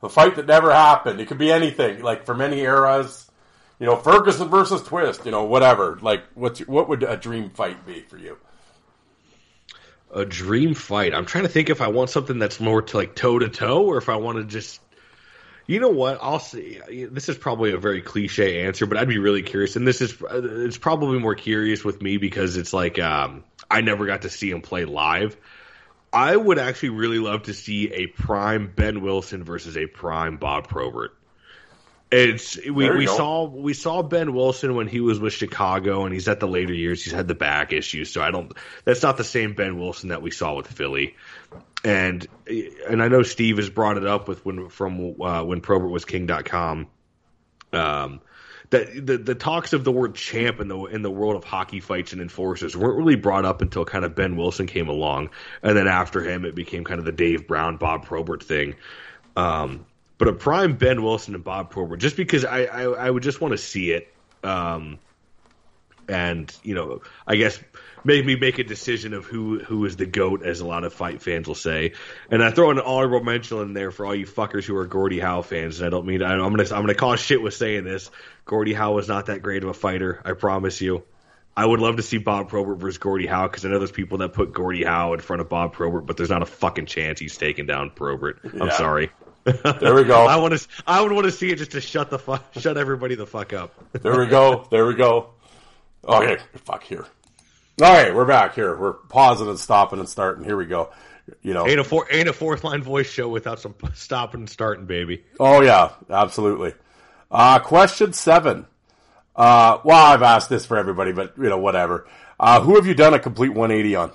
the 0.01 0.09
fight 0.09 0.37
that 0.37 0.47
never 0.47 0.73
happened. 0.73 1.21
It 1.21 1.27
could 1.27 1.39
be 1.39 1.51
anything. 1.51 2.03
Like 2.03 2.27
for 2.27 2.35
many 2.35 2.61
eras, 2.61 3.31
you 3.79 3.87
know, 3.87 3.97
Ferguson 3.97 4.49
versus 4.49 4.83
Twist. 4.83 5.25
You 5.25 5.33
know, 5.33 5.45
whatever. 5.45 5.99
Like, 6.01 6.25
what's 6.35 6.61
your, 6.61 6.69
what 6.69 6.89
would 6.89 7.03
a 7.03 7.17
dream 7.17 7.51
fight 7.51 7.85
be 7.87 8.01
for 8.01 8.17
you? 8.17 8.39
A 10.13 10.25
dream 10.25 10.75
fight. 10.75 11.13
I'm 11.13 11.27
trying 11.27 11.45
to 11.45 11.51
think 11.51 11.71
if 11.71 11.81
I 11.81 11.89
want 11.89 12.11
something 12.11 12.39
that's 12.39 12.61
more 12.61 12.83
to 12.83 12.97
like 12.97 13.17
toe 13.17 13.39
to 13.39 13.49
toe, 13.49 13.85
or 13.85 13.99
if 13.99 14.09
I 14.09 14.17
want 14.17 14.39
to 14.39 14.45
just. 14.45 14.81
You 15.67 15.81
know 15.81 15.89
what? 15.89 16.19
I'll 16.21 16.41
see. 16.41 16.79
This 17.11 17.31
is 17.31 17.39
probably 17.39 17.73
a 17.73 17.79
very 17.79 18.03
cliche 18.03 18.67
answer, 18.67 18.85
but 18.85 18.99
I'd 18.99 19.09
be 19.09 19.17
really 19.17 19.43
curious. 19.43 19.77
And 19.77 19.89
this 19.89 20.03
is 20.03 20.15
it's 20.31 20.77
probably 20.77 21.19
more 21.19 21.35
curious 21.35 21.83
with 21.83 22.03
me 22.03 22.19
because 22.19 22.59
it's 22.59 22.75
like 22.75 22.99
um, 22.99 23.45
I 23.71 23.81
never 23.81 24.05
got 24.05 24.23
to 24.23 24.31
see 24.31 24.51
him 24.51 24.61
play 24.61 24.85
live. 24.85 25.37
I 26.15 26.37
would 26.37 26.59
actually 26.61 26.91
really 26.91 27.19
love 27.19 27.45
to 27.45 27.55
see 27.55 27.93
a 27.93 28.07
prime 28.07 28.73
Behn 28.75 29.01
Wilson 29.03 29.43
versus 29.43 29.77
a 29.77 29.87
prime 29.87 30.37
Bob 30.37 30.69
Probert. 30.69 31.17
It's 32.13 32.57
we, 32.57 32.89
we 32.91 33.07
go. 33.07 33.17
saw 33.17 33.49
we 33.49 33.75
saw 33.75 34.03
Behn 34.03 34.33
Wilson 34.33 34.77
when 34.77 34.87
he 34.87 35.01
was 35.01 35.19
with 35.19 35.33
Chicago, 35.33 36.05
and 36.05 36.15
he's 36.15 36.29
at 36.29 36.39
the 36.39 36.47
later 36.47 36.73
years. 36.73 37.03
He's 37.03 37.13
had 37.13 37.27
the 37.27 37.35
back 37.35 37.73
issues, 37.73 38.13
so 38.13 38.23
I 38.23 38.31
don't. 38.31 38.53
That's 38.85 39.03
not 39.03 39.17
the 39.17 39.25
same 39.25 39.55
Behn 39.55 39.81
Wilson 39.81 40.11
that 40.11 40.23
we 40.23 40.31
saw 40.31 40.55
with 40.55 40.69
Philly. 40.69 41.17
And 41.85 42.25
and 42.89 43.03
I 43.03 43.09
know 43.09 43.25
Steve 43.25 43.57
has 43.57 43.69
brought 43.69 43.97
it 43.97 44.07
up 44.07 44.29
with 44.29 44.47
when 44.47 44.69
from 44.69 45.21
uh, 45.21 45.43
when 45.43 45.61
Probert 45.61 45.91
was 45.91 46.05
King.com. 46.05 46.87
Um, 47.73 48.21
that 48.75 49.07
the 49.07 49.19
the 49.19 49.35
talks 49.37 49.73
of 49.73 49.85
the 49.85 49.93
word 49.93 50.17
champ 50.17 50.61
in 50.61 50.67
the 50.67 50.79
in 50.87 51.03
the 51.03 51.11
world 51.11 51.37
of 51.37 51.45
hockey 51.45 51.79
fights 51.79 52.13
and 52.13 52.21
enforcers 52.21 52.77
weren't 52.77 52.97
really 52.97 53.15
brought 53.15 53.45
up 53.45 53.63
until 53.63 53.85
kind 53.85 54.05
of 54.05 54.17
Behn 54.17 54.37
Wilson 54.37 54.67
came 54.67 54.89
along, 54.89 55.31
and 55.63 55.77
then 55.77 55.87
after 55.87 56.21
him 56.23 56.45
it 56.45 56.57
became 56.57 56.83
kind 56.83 56.99
of 56.99 57.05
the 57.05 57.13
Dave 57.13 57.47
Brown 57.47 57.77
Bob 57.77 58.05
Probert 58.05 58.43
thing. 58.43 58.75
Um, 59.37 59.87
but 60.19 60.27
a 60.27 60.33
prime 60.33 60.77
Behn 60.77 61.05
Wilson 61.05 61.35
and 61.35 61.45
Bob 61.45 61.71
Probert, 61.71 62.01
just 62.01 62.17
because 62.17 62.45
I 62.45 62.65
I, 62.65 62.83
I 62.83 63.11
would 63.11 63.23
just 63.23 63.41
want 63.41 63.53
to 63.53 63.59
see 63.59 63.93
it, 63.93 64.13
um, 64.43 64.99
and 66.09 66.53
you 66.65 66.75
know 66.75 67.01
I 67.29 67.37
guess 67.37 67.61
make 68.05 68.25
me 68.25 68.37
make 68.37 68.59
a 68.59 68.65
decision 68.65 69.15
of 69.15 69.25
who 69.25 69.59
who 69.59 69.85
is 69.85 69.97
the 69.97 70.07
goat, 70.07 70.45
as 70.45 70.61
a 70.61 70.67
lot 70.67 70.85
of 70.85 70.93
fight 70.93 71.23
fans 71.23 71.49
will 71.49 71.55
say. 71.55 71.93
And 72.31 72.43
I 72.43 72.51
throw 72.51 72.71
an 72.71 72.79
honorable 72.79 73.23
mention 73.25 73.59
in 73.61 73.73
there 73.75 73.91
for 73.91 74.07
all 74.07 74.15
you 74.15 74.27
fuckers 74.27 74.65
who 74.65 74.77
are 74.77 74.87
Gordie 74.87 75.21
Howe 75.21 75.43
fans. 75.43 75.79
And 75.81 75.87
I 75.87 75.91
don't 75.91 76.07
mean 76.07 76.23
I, 76.23 76.33
I'm 76.35 76.51
gonna 76.55 76.63
I'm 76.65 76.83
gonna 76.83 76.95
cause 76.95 77.21
shit 77.21 77.43
with 77.43 77.55
saying 77.55 77.85
this. 77.85 78.11
Gordie 78.45 78.75
Howe 78.75 78.93
was 78.93 79.09
not 79.09 79.27
that 79.27 79.43
great 79.43 79.63
of 79.63 79.69
a 79.71 79.75
fighter. 79.75 80.21
I 80.25 80.33
promise 80.33 80.81
you. 80.81 81.03
I 81.57 81.65
would 81.65 81.79
love 81.79 81.97
to 81.99 82.03
see 82.03 82.19
Bob 82.19 82.49
Probert 82.49 82.79
versus 82.81 82.99
Gordie 82.99 83.29
Howe 83.29 83.47
because 83.47 83.65
I 83.65 83.69
know 83.69 83.79
there's 83.79 83.93
people 83.93 84.19
that 84.19 84.33
put 84.33 84.53
Gordie 84.53 84.83
Howe 84.83 85.13
in 85.13 85.21
front 85.21 85.41
of 85.41 85.49
Bob 85.49 85.73
Probert, 85.73 86.05
but 86.05 86.17
there's 86.17 86.29
not 86.29 86.43
a 86.43 86.47
fucking 86.47 86.87
chance 86.87 87.21
he's 87.21 87.37
taking 87.39 87.65
down 87.67 87.91
Probert. 87.91 88.41
I'm 88.45 88.67
Yeah. 88.67 88.71
sorry. 88.77 89.11
There 89.45 89.95
we 89.95 90.03
go. 90.03 90.17
I 90.27 90.37
want 90.39 90.59
to. 90.59 90.67
I 90.85 91.01
would 91.01 91.13
want 91.13 91.27
to 91.27 91.31
see 91.33 91.51
it 91.51 91.57
just 91.57 91.71
to 91.73 91.81
shut 91.81 92.11
the 92.11 92.19
fuck, 92.19 92.55
shut 92.59 92.77
everybody 92.77 93.15
the 93.15 93.27
fuck 93.27 93.53
up. 93.53 93.73
There 93.93 94.19
we 94.19 94.27
go. 94.27 94.67
There 94.71 94.85
we 94.85 94.95
go. 94.95 95.31
Okay, 96.07 96.39
fuck 96.65 96.83
here. 96.83 97.07
All 97.83 97.93
right, 97.93 98.15
we're 98.15 98.25
back 98.25 98.55
here. 98.55 98.77
We're 98.77 98.93
pausing 98.93 99.49
and 99.49 99.59
stopping 99.59 99.99
and 99.99 100.09
starting. 100.09 100.45
Here 100.45 100.57
we 100.57 100.65
go. 100.65 100.93
You 101.43 101.55
know. 101.55 101.67
Ain't 101.67 101.81
a 101.81 101.85
four, 101.85 102.07
ain't 102.09 102.29
a 102.29 102.33
fourth 102.33 102.63
line 102.63 102.85
voice 102.85 103.11
show 103.11 103.29
without 103.29 103.59
some 103.59 103.75
stopping 103.95 104.43
and 104.43 104.49
starting, 104.49 104.87
baby. 104.87 105.25
Oh 105.41 105.61
yeah, 105.61 105.91
absolutely. 106.09 106.75
Uh, 107.33 107.59
question 107.59 108.13
seven. 108.13 108.67
Uh, 109.35 109.79
well, 109.83 110.07
I've 110.07 110.23
asked 110.23 110.49
this 110.49 110.65
for 110.65 110.77
everybody, 110.77 111.11
but 111.11 111.37
you 111.37 111.49
know, 111.49 111.59
whatever. 111.59 112.07
Uh, 112.39 112.61
who 112.61 112.77
have 112.77 112.87
you 112.87 112.95
done 112.95 113.13
a 113.13 113.19
complete 113.19 113.49
180 113.49 113.97
on? 113.97 114.13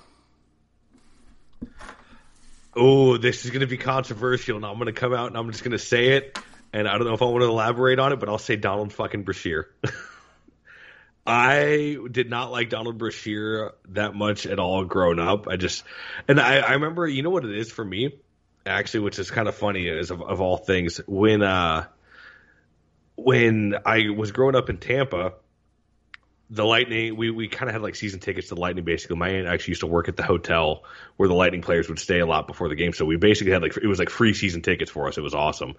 Oh, 2.77 3.17
this 3.17 3.43
is 3.43 3.51
going 3.51 3.59
to 3.59 3.67
be 3.67 3.77
controversial, 3.77 4.55
and 4.55 4.65
I'm 4.65 4.75
going 4.75 4.85
to 4.85 4.93
come 4.93 5.13
out 5.13 5.27
and 5.27 5.37
I'm 5.37 5.51
just 5.51 5.65
going 5.65 5.71
to 5.71 5.79
say 5.79 6.11
it. 6.11 6.39
And 6.71 6.87
I 6.87 6.97
don't 6.97 7.05
know 7.07 7.13
if 7.13 7.21
I 7.21 7.25
want 7.25 7.41
to 7.41 7.49
elaborate 7.49 7.99
on 7.99 8.13
it, 8.13 8.21
but 8.21 8.29
I'll 8.29 8.37
say 8.37 8.55
Donald 8.55 8.93
fucking 8.93 9.23
Brashear. 9.23 9.67
I 11.29 11.97
did 12.11 12.29
not 12.29 12.51
like 12.51 12.69
Donald 12.69 12.97
Brashear 12.97 13.73
that 13.89 14.15
much 14.15 14.45
at 14.45 14.59
all 14.59 14.83
growing 14.85 15.19
up. 15.19 15.47
I 15.47 15.55
just, 15.57 15.83
and 16.27 16.39
I, 16.39 16.57
I 16.57 16.73
remember, 16.73 17.07
you 17.07 17.21
know 17.21 17.29
what 17.29 17.45
it 17.45 17.55
is 17.55 17.71
for 17.71 17.85
me, 17.85 18.19
actually, 18.65 19.01
which 19.01 19.19
is 19.19 19.29
kind 19.29 19.47
of 19.47 19.55
funny, 19.55 19.87
is 19.87 20.11
of, 20.11 20.21
of 20.21 20.41
all 20.41 20.57
things, 20.57 20.99
when, 21.07 21.43
uh, 21.43 21.85
when 23.15 23.75
I 23.85 24.09
was 24.09 24.31
growing 24.31 24.55
up 24.55 24.69
in 24.69 24.77
Tampa, 24.77 25.33
the 26.49 26.65
Lightning, 26.65 27.15
we, 27.15 27.29
we 27.29 27.47
kind 27.47 27.69
of 27.69 27.73
had 27.73 27.83
like 27.83 27.95
season 27.95 28.19
tickets 28.19 28.47
to 28.47 28.55
the 28.55 28.61
Lightning. 28.61 28.83
Basically, 28.83 29.15
my 29.15 29.29
aunt 29.29 29.47
actually 29.47 29.71
used 29.71 29.81
to 29.81 29.87
work 29.87 30.09
at 30.09 30.17
the 30.17 30.23
hotel 30.23 30.83
where 31.15 31.29
the 31.29 31.35
Lightning 31.35 31.61
players 31.61 31.87
would 31.89 31.99
stay 31.99 32.19
a 32.19 32.25
lot 32.25 32.47
before 32.47 32.69
the 32.69 32.75
game. 32.75 32.91
So 32.91 33.05
we 33.05 33.17
basically 33.17 33.53
had 33.53 33.61
like 33.61 33.77
it 33.77 33.85
was 33.85 33.99
like 33.99 34.09
free 34.09 34.33
season 34.33 34.63
tickets 34.63 34.89
for 34.89 35.07
us. 35.07 35.17
It 35.17 35.21
was 35.21 35.35
awesome, 35.35 35.75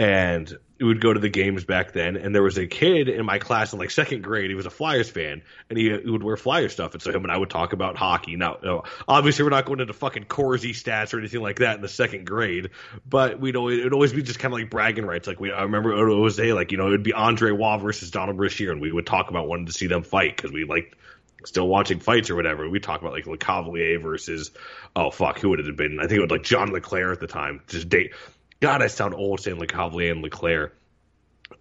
and 0.00 0.56
we 0.78 0.86
would 0.86 1.02
go 1.02 1.12
to 1.12 1.20
the 1.20 1.28
games 1.28 1.62
back 1.62 1.92
then. 1.92 2.16
And 2.16 2.34
there 2.34 2.42
was 2.42 2.56
a 2.56 2.66
kid 2.66 3.10
in 3.10 3.26
my 3.26 3.38
class 3.38 3.74
in 3.74 3.78
like 3.78 3.90
second 3.90 4.22
grade. 4.22 4.48
He 4.48 4.54
was 4.54 4.64
a 4.64 4.70
Flyers 4.70 5.10
fan, 5.10 5.42
and 5.68 5.78
he, 5.78 5.90
he 5.90 6.08
would 6.08 6.22
wear 6.22 6.38
Flyers 6.38 6.72
stuff. 6.72 6.94
And 6.94 7.02
so 7.02 7.12
him 7.12 7.22
and 7.22 7.30
I 7.30 7.36
would 7.36 7.50
talk 7.50 7.74
about 7.74 7.98
hockey. 7.98 8.36
Now, 8.36 8.84
obviously, 9.06 9.42
we're 9.44 9.50
not 9.50 9.66
going 9.66 9.80
into 9.80 9.92
fucking 9.92 10.24
Corsi 10.24 10.72
stats 10.72 11.12
or 11.12 11.18
anything 11.18 11.42
like 11.42 11.58
that 11.58 11.76
in 11.76 11.82
the 11.82 11.88
second 11.88 12.24
grade, 12.24 12.70
but 13.06 13.40
we'd 13.40 13.56
always 13.56 13.80
it'd 13.80 13.92
always 13.92 14.14
be 14.14 14.22
just 14.22 14.38
kind 14.38 14.54
of 14.54 14.58
like 14.58 14.70
bragging 14.70 15.04
rights. 15.04 15.28
Like 15.28 15.38
we, 15.38 15.52
I 15.52 15.64
remember 15.64 15.92
it 15.92 15.96
would 15.96 16.14
always 16.14 16.36
say 16.36 16.54
like 16.54 16.72
you 16.72 16.78
know 16.78 16.86
it'd 16.86 17.02
be 17.02 17.12
Andre 17.12 17.50
Roy 17.50 17.76
versus 17.76 18.10
Donald 18.10 18.38
Brashear, 18.38 18.72
and 18.72 18.80
we 18.80 18.90
would 18.90 19.06
talk 19.06 19.28
about 19.28 19.48
wanting 19.48 19.66
to 19.66 19.72
see 19.72 19.86
them 19.86 20.02
fight 20.02 20.34
because 20.34 20.50
we 20.50 20.64
like 20.64 20.96
still 21.44 21.68
watching 21.68 22.00
fights 22.00 22.30
or 22.30 22.36
whatever. 22.36 22.66
We 22.70 22.80
talk 22.80 23.02
about 23.02 23.12
like 23.12 23.26
Lecavalier 23.26 24.00
versus 24.00 24.50
oh 24.96 25.10
fuck, 25.10 25.40
who 25.40 25.50
would 25.50 25.60
it 25.60 25.66
have 25.66 25.76
been? 25.76 25.98
I 25.98 26.04
think 26.04 26.20
it 26.20 26.22
was 26.22 26.30
like 26.30 26.42
John 26.42 26.72
LeClair 26.72 27.12
at 27.12 27.20
the 27.20 27.26
time. 27.26 27.60
Just 27.68 27.90
date. 27.90 28.14
God, 28.60 28.82
I 28.82 28.88
sound 28.88 29.14
old 29.14 29.40
saying 29.40 29.58
Lecavalier 29.58 30.12
and 30.12 30.22
LeClair. 30.22 30.72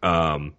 Um, 0.04 0.54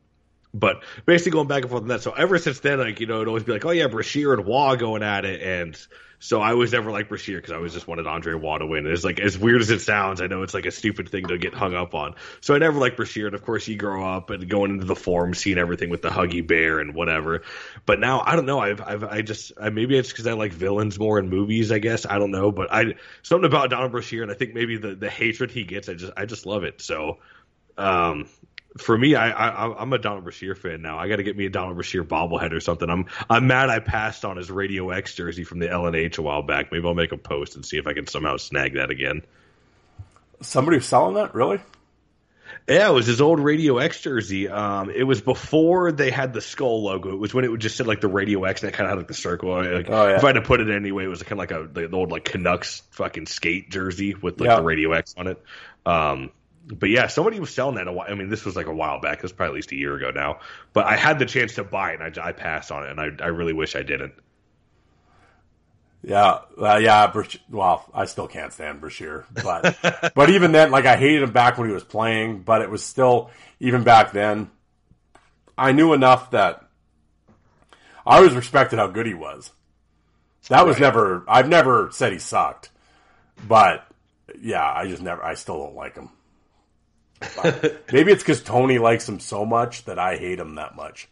but 0.53 0.83
basically 1.07 1.33
going 1.33 1.49
back 1.49 1.63
and 1.63 1.71
forth 1.71 1.83
on 1.83 1.89
that. 1.89 2.03
So 2.03 2.13
ever 2.13 2.39
since 2.39 2.61
then, 2.61 2.79
like 2.79 3.01
you 3.01 3.07
know, 3.07 3.17
it'd 3.17 3.29
always 3.29 3.45
be 3.45 3.53
like, 3.53 3.65
oh 3.65 3.71
yeah, 3.71 3.87
Brashear 3.87 4.33
and 4.33 4.47
Roy 4.47 4.77
going 4.77 5.03
at 5.03 5.25
it, 5.25 5.43
and 5.43 5.77
so 6.23 6.43
I 6.43 6.53
was 6.53 6.71
never 6.71 6.91
like 6.91 7.09
Brashear 7.09 7.39
because 7.39 7.51
I 7.51 7.57
always 7.57 7.73
just 7.73 7.89
wanted 7.89 8.07
Andre 8.07 8.35
Roy 8.35 8.59
to 8.59 8.67
win. 8.67 8.87
It's 8.87 9.05
like 9.05 9.19
as 9.19 9.39
weird 9.39 9.63
as 9.63 9.71
it 9.71 9.81
sounds, 9.81 10.21
I 10.21 10.27
know 10.27 10.43
it's 10.43 10.53
like 10.53 10.67
a 10.67 10.71
stupid 10.71 11.09
thing 11.09 11.27
to 11.29 11.39
get 11.39 11.55
hung 11.55 11.75
up 11.75 11.95
on. 11.95 12.15
So 12.43 12.55
I 12.55 12.59
never 12.59 12.79
liked 12.79 12.99
Brashear, 12.99 13.27
and 13.27 13.35
of 13.35 13.43
course 13.43 13.67
you 13.67 13.77
grow 13.77 14.07
up 14.07 14.29
and 14.29 14.47
going 14.47 14.71
into 14.71 14.85
the 14.85 14.95
forum, 14.95 15.33
seeing 15.33 15.57
everything 15.57 15.89
with 15.89 16.03
the 16.03 16.11
Huggy 16.11 16.47
Bear 16.47 16.79
and 16.79 16.95
whatever. 16.95 17.43
But 17.87 18.01
now 18.01 18.21
I 18.21 18.37
don't 18.37 18.45
know. 18.45 18.61
I've 18.61 18.83
I've 18.83 19.03
I 19.03 19.23
just 19.23 19.53
I, 19.59 19.71
maybe 19.71 19.97
it's 19.97 20.11
because 20.11 20.27
I 20.27 20.35
like 20.35 20.53
villains 20.53 20.99
more 20.99 21.19
in 21.19 21.31
movies. 21.31 21.73
I 21.73 21.79
guess 21.79 22.05
I 22.05 22.19
don't 22.19 22.33
know, 22.33 22.53
but 22.53 22.71
I 22.71 22.97
something 23.23 23.47
about 23.47 23.71
Donald 23.71 23.91
Brashear, 23.91 24.23
and 24.23 24.31
I 24.31 24.35
think 24.35 24.53
maybe 24.53 24.77
the 24.77 24.95
the 24.95 25.09
hatred 25.09 25.51
he 25.51 25.65
gets, 25.65 25.89
I 25.89 25.95
just 25.95 26.13
I 26.19 26.27
just 26.27 26.45
love 26.45 26.65
it. 26.65 26.83
So. 26.83 27.19
Um, 27.79 28.29
for 28.79 28.97
me, 28.97 29.15
I, 29.15 29.31
I 29.31 29.83
I'm 29.83 29.93
a 29.93 29.99
Donald 29.99 30.25
Brashear 30.25 30.55
fan 30.55 30.83
now. 30.83 30.99
I 30.99 31.09
got 31.09 31.17
to 31.17 31.23
get 31.23 31.37
me 31.37 31.47
a 31.47 31.51
Donald 31.51 31.77
Brashear 31.77 32.05
bobblehead 32.05 32.53
or 32.53 32.61
something. 32.61 32.89
I'm 32.89 33.07
I'm 33.29 33.47
mad 33.47 33.69
I 33.69 33.81
passed 33.81 34.25
on 34.25 34.37
his 34.37 34.51
Radio 34.51 34.91
X 34.91 35.15
jersey 35.15 35.45
from 35.45 35.59
the 35.59 35.67
LNH 35.67 36.19
a 36.19 36.23
while 36.23 36.43
back. 36.43 36.71
Maybe 36.73 36.87
I'll 36.87 36.95
make 36.95 37.13
a 37.13 37.17
post 37.19 37.57
and 37.57 37.65
see 37.67 37.79
if 37.79 37.87
I 37.87 37.93
can 37.95 38.07
somehow 38.07 38.37
snag 38.37 38.75
that 38.75 38.91
again. 38.91 39.23
Somebody 40.43 40.79
was 40.79 40.87
selling 40.87 41.15
that, 41.17 41.35
really? 41.35 41.61
Yeah, 42.69 42.89
it 42.89 42.93
was 42.93 43.07
his 43.07 43.21
old 43.21 43.41
Radio 43.41 43.79
X 43.79 44.01
jersey. 44.01 44.49
Um, 44.49 44.91
it 44.91 45.03
was 45.03 45.21
before 45.21 45.93
they 45.93 46.11
had 46.11 46.33
the 46.33 46.41
skull 46.41 46.83
logo. 46.85 47.11
It 47.11 47.19
was 47.19 47.35
when 47.35 47.45
it 47.45 47.49
would 47.51 47.61
just 47.61 47.77
said 47.77 47.87
like 47.87 48.01
the 48.01 48.09
Radio 48.09 48.45
X 48.45 48.63
and 48.63 48.73
it 48.73 48.77
kind 48.77 48.87
of 48.87 48.91
had 48.91 48.99
like 48.99 49.09
the 49.09 49.15
circle. 49.15 49.51
Like, 49.51 49.89
Oh, 49.89 50.09
yeah. 50.09 50.17
If 50.17 50.25
I 50.25 50.29
had 50.29 50.33
to 50.35 50.43
put 50.43 50.61
it 50.61 50.71
anyway, 50.71 51.05
it 51.05 51.09
was 51.09 51.23
kind 51.23 51.33
of 51.33 51.39
like 51.39 51.51
a 51.51 51.67
the 51.67 51.91
old 51.97 52.11
like 52.13 52.25
Canucks 52.25 52.83
fucking 52.93 53.27
skate 53.27 53.71
jersey 53.71 54.15
with 54.15 54.41
like 54.41 54.49
Yeah. 54.49 54.57
the 54.57 54.63
Radio 54.63 54.93
X 54.93 55.15
on 55.17 55.27
it. 55.27 55.43
Um, 55.85 56.31
but 56.73 56.89
yeah, 56.91 57.07
somebody 57.09 57.41
was 57.41 57.53
selling 57.53 57.77
that. 57.77 57.89
A 57.89 57.93
while, 57.93 58.07
I 58.11 58.15
mean, 58.15 58.29
this 58.29 58.45
was 58.45 58.57
like 58.57 58.67
a 58.67 58.75
while 58.75 59.01
back. 59.01 59.19
It 59.19 59.23
was 59.23 59.33
probably 59.33 59.53
at 59.53 59.55
least 59.57 59.73
a 59.73 59.77
year 59.77 59.97
ago 59.97 60.11
now. 60.11 60.41
But 60.73 60.87
I 60.87 60.97
had 60.97 61.19
the 61.19 61.27
chance 61.27 61.55
to 61.57 61.65
buy 61.65 61.93
it, 61.93 62.01
and 62.01 62.19
I, 62.19 62.29
I 62.29 62.33
passed 62.33 62.71
on 62.71 62.85
it, 62.85 62.91
and 62.91 63.01
I, 63.01 63.25
I 63.25 63.29
really 63.29 63.53
wish 63.53 63.75
I 63.77 63.83
didn't. 63.83 64.15
Yeah, 66.03 66.39
uh, 66.59 66.77
yeah. 66.83 67.09
Brash- 67.09 67.39
well, 67.51 67.85
I 67.93 68.07
still 68.07 68.27
can't 68.27 68.53
stand 68.53 68.81
Brashear, 68.81 69.27
but 69.43 70.13
but 70.15 70.31
even 70.31 70.53
then, 70.53 70.71
like 70.71 70.87
I 70.87 70.97
hated 70.97 71.23
him 71.23 71.33
back 71.33 71.59
when 71.59 71.69
he 71.69 71.75
was 71.75 71.85
playing, 71.85 72.41
but 72.43 72.63
it 72.63 72.71
was 72.71 72.83
still 72.83 73.31
even 73.59 73.83
back 73.85 74.13
then. 74.13 74.51
I 75.59 75.73
knew 75.73 75.93
enough 75.93 76.31
that 76.31 76.65
I 78.07 78.17
always 78.17 78.33
respected 78.35 78.79
how 78.79 78.87
good 78.87 79.05
he 79.07 79.13
was. 79.13 79.51
That 80.49 80.67
was 80.67 80.77
Right. 80.77 80.83
never. 80.83 81.23
I've 81.29 81.49
never 81.51 81.91
said 81.93 82.13
he 82.13 82.19
sucked, 82.19 82.71
but 83.47 83.87
yeah, 84.41 84.65
I 84.65 84.89
just 84.89 85.03
never. 85.03 85.23
I 85.23 85.35
still 85.35 85.59
don't 85.59 85.75
like 85.77 85.97
him. 85.97 86.09
Maybe 87.93 88.13
it's 88.13 88.23
because 88.23 88.43
Tony 88.43 88.79
likes 88.79 89.09
him 89.09 89.21
so 89.21 89.45
much 89.45 89.85
that 89.85 89.99
I 89.99 90.17
hate 90.17 90.39
him 90.39 90.55
that 90.57 90.75
much. 90.77 91.09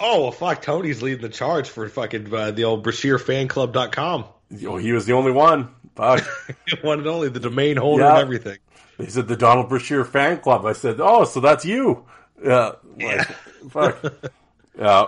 Oh 0.00 0.22
well, 0.22 0.30
fuck! 0.32 0.62
Tony's 0.62 1.02
leading 1.02 1.22
the 1.22 1.28
charge 1.28 1.68
for 1.68 1.88
fucking 1.88 2.32
uh, 2.32 2.50
the 2.52 2.64
old 2.64 2.84
BrashearFanClub.com. 2.84 4.24
Oh, 4.66 4.76
he 4.76 4.92
was 4.92 5.06
the 5.06 5.12
only 5.14 5.32
one. 5.32 5.70
Fuck. 5.96 6.24
One 6.82 6.98
and 7.00 7.08
only, 7.08 7.28
the 7.28 7.40
domain 7.40 7.76
holder 7.76 8.04
Yeah. 8.04 8.10
and 8.12 8.18
everything. 8.20 8.58
He 8.96 9.06
said 9.06 9.28
the 9.28 9.36
Donald 9.36 9.68
Brashear 9.68 10.04
fan 10.04 10.38
club. 10.38 10.64
I 10.64 10.72
said, 10.72 10.96
oh, 11.00 11.24
so 11.24 11.40
that's 11.40 11.64
you. 11.64 12.04
Yeah. 12.42 12.72
Like, 12.98 13.26
fuck. 13.70 14.02
Yeah. 14.78 15.06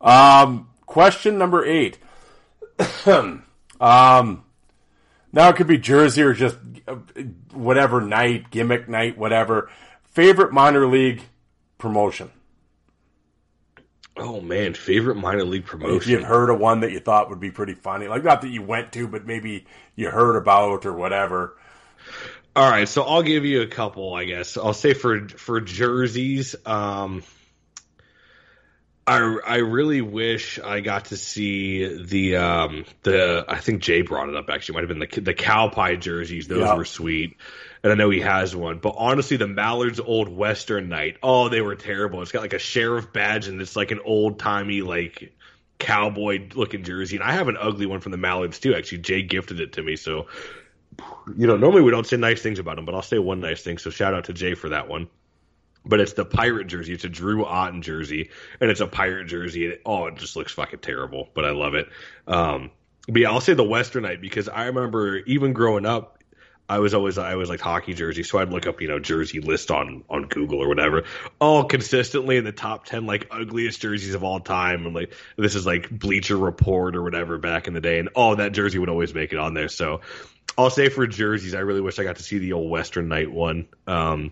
Um, 0.00 0.68
question 0.86 1.36
number 1.36 1.64
eight. 1.64 1.98
um, 3.06 3.42
now 3.80 5.48
it 5.48 5.56
could 5.56 5.66
be 5.66 5.76
jersey 5.78 6.22
or 6.22 6.32
just 6.32 6.56
uh, 6.88 6.96
whatever 7.52 8.00
night, 8.00 8.50
gimmick 8.50 8.88
night, 8.88 9.18
whatever. 9.18 9.70
Favorite 10.12 10.52
minor 10.52 10.86
league 10.86 11.22
promotion. 11.78 12.30
Oh 14.16 14.40
man, 14.40 14.74
favorite 14.74 15.16
minor 15.16 15.44
league 15.44 15.64
promotion. 15.64 15.96
If 15.96 16.06
you've 16.06 16.22
heard 16.24 16.50
of 16.50 16.58
one 16.58 16.80
that 16.80 16.92
you 16.92 17.00
thought 17.00 17.30
would 17.30 17.40
be 17.40 17.50
pretty 17.50 17.74
funny, 17.74 18.06
like 18.08 18.24
not 18.24 18.42
that 18.42 18.48
you 18.48 18.62
went 18.62 18.92
to, 18.92 19.08
but 19.08 19.26
maybe 19.26 19.66
you 19.96 20.10
heard 20.10 20.36
about 20.36 20.84
or 20.84 20.92
whatever. 20.92 21.56
All 22.54 22.68
right, 22.68 22.88
so 22.88 23.02
I'll 23.02 23.22
give 23.22 23.44
you 23.44 23.62
a 23.62 23.66
couple. 23.66 24.12
I 24.12 24.24
guess 24.24 24.56
I'll 24.56 24.74
say 24.74 24.92
for 24.92 25.28
for 25.28 25.60
jerseys. 25.60 26.56
Um, 26.66 27.22
I 29.10 29.38
I 29.44 29.56
really 29.56 30.00
wish 30.02 30.60
I 30.60 30.80
got 30.80 31.06
to 31.06 31.16
see 31.16 32.02
the 32.04 32.36
um 32.36 32.84
the 33.02 33.44
I 33.48 33.58
think 33.58 33.82
Jay 33.82 34.02
brought 34.02 34.28
it 34.28 34.36
up 34.36 34.48
actually 34.48 34.74
it 34.74 34.76
might 34.76 34.88
have 34.88 34.98
been 34.98 35.08
the 35.10 35.20
the 35.20 35.34
cow 35.34 35.68
pie 35.68 35.96
jerseys. 35.96 36.46
Those 36.46 36.60
Yeah. 36.60 36.76
were 36.76 36.84
sweet, 36.84 37.36
and 37.82 37.92
I 37.92 37.96
know 37.96 38.10
he 38.10 38.20
has 38.20 38.54
one. 38.54 38.78
But 38.78 38.94
honestly, 38.96 39.36
the 39.36 39.48
Mallards 39.48 39.98
old 39.98 40.28
Western 40.28 40.88
night. 40.88 41.16
Oh, 41.22 41.48
they 41.48 41.60
were 41.60 41.74
terrible. 41.74 42.22
It's 42.22 42.30
got 42.30 42.42
like 42.42 42.52
a 42.52 42.60
sheriff 42.60 43.12
badge 43.12 43.48
and 43.48 43.60
it's 43.60 43.74
like 43.74 43.90
an 43.90 44.00
old 44.04 44.38
timey 44.38 44.82
like 44.82 45.32
cowboy 45.78 46.48
looking 46.54 46.84
jersey. 46.84 47.16
And 47.16 47.24
I 47.24 47.32
have 47.32 47.48
an 47.48 47.56
ugly 47.58 47.86
one 47.86 47.98
from 48.00 48.12
the 48.12 48.18
Mallards 48.18 48.60
too. 48.60 48.74
Actually, 48.74 48.98
Jay 48.98 49.22
gifted 49.22 49.58
it 49.60 49.72
to 49.72 49.82
me, 49.82 49.96
so 49.96 50.28
you 51.36 51.46
know, 51.46 51.56
normally 51.56 51.82
we 51.82 51.90
don't 51.90 52.06
say 52.06 52.16
nice 52.16 52.42
things 52.42 52.58
about 52.58 52.78
him, 52.78 52.84
but 52.84 52.94
I'll 52.94 53.02
say 53.02 53.18
one 53.18 53.40
nice 53.40 53.62
thing. 53.62 53.78
So 53.78 53.90
shout 53.90 54.14
out 54.14 54.24
to 54.24 54.32
Jay 54.32 54.54
for 54.54 54.68
that 54.68 54.88
one. 54.88 55.08
But 55.84 56.00
it's 56.00 56.12
the 56.12 56.24
pirate 56.24 56.66
jersey. 56.66 56.92
It's 56.92 57.04
a 57.04 57.08
Drew 57.08 57.44
Otten 57.44 57.82
jersey, 57.82 58.30
and 58.60 58.70
it's 58.70 58.80
a 58.80 58.86
pirate 58.86 59.26
jersey. 59.26 59.64
And 59.64 59.72
it, 59.74 59.82
oh, 59.86 60.06
it 60.06 60.16
just 60.16 60.36
looks 60.36 60.52
fucking 60.52 60.80
terrible, 60.80 61.28
but 61.34 61.44
I 61.44 61.50
love 61.50 61.74
it. 61.74 61.88
Um, 62.26 62.70
but 63.06 63.22
yeah, 63.22 63.30
I'll 63.30 63.40
say 63.40 63.54
the 63.54 63.64
Western 63.64 64.02
night 64.02 64.20
because 64.20 64.48
I 64.48 64.66
remember 64.66 65.16
even 65.18 65.52
growing 65.52 65.86
up, 65.86 66.20
I 66.70 66.78
was 66.78 66.94
always 66.94 67.18
I 67.18 67.34
was 67.34 67.48
like 67.48 67.60
hockey 67.60 67.94
jersey, 67.94 68.22
so 68.22 68.38
I'd 68.38 68.50
look 68.50 68.68
up 68.68 68.80
you 68.80 68.86
know 68.86 69.00
jersey 69.00 69.40
list 69.40 69.72
on 69.72 70.04
on 70.08 70.26
Google 70.26 70.62
or 70.62 70.68
whatever. 70.68 71.02
All 71.40 71.64
consistently 71.64 72.36
in 72.36 72.44
the 72.44 72.52
top 72.52 72.84
ten 72.84 73.06
like 73.06 73.26
ugliest 73.32 73.80
jerseys 73.80 74.14
of 74.14 74.22
all 74.22 74.38
time, 74.38 74.86
and 74.86 74.94
like 74.94 75.12
this 75.36 75.56
is 75.56 75.66
like 75.66 75.90
Bleacher 75.90 76.36
Report 76.36 76.94
or 76.94 77.02
whatever 77.02 77.38
back 77.38 77.66
in 77.66 77.74
the 77.74 77.80
day, 77.80 77.98
and 77.98 78.10
oh 78.14 78.36
that 78.36 78.52
jersey 78.52 78.78
would 78.78 78.88
always 78.88 79.12
make 79.12 79.32
it 79.32 79.38
on 79.40 79.52
there. 79.52 79.68
So 79.68 80.02
I'll 80.56 80.70
say 80.70 80.90
for 80.90 81.08
jerseys, 81.08 81.56
I 81.56 81.60
really 81.60 81.80
wish 81.80 81.98
I 81.98 82.04
got 82.04 82.16
to 82.16 82.22
see 82.22 82.38
the 82.38 82.52
old 82.52 82.70
Western 82.70 83.08
night 83.08 83.32
one. 83.32 83.66
Um, 83.88 84.30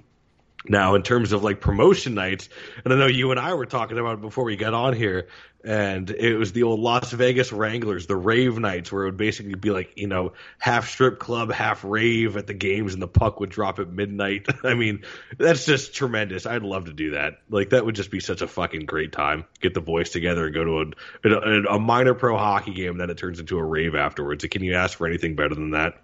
now, 0.65 0.95
in 0.97 1.03
terms 1.03 1.33
of 1.33 1.45
like 1.45 1.61
promotion 1.61 2.15
nights, 2.15 2.49
and 2.85 2.93
I 2.93 2.97
know 2.97 3.07
you 3.07 3.31
and 3.31 3.39
I 3.39 3.55
were 3.55 3.67
talking 3.67 3.99
about 3.99 4.15
it 4.15 4.21
before 4.21 4.45
we 4.45 4.57
got 4.57 4.75
on 4.75 4.93
here, 4.93 5.29
and 5.65 6.11
it 6.11 6.37
was 6.37 6.53
the 6.53 6.65
old 6.65 6.81
Las 6.81 7.13
Vegas 7.13 7.53
Wranglers, 7.53 8.07
the 8.07 8.17
rave 8.17 8.59
nights, 8.59 8.91
where 8.91 9.03
it 9.03 9.07
would 9.07 9.17
basically 9.17 9.55
be 9.55 9.71
like, 9.71 9.93
you 9.97 10.07
know, 10.07 10.33
half 10.59 10.89
strip 10.89 11.19
club, 11.19 11.53
half 11.53 11.85
rave 11.85 12.37
at 12.37 12.47
the 12.47 12.55
games, 12.55 12.93
and 12.93 13.03
the 13.03 13.09
puck 13.09 13.39
would 13.39 13.51
drop 13.51 13.79
at 13.79 13.89
midnight. 13.89 14.47
I 14.65 14.75
mean, 14.75 15.05
that's 15.37 15.65
just 15.65 15.95
tremendous. 15.95 16.47
I'd 16.47 16.63
love 16.63 16.87
to 16.87 16.93
do 16.93 17.13
that. 17.13 17.41
Like, 17.51 17.71
that 17.71 17.85
would 17.85 17.97
just 17.97 18.11
be 18.11 18.21
such 18.21 18.41
a 18.41 18.49
fucking 18.49 18.87
great 18.87 19.13
time. 19.13 19.45
Get 19.61 19.75
the 19.75 19.81
boys 19.81 20.11
together 20.11 20.47
and 20.47 20.55
go 20.55 20.65
to 20.65 20.93
a, 21.25 21.75
a, 21.75 21.79
minor 21.79 22.15
pro 22.15 22.37
hockey 22.37 22.75
game, 22.75 22.97
then 22.97 23.11
it 23.11 23.19
turns 23.19 23.41
into 23.41 23.59
a 23.59 23.65
rave 23.65 23.95
afterwards. 23.95 24.45
Can 24.51 24.63
you 24.63 24.75
ask 24.75 24.99
for 24.99 25.07
anything 25.07 25.35
better 25.35 25.55
than 25.55 25.71
that? 25.73 26.01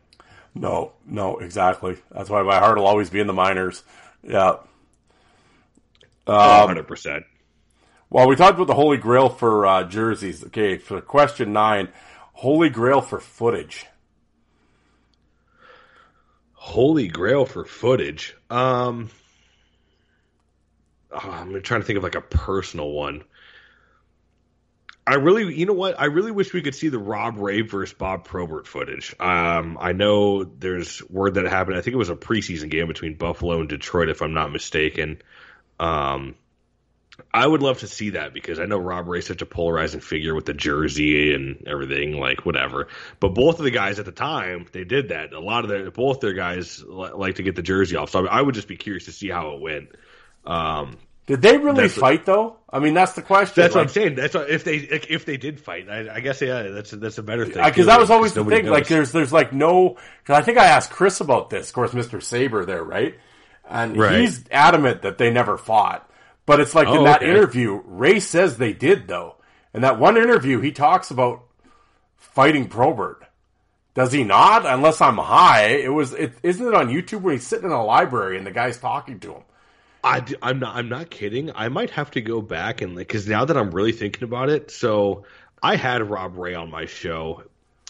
No, 0.55 0.93
no, 1.07 1.39
exactly. 1.39 1.97
That's 2.13 2.31
why 2.31 2.43
my 2.43 2.59
heart 2.59 2.79
will 2.79 2.87
always 2.87 3.11
be 3.11 3.19
in 3.19 3.27
the 3.27 3.33
minors. 3.33 3.83
Yeah. 4.27 4.57
Oh, 6.27 6.67
100%. 6.69 7.25
Well, 8.11 8.29
we 8.29 8.37
talked 8.37 8.55
about 8.55 8.67
the 8.67 8.75
Holy 8.75 8.97
Grail 8.97 9.29
for 9.29 9.67
uh, 9.67 9.85
jerseys. 9.85 10.45
Okay, 10.45 10.79
for 10.79 11.01
question 11.01 11.53
nine, 11.53 11.89
Holy 12.33 12.71
Grail 12.71 13.01
for 13.01 13.21
footage. 13.21 13.87
Holy 16.53 17.09
Grail 17.09 17.45
for 17.45 17.65
footage. 17.65 18.35
Um, 18.49 19.11
oh, 21.11 21.19
I'm 21.19 21.61
trying 21.63 21.81
to 21.81 21.87
think 21.87 21.97
of 21.99 22.03
like 22.03 22.15
a 22.15 22.21
personal 22.21 22.91
one. 22.91 23.25
I 25.07 25.17
really, 25.17 25.55
you 25.55 25.67
know 25.67 25.75
what? 25.75 26.01
I 26.01 26.07
really 26.07 26.31
wish 26.31 26.55
we 26.55 26.63
could 26.63 26.75
see 26.75 26.89
the 26.89 26.99
Rob 26.99 27.39
Ray 27.39 27.61
versus 27.61 27.95
Bob 27.95 28.25
Probert 28.25 28.67
footage. 28.67 29.15
Um, 29.21 29.77
I 29.79 29.93
know 29.93 30.45
there's 30.45 31.03
word 31.11 31.35
that 31.35 31.45
happened. 31.45 31.77
I 31.77 31.83
think 31.83 31.93
it 31.93 31.99
was 31.99 32.09
a 32.09 32.17
preseason 32.17 32.71
game 32.71 32.89
between 32.89 33.15
Buffalo 33.15 33.61
and 33.61 33.69
Detroit, 33.69 34.09
if 34.09 34.23
I'm 34.23 34.33
not 34.33 34.51
mistaken. 34.51 35.21
Um, 35.79 36.37
I 37.33 37.47
would 37.47 37.63
love 37.63 37.79
to 37.81 37.87
see 37.87 38.11
that 38.11 38.33
because 38.33 38.59
I 38.59 38.65
know 38.65 38.79
Rob 38.79 39.07
Ray's 39.07 39.27
such 39.27 39.43
a 39.43 39.47
polarizing 39.47 40.01
figure 40.01 40.35
with 40.35 40.47
the 40.47 40.55
jersey 40.55 41.35
and 41.35 41.63
everything, 41.67 42.19
like 42.19 42.45
whatever. 42.45 42.89
But 43.21 43.35
both 43.35 43.59
of 43.59 43.65
the 43.65 43.71
guys 43.71 43.99
at 43.99 44.07
the 44.07 44.13
time, 44.13 44.67
they 44.73 44.85
did 44.85 45.11
that. 45.11 45.33
A 45.33 45.39
lot 45.39 45.65
of 45.65 45.71
their, 45.71 45.91
both 45.91 46.21
their 46.21 46.33
guys 46.33 46.83
li- 46.83 47.13
like 47.15 47.37
to 47.37 47.43
get 47.43 47.57
the 47.57 47.63
jersey 47.63 47.97
off. 47.97 48.11
So 48.11 48.27
I 48.27 48.41
would 48.41 48.55
just 48.55 48.69
be 48.69 48.77
curious 48.77 49.05
to 49.05 49.13
see 49.13 49.29
how 49.29 49.53
it 49.53 49.61
went. 49.61 49.91
Um, 50.45 50.97
Did 51.27 51.41
they 51.41 51.57
really 51.57 51.77
That's- 51.89 51.95
fight 51.97 52.27
though? 52.27 52.57
I 52.71 52.81
mean, 52.81 52.93
that's 52.93 53.13
the 53.13 53.23
question. 53.23 53.63
that's 53.63 53.75
what 53.75 53.83
I'm 53.83 53.89
saying. 53.89 54.17
That's 54.17 54.35
what, 54.35 54.51
if 54.51 54.65
they 54.65 54.77
if 54.77 55.25
they 55.25 55.37
did 55.37 55.61
fight. 55.61 55.89
I, 55.89 56.17
I 56.17 56.21
guess 56.21 56.43
yeah, 56.43 56.63
that's 56.65 56.91
that's 56.91 57.19
a 57.19 57.23
better 57.23 57.47
thing 57.47 57.65
because 57.65 57.87
that 57.87 58.01
was 58.01 58.11
always 58.11 58.35
the 58.35 58.45
thing. 58.45 58.67
Like, 58.67 58.89
there's 58.89 59.13
there's 59.13 59.33
like 59.33 59.53
no. 59.53 59.97
Because 60.23 60.39
I 60.39 60.43
think 60.43 60.59
I 60.59 60.67
asked 60.67 60.91
Chris 60.91 61.21
about 61.21 61.51
this. 61.51 61.69
Of 61.69 61.75
course, 61.75 61.95
Mister 61.95 62.21
Saber 62.21 62.65
there, 62.65 62.83
right? 62.85 63.15
And 63.69 63.97
Right. 63.97 64.21
he's 64.21 64.45
adamant 64.51 65.03
that 65.03 65.17
they 65.19 65.31
never 65.31 65.57
fought. 65.57 66.11
But 66.47 66.61
it's 66.61 66.75
like 66.75 66.89
in 66.89 66.99
Oh, 66.99 67.05
that 67.05 67.23
okay. 67.23 67.31
interview, 67.31 67.81
Ray 67.87 68.21
says 68.21 68.59
they 68.59 68.73
did 68.75 69.09
though. 69.09 69.37
In 69.73 69.81
that 69.83 69.99
one 69.99 70.17
interview, 70.19 70.61
he 70.61 70.73
talks 70.73 71.11
about 71.11 71.45
fighting 72.17 72.69
Probert. 72.69 73.25
Does 73.95 74.13
he 74.13 74.25
not? 74.25 74.67
Unless 74.67 75.01
I'm 75.01 75.17
high, 75.19 75.67
it 75.69 75.93
was. 75.93 76.13
It 76.13 76.35
isn't 76.43 76.67
it 76.67 76.75
on 76.75 76.89
YouTube 76.89 77.21
where 77.23 77.33
he's 77.35 77.47
sitting 77.47 77.67
in 77.67 77.73
a 77.73 77.85
library 77.85 78.37
and 78.37 78.47
the 78.47 78.51
guy's 78.51 78.79
talking 78.79 79.21
to 79.21 79.35
him. 79.35 79.43
I, 80.05 80.23
am 80.43 80.59
not. 80.61 80.77
I'm 80.77 80.89
not 80.89 81.11
kidding. 81.11 81.51
I 81.55 81.69
might 81.69 81.91
have 81.91 82.11
to 82.13 82.21
go 82.21 82.43
back 82.43 82.83
and 82.83 82.95
like 82.95 83.09
because 83.09 83.27
now 83.27 83.47
that 83.47 83.57
I'm 83.57 83.71
really 83.71 83.93
thinking 83.93 84.25
about 84.25 84.51
it, 84.51 84.71
so 84.71 85.25
I 85.63 85.77
had 85.77 86.09
Rob 86.09 86.37
Ray 86.37 86.55
on 86.55 86.71
my 86.71 86.85
show, 86.85 87.45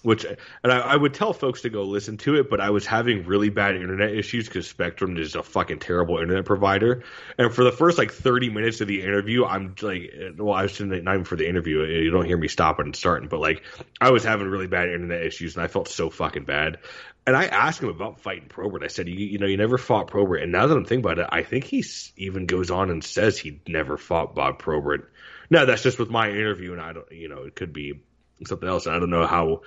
which 0.05 0.25
and 0.25 0.73
I, 0.73 0.79
I 0.79 0.97
would 0.97 1.13
tell 1.13 1.33
folks 1.33 1.63
to 1.63 1.71
go 1.71 1.83
listen 1.83 2.17
to 2.19 2.37
it, 2.37 2.49
but 2.49 2.61
I 2.61 2.71
was 2.71 2.87
having 2.87 3.27
really 3.27 3.49
bad 3.49 3.75
internet 3.75 4.15
issues 4.15 4.47
because 4.47 4.69
Spectrum 4.69 5.17
is 5.17 5.35
a 5.35 5.43
fucking 5.43 5.81
terrible 5.81 6.19
internet 6.19 6.45
provider. 6.45 7.03
And 7.37 7.53
for 7.53 7.65
the 7.65 7.73
first 7.73 7.99
like 7.99 8.13
30 8.13 8.51
minutes 8.51 8.81
of 8.81 8.87
the 8.87 9.03
interview, 9.03 9.45
I'm 9.45 9.75
like, 9.83 10.13
well, 10.37 10.55
I 10.55 10.69
shouldn't 10.69 11.03
not 11.03 11.15
even 11.15 11.25
for 11.25 11.35
the 11.35 11.49
interview. 11.49 11.83
Eh, 11.83 12.03
you 12.05 12.11
don't 12.11 12.27
hear 12.27 12.39
me 12.39 12.47
stopping 12.47 12.87
and 12.87 12.95
starting, 12.95 13.29
but 13.29 13.41
like 13.41 13.65
I 14.01 14.11
was 14.11 14.23
having 14.23 14.47
really 14.47 14.69
bad 14.69 14.89
internet 14.89 15.27
issues, 15.27 15.57
and 15.57 15.65
I 15.65 15.67
felt 15.67 15.89
so 15.89 16.11
fucking 16.11 16.45
bad. 16.45 16.79
And 17.27 17.35
I 17.35 17.47
asked 17.47 17.83
him 17.83 17.89
about 17.89 18.21
fighting 18.21 18.49
Probert. 18.49 18.83
I 18.83 18.89
said, 18.89 19.09
you, 19.09 19.15
you 19.15 19.39
know, 19.39 19.47
you 19.47 19.57
never 19.57 19.79
fought 19.79 20.09
Probert. 20.09 20.43
And 20.43 20.53
now 20.53 20.67
that 20.67 20.77
I'm 20.77 20.85
thinking 20.85 21.05
about 21.05 21.19
it, 21.19 21.27
I 21.31 21.43
think 21.43 21.65
he 21.65 21.83
even 22.17 22.47
goes 22.47 22.71
on 22.71 22.91
and 22.91 23.03
says 23.03 23.39
he 23.39 23.61
never 23.67 23.97
fought 23.97 24.35
Bob 24.35 24.59
Probert. 24.59 25.11
Now 25.49 25.65
that's 25.65 25.83
just 25.83 25.99
with 25.99 26.11
my 26.11 26.29
interview, 26.31 26.73
and 26.73 26.81
I 26.81 26.93
don't, 26.93 27.11
you 27.13 27.29
know, 27.29 27.45
it 27.45 27.55
could 27.57 27.73
be 27.73 28.01
something 28.47 28.69
else. 28.69 28.87
And 28.87 28.95
I 28.95 28.99
don't 28.99 29.11
know 29.11 29.27
how 29.27 29.63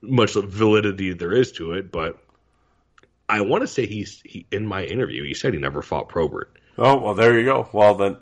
much 0.00 0.34
validity 0.34 1.12
there 1.12 1.32
is 1.32 1.52
to 1.52 1.72
it, 1.72 1.90
but 1.90 2.18
I 3.28 3.40
want 3.42 3.62
to 3.62 3.66
say 3.66 3.86
he's 3.86 4.20
he, 4.24 4.46
in 4.50 4.66
my 4.66 4.84
interview. 4.84 5.24
He 5.24 5.34
said 5.34 5.52
he 5.52 5.60
never 5.60 5.82
fought 5.82 6.08
Probert. 6.08 6.56
Oh 6.78 6.98
well, 6.98 7.14
there 7.14 7.38
you 7.38 7.44
go. 7.44 7.68
Well 7.72 7.94
then, 7.94 8.18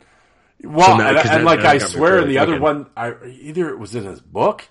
well, 0.63 0.97
now- 0.97 1.09
and, 1.09 1.17
and 1.29 1.45
like 1.45 1.59
I 1.59 1.73
I 1.73 1.77
swear, 1.77 2.23
the 2.25 2.39
other 2.39 2.59
one, 2.59 2.87
I 2.95 3.13
either 3.25 3.69
it 3.69 3.77
was 3.77 3.95
in 3.95 4.05
his 4.05 4.21
book. 4.21 4.67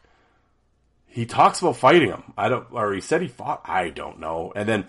He 1.14 1.26
talks 1.26 1.60
about 1.60 1.76
fighting 1.76 2.08
him. 2.08 2.24
I 2.36 2.48
don't, 2.48 2.66
or 2.72 2.92
he 2.92 3.00
said 3.00 3.22
he 3.22 3.28
fought. 3.28 3.62
I 3.66 3.90
don't 3.90 4.18
know. 4.18 4.52
And 4.56 4.68
then, 4.68 4.86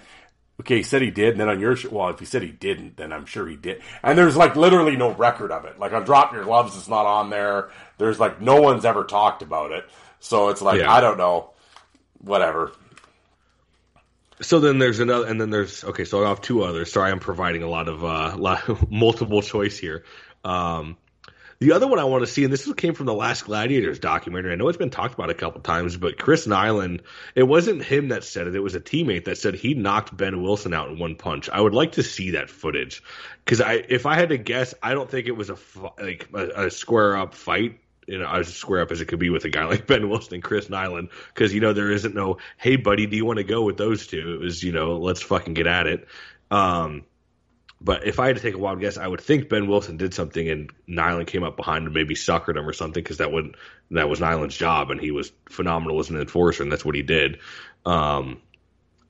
okay, 0.60 0.78
he 0.78 0.84
said 0.84 1.04
he 1.04 1.12
did. 1.12 1.34
And 1.34 1.40
then 1.40 1.50
on 1.50 1.60
your, 1.60 1.76
sh- 1.76 1.86
well, 1.86 2.10
if 2.10 2.18
he 2.18 2.26
said 2.26 2.42
he 2.42 2.50
didn't, 2.50 2.98
then 2.98 3.14
I'm 3.14 3.28
sure 3.28 3.48
he 3.48 3.56
did. 3.56 3.84
And 4.02 4.18
there's 4.18 4.36
like 4.36 4.56
literally 4.56 4.96
no 4.96 5.14
record 5.14 5.52
of 5.52 5.66
it. 5.66 5.78
Like 5.78 5.94
on 5.94 6.04
Drop 6.04 6.34
Your 6.34 6.44
Gloves, 6.44 6.76
it's 6.76 6.88
not 6.88 7.06
on 7.06 7.30
there. 7.30 7.70
There's 8.00 8.20
like 8.20 8.42
no 8.42 8.60
one's 8.60 8.86
ever 8.86 9.04
talked 9.04 9.44
about 9.44 9.72
it. 9.72 9.86
So 10.20 10.50
it's 10.50 10.64
like 10.64 10.80
Yeah. 10.80 10.92
I 10.92 11.00
don't 11.00 11.20
know. 11.20 11.52
Whatever. 12.18 12.72
So 14.42 14.60
then 14.60 14.80
there's 14.80 15.00
another, 15.00 15.28
and 15.28 15.40
then 15.40 15.52
there's 15.52 15.84
okay. 15.84 16.06
So 16.06 16.26
I 16.26 16.30
have 16.30 16.42
two 16.42 16.64
others. 16.64 16.92
Sorry, 16.92 17.12
I'm 17.12 17.20
providing 17.20 17.62
a 17.62 17.70
lot 17.70 17.88
of 17.88 18.04
uh, 18.04 18.36
lot, 18.40 18.92
multiple 18.92 19.44
choice 19.44 19.78
here. 19.78 20.04
Um, 20.44 20.98
The 21.60 21.72
other 21.72 21.88
one 21.88 21.99
I 21.99 22.03
want 22.03 22.26
to 22.26 22.32
see, 22.32 22.44
and 22.44 22.52
this 22.52 22.72
came 22.73 22.94
from 22.94 23.06
the 23.06 23.14
Last 23.14 23.45
Gladiators 23.45 23.99
documentary. 23.99 24.52
I 24.52 24.56
know 24.56 24.68
it's 24.68 24.77
been 24.77 24.90
talked 24.90 25.14
about 25.14 25.30
a 25.30 25.34
couple 25.34 25.61
times, 25.61 25.95
but 25.95 26.18
Chris 26.18 26.45
Nilan, 26.45 27.02
it 27.34 27.44
wasn't 27.44 27.84
him 27.84 28.10
that 28.10 28.23
said 28.23 28.48
it. 28.48 28.56
It 28.56 28.60
was 28.60 28.76
a 28.76 28.82
teammate 28.82 29.26
that 29.26 29.38
said 29.38 29.56
he 29.56 29.73
knocked 29.73 30.15
Behn 30.15 30.41
Wilson 30.44 30.73
out 30.73 30.90
in 30.90 30.99
one 30.99 31.15
punch. 31.15 31.49
I 31.49 31.61
would 31.61 31.73
like 31.73 31.94
to 31.94 32.03
see 32.03 32.32
that 32.32 32.49
footage 32.49 33.02
because 33.44 33.61
I, 33.61 33.76
if 33.88 34.06
I 34.06 34.15
had 34.15 34.30
to 34.30 34.38
guess, 34.38 34.73
I 34.84 34.94
don't 34.94 35.10
think 35.10 35.27
it 35.27 35.38
was 35.38 35.49
a 35.49 35.57
like 35.99 36.27
a, 36.34 36.65
a 36.65 36.72
square 36.72 37.15
up 37.15 37.34
fight 37.34 37.80
you 38.07 38.19
know, 38.19 38.30
as 38.30 38.53
square 38.53 38.82
up 38.82 38.91
as 38.91 39.02
it 39.02 39.06
could 39.06 39.19
be 39.19 39.30
with 39.30 39.45
a 39.45 39.49
guy 39.49 39.65
like 39.65 39.88
Behn 39.88 40.10
Wilson 40.10 40.36
and 40.36 40.44
Chris 40.44 40.68
Nilan, 40.68 41.10
because 41.34 41.53
you 41.53 41.61
know 41.61 41.73
there 41.73 41.91
isn't 41.91 42.14
no, 42.14 42.38
hey 42.57 42.76
buddy, 42.76 43.07
do 43.07 43.15
you 43.15 43.26
want 43.26 43.38
to 43.38 43.44
go 43.44 43.64
with 43.64 43.77
those 43.77 44.07
two? 44.07 44.36
It 44.36 44.44
was, 44.44 44.64
you 44.64 44.72
know, 44.72 44.98
let's 44.98 45.22
fucking 45.22 45.53
get 45.53 45.68
at 45.68 45.88
it. 45.88 46.07
Um, 46.52 47.03
but 47.86 48.07
if 48.07 48.20
I 48.20 48.26
had 48.26 48.36
to 48.36 48.41
take 48.41 48.56
a 48.56 48.57
wild 48.57 48.80
guess, 48.80 48.98
I 48.98 49.07
would 49.07 49.22
think 49.22 49.48
Behn 49.48 49.68
Wilson 49.68 49.95
did 49.95 50.16
something 50.16 50.49
and 50.49 50.72
Nilan 50.90 51.28
came 51.28 51.44
up 51.44 51.56
behind 51.56 51.86
and 51.86 51.94
maybe 51.94 52.16
suckered 52.16 52.57
him 52.57 52.68
or 52.68 52.74
something 52.74 53.03
because 53.03 53.18
that 53.18 53.32
would 53.32 53.56
that 53.91 54.10
was 54.10 54.20
Nilan's 54.20 54.57
job 54.57 54.90
and 54.90 54.99
he 54.99 55.12
was 55.12 55.32
phenomenal 55.49 55.99
as 55.99 56.10
an 56.10 56.20
enforcer 56.20 56.64
and 56.64 56.72
that's 56.72 56.84
what 56.84 56.95
he 56.95 57.03
did. 57.03 57.38
Um, 57.86 58.41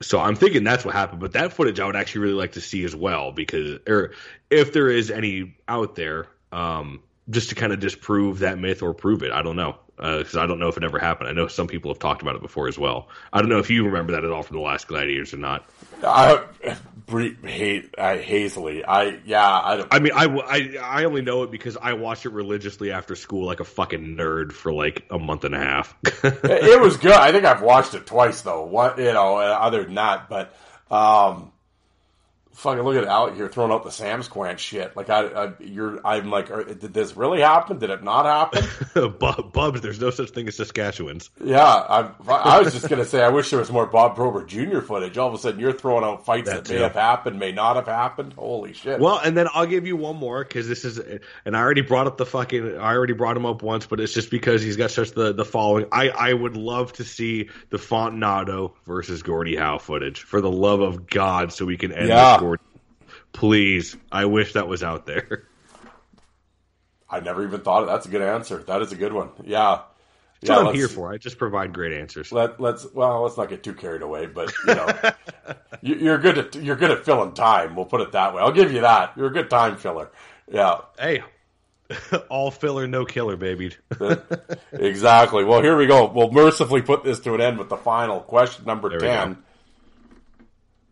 so 0.02 0.20
I'm 0.20 0.36
thinking 0.36 0.62
that's 0.62 0.84
what 0.84 0.94
happened. 0.94 1.20
But 1.20 1.32
that 1.32 1.54
footage 1.54 1.80
I 1.80 1.86
would 1.86 1.96
actually 1.96 2.20
really 2.20 2.34
like 2.34 2.52
to 2.52 2.60
see 2.60 2.84
as 2.84 2.94
well 2.94 3.32
because, 3.32 3.78
or 3.88 4.12
if 4.50 4.74
there 4.74 4.88
is 4.90 5.10
any 5.10 5.56
out 5.66 5.94
there, 5.94 6.26
um, 6.52 7.02
just 7.30 7.48
to 7.48 7.54
kind 7.54 7.72
of 7.72 7.80
disprove 7.80 8.40
that 8.40 8.58
myth 8.58 8.82
or 8.82 8.92
prove 8.92 9.22
it. 9.22 9.32
I 9.32 9.40
don't 9.40 9.56
know 9.56 9.78
because 9.96 10.36
uh, 10.36 10.42
I 10.42 10.46
don't 10.46 10.58
know 10.58 10.68
if 10.68 10.76
it 10.76 10.84
ever 10.84 10.98
happened. 10.98 11.28
I 11.30 11.32
know 11.32 11.48
some 11.48 11.66
people 11.66 11.90
have 11.90 11.98
talked 11.98 12.20
about 12.22 12.36
it 12.36 12.42
before 12.42 12.68
as 12.68 12.78
well. 12.78 13.08
I 13.32 13.40
don't 13.40 13.48
know 13.48 13.58
if 13.58 13.70
you 13.70 13.86
remember 13.86 14.12
that 14.12 14.24
at 14.24 14.30
all 14.30 14.42
from 14.42 14.56
the 14.56 14.62
last 14.62 14.88
Gladiators 14.88 15.32
or 15.32 15.38
not. 15.38 15.64
I 16.04 16.44
hate 17.42 17.94
I, 17.96 18.18
hazily. 18.18 18.84
I 18.84 19.20
yeah. 19.24 19.42
I, 19.42 19.86
I 19.90 19.98
mean, 19.98 20.12
I, 20.14 20.26
I 20.26 21.00
I 21.00 21.04
only 21.04 21.22
know 21.22 21.44
it 21.44 21.50
because 21.50 21.76
I 21.76 21.94
watched 21.94 22.26
it 22.26 22.32
religiously 22.32 22.92
after 22.92 23.16
school, 23.16 23.46
like 23.46 23.60
a 23.60 23.64
fucking 23.64 24.16
nerd, 24.16 24.52
for 24.52 24.72
like 24.72 25.06
a 25.10 25.18
month 25.18 25.44
and 25.44 25.54
a 25.54 25.60
half. 25.60 25.94
it 26.04 26.80
was 26.80 26.98
good. 26.98 27.12
I 27.12 27.32
think 27.32 27.44
I've 27.44 27.62
watched 27.62 27.94
it 27.94 28.06
twice 28.06 28.42
though. 28.42 28.64
What 28.64 28.98
you 28.98 29.12
know, 29.12 29.38
other 29.38 29.84
than 29.84 29.94
that, 29.94 30.28
but 30.28 30.54
um, 30.90 31.52
fucking 32.56 32.82
look 32.82 32.96
at 32.96 33.04
Alec 33.04 33.34
here 33.34 33.48
throwing 33.48 33.70
out 33.70 33.84
the 33.84 33.90
Sam's 33.90 34.28
Quant 34.28 34.58
shit. 34.58 34.96
Like 34.96 35.10
I, 35.10 35.26
I 35.26 35.52
you're, 35.60 36.04
I'm 36.06 36.30
like, 36.30 36.50
are, 36.50 36.64
did 36.64 36.92
this 36.92 37.16
really 37.16 37.40
happen? 37.40 37.78
Did 37.78 37.90
it 37.90 38.02
not 38.02 38.24
happen? 38.24 38.66
Bubs, 39.52 39.82
there's 39.82 40.00
no 40.00 40.10
such 40.10 40.30
thing 40.30 40.48
as 40.48 40.56
Saskatchewans. 40.56 41.28
Yeah, 41.44 41.62
I, 41.62 42.10
I 42.28 42.60
was 42.60 42.72
just 42.72 42.88
gonna 42.88 43.04
say, 43.04 43.22
I 43.22 43.28
wish 43.28 43.50
there 43.50 43.58
was 43.58 43.70
more 43.70 43.86
Bob 43.86 44.16
Probert 44.16 44.48
Jr. 44.48 44.80
footage. 44.80 45.18
All 45.18 45.28
of 45.28 45.34
a 45.34 45.38
sudden, 45.38 45.60
you're 45.60 45.72
throwing 45.72 46.04
out 46.04 46.24
fights 46.24 46.48
that, 46.48 46.64
that 46.64 46.74
may 46.74 46.80
have 46.80 46.94
happened, 46.94 47.38
may 47.38 47.52
not 47.52 47.76
have 47.76 47.86
happened. 47.86 48.32
Holy 48.32 48.72
shit! 48.72 49.00
Well, 49.00 49.18
and 49.18 49.36
then 49.36 49.48
I'll 49.52 49.66
give 49.66 49.86
you 49.86 49.96
one 49.96 50.16
more 50.16 50.42
because 50.42 50.66
this 50.66 50.84
is, 50.84 50.98
and 51.44 51.56
I 51.56 51.60
already 51.60 51.82
brought 51.82 52.06
up 52.06 52.16
the 52.16 52.26
fucking, 52.26 52.78
I 52.78 52.94
already 52.94 53.12
brought 53.12 53.36
him 53.36 53.44
up 53.44 53.62
once, 53.62 53.86
but 53.86 54.00
it's 54.00 54.14
just 54.14 54.30
because 54.30 54.62
he's 54.62 54.76
got 54.76 54.90
such 54.90 55.12
the 55.12 55.32
the 55.32 55.44
following. 55.44 55.86
I 55.92 56.08
I 56.08 56.32
would 56.32 56.56
love 56.56 56.94
to 56.94 57.04
see 57.04 57.50
the 57.70 57.78
Fontinato 57.78 58.72
versus 58.86 59.22
Gordie 59.22 59.56
Howe 59.56 59.78
footage 59.78 60.22
for 60.22 60.40
the 60.40 60.50
love 60.50 60.80
of 60.80 61.06
God, 61.06 61.52
so 61.52 61.66
we 61.66 61.76
can 61.76 61.92
end 61.92 62.08
yeah. 62.08 62.32
this 62.32 62.45
Please, 63.36 63.94
I 64.10 64.24
wish 64.24 64.54
that 64.54 64.66
was 64.66 64.82
out 64.82 65.04
there. 65.04 65.44
I 67.08 67.20
never 67.20 67.44
even 67.44 67.60
thought 67.60 67.82
of 67.82 67.88
that's 67.88 68.06
a 68.06 68.08
good 68.08 68.22
answer. 68.22 68.62
That 68.62 68.80
is 68.80 68.92
a 68.92 68.96
good 68.96 69.12
one. 69.12 69.28
Yeah. 69.44 69.82
That's 70.40 70.50
yeah, 70.50 70.56
what 70.56 70.68
I'm 70.68 70.74
here 70.74 70.88
for. 70.88 71.12
I 71.12 71.18
just 71.18 71.36
provide 71.36 71.74
great 71.74 71.92
answers. 71.92 72.32
Let, 72.32 72.58
let's 72.60 72.86
well, 72.94 73.22
let's 73.22 73.36
not 73.36 73.50
get 73.50 73.62
too 73.62 73.74
carried 73.74 74.00
away. 74.00 74.24
But 74.24 74.52
you 74.66 74.74
know, 74.74 74.88
you're 75.82 76.18
good 76.18 76.38
at 76.38 76.54
you're 76.54 76.76
good 76.76 76.90
at 76.90 77.04
filling 77.04 77.34
time. 77.34 77.76
We'll 77.76 77.84
put 77.84 78.00
it 78.00 78.12
that 78.12 78.34
way. 78.34 78.40
I'll 78.40 78.52
give 78.52 78.72
you 78.72 78.80
that. 78.80 79.12
You're 79.16 79.28
a 79.28 79.32
good 79.32 79.50
time 79.50 79.76
filler. 79.76 80.10
Yeah. 80.50 80.80
Hey, 80.98 81.22
all 82.30 82.50
filler, 82.50 82.86
no 82.86 83.04
killer, 83.04 83.36
baby. 83.36 83.74
exactly. 84.72 85.44
Well, 85.44 85.62
here 85.62 85.76
we 85.76 85.86
go. 85.86 86.10
We'll 86.10 86.32
mercifully 86.32 86.82
put 86.82 87.04
this 87.04 87.20
to 87.20 87.34
an 87.34 87.40
end 87.40 87.58
with 87.58 87.68
the 87.68 87.76
final 87.76 88.20
question 88.20 88.64
number 88.64 88.88
there 88.90 88.98
ten. 88.98 89.42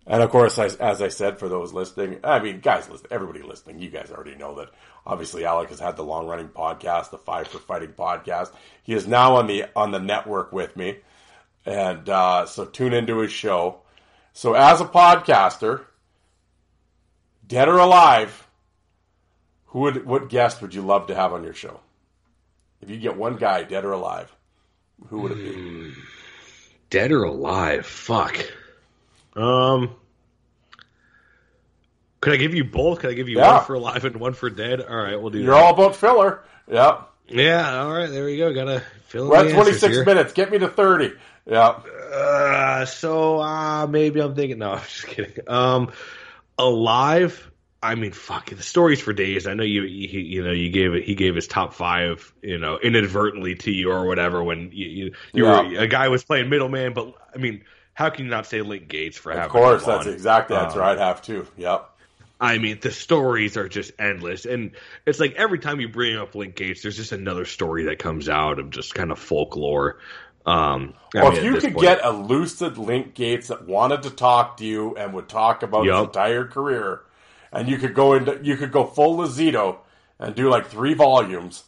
And 0.07 0.23
of 0.23 0.31
course, 0.31 0.59
as, 0.59 0.77
as, 0.77 1.01
I 1.01 1.09
said, 1.09 1.39
for 1.39 1.49
those 1.49 1.73
listening, 1.73 2.21
I 2.23 2.39
mean, 2.39 2.61
guys, 2.61 2.91
listen, 2.91 3.07
everybody 3.11 3.43
listening, 3.43 3.81
you 3.81 3.89
guys 3.89 4.11
already 4.11 4.35
know 4.35 4.57
that. 4.57 4.71
Obviously, 5.07 5.45
Alec 5.45 5.71
has 5.71 5.81
had 5.81 5.97
the 5.97 6.05
long 6.05 6.27
running 6.27 6.49
podcast, 6.49 7.11
the 7.11 7.19
Five 7.19 7.49
for 7.49 7.59
Fighting 7.59 7.93
podcast. 7.93 8.51
He 8.83 8.95
is 8.95 9.07
now 9.07 9.37
on 9.37 9.47
the 9.47 9.67
on 9.77 9.91
the 9.91 9.99
network 9.99 10.53
with 10.53 10.77
me, 10.77 10.99
and 11.67 12.09
uh, 12.09 12.47
so 12.47 12.65
tune 12.65 12.95
into 12.95 13.19
his 13.19 13.33
show. 13.33 13.81
So, 14.33 14.55
as 14.55 14.81
a 14.81 14.87
podcaster, 14.87 15.85
dead 17.47 17.69
or 17.69 17.79
alive, 17.79 18.47
who 19.67 19.81
would 19.81 20.07
what 20.07 20.31
guest 20.31 20.63
would 20.63 20.75
you 20.75 20.83
love 20.83 21.09
to 21.09 21.15
have 21.15 21.35
on 21.35 21.45
your 21.45 21.55
show? 21.55 21.81
If 22.81 22.89
you 22.89 22.97
get 22.97 23.17
one 23.17 23.37
guy, 23.37 23.63
dead 23.63 23.85
or 23.85 23.93
alive, 23.93 24.35
who 25.09 25.21
would 25.21 25.33
it 25.33 25.37
be? 25.37 25.93
Dead 26.89 27.13
or 27.13 27.25
alive? 27.25 27.85
Fuck. 27.85 28.39
Um, 29.37 29.95
could 32.21 32.33
I 32.33 32.37
give 32.37 32.55
you 32.55 32.65
both? 32.65 33.01
Could 33.01 33.11
I 33.11 33.15
give 33.15 33.29
you 33.29 33.39
yeah. 33.39 33.57
one 33.57 33.65
for 33.65 33.75
alive 33.75 34.05
and 34.05 34.17
one 34.17 34.35
for 34.35 34.49
dead? 34.49 34.81
All 34.81 34.97
right, 34.97 35.21
we'll 35.21 35.31
do. 35.31 35.39
That. 35.39 35.45
You're 35.45 35.55
that. 35.55 35.63
all 35.63 35.75
about 35.75 35.97
filler. 35.97 36.43
Yeah. 36.71 37.03
Yeah. 37.29 37.83
All 37.83 37.93
right. 37.93 38.11
There 38.11 38.25
we 38.25 38.37
go. 38.37 38.55
Gotta 38.55 38.83
fill. 39.09 39.29
We're 39.29 39.47
at 39.47 39.53
26 39.53 39.95
here. 39.95 40.05
minutes. 40.05 40.33
Get 40.33 40.51
me 40.51 40.59
to 40.59 40.69
30. 40.69 41.13
Yeah. 41.47 41.69
Uh, 41.69 42.87
so 42.87 43.41
uh, 43.41 43.87
maybe 43.87 44.21
I'm 44.21 44.35
thinking. 44.35 44.59
No, 44.59 44.73
I'm 44.73 44.83
just 44.83 45.07
kidding. 45.07 45.37
Um, 45.47 45.93
alive. 46.59 47.51
I 47.83 47.97
mean, 47.97 48.13
fuck 48.13 48.49
the 48.49 48.63
stories 48.63 49.03
for 49.03 49.13
days. 49.13 49.47
I 49.47 49.53
know 49.53 49.63
you, 49.63 49.83
you, 49.83 50.21
you 50.21 50.43
know, 50.43 50.53
you 50.53 50.71
gave 50.71 50.95
it. 50.95 51.05
He 51.05 51.15
gave 51.15 51.35
his 51.35 51.47
top 51.47 51.75
five, 51.75 52.33
you 52.41 52.57
know, 52.57 52.79
inadvertently 52.79 53.57
to 53.57 53.71
you 53.71 53.91
or 53.91 54.07
whatever 54.07 54.43
when 54.43 54.71
you, 54.73 54.87
you, 54.87 55.15
you 55.35 55.45
yeah. 55.45 55.63
were 55.63 55.79
a 55.81 55.87
guy 55.87 56.09
was 56.09 56.25
playing 56.25 56.49
middleman. 56.49 56.95
But 56.95 57.13
I 57.35 57.37
mean, 57.37 57.63
how 57.95 58.11
can 58.11 58.25
you 58.25 58.31
not 58.31 58.47
say 58.47 58.61
Link 58.61 58.89
Gaetz 58.89 59.15
for 59.15 59.33
having? 59.33 59.47
Of 59.47 59.51
course, 59.51 59.85
that's 59.85 60.07
exactly 60.07 60.57
that's 60.57 60.75
um, 60.75 60.81
right. 60.81 60.99
Have 60.99 61.23
to. 61.23 61.47
Yep. 61.57 61.91
I 62.41 62.59
mean, 62.59 62.79
the 62.81 62.91
stories 62.91 63.57
are 63.57 63.69
just 63.69 63.93
endless, 63.99 64.45
and 64.45 64.73
it's 65.07 65.21
like 65.21 65.35
every 65.37 65.61
time 65.61 65.81
you 65.81 65.89
bring 65.89 66.17
up 66.17 66.35
Link 66.35 66.57
Gaetz, 66.57 66.83
there's 66.83 66.97
just 66.97 67.13
another 67.13 67.45
story 67.45 67.85
that 67.85 68.01
comes 68.01 68.29
out 68.29 68.59
of 68.59 68.71
just 68.71 68.95
kind 68.95 69.13
of 69.13 69.19
folklore. 69.19 69.99
Um, 70.45 70.95
well, 71.15 71.31
mean, 71.31 71.39
if 71.39 71.45
you 71.45 71.53
could 71.55 71.73
point, 71.75 71.81
get 71.81 72.05
a 72.05 72.11
lucid 72.11 72.77
Link 72.77 73.15
Gaetz 73.15 73.47
that 73.47 73.67
wanted 73.67 74.03
to 74.03 74.11
talk 74.11 74.59
to 74.59 74.65
you 74.67 74.97
and 74.97 75.15
would 75.15 75.29
talk 75.29 75.63
about 75.63 75.87
yep. 75.87 75.95
his 75.95 76.05
entire 76.07 76.45
career, 76.45 77.03
and 77.53 77.69
you 77.69 77.79
could 77.79 77.95
go 77.95 78.15
into 78.15 78.41
you 78.43 78.57
could 78.57 78.73
go 78.73 78.85
full 78.85 79.17
Lazito 79.17 79.79
and 80.19 80.35
do 80.35 80.51
like 80.51 80.67
three 80.67 80.95
volumes 80.95 81.65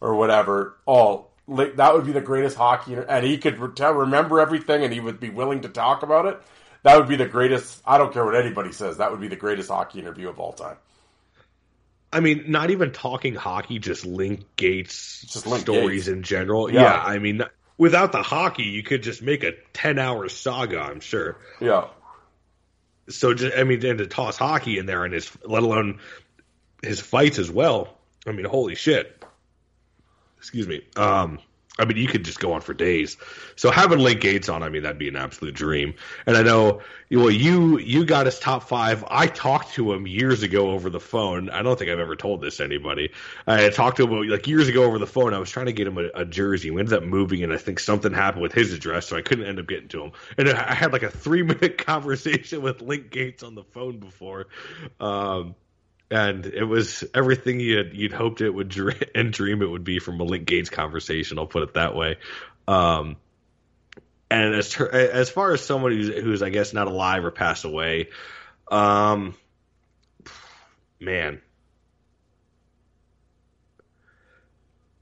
or 0.00 0.16
whatever. 0.16 0.76
Oh, 0.86 1.28
that 1.50 1.94
would 1.94 2.06
be 2.06 2.12
the 2.12 2.20
greatest 2.20 2.56
hockey, 2.56 2.94
and 2.94 3.24
he 3.24 3.38
could 3.38 3.58
remember 3.58 4.40
everything, 4.40 4.84
and 4.84 4.92
he 4.92 5.00
would 5.00 5.18
be 5.18 5.30
willing 5.30 5.62
to 5.62 5.68
talk 5.68 6.02
about 6.02 6.26
it. 6.26 6.40
That 6.82 6.96
would 6.96 7.08
be 7.08 7.16
the 7.16 7.26
greatest. 7.26 7.82
I 7.84 7.98
don't 7.98 8.12
care 8.12 8.24
what 8.24 8.36
anybody 8.36 8.72
says. 8.72 8.98
That 8.98 9.10
would 9.10 9.20
be 9.20 9.28
the 9.28 9.36
greatest 9.36 9.68
hockey 9.68 9.98
interview 9.98 10.28
of 10.28 10.38
all 10.38 10.52
time. 10.52 10.76
I 12.12 12.20
mean, 12.20 12.44
not 12.48 12.70
even 12.70 12.92
talking 12.92 13.34
hockey, 13.34 13.78
just 13.78 14.04
Link 14.06 14.44
Gaetz 14.56 15.26
just 15.30 15.46
Link 15.46 15.62
stories 15.62 16.06
Gaetz. 16.06 16.12
in 16.12 16.22
general. 16.22 16.72
Yeah. 16.72 16.82
yeah, 16.82 17.02
I 17.02 17.18
mean, 17.18 17.42
without 17.78 18.12
the 18.12 18.22
hockey, 18.22 18.64
you 18.64 18.82
could 18.82 19.02
just 19.02 19.22
make 19.22 19.42
a 19.42 19.52
ten-hour 19.72 20.28
saga. 20.28 20.80
I'm 20.80 21.00
sure. 21.00 21.36
Yeah. 21.60 21.88
So, 23.08 23.34
just, 23.34 23.56
I 23.56 23.64
mean, 23.64 23.84
and 23.84 23.98
to 23.98 24.06
toss 24.06 24.36
hockey 24.36 24.78
in 24.78 24.86
there, 24.86 25.04
and 25.04 25.12
his, 25.12 25.30
let 25.44 25.64
alone 25.64 25.98
his 26.82 27.00
fights 27.00 27.38
as 27.38 27.50
well. 27.50 27.96
I 28.26 28.32
mean, 28.32 28.44
holy 28.44 28.74
shit 28.74 29.19
excuse 30.40 30.66
me. 30.66 30.80
Um, 30.96 31.38
I 31.78 31.84
mean, 31.84 31.96
you 31.96 32.08
could 32.08 32.24
just 32.24 32.40
go 32.40 32.52
on 32.52 32.60
for 32.60 32.74
days. 32.74 33.16
So 33.56 33.70
having 33.70 33.98
Link 34.00 34.20
Gaetz 34.20 34.52
on, 34.52 34.62
I 34.62 34.68
mean, 34.68 34.82
that'd 34.82 34.98
be 34.98 35.08
an 35.08 35.16
absolute 35.16 35.54
dream. 35.54 35.94
And 36.26 36.36
I 36.36 36.42
know, 36.42 36.82
well, 37.10 37.30
you 37.30 37.78
you 37.78 38.04
got 38.04 38.26
his 38.26 38.38
top 38.38 38.64
five. 38.64 39.04
I 39.08 39.26
talked 39.26 39.72
to 39.74 39.92
him 39.92 40.06
years 40.06 40.42
ago 40.42 40.70
over 40.70 40.90
the 40.90 41.00
phone. 41.00 41.48
I 41.48 41.62
don't 41.62 41.78
think 41.78 41.90
I've 41.90 41.98
ever 41.98 42.16
told 42.16 42.42
this 42.42 42.58
to 42.58 42.64
anybody. 42.64 43.12
I 43.46 43.70
talked 43.70 43.96
to 43.96 44.06
him 44.06 44.28
like 44.28 44.46
years 44.46 44.68
ago 44.68 44.84
over 44.84 44.98
the 44.98 45.06
phone. 45.06 45.32
I 45.32 45.38
was 45.38 45.50
trying 45.50 45.66
to 45.66 45.72
get 45.72 45.86
him 45.86 45.96
a, 45.96 46.08
a 46.14 46.24
jersey. 46.24 46.70
We 46.70 46.80
ended 46.80 46.94
up 46.94 47.02
moving, 47.02 47.42
and 47.42 47.52
I 47.52 47.56
think 47.56 47.78
something 47.78 48.12
happened 48.12 48.42
with 48.42 48.52
his 48.52 48.72
address, 48.72 49.06
so 49.06 49.16
I 49.16 49.22
couldn't 49.22 49.46
end 49.46 49.58
up 49.58 49.66
getting 49.66 49.88
to 49.88 50.04
him. 50.04 50.12
And 50.36 50.50
I 50.50 50.74
had 50.74 50.92
like 50.92 51.02
a 51.02 51.10
three 51.10 51.42
minute 51.42 51.78
conversation 51.86 52.62
with 52.62 52.82
Link 52.82 53.10
Gaetz 53.10 53.42
on 53.42 53.54
the 53.54 53.64
phone 53.64 53.98
before. 53.98 54.48
Um, 54.98 55.54
and 56.10 56.46
it 56.46 56.64
was 56.64 57.04
everything 57.14 57.60
you'd 57.60 57.94
you'd 57.94 58.12
hoped 58.12 58.40
it 58.40 58.50
would 58.50 58.68
dream, 58.68 59.00
and 59.14 59.32
dream 59.32 59.62
it 59.62 59.70
would 59.70 59.84
be 59.84 59.98
from 59.98 60.20
a 60.20 60.24
Link 60.24 60.46
Gaetz 60.48 60.70
conversation. 60.70 61.38
I'll 61.38 61.46
put 61.46 61.62
it 61.62 61.74
that 61.74 61.94
way. 61.94 62.16
Um, 62.66 63.16
and 64.30 64.54
as 64.54 64.74
as 64.80 65.30
far 65.30 65.52
as 65.52 65.60
someone 65.60 65.92
who's 65.92 66.08
who's 66.08 66.42
I 66.42 66.50
guess 66.50 66.72
not 66.72 66.88
alive 66.88 67.24
or 67.24 67.30
passed 67.30 67.64
away, 67.64 68.08
um, 68.70 69.34
man, 71.00 71.40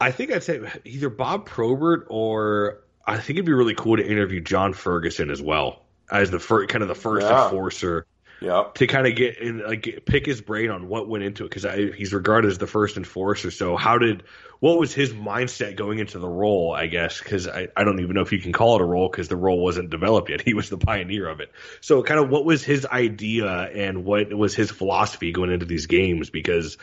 I 0.00 0.12
think 0.12 0.32
I'd 0.32 0.42
say 0.42 0.60
either 0.84 1.10
Bob 1.10 1.46
Probert 1.46 2.06
or 2.10 2.80
I 3.06 3.18
think 3.18 3.38
it'd 3.38 3.46
be 3.46 3.52
really 3.52 3.74
cool 3.74 3.96
to 3.96 4.06
interview 4.06 4.40
John 4.40 4.72
Ferguson 4.72 5.30
as 5.30 5.42
well 5.42 5.82
as 6.10 6.30
the 6.30 6.38
first, 6.38 6.68
kind 6.70 6.82
of 6.82 6.88
the 6.88 6.94
first 6.94 7.26
yeah. 7.26 7.44
enforcer 7.44 8.06
Yeah. 8.40 8.64
to 8.74 8.86
kind 8.86 9.06
of 9.06 9.16
get 9.16 9.38
in, 9.38 9.60
like 9.60 10.02
pick 10.04 10.24
his 10.24 10.40
brain 10.40 10.70
on 10.70 10.88
what 10.88 11.08
went 11.08 11.24
into 11.24 11.44
it 11.44 11.50
because 11.50 11.64
he's 11.96 12.12
regarded 12.12 12.50
as 12.50 12.58
the 12.58 12.66
first 12.66 12.96
enforcer. 12.96 13.50
So 13.50 13.76
how 13.76 13.98
did 13.98 14.22
what 14.60 14.78
was 14.78 14.92
his 14.92 15.12
mindset 15.12 15.76
going 15.76 15.98
into 15.98 16.18
the 16.18 16.28
role? 16.28 16.72
I 16.72 16.86
guess 16.86 17.18
because 17.18 17.48
I, 17.48 17.68
I 17.76 17.84
don't 17.84 18.00
even 18.00 18.14
know 18.14 18.22
if 18.22 18.32
you 18.32 18.40
can 18.40 18.52
call 18.52 18.76
it 18.76 18.82
a 18.82 18.84
role 18.84 19.08
because 19.08 19.28
the 19.28 19.36
role 19.36 19.62
wasn't 19.62 19.90
developed 19.90 20.30
yet. 20.30 20.40
He 20.48 20.54
was 20.54 20.70
the 20.70 20.78
pioneer 20.78 21.28
of 21.28 21.40
it. 21.40 21.52
So 21.80 22.02
kind 22.02 22.20
of 22.20 22.30
what 22.30 22.44
was 22.44 22.64
his 22.64 22.86
idea 22.86 23.48
and 23.48 24.04
what 24.04 24.32
was 24.32 24.54
his 24.54 24.70
philosophy 24.70 25.32
going 25.32 25.50
into 25.52 25.66
these 25.66 25.86
games 25.86 26.30
because. 26.30 26.78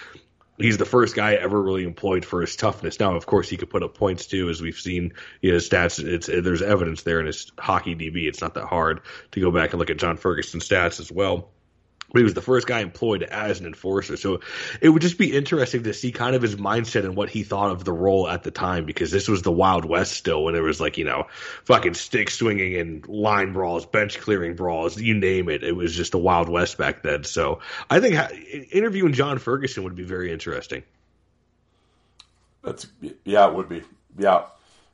He's 0.57 0.77
the 0.77 0.85
first 0.85 1.15
guy 1.15 1.33
ever 1.33 1.61
really 1.61 1.83
employed 1.83 2.23
for 2.23 2.41
his 2.41 2.55
toughness. 2.55 2.99
Now, 2.99 3.15
of 3.15 3.25
course, 3.25 3.49
he 3.49 3.57
could 3.57 3.69
put 3.69 3.83
up 3.83 3.97
points 3.97 4.27
too, 4.27 4.49
as 4.49 4.61
we've 4.61 4.77
seen. 4.77 5.13
You 5.41 5.51
know, 5.51 5.55
his 5.55 5.69
stats. 5.69 6.03
It's 6.03 6.27
there's 6.27 6.61
evidence 6.61 7.03
there 7.03 7.19
in 7.19 7.25
his 7.25 7.51
hockey 7.59 7.95
DB. 7.95 8.27
It's 8.27 8.41
not 8.41 8.53
that 8.53 8.65
hard 8.65 9.01
to 9.31 9.39
go 9.41 9.51
back 9.51 9.71
and 9.71 9.79
look 9.79 9.89
at 9.89 9.97
John 9.97 10.17
Ferguson's 10.17 10.67
stats 10.67 10.99
as 10.99 11.11
well 11.11 11.49
but 12.11 12.19
he 12.19 12.23
was 12.23 12.33
the 12.33 12.41
first 12.41 12.67
guy 12.67 12.81
employed 12.81 13.23
as 13.23 13.59
an 13.59 13.65
enforcer. 13.65 14.15
So 14.17 14.41
it 14.81 14.89
would 14.89 15.01
just 15.01 15.17
be 15.17 15.35
interesting 15.35 15.83
to 15.83 15.93
see 15.93 16.11
kind 16.11 16.35
of 16.35 16.41
his 16.41 16.55
mindset 16.55 17.03
and 17.03 17.15
what 17.15 17.29
he 17.29 17.43
thought 17.43 17.71
of 17.71 17.83
the 17.83 17.93
role 17.93 18.27
at 18.27 18.43
the 18.43 18.51
time 18.51 18.85
because 18.85 19.11
this 19.11 19.27
was 19.27 19.41
the 19.41 19.51
Wild 19.51 19.85
West 19.85 20.13
still 20.13 20.43
when 20.43 20.53
there 20.53 20.63
was 20.63 20.79
like, 20.79 20.97
you 20.97 21.05
know, 21.05 21.25
fucking 21.65 21.95
stick 21.95 22.29
swinging 22.29 22.75
and 22.75 23.07
line 23.07 23.53
brawls, 23.53 23.85
bench 23.85 24.19
clearing 24.19 24.55
brawls, 24.55 24.99
you 24.99 25.13
name 25.13 25.49
it. 25.49 25.63
It 25.63 25.75
was 25.75 25.95
just 25.95 26.11
the 26.11 26.17
Wild 26.17 26.47
West 26.47 26.77
back 26.77 27.03
then. 27.03 27.23
So 27.23 27.59
I 27.89 27.99
think 27.99 28.15
interviewing 28.71 29.13
John 29.13 29.39
Ferguson 29.39 29.83
would 29.83 29.95
be 29.95 30.03
very 30.03 30.31
interesting. 30.31 30.83
That's 32.63 32.87
yeah, 33.23 33.47
it 33.47 33.53
would 33.53 33.69
be. 33.69 33.83
Yeah, 34.17 34.45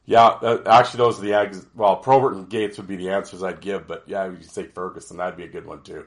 yeah. 0.06 0.28
Uh, 0.28 0.62
actually, 0.66 0.98
those 0.98 1.20
are 1.20 1.22
the 1.22 1.34
eggs. 1.34 1.66
Well, 1.74 1.96
Probert 1.96 2.34
and 2.34 2.50
Gaetz 2.50 2.78
would 2.78 2.88
be 2.88 2.98
the 2.98 3.10
answers 3.10 3.44
I'd 3.44 3.62
give, 3.62 3.88
but 3.88 4.04
yeah, 4.08 4.26
you 4.26 4.44
say 4.44 4.64
Ferguson. 4.64 5.18
That'd 5.18 5.38
be 5.38 5.46
a 5.46 5.48
good 5.48 5.66
one 5.66 5.82
too. 5.82 6.06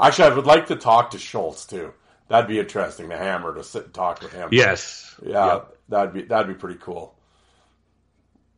Actually, 0.00 0.30
I 0.32 0.34
would 0.34 0.46
like 0.46 0.66
to 0.66 0.76
talk 0.76 1.10
to 1.12 1.18
Schultz 1.18 1.64
too. 1.66 1.92
That'd 2.28 2.48
be 2.48 2.58
interesting. 2.58 3.08
The 3.08 3.16
Hammer 3.16 3.54
to 3.54 3.62
sit 3.64 3.84
and 3.84 3.94
talk 3.94 4.22
with 4.22 4.32
him. 4.32 4.48
Yes. 4.52 5.14
yeah, 5.24 5.46
Yep. 5.54 5.76
that'd 5.88 6.14
be 6.14 6.22
that'd 6.22 6.48
be 6.48 6.54
pretty 6.58 6.78
cool. 6.80 7.14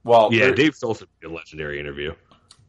Well, 0.04 0.32
Yeah, 0.32 0.52
Dave 0.52 0.76
Schultz 0.76 1.00
would 1.00 1.08
be 1.20 1.26
a 1.26 1.30
legendary 1.30 1.80
interview. 1.80 2.14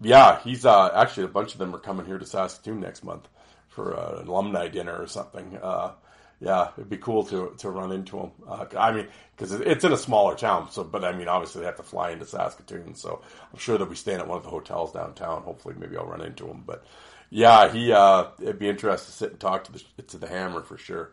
yeah, 0.01 0.39
he's 0.41 0.65
uh, 0.65 0.89
actually 0.93 1.25
a 1.25 1.29
bunch 1.29 1.53
of 1.53 1.59
them 1.59 1.73
are 1.75 1.79
coming 1.79 2.05
here 2.05 2.17
to 2.17 2.25
Saskatoon 2.25 2.79
next 2.79 3.03
month 3.03 3.27
for 3.67 3.95
uh, 3.97 4.21
an 4.21 4.27
alumni 4.27 4.67
dinner 4.67 4.95
or 4.99 5.07
something. 5.07 5.57
Uh, 5.61 5.91
yeah, 6.39 6.69
it'd 6.77 6.89
be 6.89 6.97
cool 6.97 7.23
to 7.25 7.53
to 7.59 7.69
run 7.69 7.91
into 7.91 8.17
him. 8.19 8.31
Uh, 8.47 8.65
I 8.77 8.91
mean, 8.91 9.07
because 9.35 9.51
it's 9.53 9.83
in 9.83 9.91
a 9.91 9.97
smaller 9.97 10.35
town, 10.35 10.71
so 10.71 10.83
but 10.83 11.03
I 11.03 11.11
mean, 11.11 11.27
obviously 11.27 11.61
they 11.61 11.65
have 11.67 11.77
to 11.77 11.83
fly 11.83 12.11
into 12.11 12.25
Saskatoon, 12.25 12.95
so 12.95 13.21
I'm 13.53 13.59
sure 13.59 13.77
they'll 13.77 13.87
be 13.87 13.95
staying 13.95 14.19
at 14.19 14.27
one 14.27 14.37
of 14.37 14.43
the 14.43 14.49
hotels 14.49 14.91
downtown. 14.93 15.43
Hopefully, 15.43 15.75
maybe 15.77 15.95
I'll 15.97 16.05
run 16.05 16.21
into 16.21 16.47
him. 16.47 16.63
But 16.65 16.85
yeah, 17.29 17.71
he 17.71 17.91
uh, 17.91 18.27
it'd 18.41 18.59
be 18.59 18.69
interesting 18.69 19.11
to 19.11 19.17
sit 19.17 19.31
and 19.31 19.39
talk 19.39 19.63
to 19.65 19.71
the 19.71 19.83
to 20.03 20.17
the 20.17 20.27
Hammer 20.27 20.61
for 20.63 20.77
sure. 20.77 21.11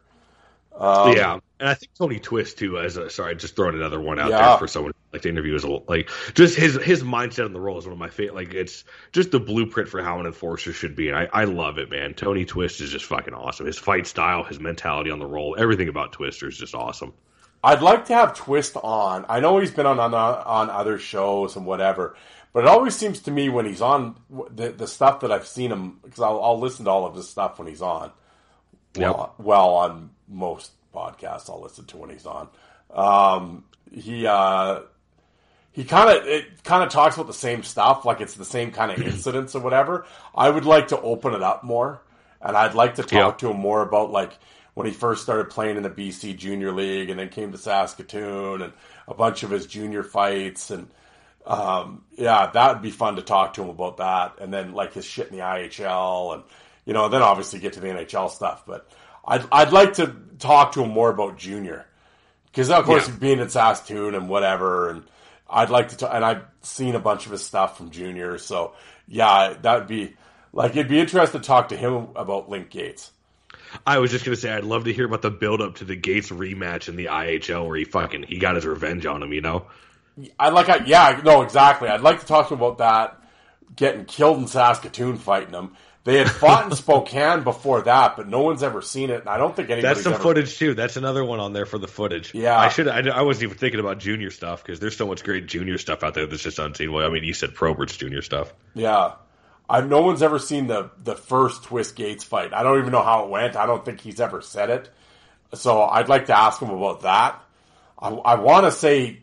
Um, 0.77 1.13
yeah, 1.17 1.39
and 1.61 1.69
I 1.69 1.75
think 1.75 1.95
Tony 1.95 2.19
Twist 2.19 2.59
too. 2.59 2.79
As 2.79 2.97
a, 2.97 3.09
sorry, 3.09 3.37
just 3.37 3.55
throwing 3.55 3.77
another 3.77 4.01
one 4.01 4.19
out 4.19 4.31
Yeah. 4.31 4.49
there 4.49 4.59
for 4.59 4.67
someone 4.67 4.93
like 5.13 5.23
to 5.23 5.29
interview 5.29 5.55
as 5.55 5.63
a 5.63 5.69
like 5.69 6.11
just 6.35 6.57
his 6.57 6.75
his 6.83 7.05
mindset 7.05 7.45
on 7.45 7.53
the 7.53 7.61
role 7.61 7.79
is 7.79 7.85
one 7.85 7.93
of 7.93 7.99
my 7.99 8.11
favorite. 8.11 8.35
Like 8.35 8.55
it's 8.55 8.83
just 9.13 9.31
the 9.31 9.39
blueprint 9.39 9.89
for 9.89 10.03
how 10.03 10.19
an 10.19 10.27
enforcer 10.27 10.73
should 10.73 10.97
be, 10.97 11.09
and 11.09 11.17
I, 11.17 11.29
I 11.33 11.45
love 11.45 11.79
it, 11.79 11.91
man. 11.91 12.15
Tony 12.15 12.45
Twist 12.45 12.81
is 12.81 12.91
just 12.91 13.05
fucking 13.05 13.35
awesome. 13.35 13.67
His 13.67 13.79
fight 13.79 14.09
style, 14.09 14.43
his 14.43 14.59
mentality 14.59 15.11
on 15.11 15.21
the 15.21 15.27
role, 15.27 15.55
everything 15.57 15.89
about 15.89 16.13
Twister 16.13 16.49
is 16.49 16.59
just 16.59 16.75
awesome. 16.75 17.13
I'd 17.63 17.81
like 17.81 18.07
to 18.07 18.15
have 18.15 18.35
Twist 18.35 18.77
on. 18.83 19.25
I 19.29 19.41
know 19.41 19.59
he's 19.59 19.71
been 19.71 19.87
on 19.87 20.01
on, 20.01 20.13
on 20.13 20.71
other 20.71 20.99
shows 20.99 21.55
and 21.57 21.65
whatever, 21.65 22.17
but 22.55 22.65
it 22.65 22.69
always 22.69 22.97
seems 22.97 23.21
to 23.21 23.31
me 23.31 23.51
when 23.51 23.67
he's 23.67 23.83
on 23.83 24.17
the 24.51 24.71
the 24.71 24.87
stuff 24.87 25.21
that 25.21 25.31
I've 25.31 25.47
seen 25.47 25.71
him 25.71 25.99
because 26.03 26.21
I'll, 26.21 26.43
I'll 26.43 26.59
listen 26.59 26.87
to 26.87 26.91
all 26.91 27.05
of 27.05 27.15
his 27.15 27.29
stuff 27.29 27.59
when 27.59 27.69
he's 27.69 27.83
on. 27.83 28.11
Well, 28.97 29.35
well, 29.39 29.71
on 29.75 30.11
most 30.29 30.71
podcasts, 30.95 31.51
I'll 31.51 31.61
listen 31.61 31.85
to 31.87 31.97
when 31.99 32.11
he's 32.11 32.27
on. 32.27 32.49
Um, 32.93 33.65
he 33.93 34.27
uh, 34.27 34.81
he 35.73 35.85
kind 35.85 36.17
of 36.17 36.27
it 36.27 36.63
kind 36.63 36.85
of 36.85 36.91
talks 36.91 37.17
about 37.17 37.27
the 37.27 37.33
same 37.35 37.63
stuff, 37.65 38.05
like 38.05 38.21
it's 38.21 38.35
the 38.35 38.45
same 38.45 38.71
kind 38.71 38.93
of 38.93 39.03
incidents 39.07 39.55
or 39.55 39.61
whatever. 39.61 40.07
I 40.35 40.49
would 40.49 40.65
like 40.65 40.89
to 40.89 41.01
open 41.01 41.35
it 41.35 41.43
up 41.43 41.65
more, 41.65 42.01
and 42.41 42.57
I'd 42.57 42.75
like 42.75 42.95
to 42.97 43.03
talk 43.03 43.13
Yeah. 43.43 43.49
to 43.49 43.51
him 43.55 43.61
more 43.61 43.83
about 43.83 44.13
like 44.13 44.39
when 44.75 44.87
he 44.87 44.93
first 44.93 45.23
started 45.25 45.51
playing 45.51 45.77
in 45.77 45.83
the 45.83 45.91
BC 45.91 46.37
Junior 46.37 46.71
League, 46.73 47.11
and 47.11 47.19
then 47.19 47.29
came 47.31 47.51
to 47.53 47.59
Saskatoon, 47.59 48.63
and 48.63 48.73
a 49.09 49.15
bunch 49.15 49.43
of 49.43 49.51
his 49.51 49.67
junior 49.67 50.05
fights, 50.05 50.71
and 50.71 50.89
um, 51.47 52.05
yeah, 52.17 52.51
that 52.53 52.73
would 52.75 52.83
be 52.83 52.91
fun 52.91 53.17
to 53.17 53.23
talk 53.23 53.55
to 53.55 53.63
him 53.63 53.69
about 53.69 53.99
that, 53.99 54.37
and 54.41 54.53
then 54.53 54.73
like 54.73 54.95
his 54.95 55.05
shit 55.05 55.29
in 55.31 55.37
the 55.37 55.43
IHL, 55.43 56.35
and 56.35 56.43
you 56.87 56.93
know, 56.93 57.09
then 57.09 57.23
obviously 57.23 57.59
get 57.61 57.75
to 57.75 57.81
the 57.81 57.89
NHL 57.89 58.31
stuff. 58.31 58.65
But 58.67 58.89
I'd 59.27 59.45
I'd 59.53 59.73
like 59.73 59.95
to 59.95 60.15
talk 60.39 60.73
to 60.73 60.83
him 60.83 60.91
more 60.91 61.11
about 61.11 61.37
junior 61.39 61.87
because 62.47 62.71
of 62.71 62.85
course 62.85 63.09
Yeah. 63.09 63.15
being 63.17 63.39
in 63.41 63.49
Saskatoon 63.51 64.15
and 64.15 64.29
whatever, 64.29 64.89
and 64.91 65.03
I'd 65.49 65.71
like 65.71 65.89
to. 65.91 65.97
ta- 65.97 66.11
and 66.13 66.25
I've 66.25 66.43
seen 66.63 66.95
a 66.95 66.99
bunch 67.01 67.27
of 67.27 67.33
his 67.33 67.45
stuff 67.45 67.77
from 67.77 67.91
junior, 67.91 68.39
so 68.39 68.73
yeah, 69.07 69.55
that 69.63 69.79
would 69.81 69.89
be 69.89 70.15
like 70.53 70.73
it'd 70.73 70.89
be 70.89 71.01
interesting 71.01 71.41
to 71.43 71.47
talk 71.47 71.69
to 71.69 71.77
him 71.77 72.09
about 72.17 72.49
Link 72.49 72.71
Gaetz. 72.71 73.11
I 73.87 73.99
was 73.99 74.11
just 74.11 74.25
gonna 74.25 74.37
say 74.37 74.51
I'd 74.53 74.65
love 74.65 74.85
to 74.85 74.93
hear 74.93 75.05
about 75.05 75.21
the 75.23 75.31
build 75.31 75.61
up 75.61 75.77
to 75.77 75.85
the 75.85 75.97
Gaetz 75.97 76.31
rematch 76.33 76.89
in 76.89 76.97
the 76.97 77.07
IHL 77.07 77.67
where 77.67 77.77
he 77.77 77.85
fucking 77.85 78.23
he 78.29 78.39
got 78.39 78.55
his 78.55 78.65
revenge 78.65 79.05
on 79.05 79.23
him. 79.23 79.33
You 79.33 79.43
know. 79.43 79.67
I 80.39 80.51
like, 80.51 80.69
I, 80.69 80.85
yeah, 80.85 81.21
no, 81.25 81.43
exactly. 81.43 81.89
I'd 81.89 82.01
like 82.01 82.21
to 82.21 82.27
talk 82.27 82.49
to 82.49 82.55
him 82.55 82.61
about 82.61 82.79
that. 82.79 83.21
Getting 83.75 84.05
killed 84.05 84.39
in 84.39 84.47
Saskatoon, 84.47 85.17
fighting 85.17 85.53
him. 85.53 85.75
They 86.05 86.19
had 86.19 86.31
fought 86.31 86.67
in 86.71 86.77
Spokane 86.77 87.43
before 87.43 87.83
that, 87.83 88.17
but 88.17 88.29
no 88.29 88.43
one's 88.43 88.63
ever 88.63 88.83
seen 88.83 89.11
it, 89.11 89.21
and 89.21 89.29
I 89.29 89.39
don't 89.39 89.57
think 89.57 89.71
anybody's 89.71 89.97
That's 89.97 90.05
some 90.05 90.13
ever, 90.13 90.23
footage 90.23 90.59
too. 90.59 90.75
That's 90.75 90.97
another 90.97 91.25
one 91.25 91.41
on 91.41 91.55
there 91.55 91.65
for 91.67 91.79
the 91.79 91.89
footage. 91.89 92.35
Yeah. 92.35 92.59
I 92.59 92.69
should. 92.69 92.89
I, 92.89 93.01
I 93.09 93.23
wasn't 93.23 93.45
even 93.45 93.57
thinking 93.57 93.81
about 93.81 93.99
junior 93.99 94.31
stuff 94.31 94.63
because 94.63 94.81
there's 94.81 94.97
so 94.97 95.07
much 95.07 95.25
great 95.25 95.47
junior 95.47 95.79
stuff 95.79 96.05
out 96.05 96.15
there 96.15 96.27
that's 96.27 96.43
just 96.43 96.59
unseen. 96.59 96.93
Well, 96.93 97.07
I 97.07 97.09
mean, 97.11 97.25
you 97.25 97.33
said 97.33 97.55
Probert's 97.55 97.97
junior 97.97 98.21
stuff. 98.21 98.53
Yeah, 98.75 99.15
I 99.69 99.81
no 99.81 100.03
one's 100.03 100.23
ever 100.23 100.39
seen 100.39 100.67
the 100.67 100.91
the 101.03 101.17
first 101.17 101.65
Twist 101.65 101.97
Gaetz 101.97 102.23
fight. 102.23 102.53
I 102.53 102.63
don't 102.63 102.79
even 102.79 102.93
know 102.93 103.03
how 103.03 103.25
it 103.25 103.31
went. 103.31 103.57
I 103.57 103.65
don't 103.65 103.85
think 103.85 104.01
he's 104.01 104.21
ever 104.21 104.43
said 104.43 104.69
it. 104.71 104.91
So 105.55 105.83
I'd 105.83 106.09
like 106.09 106.27
to 106.27 106.39
ask 106.39 106.61
him 106.61 106.71
about 106.71 107.03
that. 107.03 107.43
I, 107.99 108.11
I 108.11 108.35
want 108.35 108.67
to 108.67 108.73
say 108.73 109.21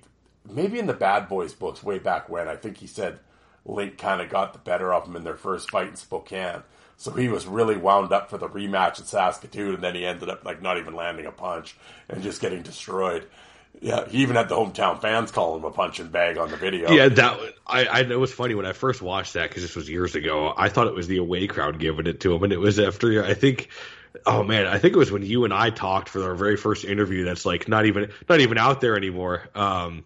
maybe 0.51 0.79
in 0.79 0.87
the 0.87 0.93
Bad 0.93 1.27
Boys 1.27 1.53
books 1.53 1.83
way 1.83 1.99
back 1.99 2.29
when 2.29 2.47
I 2.47 2.55
think 2.55 2.77
he 2.77 2.87
said 2.87 3.19
Link 3.65 3.97
kind 3.97 4.21
of 4.21 4.29
got 4.29 4.53
the 4.53 4.59
better 4.59 4.93
of 4.93 5.07
him 5.07 5.15
in 5.15 5.23
their 5.23 5.37
first 5.37 5.69
fight 5.69 5.87
in 5.87 5.95
Spokane. 5.95 6.63
So 6.97 7.11
he 7.11 7.29
was 7.29 7.47
really 7.47 7.77
wound 7.77 8.11
up 8.11 8.29
for 8.29 8.37
the 8.37 8.47
rematch 8.47 8.99
in 8.99 9.05
Saskatoon, 9.05 9.73
and 9.73 9.83
then 9.83 9.95
he 9.95 10.05
ended 10.05 10.29
up 10.29 10.45
like 10.45 10.61
not 10.61 10.77
even 10.77 10.95
landing 10.95 11.25
a 11.25 11.31
punch 11.31 11.75
and 12.07 12.21
just 12.21 12.41
getting 12.41 12.61
destroyed. 12.61 13.27
Yeah, 13.79 14.07
he 14.07 14.19
even 14.19 14.35
had 14.35 14.49
the 14.49 14.55
hometown 14.55 15.01
fans 15.01 15.31
call 15.31 15.55
him 15.55 15.63
a 15.63 15.71
punching 15.71 16.09
bag 16.09 16.37
on 16.37 16.51
the 16.51 16.57
video. 16.57 16.91
Yeah, 16.91 17.07
that 17.07 17.39
I 17.65 17.85
I 17.85 17.99
it 18.01 18.19
was 18.19 18.31
funny 18.31 18.53
when 18.53 18.65
I 18.65 18.73
first 18.73 19.01
watched 19.01 19.33
that 19.33 19.49
because 19.49 19.63
this 19.63 19.75
was 19.75 19.89
years 19.89 20.13
ago. 20.13 20.53
I 20.55 20.69
thought 20.69 20.87
it 20.87 20.93
was 20.93 21.07
the 21.07 21.17
away 21.17 21.47
crowd 21.47 21.79
giving 21.79 22.05
it 22.05 22.19
to 22.21 22.35
him, 22.35 22.43
and 22.43 22.53
it 22.53 22.59
was 22.59 22.79
after 22.79 23.23
I 23.23 23.33
think. 23.33 23.69
Oh 24.25 24.43
man, 24.43 24.67
I 24.67 24.77
think 24.77 24.93
it 24.93 24.97
was 24.97 25.09
when 25.09 25.23
you 25.23 25.45
and 25.45 25.53
I 25.53 25.69
talked 25.69 26.09
for 26.09 26.21
our 26.23 26.35
very 26.35 26.57
first 26.57 26.83
interview. 26.83 27.23
That's 27.23 27.45
like 27.45 27.67
not 27.69 27.85
even 27.85 28.11
not 28.27 28.41
even 28.41 28.57
out 28.57 28.81
there 28.81 28.97
anymore. 28.97 29.49
Um, 29.55 30.03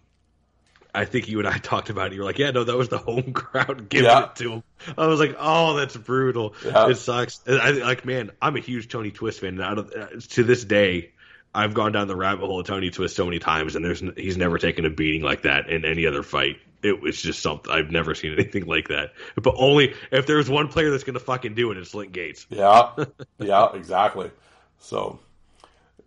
I 0.96 1.04
think 1.04 1.28
you 1.28 1.38
and 1.38 1.46
I 1.48 1.58
talked 1.72 1.90
about 1.90 2.08
it. 2.08 2.14
You 2.14 2.20
were 2.20 2.26
like, 2.26 2.38
"Yeah, 2.38 2.50
no, 2.50 2.64
that 2.64 2.76
was 2.76 2.88
the 2.88 2.98
home 2.98 3.32
crowd 3.34 3.88
giving 3.88 4.06
Yeah. 4.06 4.24
it 4.24 4.36
to 4.36 4.52
him." 4.54 4.62
I 4.96 5.06
was 5.06 5.20
like, 5.20 5.36
"Oh, 5.38 5.76
that's 5.76 5.96
brutal. 5.96 6.54
Yeah. 6.64 6.88
It 6.88 6.96
sucks." 6.96 7.40
And 7.46 7.60
I 7.60 7.70
like, 7.70 8.04
man, 8.04 8.30
I'm 8.40 8.56
a 8.56 8.60
huge 8.60 8.88
Tony 8.88 9.10
Twist 9.10 9.40
fan. 9.40 9.50
And 9.54 9.62
out 9.62 9.78
of, 9.78 9.92
uh, 9.92 10.06
to 10.30 10.42
this 10.44 10.64
day, 10.64 11.10
I've 11.54 11.74
gone 11.74 11.92
down 11.92 12.08
the 12.08 12.16
rabbit 12.16 12.44
hole 12.46 12.60
of 12.60 12.66
Tony 12.66 12.90
Twist 12.90 13.14
so 13.16 13.24
many 13.24 13.38
times, 13.38 13.76
and 13.76 13.84
there's 13.84 14.02
he's 14.16 14.36
never 14.36 14.58
taken 14.58 14.84
a 14.84 14.90
beating 14.90 15.22
like 15.22 15.42
that 15.42 15.68
in 15.70 15.84
any 15.84 16.06
other 16.06 16.22
fight. 16.22 16.56
It 16.82 17.00
was 17.00 17.20
just 17.20 17.40
something 17.42 17.72
I've 17.72 17.90
never 17.90 18.14
seen 18.14 18.32
anything 18.38 18.66
like 18.66 18.88
that. 18.88 19.12
But 19.40 19.54
only 19.56 19.94
if 20.10 20.26
there's 20.26 20.48
one 20.50 20.68
player 20.68 20.90
that's 20.90 21.04
gonna 21.04 21.18
fucking 21.20 21.54
do 21.54 21.70
it, 21.72 21.78
it's 21.78 21.94
Link 21.94 22.12
Gaetz. 22.12 22.46
Yeah, 22.50 23.04
yeah, 23.38 23.74
exactly. 23.74 24.30
So, 24.78 25.18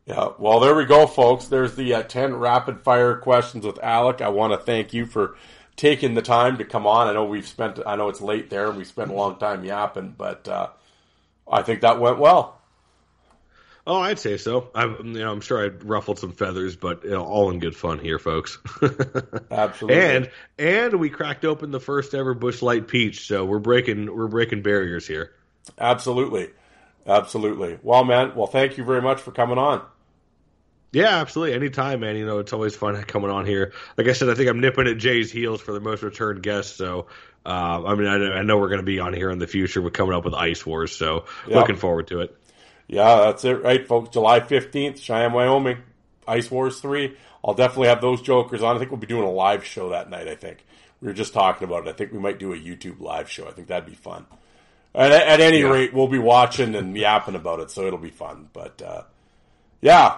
yeah. 0.10 0.30
Well, 0.40 0.60
there 0.60 0.74
we 0.74 0.86
go, 0.86 1.06
folks. 1.06 1.46
There's 1.46 1.76
the 1.76 1.94
uh, 1.94 2.02
ten 2.02 2.36
rapid 2.36 2.82
fire 2.82 3.16
questions 3.16 3.64
with 3.64 3.78
Alec. 3.84 4.22
I 4.22 4.30
want 4.30 4.54
to 4.54 4.58
thank 4.58 4.92
you 4.92 5.06
for 5.06 5.36
taking 5.76 6.16
the 6.16 6.24
time 6.24 6.58
to 6.58 6.66
come 6.66 6.88
on. 6.88 7.08
I 7.08 7.14
know 7.14 7.26
we've 7.26 7.48
spent. 7.48 7.80
I 7.86 7.96
know 7.96 8.10
it's 8.10 8.20
late 8.20 8.50
there, 8.50 8.70
and 8.70 8.78
we 8.78 8.86
spent 8.86 9.12
a 9.12 9.14
long 9.14 9.38
time 9.38 9.64
yapping, 9.64 10.16
but 10.18 10.48
uh, 10.48 10.70
I 11.48 11.62
think 11.62 11.82
that 11.82 12.00
went 12.00 12.18
well. 12.18 12.60
Oh, 13.86 13.98
I'd 13.98 14.18
say 14.18 14.38
so. 14.38 14.72
I'm, 14.74 15.16
you 15.16 15.20
know, 15.20 15.32
I'm 15.32 15.42
sure 15.42 15.64
I 15.64 15.68
ruffled 15.68 16.18
some 16.18 16.32
feathers, 16.32 16.76
but 16.76 17.04
you 17.04 17.12
know, 17.12 17.24
all 17.24 17.52
in 17.52 17.60
good 17.60 17.76
fun 17.76 18.00
here, 18.00 18.18
folks. 18.18 18.58
Absolutely. 19.52 20.02
and 20.02 20.32
and 20.58 21.00
we 21.00 21.12
cracked 21.12 21.46
open 21.46 21.70
the 21.70 21.80
first 21.80 22.16
ever 22.16 22.34
Busch 22.34 22.64
Light 22.64 22.88
Peach, 22.88 23.28
so 23.28 23.46
we're 23.46 23.60
breaking 23.60 24.16
we're 24.16 24.28
breaking 24.28 24.64
barriers 24.64 25.06
here. 25.06 25.34
Absolutely, 25.78 26.50
absolutely. 27.06 27.78
Well, 27.84 28.04
man. 28.04 28.34
Well, 28.36 28.48
thank 28.48 28.80
you 28.80 28.84
very 28.84 29.04
much 29.04 29.22
for 29.22 29.32
coming 29.32 29.60
on. 29.60 29.84
Yeah, 30.92 31.18
absolutely. 31.18 31.56
Anytime, 31.56 32.00
man. 32.00 32.16
You 32.16 32.26
know, 32.26 32.40
it's 32.40 32.52
always 32.54 32.76
fun 32.76 33.02
coming 33.04 33.30
on 33.30 33.46
here. 33.46 33.74
Like 33.98 34.08
I 34.08 34.14
said, 34.14 34.30
I 34.30 34.34
think 34.36 34.50
I'm 34.50 34.60
nipping 34.60 34.88
at 34.88 34.98
Jay's 34.98 35.32
heels 35.32 35.62
for 35.62 35.72
the 35.72 35.80
most 35.80 36.02
returned 36.02 36.42
guest. 36.42 36.78
So, 36.78 37.06
uh, 37.46 37.84
I 37.86 37.96
mean, 37.96 38.08
I, 38.08 38.40
I 38.40 38.42
know 38.42 38.58
we're 38.58 38.70
going 38.70 38.80
to 38.82 38.86
be 38.86 39.00
on 39.00 39.14
here 39.14 39.30
in 39.30 39.38
the 39.40 39.46
future. 39.48 39.82
We're 39.82 39.92
coming 39.92 40.16
up 40.16 40.26
with 40.26 40.34
Ice 40.34 40.66
Wars, 40.66 40.96
so 40.96 41.26
Yep. 41.48 41.56
looking 41.56 41.76
forward 41.76 42.08
to 42.08 42.22
it. 42.22 42.36
Yeah, 42.88 43.18
that's 43.26 43.46
it, 43.46 43.62
right, 43.64 43.88
folks. 43.88 44.10
July 44.10 44.40
15th, 44.40 45.00
Cheyenne, 45.00 45.32
Wyoming, 45.32 45.78
Ice 46.28 46.50
Wars 46.50 46.80
3. 46.80 47.16
I'll 47.46 47.54
definitely 47.54 47.90
have 47.90 48.02
those 48.02 48.20
jokers 48.24 48.64
on. 48.64 48.76
I 48.76 48.80
think 48.80 48.90
we'll 48.90 49.00
be 49.00 49.06
doing 49.06 49.24
a 49.28 49.32
live 49.32 49.64
show 49.64 49.90
that 49.90 50.10
night, 50.10 50.28
I 50.28 50.34
think. 50.34 50.66
We 51.02 51.08
were 51.08 51.14
just 51.14 51.34
talking 51.34 51.68
about 51.68 51.86
it. 51.86 51.90
I 51.90 51.94
think 51.94 52.12
we 52.12 52.20
might 52.20 52.40
do 52.40 52.52
a 52.52 52.58
YouTube 52.58 53.00
live 53.00 53.30
show. 53.30 53.48
I 53.48 53.52
think 53.52 53.68
that'd 53.68 53.86
be 53.88 53.94
fun. 53.96 54.26
At, 54.96 55.12
at 55.12 55.40
any 55.40 55.60
Yeah. 55.60 55.70
rate, 55.70 55.94
we'll 55.94 56.08
be 56.08 56.18
watching 56.18 56.74
and 56.74 56.98
yapping 56.98 57.36
about 57.36 57.60
it, 57.60 57.70
so 57.70 57.86
it'll 57.86 58.00
be 58.00 58.10
fun. 58.10 58.50
But, 58.54 58.82
uh, 58.82 59.04
yeah, 59.82 60.18